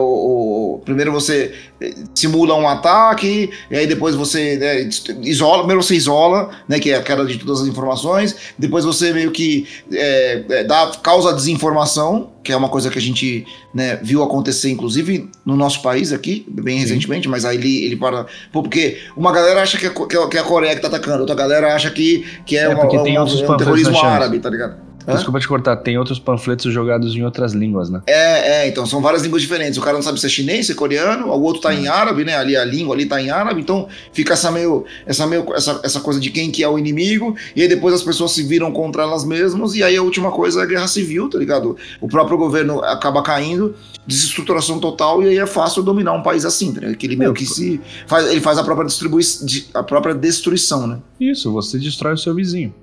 o- 0.76 0.82
primeiro 0.84 1.10
você 1.10 1.54
eh, 1.80 1.94
simula 2.14 2.54
um 2.54 2.68
ataque, 2.68 3.48
e 3.70 3.74
aí 3.76 3.86
depois 3.86 4.14
você 4.14 4.58
né, 4.58 4.90
isola, 5.22 5.60
primeiro 5.60 5.82
você 5.82 5.94
isola, 5.94 6.50
né, 6.68 6.78
que 6.78 6.90
é 6.90 6.96
a 6.96 7.02
queda 7.02 7.24
de 7.24 7.38
todas 7.38 7.62
as 7.62 7.66
informações, 7.66 8.36
depois 8.58 8.84
você 8.84 9.10
meio 9.10 9.30
que 9.30 9.66
é, 9.90 10.44
é, 10.50 10.64
dá 10.64 10.92
causa 11.02 11.32
desinformação, 11.32 12.30
que 12.44 12.52
é 12.52 12.56
uma 12.56 12.68
coisa 12.68 12.90
que 12.90 12.98
a 12.98 13.02
gente 13.02 13.46
né, 13.74 13.98
viu 14.02 14.22
acontecer, 14.22 14.70
inclusive 14.70 15.30
no 15.44 15.56
nosso 15.56 15.80
país 15.80 16.12
aqui, 16.12 16.44
bem 16.46 16.78
recentemente, 16.78 17.28
mas 17.30 17.46
aí 17.46 17.56
ele, 17.56 17.84
ele 17.86 17.96
para, 17.96 18.26
pô, 18.52 18.62
porque 18.62 18.98
uma 19.16 19.32
galera 19.32 19.62
acha 19.62 19.78
que 19.78 19.86
é, 19.86 19.90
que 19.90 20.36
é- 20.36 20.40
a 20.40 20.44
Coreia 20.44 20.74
que 20.74 20.82
tá 20.82 20.88
atacando, 20.88 21.20
outra 21.20 21.34
galera 21.34 21.74
acha 21.74 21.90
que, 21.90 22.22
que 22.44 22.54
é, 22.56 22.64
É, 22.64 22.68
uma- 22.68 22.82
porque 22.82 22.98
um, 22.98 23.02
um 23.54 23.56
terrorismo 23.56 23.92
árabe, 24.14 24.38
tá 24.40 24.50
ligado? 24.50 24.76
Hã? 25.06 25.14
Desculpa 25.14 25.38
te 25.38 25.46
cortar, 25.46 25.76
tem 25.76 25.96
outros 25.96 26.18
panfletos 26.18 26.72
jogados 26.72 27.14
em 27.14 27.22
outras 27.22 27.52
línguas, 27.52 27.88
né? 27.88 28.02
É, 28.06 28.62
é, 28.62 28.68
então 28.68 28.84
são 28.84 29.00
várias 29.00 29.22
línguas 29.22 29.42
diferentes. 29.42 29.78
O 29.78 29.82
cara 29.82 29.94
não 29.94 30.02
sabe 30.02 30.18
se 30.18 30.26
é 30.26 30.28
chinês, 30.28 30.66
se 30.66 30.72
é 30.72 30.74
coreano, 30.74 31.28
o 31.28 31.42
outro 31.42 31.62
tá 31.62 31.72
em 31.72 31.86
árabe, 31.86 32.24
né? 32.24 32.36
Ali 32.36 32.56
a 32.56 32.64
língua 32.64 32.94
ali 32.94 33.06
tá 33.06 33.20
em 33.20 33.30
árabe, 33.30 33.60
então 33.60 33.86
fica 34.12 34.34
essa 34.34 34.50
meio, 34.50 34.84
essa 35.06 35.26
meio 35.26 35.46
essa, 35.54 35.80
essa 35.84 36.00
coisa 36.00 36.18
de 36.18 36.30
quem 36.30 36.50
que 36.50 36.62
é 36.62 36.68
o 36.68 36.78
inimigo, 36.78 37.36
e 37.54 37.62
aí 37.62 37.68
depois 37.68 37.94
as 37.94 38.02
pessoas 38.02 38.32
se 38.32 38.42
viram 38.42 38.72
contra 38.72 39.02
elas 39.02 39.24
mesmas, 39.24 39.74
e 39.74 39.82
aí 39.82 39.96
a 39.96 40.02
última 40.02 40.32
coisa 40.32 40.60
é 40.60 40.62
a 40.64 40.66
guerra 40.66 40.88
civil, 40.88 41.28
tá 41.30 41.38
ligado? 41.38 41.76
O 42.00 42.08
próprio 42.08 42.36
governo 42.36 42.82
acaba 42.82 43.22
caindo, 43.22 43.74
desestruturação 44.06 44.80
total, 44.80 45.22
e 45.22 45.28
aí 45.28 45.38
é 45.38 45.46
fácil 45.46 45.82
dominar 45.82 46.12
um 46.12 46.22
país 46.22 46.44
assim, 46.44 46.72
ligado? 46.72 46.96
Que 46.96 47.06
ele 47.06 47.16
meio 47.16 47.32
que 47.32 47.46
se 47.46 47.80
faz, 48.06 48.26
ele 48.30 48.40
faz 48.40 48.58
a 48.58 48.64
própria 48.64 48.86
distribuição, 48.86 49.46
a 49.74 49.82
própria 49.82 50.14
destruição, 50.14 50.86
né? 50.86 50.98
Isso, 51.20 51.52
você 51.52 51.78
destrói 51.78 52.14
o 52.14 52.18
seu 52.18 52.34
vizinho. 52.34 52.74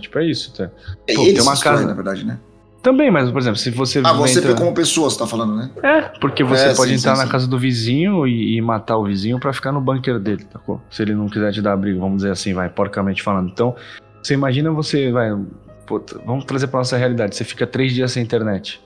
Tipo, 0.00 0.18
é 0.18 0.26
isso. 0.26 0.52
Tá? 0.54 0.70
E 1.08 1.14
Pô, 1.14 1.22
tem 1.24 1.40
uma 1.40 1.56
casa- 1.58 1.86
na 1.86 1.94
verdade, 1.94 2.24
né? 2.24 2.38
Também, 2.82 3.10
mas, 3.10 3.30
por 3.30 3.38
exemplo, 3.40 3.58
se 3.58 3.70
você. 3.70 4.02
Ah, 4.04 4.12
você 4.12 4.40
entra- 4.40 4.54
como 4.54 4.74
pessoa, 4.74 5.08
você 5.08 5.18
tá 5.18 5.26
falando, 5.26 5.56
né? 5.56 5.70
É, 5.82 6.02
porque 6.20 6.44
você 6.44 6.66
É, 6.66 6.74
pode 6.74 6.90
sim, 6.90 6.98
entrar 6.98 7.14
sim, 7.14 7.20
na 7.20 7.24
sim. 7.26 7.32
casa 7.32 7.46
do 7.48 7.58
vizinho 7.58 8.26
e, 8.26 8.56
e 8.56 8.60
matar 8.60 8.98
o 8.98 9.04
vizinho 9.04 9.40
pra 9.40 9.54
ficar 9.54 9.72
no 9.72 9.80
bunker 9.80 10.18
dele, 10.18 10.44
tá? 10.44 10.60
Se 10.90 11.00
ele 11.02 11.14
não 11.14 11.26
quiser 11.26 11.50
te 11.50 11.62
dar 11.62 11.72
abrigo, 11.72 11.98
vamos 11.98 12.16
dizer 12.16 12.30
assim, 12.32 12.52
vai, 12.52 12.68
porcamente 12.68 13.22
falando. 13.22 13.48
Então, 13.48 13.74
você 14.22 14.34
imagina 14.34 14.70
você, 14.70 15.10
vai. 15.10 15.30
puta, 15.86 16.20
vamos 16.26 16.44
trazer 16.44 16.66
pra 16.66 16.80
nossa 16.80 16.96
realidade. 16.98 17.34
Você 17.34 17.44
fica 17.44 17.66
três 17.66 17.92
dias 17.94 18.12
sem 18.12 18.22
internet. 18.22 18.82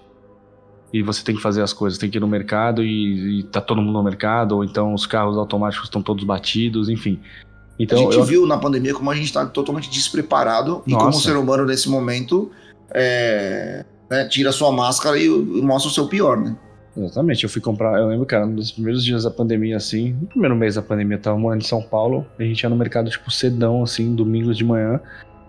E 0.93 1.03
você 1.03 1.23
tem 1.25 1.35
que 1.35 1.43
fazer 1.43 1.61
as 1.63 1.73
coisas, 1.73 1.99
tem 1.99 2.09
que 2.09 2.17
ir 2.19 2.21
no 2.21 2.29
mercado 2.29 2.83
e, 2.85 3.41
e 3.41 3.43
tá 3.43 3.61
todo 3.61 3.83
mundo 3.83 3.93
no 3.95 4.03
mercado, 4.05 4.53
ou 4.57 4.65
então 4.65 4.95
os 4.95 5.07
carros 5.07 5.37
automáticos 5.37 5.87
estão 5.89 6.01
todos 6.03 6.23
batidos, 6.25 6.89
enfim. 6.89 7.21
Então, 7.79 7.99
a 7.99 8.03
gente 8.03 8.17
eu- 8.17 8.25
viu 8.25 8.47
na 8.47 8.59
pandemia 8.59 8.93
como 8.95 9.11
a 9.11 9.15
gente 9.15 9.27
está 9.27 9.47
totalmente 9.47 9.89
despreparado 9.91 10.83
e 10.87 10.91
como 10.93 11.05
o 11.05 11.07
Nossa. 11.07 11.21
ser 11.21 11.37
humano 11.37 11.65
nesse 11.65 11.89
momento 11.89 12.51
é, 12.93 13.85
né, 14.11 14.25
tira 14.29 14.51
sua 14.53 14.73
máscara 14.73 15.17
e, 15.19 15.27
e 15.27 15.63
mostra 15.63 15.91
o 15.91 15.95
seu 15.95 16.07
pior, 16.09 16.37
né? 16.39 16.57
Exatamente, 16.97 17.45
eu 17.45 17.51
fui 17.51 17.61
comprar, 17.63 17.97
eu 18.01 18.09
lembro, 18.09 18.27
cara, 18.27 18.45
um 18.45 18.55
dos 18.57 18.73
primeiros 18.73 19.05
dias 19.05 19.23
da 19.23 19.31
pandemia, 19.31 19.77
assim, 19.77 20.15
no 20.21 20.27
primeiro 20.27 20.57
mês 20.57 20.75
da 20.75 20.83
pandemia, 20.83 21.17
eu 21.17 21.21
tava 21.23 21.39
morando 21.39 21.61
em 21.63 21.65
São 21.65 21.81
Paulo, 21.81 22.27
a 22.39 22.43
gente 22.43 22.61
ia 22.61 22.69
no 22.69 22.75
mercado, 22.75 23.09
tipo, 23.09 23.31
cedão, 23.31 23.85
assim, 23.85 24.13
domingos 24.17 24.57
de 24.57 24.65
manhã, 24.65 24.99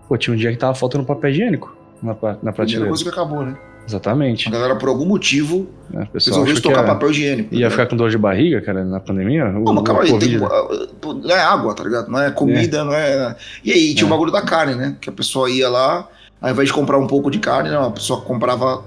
pô, 0.08 0.16
tinha 0.16 0.32
um 0.32 0.36
dia 0.36 0.52
que 0.52 0.58
tava 0.58 0.74
faltando 0.74 1.04
papel 1.04 1.30
higiênico 1.30 1.74
na, 2.00 2.10
na 2.12 2.14
Primeira 2.14 2.52
prateleira. 2.52 2.88
coisa 2.88 3.02
que 3.02 3.08
acabou, 3.10 3.44
né? 3.44 3.56
Exatamente. 3.90 4.48
A 4.48 4.52
galera, 4.52 4.76
por 4.76 4.88
algum 4.88 5.04
motivo, 5.04 5.68
pessoal 6.12 6.36
resolveu 6.44 6.54
estocar 6.54 6.80
ia, 6.82 6.86
papel 6.86 7.10
higiênico. 7.10 7.54
ia 7.54 7.64
né? 7.66 7.70
ficar 7.70 7.86
com 7.86 7.96
dor 7.96 8.08
de 8.10 8.16
barriga, 8.16 8.60
cara, 8.60 8.84
na 8.84 9.00
pandemia. 9.00 9.46
O, 9.46 9.64
Não, 9.64 9.74
mas 9.74 9.84
calma 9.84 10.02
aí, 10.02 10.18
tem- 10.18 10.38
não 10.38 11.30
é 11.30 11.40
água, 11.42 11.74
tá 11.74 11.82
ligado? 11.82 12.08
Não 12.08 12.20
é 12.22 12.30
comida, 12.30 12.84
não 12.84 12.94
é. 12.94 13.34
E 13.64 13.72
aí 13.72 13.94
tinha 13.94 14.04
É. 14.04 14.06
o 14.06 14.10
bagulho 14.10 14.30
da 14.30 14.42
carne, 14.42 14.74
né? 14.76 14.96
Que 15.00 15.10
a 15.10 15.12
pessoa 15.12 15.50
ia 15.50 15.68
lá, 15.68 16.08
ao 16.40 16.50
invés 16.50 16.68
de 16.68 16.72
comprar 16.72 16.98
um 16.98 17.06
pouco 17.08 17.30
de 17.30 17.38
carne, 17.40 17.68
não, 17.70 17.86
a 17.86 17.90
pessoa 17.90 18.20
comprava 18.20 18.84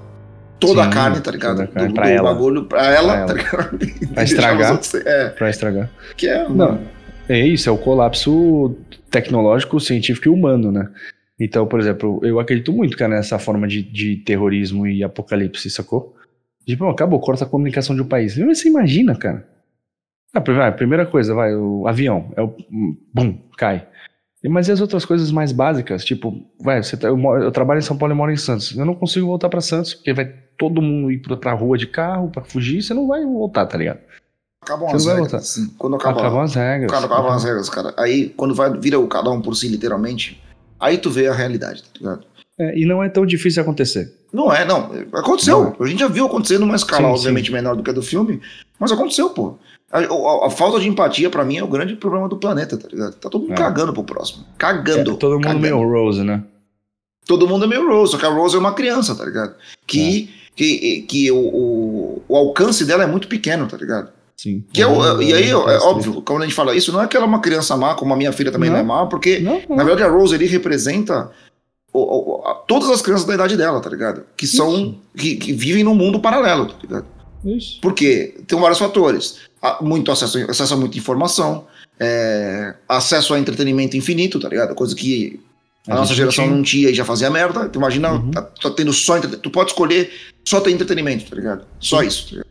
toda 0.58 0.80
a 0.80 0.84
Sim, 0.84 0.90
carne, 0.90 1.20
tá 1.20 1.30
ligado? 1.30 1.56
toda 1.56 1.64
a 1.64 1.66
carne 1.68 1.88
do, 1.88 1.94
pra 1.94 2.04
do 2.04 2.10
ela. 2.10 2.32
bagulho 2.32 2.64
pra 2.64 2.86
ela, 2.86 3.12
Pra 3.12 3.16
ela. 3.18 3.26
tá 3.26 3.34
ligado? 3.34 3.78
Pra 4.14 4.22
estragar. 4.24 4.64
os 4.66 4.70
outros- 4.70 4.94
É, 5.06 5.28
Pra 5.28 5.50
estragar. 5.50 5.90
que 6.16 6.26
é. 6.28 6.48
Não, 6.48 6.78
é 7.28 7.38
isso, 7.46 7.68
é 7.68 7.72
o 7.72 7.76
colapso 7.76 8.74
tecnológico, 9.10 9.78
científico 9.78 10.28
e 10.28 10.30
humano, 10.30 10.72
né? 10.72 10.88
Então, 11.38 11.66
por 11.66 11.80
exemplo, 11.80 12.20
eu 12.22 12.38
acredito 12.38 12.72
muito, 12.72 12.96
cara, 12.96 13.16
nessa 13.16 13.38
forma 13.38 13.66
de, 13.66 13.82
de 13.82 14.16
terrorismo 14.16 14.86
e 14.86 15.02
apocalipse, 15.02 15.68
sacou? 15.68 16.14
Tipo, 16.64 16.86
acabou, 16.88 17.20
corta 17.20 17.44
a 17.44 17.48
comunicação 17.48 17.94
de 17.94 18.02
um 18.02 18.06
país. 18.08 18.36
Você 18.36 18.68
imagina, 18.68 19.16
cara. 19.16 19.46
Ah, 20.32 20.72
primeira 20.72 21.06
coisa, 21.06 21.34
vai, 21.34 21.54
o 21.54 21.86
avião, 21.86 22.32
é 22.36 22.42
o. 22.42 22.54
Bum, 23.12 23.38
cai. 23.56 23.86
Mas 24.46 24.68
e 24.68 24.72
as 24.72 24.80
outras 24.80 25.04
coisas 25.04 25.30
mais 25.32 25.52
básicas? 25.52 26.04
Tipo, 26.04 26.34
vai, 26.60 26.82
você 26.82 26.96
tá- 26.96 27.08
eu, 27.08 27.18
eu 27.40 27.50
trabalho 27.50 27.78
em 27.78 27.82
São 27.82 27.96
Paulo 27.96 28.12
e 28.14 28.16
moro 28.16 28.30
em 28.32 28.36
Santos. 28.36 28.76
Eu 28.76 28.84
não 28.84 28.94
consigo 28.94 29.26
voltar 29.26 29.48
pra 29.48 29.60
Santos, 29.60 29.94
porque 29.94 30.12
vai 30.12 30.26
todo 30.58 30.82
mundo 30.82 31.10
ir 31.10 31.18
pra, 31.18 31.36
pra 31.36 31.52
rua 31.52 31.78
de 31.78 31.86
carro 31.86 32.30
pra 32.30 32.44
fugir, 32.44 32.82
você 32.82 32.92
não 32.92 33.06
vai 33.06 33.24
voltar, 33.24 33.64
tá 33.66 33.78
ligado? 33.78 34.00
Acabam 34.62 34.88
Você 34.90 34.96
as 34.96 35.06
regras, 35.06 35.34
assim. 35.34 35.74
Quando 35.78 35.96
acaba, 35.96 36.20
Acabam 36.20 36.40
as 36.42 36.54
regras. 36.54 36.90
Cara, 36.90 37.06
acabam 37.06 37.32
as 37.32 37.44
regras, 37.44 37.70
cara. 37.70 37.94
Aí, 37.96 38.28
quando 38.30 38.54
vai, 38.54 38.70
vira 38.78 38.98
o 38.98 39.06
cada 39.08 39.30
um 39.30 39.40
por 39.40 39.54
si, 39.56 39.68
literalmente, 39.68 40.42
aí 40.78 40.98
tu 40.98 41.10
vê 41.10 41.26
a 41.28 41.32
realidade, 41.34 41.82
tá 41.82 41.90
ligado? 41.98 42.24
É, 42.58 42.78
e 42.78 42.86
não 42.86 43.02
é 43.02 43.08
tão 43.08 43.26
difícil 43.26 43.62
acontecer. 43.62 44.12
Não 44.32 44.52
é, 44.52 44.64
não. 44.64 44.90
Aconteceu. 45.12 45.74
Não 45.78 45.86
A 45.86 45.88
gente 45.88 46.00
já 46.00 46.08
viu 46.08 46.26
acontecer 46.26 46.58
numa 46.58 46.76
escala, 46.76 47.08
Sim, 47.08 47.12
obviamente, 47.14 47.50
menor 47.52 47.74
do 47.76 47.82
que 47.82 47.90
a 47.90 47.92
do 47.92 48.02
filme, 48.02 48.40
mas 48.78 48.92
aconteceu, 48.92 49.30
pô. 49.30 49.56
A, 49.90 49.98
a- 49.98 50.46
a 50.46 50.50
falta 50.50 50.78
de 50.80 50.88
empatia, 50.88 51.30
pra 51.30 51.44
mim, 51.44 51.56
é 51.58 51.64
o 51.64 51.68
grande 51.68 51.94
problema 51.96 52.28
do 52.28 52.36
planeta, 52.36 52.76
tá 52.76 52.88
ligado? 52.88 53.14
Tá 53.14 53.28
todo 53.28 53.42
mundo 53.42 53.52
É. 53.52 53.56
cagando 53.56 53.92
pro 53.92 54.02
próximo. 54.04 54.44
Cagando. 54.58 55.12
É, 55.12 55.16
todo 55.16 55.34
mundo 55.34 55.42
cagando. 55.44 55.60
meio 55.62 55.78
Rose, 55.88 56.22
né? 56.24 56.42
Todo 57.26 57.46
mundo 57.48 57.64
é 57.64 57.68
meio 57.68 57.88
Rose, 57.88 58.12
só 58.12 58.18
que 58.18 58.26
a 58.26 58.28
Rose 58.28 58.54
é 58.56 58.58
uma 58.58 58.74
criança, 58.74 59.14
tá 59.16 59.24
ligado? 59.24 59.54
Que, 59.86 60.30
que, 60.54 61.02
que 61.02 61.30
o, 61.32 61.36
o, 61.38 62.22
o 62.28 62.36
alcance 62.36 62.84
dela 62.84 63.02
é 63.02 63.06
muito 63.06 63.28
pequeno, 63.28 63.66
tá 63.66 63.76
ligado? 63.76 64.10
Sim. 64.36 64.64
Que 64.72 64.82
é 64.82 64.86
o- 64.86 65.22
e 65.22 65.32
aí, 65.32 65.50
é, 65.50 65.54
óbvio, 65.56 66.20
quando 66.22 66.42
a 66.42 66.44
gente 66.46 66.54
fala 66.54 66.74
isso, 66.74 66.92
não 66.92 67.00
é 67.02 67.06
que 67.06 67.16
ela 67.16 67.24
é 67.26 67.28
uma 67.28 67.40
criança 67.40 67.76
má, 67.76 67.94
como 67.94 68.12
a 68.12 68.16
minha 68.16 68.32
filha 68.32 68.50
também 68.52 68.68
não, 68.68 68.76
Não. 68.76 68.82
é 68.84 68.86
má, 68.86 69.06
porque, 69.06 69.38
Não, 69.38 69.62
não. 69.68 69.76
na 69.76 69.84
verdade, 69.84 70.08
a 70.08 70.12
Rose 70.12 70.34
ali 70.34 70.46
representa 70.46 71.30
o- 71.92 72.40
o- 72.40 72.46
a- 72.48 72.54
todas 72.66 72.90
as 72.90 73.00
crianças 73.00 73.24
da 73.26 73.34
idade 73.34 73.56
dela, 73.56 73.80
tá 73.80 73.88
ligado? 73.88 74.24
Que 74.36 74.46
são. 74.46 74.96
Que, 75.16 75.36
que 75.36 75.52
vivem 75.52 75.84
num 75.84 75.94
mundo 75.94 76.18
paralelo, 76.20 76.66
tá 76.66 76.74
ligado? 76.82 77.06
Isso. 77.44 77.78
Porque 77.80 78.34
tem 78.46 78.58
vários 78.58 78.78
fatores. 78.78 79.36
Há 79.62 79.82
Muito 79.82 80.10
acesso, 80.10 80.38
acesso 80.50 80.74
a 80.74 80.76
muita 80.76 80.98
informação, 80.98 81.66
é, 82.00 82.74
acesso 82.88 83.32
a 83.34 83.38
entretenimento 83.38 83.96
infinito, 83.96 84.40
tá 84.40 84.48
ligado? 84.48 84.74
Coisa 84.74 84.94
que 84.94 85.40
a, 85.86 85.92
A 85.92 85.96
nossa 85.96 86.14
geração 86.14 86.46
não 86.46 86.56
não 86.56 86.62
tinha 86.62 86.88
e 86.90 86.94
já 86.94 87.04
fazia 87.04 87.30
merda. 87.30 87.68
Tu 87.68 87.78
imagina, 87.78 88.12
Uhum. 88.14 88.30
tá, 88.30 88.42
tá 88.42 88.70
tendo 88.70 88.92
só. 88.92 89.20
Tu 89.20 89.50
pode 89.50 89.70
escolher 89.70 90.10
só 90.44 90.60
ter 90.60 90.70
entretenimento, 90.72 91.28
tá 91.30 91.36
ligado? 91.36 91.64
Só 91.78 92.02
isso. 92.02 92.24
Tá 92.24 92.30
ligado? 92.32 92.46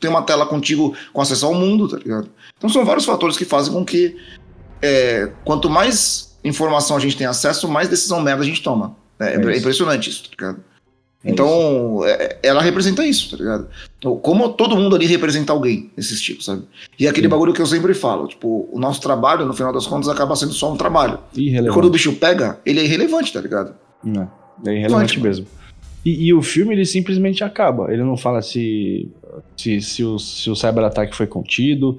Tem 0.00 0.08
uma 0.08 0.22
tela 0.22 0.46
contigo 0.46 0.94
com 1.12 1.20
acesso 1.20 1.46
ao 1.46 1.54
mundo, 1.54 1.88
tá 1.88 1.96
ligado? 1.96 2.28
Então 2.56 2.70
são 2.70 2.84
vários 2.84 3.04
fatores 3.04 3.36
que 3.36 3.44
fazem 3.44 3.72
com 3.72 3.84
que 3.84 4.16
é, 4.80 5.30
quanto 5.44 5.68
mais 5.68 6.36
informação 6.44 6.96
a 6.96 7.00
gente 7.00 7.16
tem 7.16 7.26
acesso, 7.26 7.68
mais 7.68 7.88
decisão 7.88 8.20
merda 8.20 8.42
a 8.42 8.46
gente 8.46 8.62
toma. 8.62 8.96
É, 9.18 9.34
É 9.34 9.34
é 9.34 9.58
impressionante 9.58 10.08
isso, 10.10 10.22
tá 10.24 10.28
ligado? 10.30 10.60
É 11.24 11.30
Então, 11.32 12.04
é- 12.04 12.38
ela 12.44 12.62
representa 12.62 13.04
isso, 13.04 13.32
tá 13.32 13.36
ligado? 13.36 13.66
Então, 13.98 14.16
Como 14.18 14.50
todo 14.50 14.76
mundo 14.76 14.94
ali 14.94 15.04
representa 15.06 15.52
alguém 15.52 15.90
nesses 15.96 16.20
tipos, 16.20 16.44
sabe? 16.44 16.62
E 16.96 17.06
é 17.06 17.10
aquele 17.10 17.26
Sim. 17.26 17.30
bagulho 17.30 17.52
que 17.52 17.60
eu 17.60 17.66
sempre 17.66 17.92
falo, 17.92 18.28
tipo, 18.28 18.68
o 18.72 18.78
nosso 18.78 19.00
trabalho, 19.00 19.44
no 19.44 19.52
final 19.52 19.72
das 19.72 19.84
contas, 19.88 20.08
acaba 20.08 20.36
sendo 20.36 20.52
só 20.52 20.72
um 20.72 20.76
trabalho. 20.76 21.18
E 21.34 21.48
Irrelevante. 21.48 21.74
quando 21.74 21.86
o 21.86 21.90
bicho 21.90 22.12
pega, 22.14 22.60
ele 22.64 22.78
é 22.78 22.84
irrelevante, 22.84 23.32
tá 23.32 23.40
ligado? 23.40 23.74
Não, 24.04 24.30
é 24.64 24.72
irrelevante 24.76 25.18
mesmo. 25.20 25.44
E, 26.04 26.26
e 26.26 26.34
o 26.34 26.42
filme, 26.42 26.74
ele 26.74 26.84
simplesmente 26.84 27.42
acaba. 27.44 27.92
Ele 27.92 28.02
não 28.02 28.16
fala 28.16 28.40
se, 28.40 29.10
se, 29.56 29.80
se, 29.80 30.04
o, 30.04 30.18
se 30.18 30.50
o 30.50 30.56
cyber-ataque 30.56 31.14
foi 31.14 31.26
contido, 31.26 31.98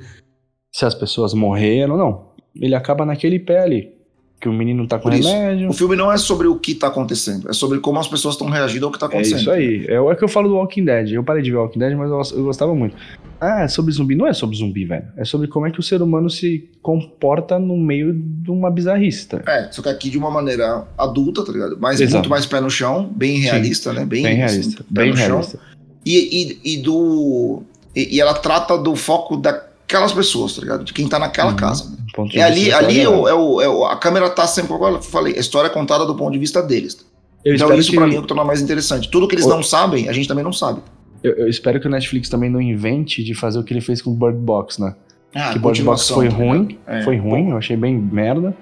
se 0.72 0.86
as 0.86 0.96
pessoas 0.96 1.34
morreram, 1.34 1.98
não. 1.98 2.30
Ele 2.56 2.76
acaba 2.76 3.06
naquele 3.06 3.40
pé 3.40 3.60
ali. 3.60 3.99
Que 4.40 4.48
o 4.48 4.54
menino 4.54 4.88
tá 4.88 4.98
com 4.98 5.10
Por 5.10 5.14
isso, 5.14 5.28
remédio. 5.30 5.70
O 5.70 5.74
filme 5.74 5.98
não 5.98 6.10
é 6.10 6.18
sobre 6.18 6.48
o 6.48 6.56
que 6.56 6.74
tá 6.74 6.88
acontecendo, 6.88 7.50
é 7.50 7.54
sobre 7.54 7.80
como 7.80 8.00
as 8.00 8.08
pessoas 8.08 8.36
estão 8.36 8.48
reagindo 8.48 8.86
ao 8.86 8.92
que 8.92 8.98
tá 8.98 9.06
É 9.08 9.10
acontecendo. 9.10 9.40
isso 9.42 9.52
aí. 9.52 9.86
É 9.88 10.00
o 10.00 10.10
é 10.10 10.16
que 10.16 10.24
eu 10.24 10.30
falo 10.30 10.48
do 10.48 10.56
Walking 10.56 10.86
Dead. 10.86 11.12
Eu 11.12 11.24
parei 11.26 11.44
de 11.44 11.52
ver 11.52 11.58
Walking 11.58 11.78
Dead, 11.80 11.98
mas 11.98 12.10
eu, 12.10 12.38
eu 12.40 12.46
gostava 12.46 12.74
muito. 12.74 12.96
Ah, 13.42 13.64
é 13.64 13.68
sobre 13.68 13.92
zumbi. 13.92 14.16
Não 14.16 14.26
é 14.26 14.32
sobre 14.32 14.56
zumbi, 14.56 14.86
velho. 14.86 15.04
É 15.18 15.26
sobre 15.26 15.48
como 15.50 15.68
é 15.68 15.72
que 15.72 15.80
o 15.80 15.84
ser 15.84 16.02
humano 16.02 16.30
se 16.30 16.70
comporta 16.82 17.60
no 17.60 17.76
meio 17.78 18.14
de 18.14 18.50
uma 18.50 18.72
bizarrice. 18.72 19.28
tá? 19.28 19.42
É, 19.46 19.70
só 19.74 19.82
que 19.82 19.90
aqui 19.90 20.10
de 20.10 20.18
uma 20.18 20.32
maneira 20.32 20.88
adulta, 20.98 21.44
tá 21.44 21.52
ligado? 21.52 21.78
Mas 21.78 22.00
Exato. 22.00 22.16
muito 22.20 22.30
mais 22.30 22.46
pé 22.46 22.62
no 22.62 22.70
chão, 22.70 23.12
bem 23.14 23.40
realista, 23.40 23.92
né? 23.92 24.06
Bem, 24.06 24.24
Bem 24.24 24.42
assim, 24.44 24.56
realista. 24.56 24.84
pé 24.94 25.02
Bem 25.02 25.10
no 25.12 25.18
chão. 25.18 25.28
realista. 25.28 25.60
E, 26.06 26.60
e, 26.64 26.76
e 26.76 26.82
do. 26.82 27.62
E, 27.94 28.16
e 28.16 28.22
ela 28.22 28.34
trata 28.36 28.78
do 28.78 28.96
foco 28.96 29.36
daquelas 29.90 30.14
pessoas, 30.14 30.54
tá 30.56 30.62
ligado? 30.62 30.84
De 30.84 30.94
quem 30.94 31.08
tá 31.08 31.18
naquela 31.18 31.50
Uhum. 31.50 31.56
casa. 31.58 31.90
né? 31.90 31.98
E 32.34 32.42
ali, 32.42 32.72
ali 32.72 33.00
é 33.02 33.10
o, 33.10 33.28
é 33.28 33.34
o- 33.34 33.62
é 33.62 33.68
o- 33.68 33.86
a 33.86 33.96
câmera 33.96 34.30
tá 34.30 34.46
sempre, 34.46 34.70
como 34.72 34.86
eu 34.88 35.02
falei, 35.02 35.36
a 35.36 35.40
história 35.40 35.68
é 35.68 35.70
contada 35.72 36.06
do 36.06 36.16
ponto 36.16 36.32
de 36.32 36.38
vista 36.40 36.62
deles. 36.62 37.06
Então 37.46 37.74
isso 37.74 37.90
que- 37.90 37.96
pra 37.98 38.06
mim 38.06 38.16
é 38.16 38.20
o 38.20 38.22
que 38.22 38.28
torna 38.28 38.44
mais 38.44 38.62
interessante. 38.62 39.10
Tudo 39.10 39.28
que 39.28 39.34
eles 39.36 39.46
O- 39.46 39.50
não 39.50 39.64
sabem, 39.64 40.08
a 40.08 40.12
gente 40.14 40.28
também 40.28 40.44
não 40.44 40.54
sabe. 40.54 40.82
Eu, 41.24 41.34
eu 41.34 41.48
espero 41.50 41.80
que 41.80 41.88
o 41.88 41.90
Netflix 41.90 42.30
também 42.30 42.50
não 42.50 42.62
invente 42.62 43.24
de 43.24 43.34
fazer 43.34 43.58
o 43.60 43.64
que 43.64 43.74
ele 43.74 43.82
fez 43.82 44.02
com 44.02 44.12
o 44.12 44.14
Bird 44.14 44.38
Box, 44.38 44.80
né? 44.82 44.94
Ah, 45.34 45.52
que 45.54 45.60
Bird 45.60 45.82
Box 45.84 46.10
foi 46.10 46.28
tá 46.30 46.36
ruim? 46.36 46.78
É. 46.86 47.02
foi 47.04 47.18
ruim, 47.18 47.50
eu 47.52 47.58
achei 47.58 47.76
bem 47.78 47.96
merda. 47.98 48.56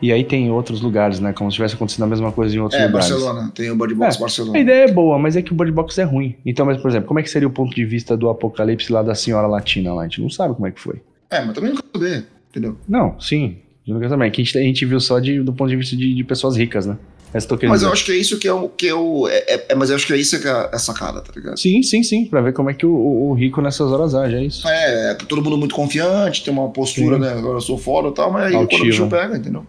E 0.00 0.12
aí 0.12 0.22
tem 0.24 0.50
outros 0.50 0.80
lugares, 0.80 1.18
né? 1.18 1.32
Como 1.32 1.50
se 1.50 1.56
tivesse 1.56 1.74
acontecido 1.74 2.04
a 2.04 2.06
mesma 2.06 2.30
coisa 2.30 2.54
em 2.54 2.58
outros 2.60 2.80
É, 2.80 2.86
lugares. 2.86 3.08
Barcelona. 3.10 3.52
Tem 3.54 3.70
o 3.70 3.76
Bird 3.76 3.94
Box 3.94 4.16
É, 4.16 4.20
Barcelona. 4.20 4.58
A 4.58 4.60
ideia 4.60 4.84
é 4.84 4.92
boa, 4.92 5.18
mas 5.18 5.36
é 5.36 5.42
que 5.42 5.52
o 5.52 5.56
Bird 5.56 5.72
Box 5.72 5.98
é 5.98 6.04
ruim. 6.04 6.36
Então, 6.46 6.64
mas, 6.64 6.76
por 6.80 6.88
exemplo, 6.90 7.08
como 7.08 7.18
é 7.18 7.22
que 7.22 7.30
seria 7.30 7.48
o 7.48 7.50
ponto 7.50 7.74
de 7.74 7.84
vista 7.84 8.16
do 8.16 8.28
apocalipse 8.28 8.92
lá 8.92 9.02
da 9.02 9.14
senhora 9.14 9.46
latina 9.48 9.92
lá? 9.92 10.02
A 10.02 10.04
gente 10.04 10.20
não 10.22 10.30
sabe 10.30 10.54
como 10.54 10.66
é 10.66 10.70
que 10.70 10.80
foi. 10.80 11.00
É, 11.30 11.44
mas 11.44 11.54
também 11.54 11.70
não 11.72 11.76
quero 11.76 11.88
saber, 11.92 12.26
entendeu? 12.50 12.76
Não, 12.88 13.20
sim. 13.20 13.58
Eu. 13.86 13.96
É 14.22 14.30
que 14.30 14.42
a 14.42 14.44
gente, 14.44 14.58
a 14.58 14.62
gente 14.62 14.84
viu 14.84 15.00
só 15.00 15.18
de, 15.18 15.40
do 15.40 15.52
ponto 15.52 15.70
de 15.70 15.76
vista 15.76 15.96
de, 15.96 16.14
de 16.14 16.22
pessoas 16.24 16.56
ricas, 16.56 16.84
né? 16.86 16.96
Essa 17.32 17.54
eu 17.60 17.68
Mas 17.68 17.82
eu 17.82 17.92
acho 17.92 18.04
que 18.06 18.12
é 18.12 18.16
isso 18.16 18.38
que 18.38 18.48
é 18.48 18.52
o. 18.52 18.68
Que 18.70 18.88
é 18.88 18.94
o 18.94 19.28
é, 19.28 19.36
é- 19.46 19.66
é- 19.70 19.74
mas 19.74 19.90
eu 19.90 19.96
acho 19.96 20.06
que 20.06 20.12
é 20.14 20.16
isso 20.16 20.40
que 20.40 20.48
é 20.48 20.50
a 20.50 20.78
sacada, 20.78 21.20
tá 21.20 21.30
ligado? 21.36 21.58
Sim, 21.58 21.82
sim, 21.82 22.02
sim. 22.02 22.24
Pra 22.24 22.40
ver 22.40 22.54
como 22.54 22.70
é 22.70 22.74
que 22.74 22.86
o, 22.86 22.90
o- 22.90 23.30
o 23.30 23.34
rico 23.34 23.60
nessas 23.60 23.92
horas 23.92 24.14
age, 24.14 24.34
é 24.36 24.44
isso. 24.44 24.66
É, 24.66 25.10
é 25.10 25.14
todo 25.14 25.42
mundo 25.42 25.58
muito 25.58 25.74
confiante, 25.74 26.42
tem 26.42 26.52
uma 26.52 26.70
postura, 26.70 27.16
Sim. 27.16 27.22
né? 27.22 27.32
Agora 27.32 27.56
eu 27.58 27.60
sou 27.60 27.76
foda 27.76 28.08
e 28.08 28.12
tal, 28.12 28.32
mas 28.32 28.46
aí 28.46 28.52
quando 28.66 28.80
o 28.80 28.84
bicho 28.84 29.06
pega, 29.08 29.36
entendeu? 29.36 29.66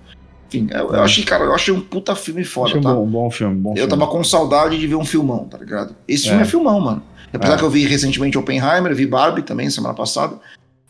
Enfim, 0.50 0.68
eu, 0.72 0.92
eu 0.94 1.02
achei, 1.04 1.24
cara, 1.24 1.44
eu 1.46 1.54
achei 1.54 1.74
um 1.74 1.80
puta 1.80 2.16
filme 2.16 2.44
foda, 2.44 2.70
Achei 2.70 2.80
um 2.80 2.84
tá? 2.84 2.94
bom, 2.94 3.06
bom 3.06 3.32
filme, 3.32 3.56
bom 3.56 3.70
Eu 3.72 3.76
filme. 3.76 3.90
tava 3.90 4.08
com 4.08 4.24
saudade 4.24 4.78
de 4.80 4.88
ver 4.88 4.96
um 4.96 5.06
filmão, 5.06 5.46
tá 5.46 5.58
ligado? 5.58 5.96
Esse 6.08 6.24
filme 6.26 6.40
É. 6.40 6.44
é 6.44 6.46
filmão, 6.46 6.80
mano. 6.82 7.04
Apesar 7.32 7.54
É. 7.54 7.58
que 7.58 7.64
eu 7.64 7.70
vi 7.70 7.86
recentemente 7.86 8.38
Oppenheimer, 8.38 8.94
vi 8.96 9.06
Barbie 9.06 9.44
também 9.44 9.70
semana 9.70 9.94
passada. 9.94 10.36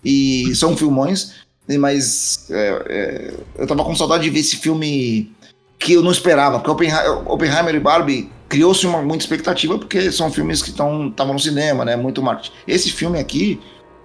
E 0.04 0.56
são 0.56 0.78
filmões, 0.78 1.34
mas 1.78 2.46
é, 2.50 2.84
é, 2.88 3.34
eu 3.58 3.68
tava 3.68 3.84
com 3.84 3.94
saudade 3.96 4.24
de 4.24 4.30
ver 4.30 4.40
esse 4.40 4.56
filme 4.56 5.32
que 5.78 5.94
eu 5.94 6.02
não 6.02 6.12
esperava. 6.12 6.60
Porque 6.60 6.72
Oppenheimer, 6.72 7.30
Oppenheimer 7.32 7.76
e 7.76 7.80
Barbie 7.80 8.30
criou-se 8.48 8.88
uma 8.88 9.02
muita 9.02 9.24
expectativa, 9.24 9.78
porque 9.78 10.12
são 10.12 10.32
filmes 10.32 10.62
que 10.62 10.70
estavam 10.70 11.34
no 11.34 11.40
cinema, 11.40 11.84
né? 11.86 11.96
Muito 11.98 12.24
marketing. 12.24 12.52
Esse 12.68 12.92
filme 12.92 13.20
aqui, 13.20 13.60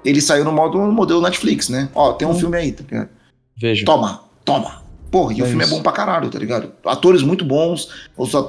ele 0.04 0.20
saiu 0.20 0.44
no 0.44 0.52
modo 0.52 0.76
no 0.78 0.92
modelo 0.92 1.20
Netflix, 1.22 1.68
né? 1.68 1.88
Ó, 1.94 2.12
tem 2.12 2.26
um 2.26 2.32
Hum. 2.32 2.38
filme 2.38 2.56
aí, 2.58 2.72
tá 2.72 2.82
ligado? 2.90 3.08
Vejo. 3.56 3.84
Toma, 3.84 4.20
toma. 4.44 4.82
Porra, 5.14 5.32
e 5.32 5.42
o 5.42 5.44
É 5.44 5.48
filme 5.48 5.62
isso. 5.62 5.72
é 5.72 5.76
bom 5.76 5.80
pra 5.80 5.92
caralho, 5.92 6.28
tá 6.28 6.40
ligado? 6.40 6.72
Atores 6.84 7.22
muito 7.22 7.44
bons, 7.44 7.88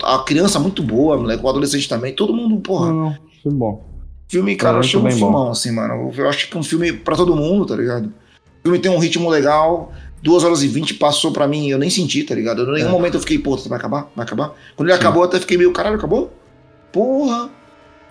a 0.03 0.18
criança 0.26 0.57
muito 0.59 0.82
boa, 0.82 1.16
moleque, 1.16 1.45
o 1.45 1.47
adolescente 1.47 1.88
também, 1.88 2.11
todo 2.11 2.34
mundo, 2.34 2.59
porra. 2.59 2.91
Não. 2.91 3.16
Filme 3.43 3.57
bom. 3.59 3.86
Filme, 4.28 4.55
cara, 4.55 4.78
eu 4.78 4.80
achei 4.80 4.99
um 4.99 5.03
bem 5.03 5.11
bom. 5.13 5.18
filmão, 5.20 5.51
assim, 5.51 5.70
mano. 5.70 6.11
Eu 6.18 6.28
acho 6.28 6.49
que 6.49 6.57
é 6.57 6.59
um 6.59 6.63
filme 6.63 6.91
pra 6.91 7.16
todo 7.16 7.36
mundo, 7.36 7.68
tá 7.68 7.76
ligado? 7.76 8.07
O 8.07 8.63
filme 8.63 8.80
tem 8.80 8.89
um 8.89 8.97
ritmo 8.97 9.30
legal, 9.30 9.91
2 10.24 10.43
horas 10.43 10.63
e 10.63 10.68
20 10.68 10.95
passou 10.95 11.32
pra 11.32 11.47
mim, 11.47 11.70
eu 11.70 11.78
nem 11.78 11.91
senti, 11.91 12.24
tá 12.24 12.34
ligado? 12.34 12.63
Em 12.63 12.74
nenhum 12.74 12.88
É. 12.88 12.91
momento 12.91 13.13
eu 13.13 13.20
fiquei, 13.20 13.38
pô, 13.38 13.55
vai 13.57 13.78
acabar? 13.78 14.09
Vai 14.16 14.26
acabar? 14.26 14.55
Quando 14.76 14.89
ele 14.89 14.97
acabou, 14.97 15.22
eu 15.22 15.28
até 15.30 15.39
fiquei 15.39 15.59
meio, 15.59 15.72
caralho, 15.72 15.97
acabou? 15.97 16.34
Porra! 16.91 17.47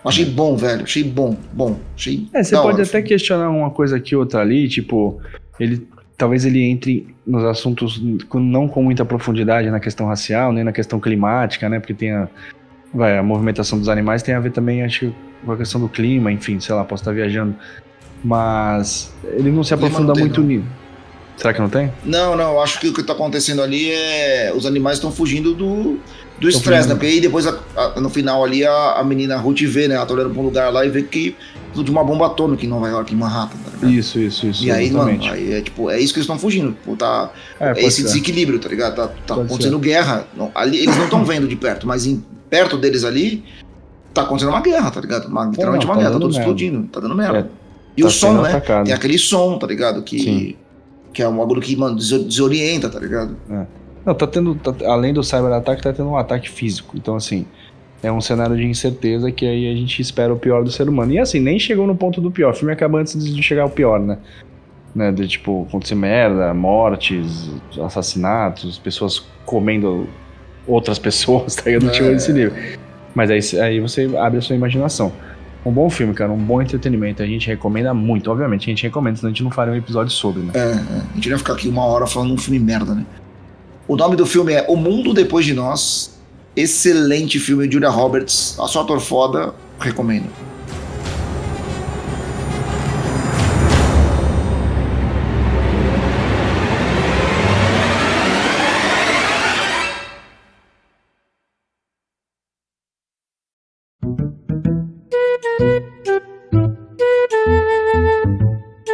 Achei 0.05 0.23
bom, 0.23 0.55
velho, 0.55 0.83
achei 0.83 1.03
bom, 1.03 1.35
bom. 1.51 1.77
Achei 1.93 2.25
É, 2.33 2.41
você 2.41 2.55
pode 2.55 2.79
o 2.79 2.83
até 2.83 2.85
filme. 2.85 3.07
questionar 3.09 3.49
uma 3.49 3.69
coisa 3.71 3.97
aqui, 3.97 4.15
outra 4.15 4.39
ali, 4.39 4.69
tipo, 4.69 5.19
ele 5.59 5.85
talvez 6.17 6.45
ele 6.45 6.63
entre 6.63 7.07
nos 7.25 7.43
assuntos 7.43 8.01
com- 8.29 8.39
não 8.39 8.67
com 8.67 8.81
muita 8.83 9.03
profundidade 9.05 9.69
na 9.69 9.79
questão 9.79 10.07
racial, 10.07 10.51
nem 10.53 10.63
na 10.63 10.71
questão 10.71 10.99
climática, 10.99 11.67
né? 11.69 11.79
Porque 11.79 11.93
tem 11.93 12.11
a, 12.11 12.27
vai, 12.93 13.17
a 13.17 13.23
movimentação 13.23 13.77
dos 13.79 13.89
animais 13.89 14.23
tem 14.23 14.33
a 14.35 14.39
ver 14.39 14.51
também, 14.51 14.83
acho 14.83 14.99
que, 15.01 15.13
com 15.45 15.51
a 15.51 15.57
questão 15.57 15.79
do 15.81 15.89
clima, 15.89 16.31
enfim, 16.31 16.59
sei 16.59 16.73
lá, 16.75 16.83
posso 16.83 17.01
estar 17.01 17.11
viajando. 17.11 17.55
Mas 18.23 19.13
ele 19.23 19.51
não 19.51 19.63
se 19.63 19.73
aprofunda 19.73 20.13
não 20.13 20.19
muito 20.19 20.41
nisso. 20.41 20.65
Será 21.37 21.53
que 21.53 21.59
não 21.59 21.69
tem? 21.69 21.91
Não, 22.05 22.35
não, 22.35 22.61
acho 22.61 22.79
que 22.79 22.87
o 22.87 22.93
que 22.93 23.03
tá 23.03 23.11
acontecendo 23.13 23.61
ali 23.61 23.91
é. 23.91 24.53
Os 24.55 24.65
animais 24.65 24.97
estão 24.97 25.11
fugindo 25.11 25.53
do 25.53 25.99
do 26.39 26.49
estresse, 26.49 26.87
né? 26.89 26.95
Porque 26.95 27.07
aí 27.07 27.21
depois, 27.21 27.45
a- 27.47 27.57
a- 27.77 28.01
no 28.01 28.09
final 28.09 28.43
ali, 28.43 28.65
a, 28.65 28.93
a 28.97 29.03
menina 29.05 29.37
Ruth 29.37 29.61
vê, 29.61 29.87
né? 29.87 29.95
Ela 29.95 30.05
tá 30.05 30.13
olhando 30.13 30.31
pra 30.31 30.41
um 30.41 30.45
lugar 30.45 30.69
lá 30.71 30.85
e 30.85 30.89
vê 30.89 31.01
que 31.01 31.35
de 31.83 31.91
uma 31.91 32.03
bomba 32.03 32.27
atômica 32.27 32.65
em 32.65 32.69
Nova 32.69 32.87
York, 32.87 33.13
em 33.13 33.17
Manhattan, 33.17 33.57
tá 33.57 33.71
ligado? 33.75 33.91
Isso, 33.91 34.19
isso, 34.19 34.47
isso. 34.47 34.63
E 34.63 34.71
aí, 34.71 34.87
exatamente. 34.87 35.27
mano, 35.27 35.33
aí 35.39 35.53
é 35.53 35.61
tipo, 35.61 35.89
é 35.89 35.99
isso 35.99 36.13
que 36.13 36.19
eles 36.19 36.25
estão 36.25 36.37
fugindo. 36.39 36.71
Tipo, 36.73 36.95
tá, 36.95 37.31
É, 37.59 37.69
é 37.71 37.85
esse 37.85 37.97
ser. 37.97 38.03
desequilíbrio, 38.03 38.59
tá 38.59 38.69
ligado? 38.69 38.95
Tá, 38.95 39.07
tá 39.27 39.33
acontecendo 39.35 39.77
guerra. 39.79 40.25
Não, 40.35 40.51
ali, 40.55 40.77
eles 40.77 40.95
não 40.97 41.05
estão 41.05 41.23
vendo 41.25 41.47
de 41.47 41.55
perto, 41.55 41.85
mas 41.87 42.05
em, 42.05 42.23
perto 42.49 42.77
deles 42.77 43.03
ali, 43.03 43.43
tá 44.13 44.21
acontecendo 44.23 44.49
uma 44.49 44.61
guerra, 44.61 44.89
tá 44.91 45.01
ligado? 45.01 45.27
Uma, 45.27 45.45
literalmente 45.45 45.85
não, 45.85 45.91
uma 45.93 45.95
tá 45.95 46.01
guerra, 46.01 46.13
tá 46.13 46.19
tudo 46.19 46.29
merda. 46.31 46.39
explodindo, 46.39 46.87
tá 46.87 46.99
dando 46.99 47.15
merda. 47.15 47.39
É, 47.39 47.45
e 47.97 48.01
tá 48.01 48.07
o 48.07 48.11
som, 48.11 48.41
né? 48.41 48.49
atacado. 48.49 48.85
Tem 48.85 48.93
aquele 48.93 49.17
som, 49.17 49.57
tá 49.57 49.67
ligado? 49.67 50.01
Que, 50.03 50.19
Sim. 50.19 50.55
que 51.13 51.21
é 51.21 51.27
um 51.27 51.37
bagulho 51.37 51.61
que, 51.61 51.75
mano, 51.75 51.95
des- 51.97 52.23
desorienta, 52.23 52.89
tá 52.89 52.99
ligado? 52.99 53.35
Não, 54.05 54.13
tá 54.13 54.27
tendo, 54.27 54.53
tá- 54.55 54.75
além 54.85 55.13
do 55.13 55.23
cyber-ataque, 55.23 55.81
tá 55.81 55.91
tendo 55.91 56.09
um 56.09 56.17
ataque 56.17 56.49
físico. 56.49 56.95
Então, 56.95 57.15
assim, 57.15 57.45
é 58.03 58.11
um 58.11 58.21
cenário 58.21 58.55
de 58.55 58.63
incerteza 58.63 59.31
que 59.31 59.45
aí 59.45 59.71
a 59.71 59.75
gente 59.75 60.01
espera 60.01 60.33
o 60.33 60.37
pior 60.37 60.63
do 60.63 60.71
ser 60.71 60.87
humano. 60.87 61.11
E 61.13 61.19
assim, 61.19 61.39
nem 61.39 61.57
chegou 61.57 61.87
no 61.87 61.95
ponto 61.95 62.21
do 62.21 62.29
pior. 62.29 62.51
O 62.51 62.55
filme 62.55 62.71
acaba 62.73 62.99
antes 62.99 63.33
de 63.33 63.41
chegar 63.41 63.63
ao 63.63 63.69
pior, 63.69 63.99
né? 63.99 64.17
né? 64.93 65.11
De 65.11 65.27
tipo, 65.27 65.65
acontecer 65.67 65.95
merda, 65.95 66.53
mortes, 66.53 67.49
assassinatos, 67.83 68.77
pessoas 68.77 69.25
comendo 69.45 70.07
outras 70.67 70.97
pessoas, 70.99 71.55
tá 71.55 71.63
ligado? 71.65 71.85
Não 71.85 71.93
chegou 71.93 72.11
É. 72.11 72.13
nesse 72.13 72.31
nível. 72.31 72.53
Mas 73.13 73.31
aí, 73.31 73.61
aí 73.61 73.79
você 73.79 74.09
abre 74.17 74.39
a 74.39 74.41
sua 74.41 74.55
imaginação. 74.55 75.11
Um 75.65 75.71
bom 75.71 75.89
filme, 75.89 76.13
cara, 76.13 76.31
um 76.31 76.37
bom 76.37 76.61
entretenimento. 76.61 77.23
A 77.23 77.25
gente 77.25 77.47
recomenda 77.47 77.91
muito, 77.93 78.29
obviamente. 78.29 78.65
A 78.65 78.69
gente 78.69 78.83
recomenda, 78.83 79.17
senão 79.17 79.29
a 79.29 79.33
gente 79.33 79.43
não 79.43 79.49
faria 79.49 79.73
um 79.73 79.77
episódio 79.77 80.11
sobre, 80.13 80.43
né? 80.43 80.51
É, 80.53 80.59
é. 80.59 81.01
A 81.11 81.15
gente 81.15 81.27
ia 81.29 81.37
ficar 81.39 81.53
aqui 81.53 81.67
uma 81.67 81.83
hora 81.85 82.05
falando 82.05 82.33
um 82.33 82.37
filme 82.37 82.59
merda, 82.59 82.93
né? 82.93 83.03
O 83.87 83.95
nome 83.95 84.15
do 84.15 84.25
filme 84.27 84.53
é 84.53 84.65
O 84.67 84.75
Mundo 84.75 85.11
Depois 85.13 85.43
de 85.45 85.53
Nós. 85.55 86.14
Excelente 86.55 87.37
filme, 87.37 87.69
Julia 87.69 87.89
Roberts. 87.89 88.57
A 88.57 88.65
sua 88.65 88.83
ator 88.83 89.01
foda, 89.01 89.53
recomendo. 89.77 90.29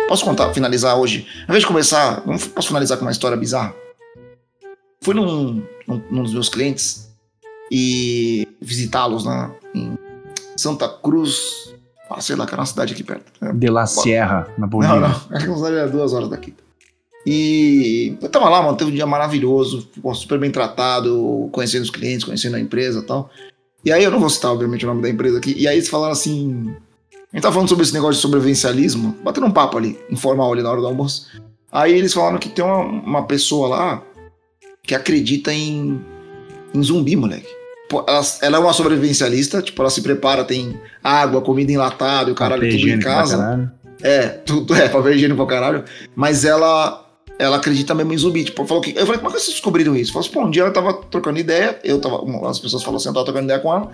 Posso 0.07 0.25
contar, 0.25 0.51
finalizar 0.51 0.97
hoje? 0.97 1.27
Ao 1.41 1.43
invés 1.43 1.61
de 1.61 1.67
começar, 1.67 2.21
posso 2.55 2.67
finalizar 2.67 2.97
com 2.97 3.05
uma 3.05 3.11
história 3.11 3.37
bizarra? 3.37 3.75
Fui 5.03 5.13
num, 5.13 5.63
num, 5.87 6.03
num 6.09 6.23
dos 6.23 6.33
meus 6.33 6.49
clientes 6.49 7.10
e 7.71 8.45
visitá-los 8.61 9.23
na, 9.23 9.51
em 9.73 9.97
Santa 10.57 10.89
Cruz, 10.89 11.73
ah, 12.09 12.19
sei 12.19 12.35
lá, 12.35 12.45
que 12.45 12.53
era 12.53 12.59
uma 12.61 12.65
cidade 12.65 12.93
aqui 12.93 13.03
perto. 13.03 13.31
É, 13.41 13.53
De 13.53 13.69
La 13.69 13.85
Sierra, 13.85 14.47
na 14.57 14.65
Não, 14.65 14.67
Bolívia. 14.67 14.99
não, 14.99 15.07
acho 15.07 15.47
que 15.47 15.55
cidade 15.55 15.75
era 15.75 15.89
duas 15.89 16.11
horas 16.11 16.29
daqui. 16.29 16.53
E 17.25 18.17
eu 18.21 18.29
tava 18.29 18.49
lá, 18.49 18.61
mano, 18.61 18.75
teve 18.75 18.91
um 18.91 18.93
dia 18.95 19.05
maravilhoso, 19.05 19.87
super 20.15 20.39
bem 20.39 20.51
tratado, 20.51 21.47
conhecendo 21.51 21.83
os 21.83 21.89
clientes, 21.89 22.25
conhecendo 22.25 22.55
a 22.55 22.59
empresa 22.59 22.99
e 22.99 23.03
tal. 23.03 23.29
E 23.85 23.91
aí 23.91 24.03
eu 24.03 24.11
não 24.11 24.19
vou 24.19 24.29
citar, 24.29 24.51
obviamente, 24.51 24.85
o 24.85 24.87
nome 24.87 25.01
da 25.01 25.09
empresa 25.09 25.37
aqui. 25.37 25.53
E 25.57 25.67
aí 25.67 25.77
eles 25.77 25.87
falaram 25.89 26.11
assim. 26.13 26.75
A 27.31 27.37
gente 27.37 27.43
tava 27.43 27.53
falando 27.53 27.69
sobre 27.69 27.83
esse 27.83 27.93
negócio 27.93 28.15
de 28.15 28.21
sobrevivencialismo, 28.21 29.15
batendo 29.23 29.47
um 29.47 29.51
papo 29.51 29.77
ali, 29.77 29.97
informal 30.09 30.51
ali 30.51 30.61
na 30.61 30.69
hora 30.71 30.81
do 30.81 30.87
almoço. 30.87 31.27
Aí 31.71 31.93
eles 31.93 32.13
falaram 32.13 32.37
que 32.37 32.49
tem 32.49 32.65
uma, 32.65 32.79
uma 32.79 33.23
pessoa 33.25 33.69
lá 33.69 34.03
que 34.83 34.93
acredita 34.93 35.53
em, 35.53 36.03
em 36.73 36.83
zumbi, 36.83 37.15
moleque. 37.15 37.47
Ela, 37.99 38.21
ela 38.41 38.57
é 38.57 38.59
uma 38.59 38.73
sobrevivencialista, 38.73 39.61
tipo, 39.61 39.81
ela 39.81 39.89
se 39.89 40.01
prepara, 40.01 40.43
tem 40.43 40.79
água, 41.03 41.41
comida 41.41 41.71
enlatada, 41.71 42.29
e 42.29 42.33
o 42.33 42.35
caralho, 42.35 42.61
Papel 42.61 42.77
tudo 42.79 42.89
em 42.89 42.99
casa. 42.99 43.71
É, 44.03 44.27
tudo 44.27 44.75
é, 44.75 44.89
papel 44.89 45.13
higiênico 45.13 45.45
pra 45.45 45.55
caralho. 45.55 45.83
Mas 46.15 46.43
ela 46.45 47.05
ela 47.41 47.57
acredita 47.57 47.95
mesmo 47.95 48.13
em 48.13 48.17
zumbi. 48.17 48.43
Tipo, 48.43 48.65
falou 48.65 48.83
que. 48.83 48.91
Eu 48.91 49.05
falei, 49.05 49.17
como 49.17 49.29
é 49.29 49.33
que 49.33 49.39
vocês 49.39 49.53
descobriram 49.53 49.95
isso? 49.95 50.13
Falou 50.13 50.25
assim, 50.25 50.33
pô, 50.33 50.41
um 50.41 50.51
dia 50.51 50.61
ela 50.61 50.71
tava 50.71 50.93
trocando 50.93 51.39
ideia, 51.39 51.79
eu 51.83 51.99
tava. 51.99 52.21
As 52.47 52.59
pessoas 52.59 52.83
falaram 52.83 52.97
assim, 52.97 53.09
eu 53.09 53.13
tava 53.13 53.25
trocando 53.25 53.45
ideia 53.45 53.59
com 53.59 53.73
ela. 53.73 53.91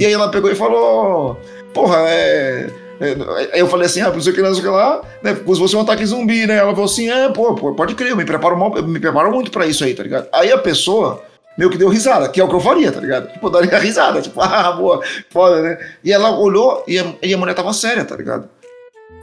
E 0.00 0.04
aí 0.06 0.12
ela 0.12 0.30
pegou 0.30 0.50
e 0.50 0.54
falou, 0.54 1.36
porra, 1.72 1.96
é. 2.08 2.70
é- 3.00 3.50
Aí 3.52 3.60
eu 3.60 3.68
falei 3.68 3.86
assim, 3.86 4.00
ah, 4.00 4.10
não 4.10 4.20
sei 4.20 4.32
o 4.32 4.34
que 4.34 4.42
não 4.42 4.52
sei 4.52 4.62
o 4.62 4.66
que 4.66 4.70
lá, 4.70 5.02
né? 5.22 5.34
Se 5.34 5.42
você 5.42 5.76
um 5.76 5.80
ataque 5.80 6.04
zumbi, 6.04 6.46
né? 6.46 6.56
Ela 6.56 6.70
falou 6.72 6.86
assim, 6.86 7.08
é, 7.08 7.28
pô, 7.28 7.54
pô, 7.54 7.72
pode 7.74 7.94
crer, 7.94 8.10
eu 8.10 8.16
me 8.16 8.24
preparo 8.24 8.58
mal, 8.58 8.76
eu 8.76 8.86
me 8.86 8.98
preparo 8.98 9.30
muito 9.30 9.50
pra 9.50 9.66
isso 9.66 9.84
aí, 9.84 9.94
tá 9.94 10.02
ligado? 10.02 10.26
Aí 10.32 10.50
a 10.50 10.58
pessoa 10.58 11.22
meio 11.58 11.70
que 11.70 11.76
deu 11.76 11.88
risada, 11.88 12.28
que 12.28 12.40
é 12.40 12.44
o 12.44 12.48
que 12.48 12.54
eu 12.54 12.60
faria, 12.60 12.92
tá 12.92 13.00
ligado? 13.00 13.32
Tipo, 13.32 13.48
eu 13.48 13.50
daria 13.50 13.76
risada, 13.80 14.22
tipo, 14.22 14.40
ah, 14.40 14.70
boa, 14.72 15.02
foda, 15.28 15.60
né? 15.60 15.78
E 16.04 16.12
ela 16.12 16.30
olhou 16.30 16.84
e 16.86 16.96
a, 16.98 17.14
e 17.20 17.34
a 17.34 17.36
mulher 17.36 17.54
tava 17.54 17.72
séria, 17.72 18.04
tá 18.04 18.16
ligado? 18.16 18.48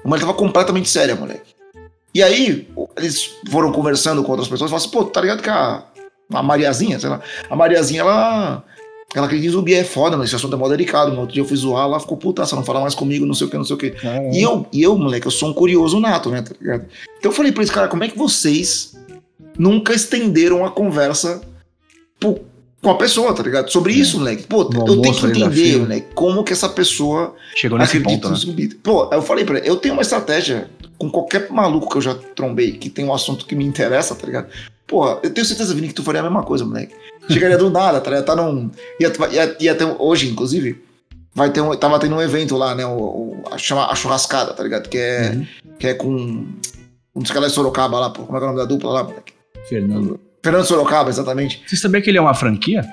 A 0.04 0.08
mulher 0.08 0.20
tava 0.20 0.34
completamente 0.34 0.90
séria, 0.90 1.16
moleque. 1.16 1.56
E 2.14 2.22
aí, 2.22 2.68
eles 2.98 3.36
foram 3.50 3.72
conversando 3.72 4.22
com 4.24 4.32
outras 4.32 4.50
pessoas 4.50 4.70
e 4.70 4.72
falaram 4.72 4.86
assim, 4.86 4.98
pô, 4.98 5.06
tá 5.06 5.22
ligado 5.22 5.42
que 5.42 5.50
a, 5.50 5.84
a 6.34 6.44
Mariazinha, 6.44 7.00
sei 7.00 7.10
lá, 7.10 7.22
a 7.50 7.56
Mariazinha, 7.56 8.02
ela, 8.02 8.64
Ela 9.14 9.28
acredita 9.28 9.48
em 9.48 9.52
zumbi, 9.52 9.74
é 9.74 9.84
foda, 9.84 10.18
mas 10.18 10.28
esse 10.28 10.36
assunto 10.36 10.56
é 10.56 10.60
mó 10.60 10.68
delicado. 10.68 11.12
No 11.12 11.22
outro 11.22 11.34
dia 11.34 11.42
eu 11.42 11.48
fui 11.48 11.56
zoar, 11.56 11.86
ela 11.86 12.00
ficou 12.02 12.18
puta, 12.18 12.44
não 12.54 12.64
fala 12.64 12.82
mais 12.82 12.94
comigo, 12.94 13.26
não 13.26 13.34
sei 13.34 13.48
o 13.48 13.50
que, 13.50 13.58
não 13.58 13.64
sei 13.64 13.76
o 13.76 13.80
que. 13.80 13.96
E 14.34 14.42
eu, 14.42 14.66
e 14.74 14.84
eu, 14.84 14.98
moleque, 14.98 15.26
eu 15.26 15.32
sou 15.32 15.50
um 15.50 15.54
curioso 15.54 16.00
nato, 16.02 16.30
né, 16.30 16.42
tá 16.42 16.54
ligado? 16.60 16.86
Então 17.18 17.32
eu 17.32 17.36
falei 17.36 17.52
pra 17.52 17.64
esse 17.64 17.72
cara, 17.72 17.88
como 17.88 18.04
é 18.04 18.10
que 18.10 18.18
vocês 18.18 18.94
nunca 19.58 19.94
estenderam 19.94 20.66
a 20.66 20.72
conversa 20.72 21.42
com 22.20 22.90
a 22.90 22.96
pessoa, 22.98 23.34
tá 23.34 23.42
ligado? 23.44 23.70
Sobre 23.72 23.94
isso, 23.94 24.18
moleque. 24.20 24.44
Pô, 24.44 24.64
No 24.66 24.86
eu 24.88 25.02
tenho 25.02 25.16
que 25.16 25.26
entender, 25.28 25.78
moleque, 25.80 26.08
como 26.14 26.44
que 26.44 26.54
essa 26.54 26.70
pessoa 26.70 27.36
Chegou 27.56 27.78
nesse 27.80 27.98
acredita 27.98 28.30
ponto, 28.30 28.48
né? 28.56 28.70
Pô, 28.84 29.10
eu 29.12 29.22
falei 29.22 29.44
pra 29.46 29.58
ele, 29.58 29.68
eu 29.70 29.76
tenho 29.78 29.94
uma 29.96 30.02
estratégia 30.04 30.70
com 30.98 31.10
qualquer 31.10 31.50
maluco 31.52 31.90
que 31.90 31.98
eu 31.98 32.02
já 32.02 32.14
trombei, 32.36 32.74
que 32.74 32.90
tem 32.90 33.04
um 33.06 33.14
assunto 33.14 33.46
que 33.46 33.56
me 33.56 33.66
interessa, 33.66 34.14
tá 34.16 34.26
ligado? 34.26 34.48
Pô, 34.88 35.10
eu 35.24 35.30
tenho 35.34 35.46
certeza, 35.46 35.74
Vini, 35.74 35.88
que 35.88 35.96
tu 35.96 36.04
faria 36.04 36.22
a 36.22 36.24
mesma 36.24 36.44
coisa, 36.44 36.64
moleque. 36.64 36.94
Chegaria 37.28 37.58
do 37.58 37.72
nada, 37.72 38.00
tá 38.00 38.12
ligado? 38.12 38.26
Tá 38.26 38.36
num. 38.36 38.70
Ia, 39.00 39.12
ia, 39.32 39.58
ia 39.60 39.76
ter, 39.76 39.96
hoje, 39.98 40.30
inclusive, 40.30 40.80
vai 41.34 41.50
ter 41.50 41.60
um, 41.62 41.76
tava 41.76 41.98
tendo 42.00 42.14
um 42.16 42.22
evento 42.22 42.56
lá, 42.56 42.76
né? 42.76 42.86
O, 42.86 42.92
o- 43.00 43.44
a, 43.52 43.58
chama, 43.58 43.88
a 43.92 43.96
churrascada, 43.96 44.54
tá 44.54 44.62
ligado? 44.62 44.88
Que 44.88 44.98
é, 45.00 45.32
Uhum. 45.34 45.48
que 45.80 45.88
é 45.88 45.94
com. 45.96 46.46
Um 47.16 47.22
dos 47.22 47.32
caras 47.32 47.50
de 47.50 47.56
Sorocaba 47.56 48.00
lá, 48.00 48.10
pô. 48.12 48.24
Como 48.26 48.38
é 48.38 48.40
que 48.40 48.46
é 48.46 48.50
o 48.50 48.52
nome 48.52 48.62
da 48.62 48.68
dupla 48.72 48.92
lá, 48.92 49.04
moleque? 49.04 49.34
Fernando. 49.68 50.20
Fernando 50.46 50.64
Sorocaba, 50.64 51.10
exatamente. 51.10 51.64
Você 51.66 51.76
sabia 51.76 52.00
que 52.00 52.08
ele 52.08 52.20
é 52.20 52.22
uma 52.22 52.36
franquia? 52.36 52.86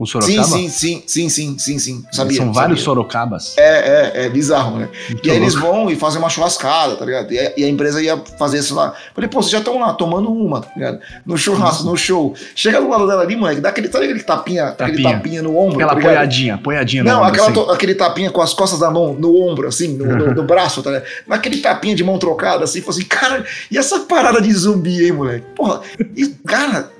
O 0.00 0.06
Sorocaba? 0.06 0.42
Sim, 0.44 0.68
sim, 0.70 1.02
sim, 1.06 1.28
sim, 1.28 1.28
sim, 1.28 1.58
sim, 1.58 1.78
sim. 1.78 2.04
Sabia. 2.10 2.38
São 2.38 2.52
vários 2.54 2.78
sabia. 2.80 2.84
Sorocabas. 2.86 3.54
É, 3.58 4.12
é, 4.22 4.24
é 4.24 4.28
bizarro, 4.30 4.78
né? 4.78 4.88
Muito 5.10 5.26
E 5.28 5.30
aí 5.30 5.36
eles 5.36 5.54
vão 5.54 5.90
e 5.90 5.94
fazem 5.94 6.18
uma 6.18 6.30
churrascada, 6.30 6.96
tá 6.96 7.04
ligado? 7.04 7.30
E 7.30 7.38
a, 7.38 7.52
e 7.54 7.64
a 7.64 7.68
empresa 7.68 8.02
ia 8.02 8.16
fazer 8.38 8.60
isso 8.60 8.74
lá. 8.74 8.94
Falei, 9.14 9.28
pô, 9.28 9.42
vocês 9.42 9.52
já 9.52 9.58
estão 9.58 9.78
lá 9.78 9.92
tomando 9.92 10.32
uma, 10.32 10.62
tá 10.62 10.70
ligado? 10.74 11.00
No 11.26 11.36
churrasco, 11.36 11.84
no 11.84 11.98
show. 11.98 12.34
Chega 12.54 12.80
do 12.80 12.88
lado 12.88 13.06
dela 13.06 13.20
ali, 13.20 13.36
moleque, 13.36 13.60
dá 13.60 13.68
aquele, 13.68 13.92
sabe 13.92 14.06
aquele 14.06 14.22
tapinha, 14.22 14.64
aquele 14.68 14.90
Tapinha. 14.92 15.16
tapinha 15.18 15.42
no 15.42 15.54
ombro. 15.58 15.74
Aquela 15.74 15.92
tá 15.92 15.98
apoiadinha, 15.98 16.54
apoiadinha 16.54 17.04
no 17.04 17.10
Não, 17.10 17.16
ombro, 17.18 17.28
aquela 17.28 17.50
assim. 17.50 17.72
aquele 17.74 17.94
tapinha 17.94 18.30
com 18.30 18.40
as 18.40 18.54
costas 18.54 18.80
da 18.80 18.90
mão 18.90 19.12
no 19.12 19.36
ombro, 19.38 19.68
assim, 19.68 19.88
no, 19.98 20.06
no- 20.06 20.34
no 20.34 20.42
braço, 20.48 20.82
tá 20.82 20.92
ligado? 20.92 21.06
Naquele 21.26 21.58
tapinha 21.58 21.94
de 21.94 22.02
mão 22.02 22.18
trocada, 22.18 22.64
assim, 22.64 22.80
falou 22.80 22.96
assim, 22.98 23.06
cara, 23.06 23.44
e 23.70 23.76
essa 23.76 24.00
parada 24.00 24.40
de 24.40 24.50
zumbi, 24.50 25.04
hein, 25.04 25.12
moleque? 25.12 25.44
Porra, 25.54 25.82
e, 26.16 26.26
cara, 26.46 26.90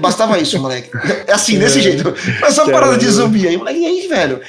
bastava 0.00 0.38
isso, 0.38 0.58
moleque. 0.60 0.90
É 1.26 1.32
assim, 1.32 1.58
desse 1.58 1.80
jeito. 1.80 2.08
Essa 2.44 2.64
parada 2.70 2.96
de 2.96 3.08
zumbi 3.08 3.46
aí, 3.46 3.56
moleque, 3.56 3.80
e 3.80 3.86
aí, 3.86 4.08
velho? 4.08 4.40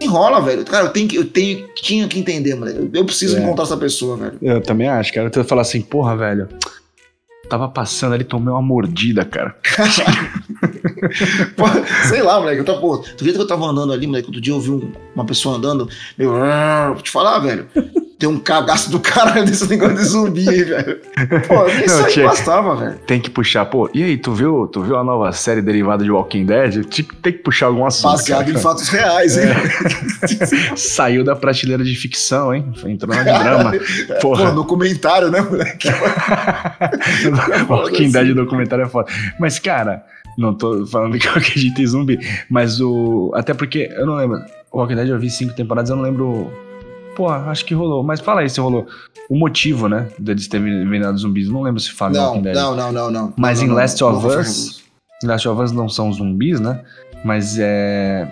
Enrola, 0.00 0.40
velho. 0.40 0.64
Cara, 0.64 0.86
eu 0.86 0.90
tenho 0.90 1.08
que, 1.08 1.16
eu 1.16 1.24
tenho, 1.24 1.66
tinha 1.74 2.06
que 2.06 2.18
entender, 2.20 2.54
moleque. 2.54 2.78
Eu- 2.78 2.90
Eu 2.92 3.04
preciso 3.04 3.36
É. 3.36 3.40
encontrar 3.40 3.64
essa 3.64 3.76
pessoa, 3.76 4.16
velho. 4.16 4.38
Eu 4.40 4.60
também 4.60 4.88
acho, 4.88 5.12
cara. 5.12 5.28
Tu 5.30 5.42
fala 5.44 5.62
assim, 5.62 5.80
porra, 5.80 6.16
velho. 6.16 6.48
Tava 7.50 7.66
passando 7.68 8.14
ali, 8.14 8.24
tomei 8.24 8.52
uma 8.52 8.60
mordida, 8.62 9.24
cara. 9.24 9.56
Pô, 11.56 11.64
sei 12.08 12.22
lá, 12.22 12.38
moleque. 12.38 12.60
Eu 12.60 12.64
tava, 12.64 12.80
pô, 12.80 12.98
tu 12.98 13.24
vê 13.24 13.32
que 13.32 13.38
eu 13.38 13.46
tava 13.46 13.64
andando 13.66 13.92
ali, 13.92 14.06
moleque. 14.06 14.26
Outro 14.28 14.40
dia 14.40 14.52
eu 14.52 14.60
vi 14.60 14.70
um- 14.70 14.92
uma 15.14 15.24
pessoa 15.24 15.56
andando, 15.56 15.88
Vou 16.18 17.02
te 17.02 17.10
falar, 17.10 17.38
velho. 17.40 17.66
Tem 18.18 18.28
um 18.28 18.38
cagaço 18.40 18.90
do 18.90 18.98
cara 18.98 19.44
desse 19.44 19.68
negócio 19.68 19.94
de 19.96 20.02
zumbi 20.04 20.48
aí, 20.48 20.64
velho. 20.64 20.98
Pô, 21.46 21.66
isso 21.68 21.96
Não, 21.98 22.04
aí 22.04 22.12
tinha- 22.12 22.26
bastava, 22.26 22.74
velho. 22.74 22.98
Tem 23.06 23.20
que 23.20 23.30
puxar, 23.30 23.64
pô. 23.66 23.88
E 23.94 24.02
aí, 24.02 24.16
tu 24.16 24.32
viu, 24.32 24.66
tu 24.66 24.82
viu 24.82 24.96
a 24.96 25.04
nova 25.04 25.30
série 25.30 25.62
derivada 25.62 26.02
de 26.02 26.10
Walking 26.10 26.44
Dead? 26.44 26.84
Tem 27.22 27.32
que 27.32 27.38
puxar 27.38 27.66
algum 27.66 27.86
assunto. 27.86 28.10
Baseado 28.10 28.46
cara. 28.46 28.58
em 28.58 28.60
fatos 28.60 28.88
reais, 28.88 29.38
hein? 29.38 29.44
Saiu 30.76 31.22
da 31.22 31.36
prateleira 31.36 31.84
de 31.84 31.94
ficção, 31.94 32.52
hein? 32.52 32.72
Entrou 32.86 33.14
na 33.14 33.22
de 33.22 33.38
drama. 33.38 33.72
Pô, 34.20 34.30
Porra. 34.34 34.50
documentário, 34.50 35.30
né, 35.30 35.40
moleque? 35.40 35.88
Walking 37.68 38.10
Dead 38.10 38.34
documentário 38.34 38.84
é 38.84 38.88
foda. 38.88 39.10
Mas, 39.38 39.58
cara, 39.58 40.02
não 40.36 40.54
tô 40.54 40.84
falando 40.86 41.16
que 41.18 41.26
eu 41.28 41.32
acredito 41.32 41.80
em 41.80 41.86
zumbi. 41.86 42.18
Mas 42.50 42.80
o. 42.80 43.30
Até 43.34 43.54
porque 43.54 43.88
eu 43.96 44.06
não 44.06 44.16
lembro. 44.16 44.38
O 44.72 44.78
Walking 44.80 44.96
Dead 44.96 45.08
eu 45.08 45.18
vi 45.18 45.30
cinco 45.30 45.54
temporadas, 45.54 45.90
eu 45.90 45.96
não 45.96 46.02
lembro. 46.02 46.50
Pô, 47.18 47.28
acho 47.28 47.64
que 47.64 47.74
rolou. 47.74 48.04
Mas 48.04 48.20
fala 48.20 48.42
aí 48.42 48.48
se 48.48 48.60
rolou. 48.60 48.86
O 49.28 49.36
motivo, 49.36 49.88
né? 49.88 50.06
Deles 50.20 50.46
terem 50.46 50.88
virado 50.88 51.18
zumbis. 51.18 51.48
Não 51.48 51.62
lembro 51.62 51.80
se 51.80 51.90
fala 51.90 52.12
Não, 52.12 52.24
Walking 52.26 52.42
Dead. 52.42 52.54
não, 52.54 52.76
não, 52.76 52.92
não, 52.92 53.10
não. 53.10 53.34
Mas 53.36 53.58
Não, 53.58 53.64
em 53.66 53.68
não, 53.70 53.74
Last 53.76 54.04
of 54.04 54.24
Us, 54.24 54.84
Last 55.24 55.48
of 55.48 55.60
Us 55.60 55.72
não 55.72 55.88
são 55.88 56.12
zumbis, 56.12 56.60
né? 56.60 56.80
Mas 57.24 57.58
é. 57.58 58.28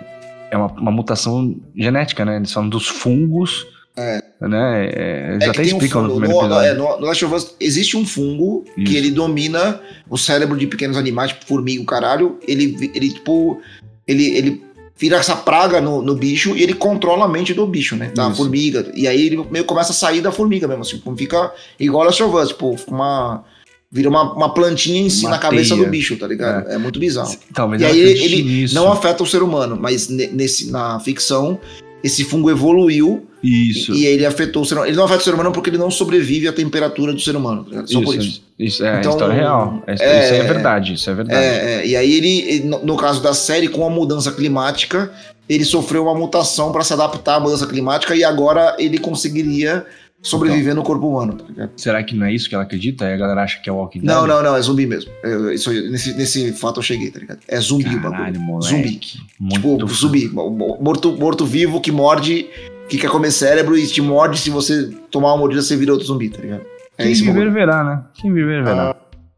É 0.49 0.55
uma, 0.55 0.67
uma 0.67 0.91
mutação 0.91 1.53
genética, 1.75 2.23
né? 2.23 2.37
Eles 2.37 2.53
falam 2.53 2.69
dos 2.69 2.87
fungos. 2.87 3.67
É. 3.97 4.23
Né? 4.39 4.85
É, 4.85 5.29
eles 5.33 5.43
É 5.45 5.49
até 5.49 5.63
tem 5.63 5.73
um 5.73 5.75
explicam 5.75 6.03
no 6.03 6.07
fungo, 6.11 6.19
primeiro 6.21 6.47
no, 6.47 6.47
episódio. 6.55 6.69
é, 6.69 6.73
no, 6.73 6.99
no 7.01 7.05
Last 7.07 7.25
of 7.25 7.35
Us 7.35 7.55
existe 7.59 7.97
um 7.97 8.05
fungo 8.05 8.63
Isso. 8.77 8.85
que 8.89 8.95
ele 8.95 9.11
domina 9.11 9.81
o 10.09 10.17
cérebro 10.17 10.55
de 10.55 10.65
pequenos 10.65 10.95
animais, 10.95 11.33
tipo 11.33 11.45
formiga, 11.45 11.81
o 11.81 11.85
caralho. 11.85 12.39
Ele, 12.47 12.91
ele 12.95 13.09
tipo, 13.11 13.59
ele, 14.07 14.27
ele 14.37 14.63
vira 14.97 15.17
essa 15.17 15.35
praga 15.35 15.79
no, 15.79 16.01
no 16.01 16.15
bicho 16.15 16.55
e 16.55 16.63
ele 16.63 16.73
controla 16.73 17.25
a 17.25 17.27
mente 17.27 17.53
do 17.53 17.65
bicho, 17.67 17.95
né? 17.95 18.11
Da 18.15 18.27
Isso. 18.27 18.37
formiga. 18.37 18.91
E 18.95 19.07
aí 19.07 19.25
ele 19.27 19.45
meio 19.51 19.65
começa 19.65 19.91
a 19.91 19.95
sair 19.95 20.21
da 20.21 20.31
formiga 20.31 20.67
mesmo, 20.67 20.81
assim, 20.81 20.99
fica 21.15 21.51
igual 21.79 22.07
of 22.21 22.35
Us, 22.35 22.49
tipo, 22.49 22.75
uma... 22.87 23.43
Vira 23.89 24.09
uma, 24.09 24.33
uma 24.33 24.53
plantinha 24.53 25.01
em 25.01 25.09
si 25.09 25.23
Uma 25.23 25.29
na 25.31 25.37
cabeça 25.37 25.73
teia. 25.73 25.85
do 25.85 25.89
bicho, 25.89 26.17
tá 26.17 26.27
ligado? 26.27 26.67
É, 26.69 26.77
muito 26.77 26.99
bizarro. 26.99 27.33
Talvez 27.53 27.81
E 27.81 27.85
aí 27.85 27.97
ele, 27.97 28.41
ele 28.41 28.73
não 28.73 28.91
afeta 28.91 29.23
o 29.23 29.25
ser 29.25 29.41
humano, 29.41 29.77
mas 29.79 30.09
ne- 30.09 30.27
nesse, 30.27 30.69
na 30.69 30.99
ficção, 30.99 31.57
esse 32.03 32.25
fungo 32.25 32.49
evoluiu 32.51 33.25
Isso. 33.43 33.93
e 33.93 34.05
ele 34.05 34.25
afetou 34.25 34.63
o 34.63 34.65
ser 34.65 34.73
humano. 34.75 34.89
Ele 34.89 34.97
não 34.97 35.05
afeta 35.05 35.21
o 35.21 35.23
ser 35.23 35.33
humano 35.33 35.51
porque 35.51 35.69
ele 35.69 35.77
não 35.77 35.91
sobrevive 35.91 36.47
à 36.47 36.53
temperatura 36.53 37.13
do 37.13 37.19
ser 37.19 37.35
humano. 37.35 37.63
tá? 37.65 37.85
Só 37.85 38.01
por 38.01 38.15
isso. 38.15 38.41
Isso 38.57 38.83
é 38.83 38.99
Então, 38.99 39.11
história 39.11 39.35
real. 39.35 39.83
É, 39.85 39.91
é- 39.91 40.25
isso 40.25 40.33
é 40.33 40.43
verdade, 40.43 40.93
isso 40.93 41.09
é 41.09 41.13
verdade. 41.13 41.39
É, 41.45 41.73
é, 41.81 41.87
e 41.87 41.95
aí 41.95 42.13
ele, 42.13 42.63
no- 42.83 42.97
caso 42.97 43.21
da 43.21 43.33
série, 43.33 43.67
com 43.67 43.85
a 43.85 43.89
mudança 43.89 44.31
climática, 44.31 45.11
ele 45.47 45.63
sofreu 45.63 46.03
uma 46.03 46.15
mutação 46.15 46.71
para 46.71 46.83
se 46.83 46.91
adaptar 46.93 47.35
à 47.35 47.39
mudança 47.39 47.67
climática 47.67 48.15
e 48.15 48.23
agora 48.23 48.75
ele 48.79 48.97
conseguiria 48.97 49.85
sobreviver 50.19 50.73
no 50.73 50.81
corpo 50.81 51.07
humano. 51.07 51.33
Tá? 51.55 51.69
Será 51.77 52.03
que 52.03 52.15
não 52.15 52.25
é 52.25 52.33
isso 52.33 52.49
que 52.49 52.55
ela 52.55 52.63
acredita? 52.63 53.05
Aí 53.05 53.13
a 53.13 53.17
galera 53.17 53.43
acha 53.43 53.61
que 53.61 53.69
é 53.69 53.71
Walking 53.71 53.99
Dead? 53.99 54.09
Não, 54.09 54.25
não, 54.25 54.41
não, 54.41 54.55
é 54.55 54.61
zumbi 54.61 54.87
mesmo. 54.87 55.11
É, 55.23 55.53
isso, 55.53 55.71
nesse, 55.71 56.13
nesse 56.15 56.51
fato 56.53 56.79
eu 56.79 56.83
cheguei, 56.83 57.11
tá 57.11 57.19
ligado? 57.19 57.39
É 57.47 57.59
zumbi 57.61 57.85
o 57.95 57.99
bagulho. 57.99 58.11
Caralho, 58.11 58.39
moleque. 58.41 58.69
Zumbi. 58.75 58.99
Muito 59.39 59.77
Tipo, 59.85 59.93
zumbi. 59.93 60.27
Morto, 60.27 61.15
morto 61.17 61.45
vivo 61.45 61.79
que 61.79 61.91
morde, 61.91 62.47
que 62.87 62.97
quer 62.97 63.09
comer 63.09 63.31
cérebro 63.31 63.77
e 63.77 63.85
te 63.87 64.01
morde. 64.01 64.37
Se 64.39 64.49
você 64.49 64.89
tomar 65.11 65.29
uma 65.33 65.37
mordida, 65.37 65.61
você 65.61 65.75
vira 65.75 65.91
outro 65.91 66.07
zumbi, 66.07 66.29
tá 66.29 66.41
ligado? 66.41 66.61
É 66.97 67.03
Quem 67.03 67.13
viver 67.13 67.27
bagulho. 67.33 67.51
verá, 67.53 67.83
né? 67.83 68.03
Quem 68.15 68.33
viver 68.33 68.63
verá. 68.63 68.95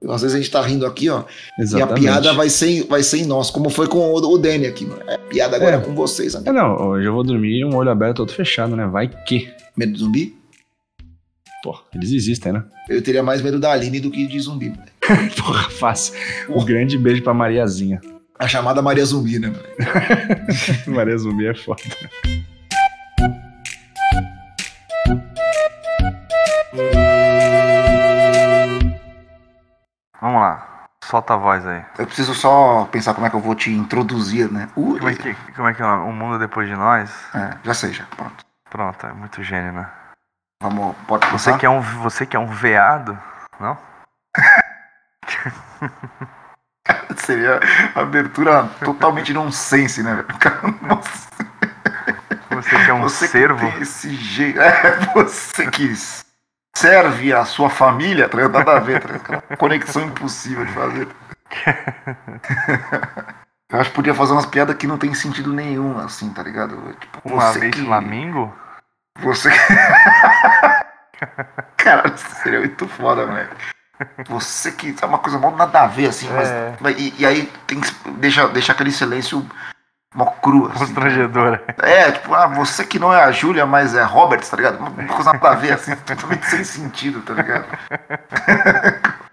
Às 0.07 0.21
vezes 0.21 0.33
a 0.35 0.39
gente 0.39 0.49
tá 0.49 0.61
rindo 0.61 0.85
aqui, 0.85 1.09
ó. 1.09 1.23
Exatamente. 1.59 2.05
E 2.05 2.07
a 2.07 2.13
piada 2.13 2.33
vai 2.33 2.49
ser, 2.49 2.85
vai 2.87 3.03
ser 3.03 3.17
em 3.17 3.25
nós, 3.25 3.51
como 3.51 3.69
foi 3.69 3.85
com 3.87 3.97
o, 3.99 4.15
o 4.15 4.37
Danny 4.37 4.65
aqui, 4.65 4.85
mano. 4.85 5.01
É, 5.05 5.15
a 5.15 5.17
piada 5.17 5.57
agora 5.57 5.75
É. 5.75 5.79
é 5.79 5.81
com 5.81 5.93
vocês, 5.93 6.35
É, 6.35 6.37
amigo. 6.37 6.53
não, 6.53 6.87
hoje 6.89 7.05
eu 7.05 7.11
vou 7.13 7.21
dormir 7.23 7.65
um 7.65 7.75
olho 7.75 7.89
aberto, 7.89 8.19
outro 8.21 8.33
fechado, 8.33 8.77
né? 8.77 8.85
Vai 8.87 9.09
que. 9.09 9.49
Medo 9.75 9.91
de 9.91 9.99
zumbi? 9.99 10.35
Pô, 11.61 11.77
eles 11.93 12.13
existem, 12.13 12.53
né? 12.53 12.63
Eu 12.87 13.01
teria 13.01 13.21
mais 13.21 13.41
medo 13.41 13.59
da 13.59 13.73
Aline 13.73 13.99
do 13.99 14.09
que 14.09 14.25
de 14.25 14.39
zumbi. 14.39 14.69
mano. 14.69 14.83
Porra, 15.35 15.69
fácil. 15.69 16.13
Um 16.47 16.63
grande 16.63 16.97
beijo 16.97 17.21
pra 17.21 17.33
Mariazinha. 17.33 17.99
A 18.37 18.47
chamada 18.47 18.81
Maria 18.81 19.03
Zumbi, 19.03 19.37
né? 19.37 19.51
Maria 20.87 21.17
Zumbi 21.17 21.45
é 21.47 21.53
foda. 21.53 21.81
Vamos 30.21 30.41
lá. 30.41 30.65
Solta 31.03 31.33
a 31.33 31.37
voz 31.37 31.65
aí. 31.65 31.83
Eu 31.97 32.05
preciso 32.05 32.35
só 32.35 32.85
pensar 32.91 33.13
como 33.15 33.25
é 33.25 33.29
que 33.29 33.35
eu 33.35 33.39
vou 33.39 33.55
te 33.55 33.71
introduzir, 33.71 34.51
né? 34.51 34.69
Como 34.75 35.09
é 35.09 35.15
que, 35.15 35.33
como 35.55 35.67
é, 35.67 35.73
que 35.73 35.81
é 35.81 35.85
o 35.85 36.11
Mundo 36.11 36.37
Depois 36.37 36.67
de 36.67 36.75
Nós? 36.75 37.09
É, 37.33 37.57
já 37.63 37.73
sei, 37.73 37.93
já. 37.93 38.03
Pronto. 38.15 38.45
Pronto, 38.69 39.07
é 39.07 39.13
muito 39.13 39.41
gênio, 39.41 39.71
né? 39.71 39.89
Vamos, 40.61 40.95
pode 41.07 41.25
Você 41.27 41.51
começar? 41.51 41.57
que 41.57 41.65
é 41.65 41.69
um, 41.69 41.81
você 41.81 42.25
que 42.25 42.35
é 42.35 42.39
um 42.39 42.47
veado, 42.47 43.17
não? 43.59 43.77
Seria 47.17 47.59
abertura 47.95 48.67
totalmente 48.83 49.33
nonsense, 49.33 50.03
né? 50.03 50.25
Nossa. 50.81 51.29
Você 52.61 52.69
que 52.85 52.89
é 52.89 52.93
um 52.93 53.01
Você 53.01 53.27
servo. 53.27 53.67
esse 53.81 54.15
jeito. 54.15 54.59
É, 54.61 54.99
você 55.13 55.69
que 55.69 55.93
serve 56.75 57.33
a 57.33 57.43
sua 57.45 57.69
família, 57.69 58.29
tá? 58.29 58.37
Nada 58.47 58.77
a 58.77 58.79
ver, 58.79 59.01
tá 59.01 59.41
Conexão 59.57 60.03
impossível 60.03 60.65
de 60.65 60.71
fazer. 60.73 61.07
Eu 63.71 63.79
acho 63.79 63.91
que 63.91 63.95
podia 63.97 64.15
fazer 64.15 64.33
umas 64.33 64.47
piadas 64.47 64.75
que 64.75 64.87
não 64.87 64.97
tem 64.97 65.13
sentido 65.13 65.53
nenhum, 65.53 65.99
assim, 65.99 66.31
tá 66.33 66.41
ligado? 66.41 66.75
Tipo, 66.99 67.19
Uma 67.23 67.51
você 67.51 67.59
vez 67.59 67.75
que... 67.75 67.85
Flamingo? 67.85 68.51
Você. 69.19 69.49
Cara, 71.77 72.15
seria 72.17 72.59
muito 72.59 72.87
foda, 72.87 73.25
moleque. 73.27 73.55
Você 74.27 74.71
que. 74.71 74.95
É 75.01 75.05
uma 75.05 75.19
coisa 75.19 75.37
mal 75.37 75.51
nada 75.55 75.81
a 75.83 75.87
ver, 75.87 76.07
assim, 76.07 76.29
mas. 76.33 76.49
É. 76.49 76.75
mas- 76.79 76.97
E, 76.97 77.13
e 77.19 77.25
aí 77.25 77.45
tem 77.67 77.79
que. 77.81 77.91
Deixa, 78.11 78.47
deixa 78.47 78.71
aquele 78.71 78.91
silêncio 78.91 79.45
mó 80.13 80.25
cru, 80.25 80.67
assim. 80.67 80.79
Constrangedora. 80.79 81.63
É, 81.81 82.11
tipo, 82.11 82.33
ah, 82.33 82.47
você 82.47 82.85
que 82.85 82.99
não 82.99 83.13
é 83.13 83.23
a 83.23 83.31
Júlia, 83.31 83.65
mas 83.65 83.95
é 83.95 84.03
Roberts, 84.03 84.49
tá 84.49 84.57
ligado? 84.57 84.79
Uma 84.79 84.91
coisa 85.07 85.33
nada 85.33 85.49
a 85.49 85.55
ver, 85.55 85.73
assim, 85.73 85.95
totalmente 85.95 86.45
sem 86.45 86.63
sentido, 86.63 87.21
tá 87.21 87.33
ligado? 87.33 87.65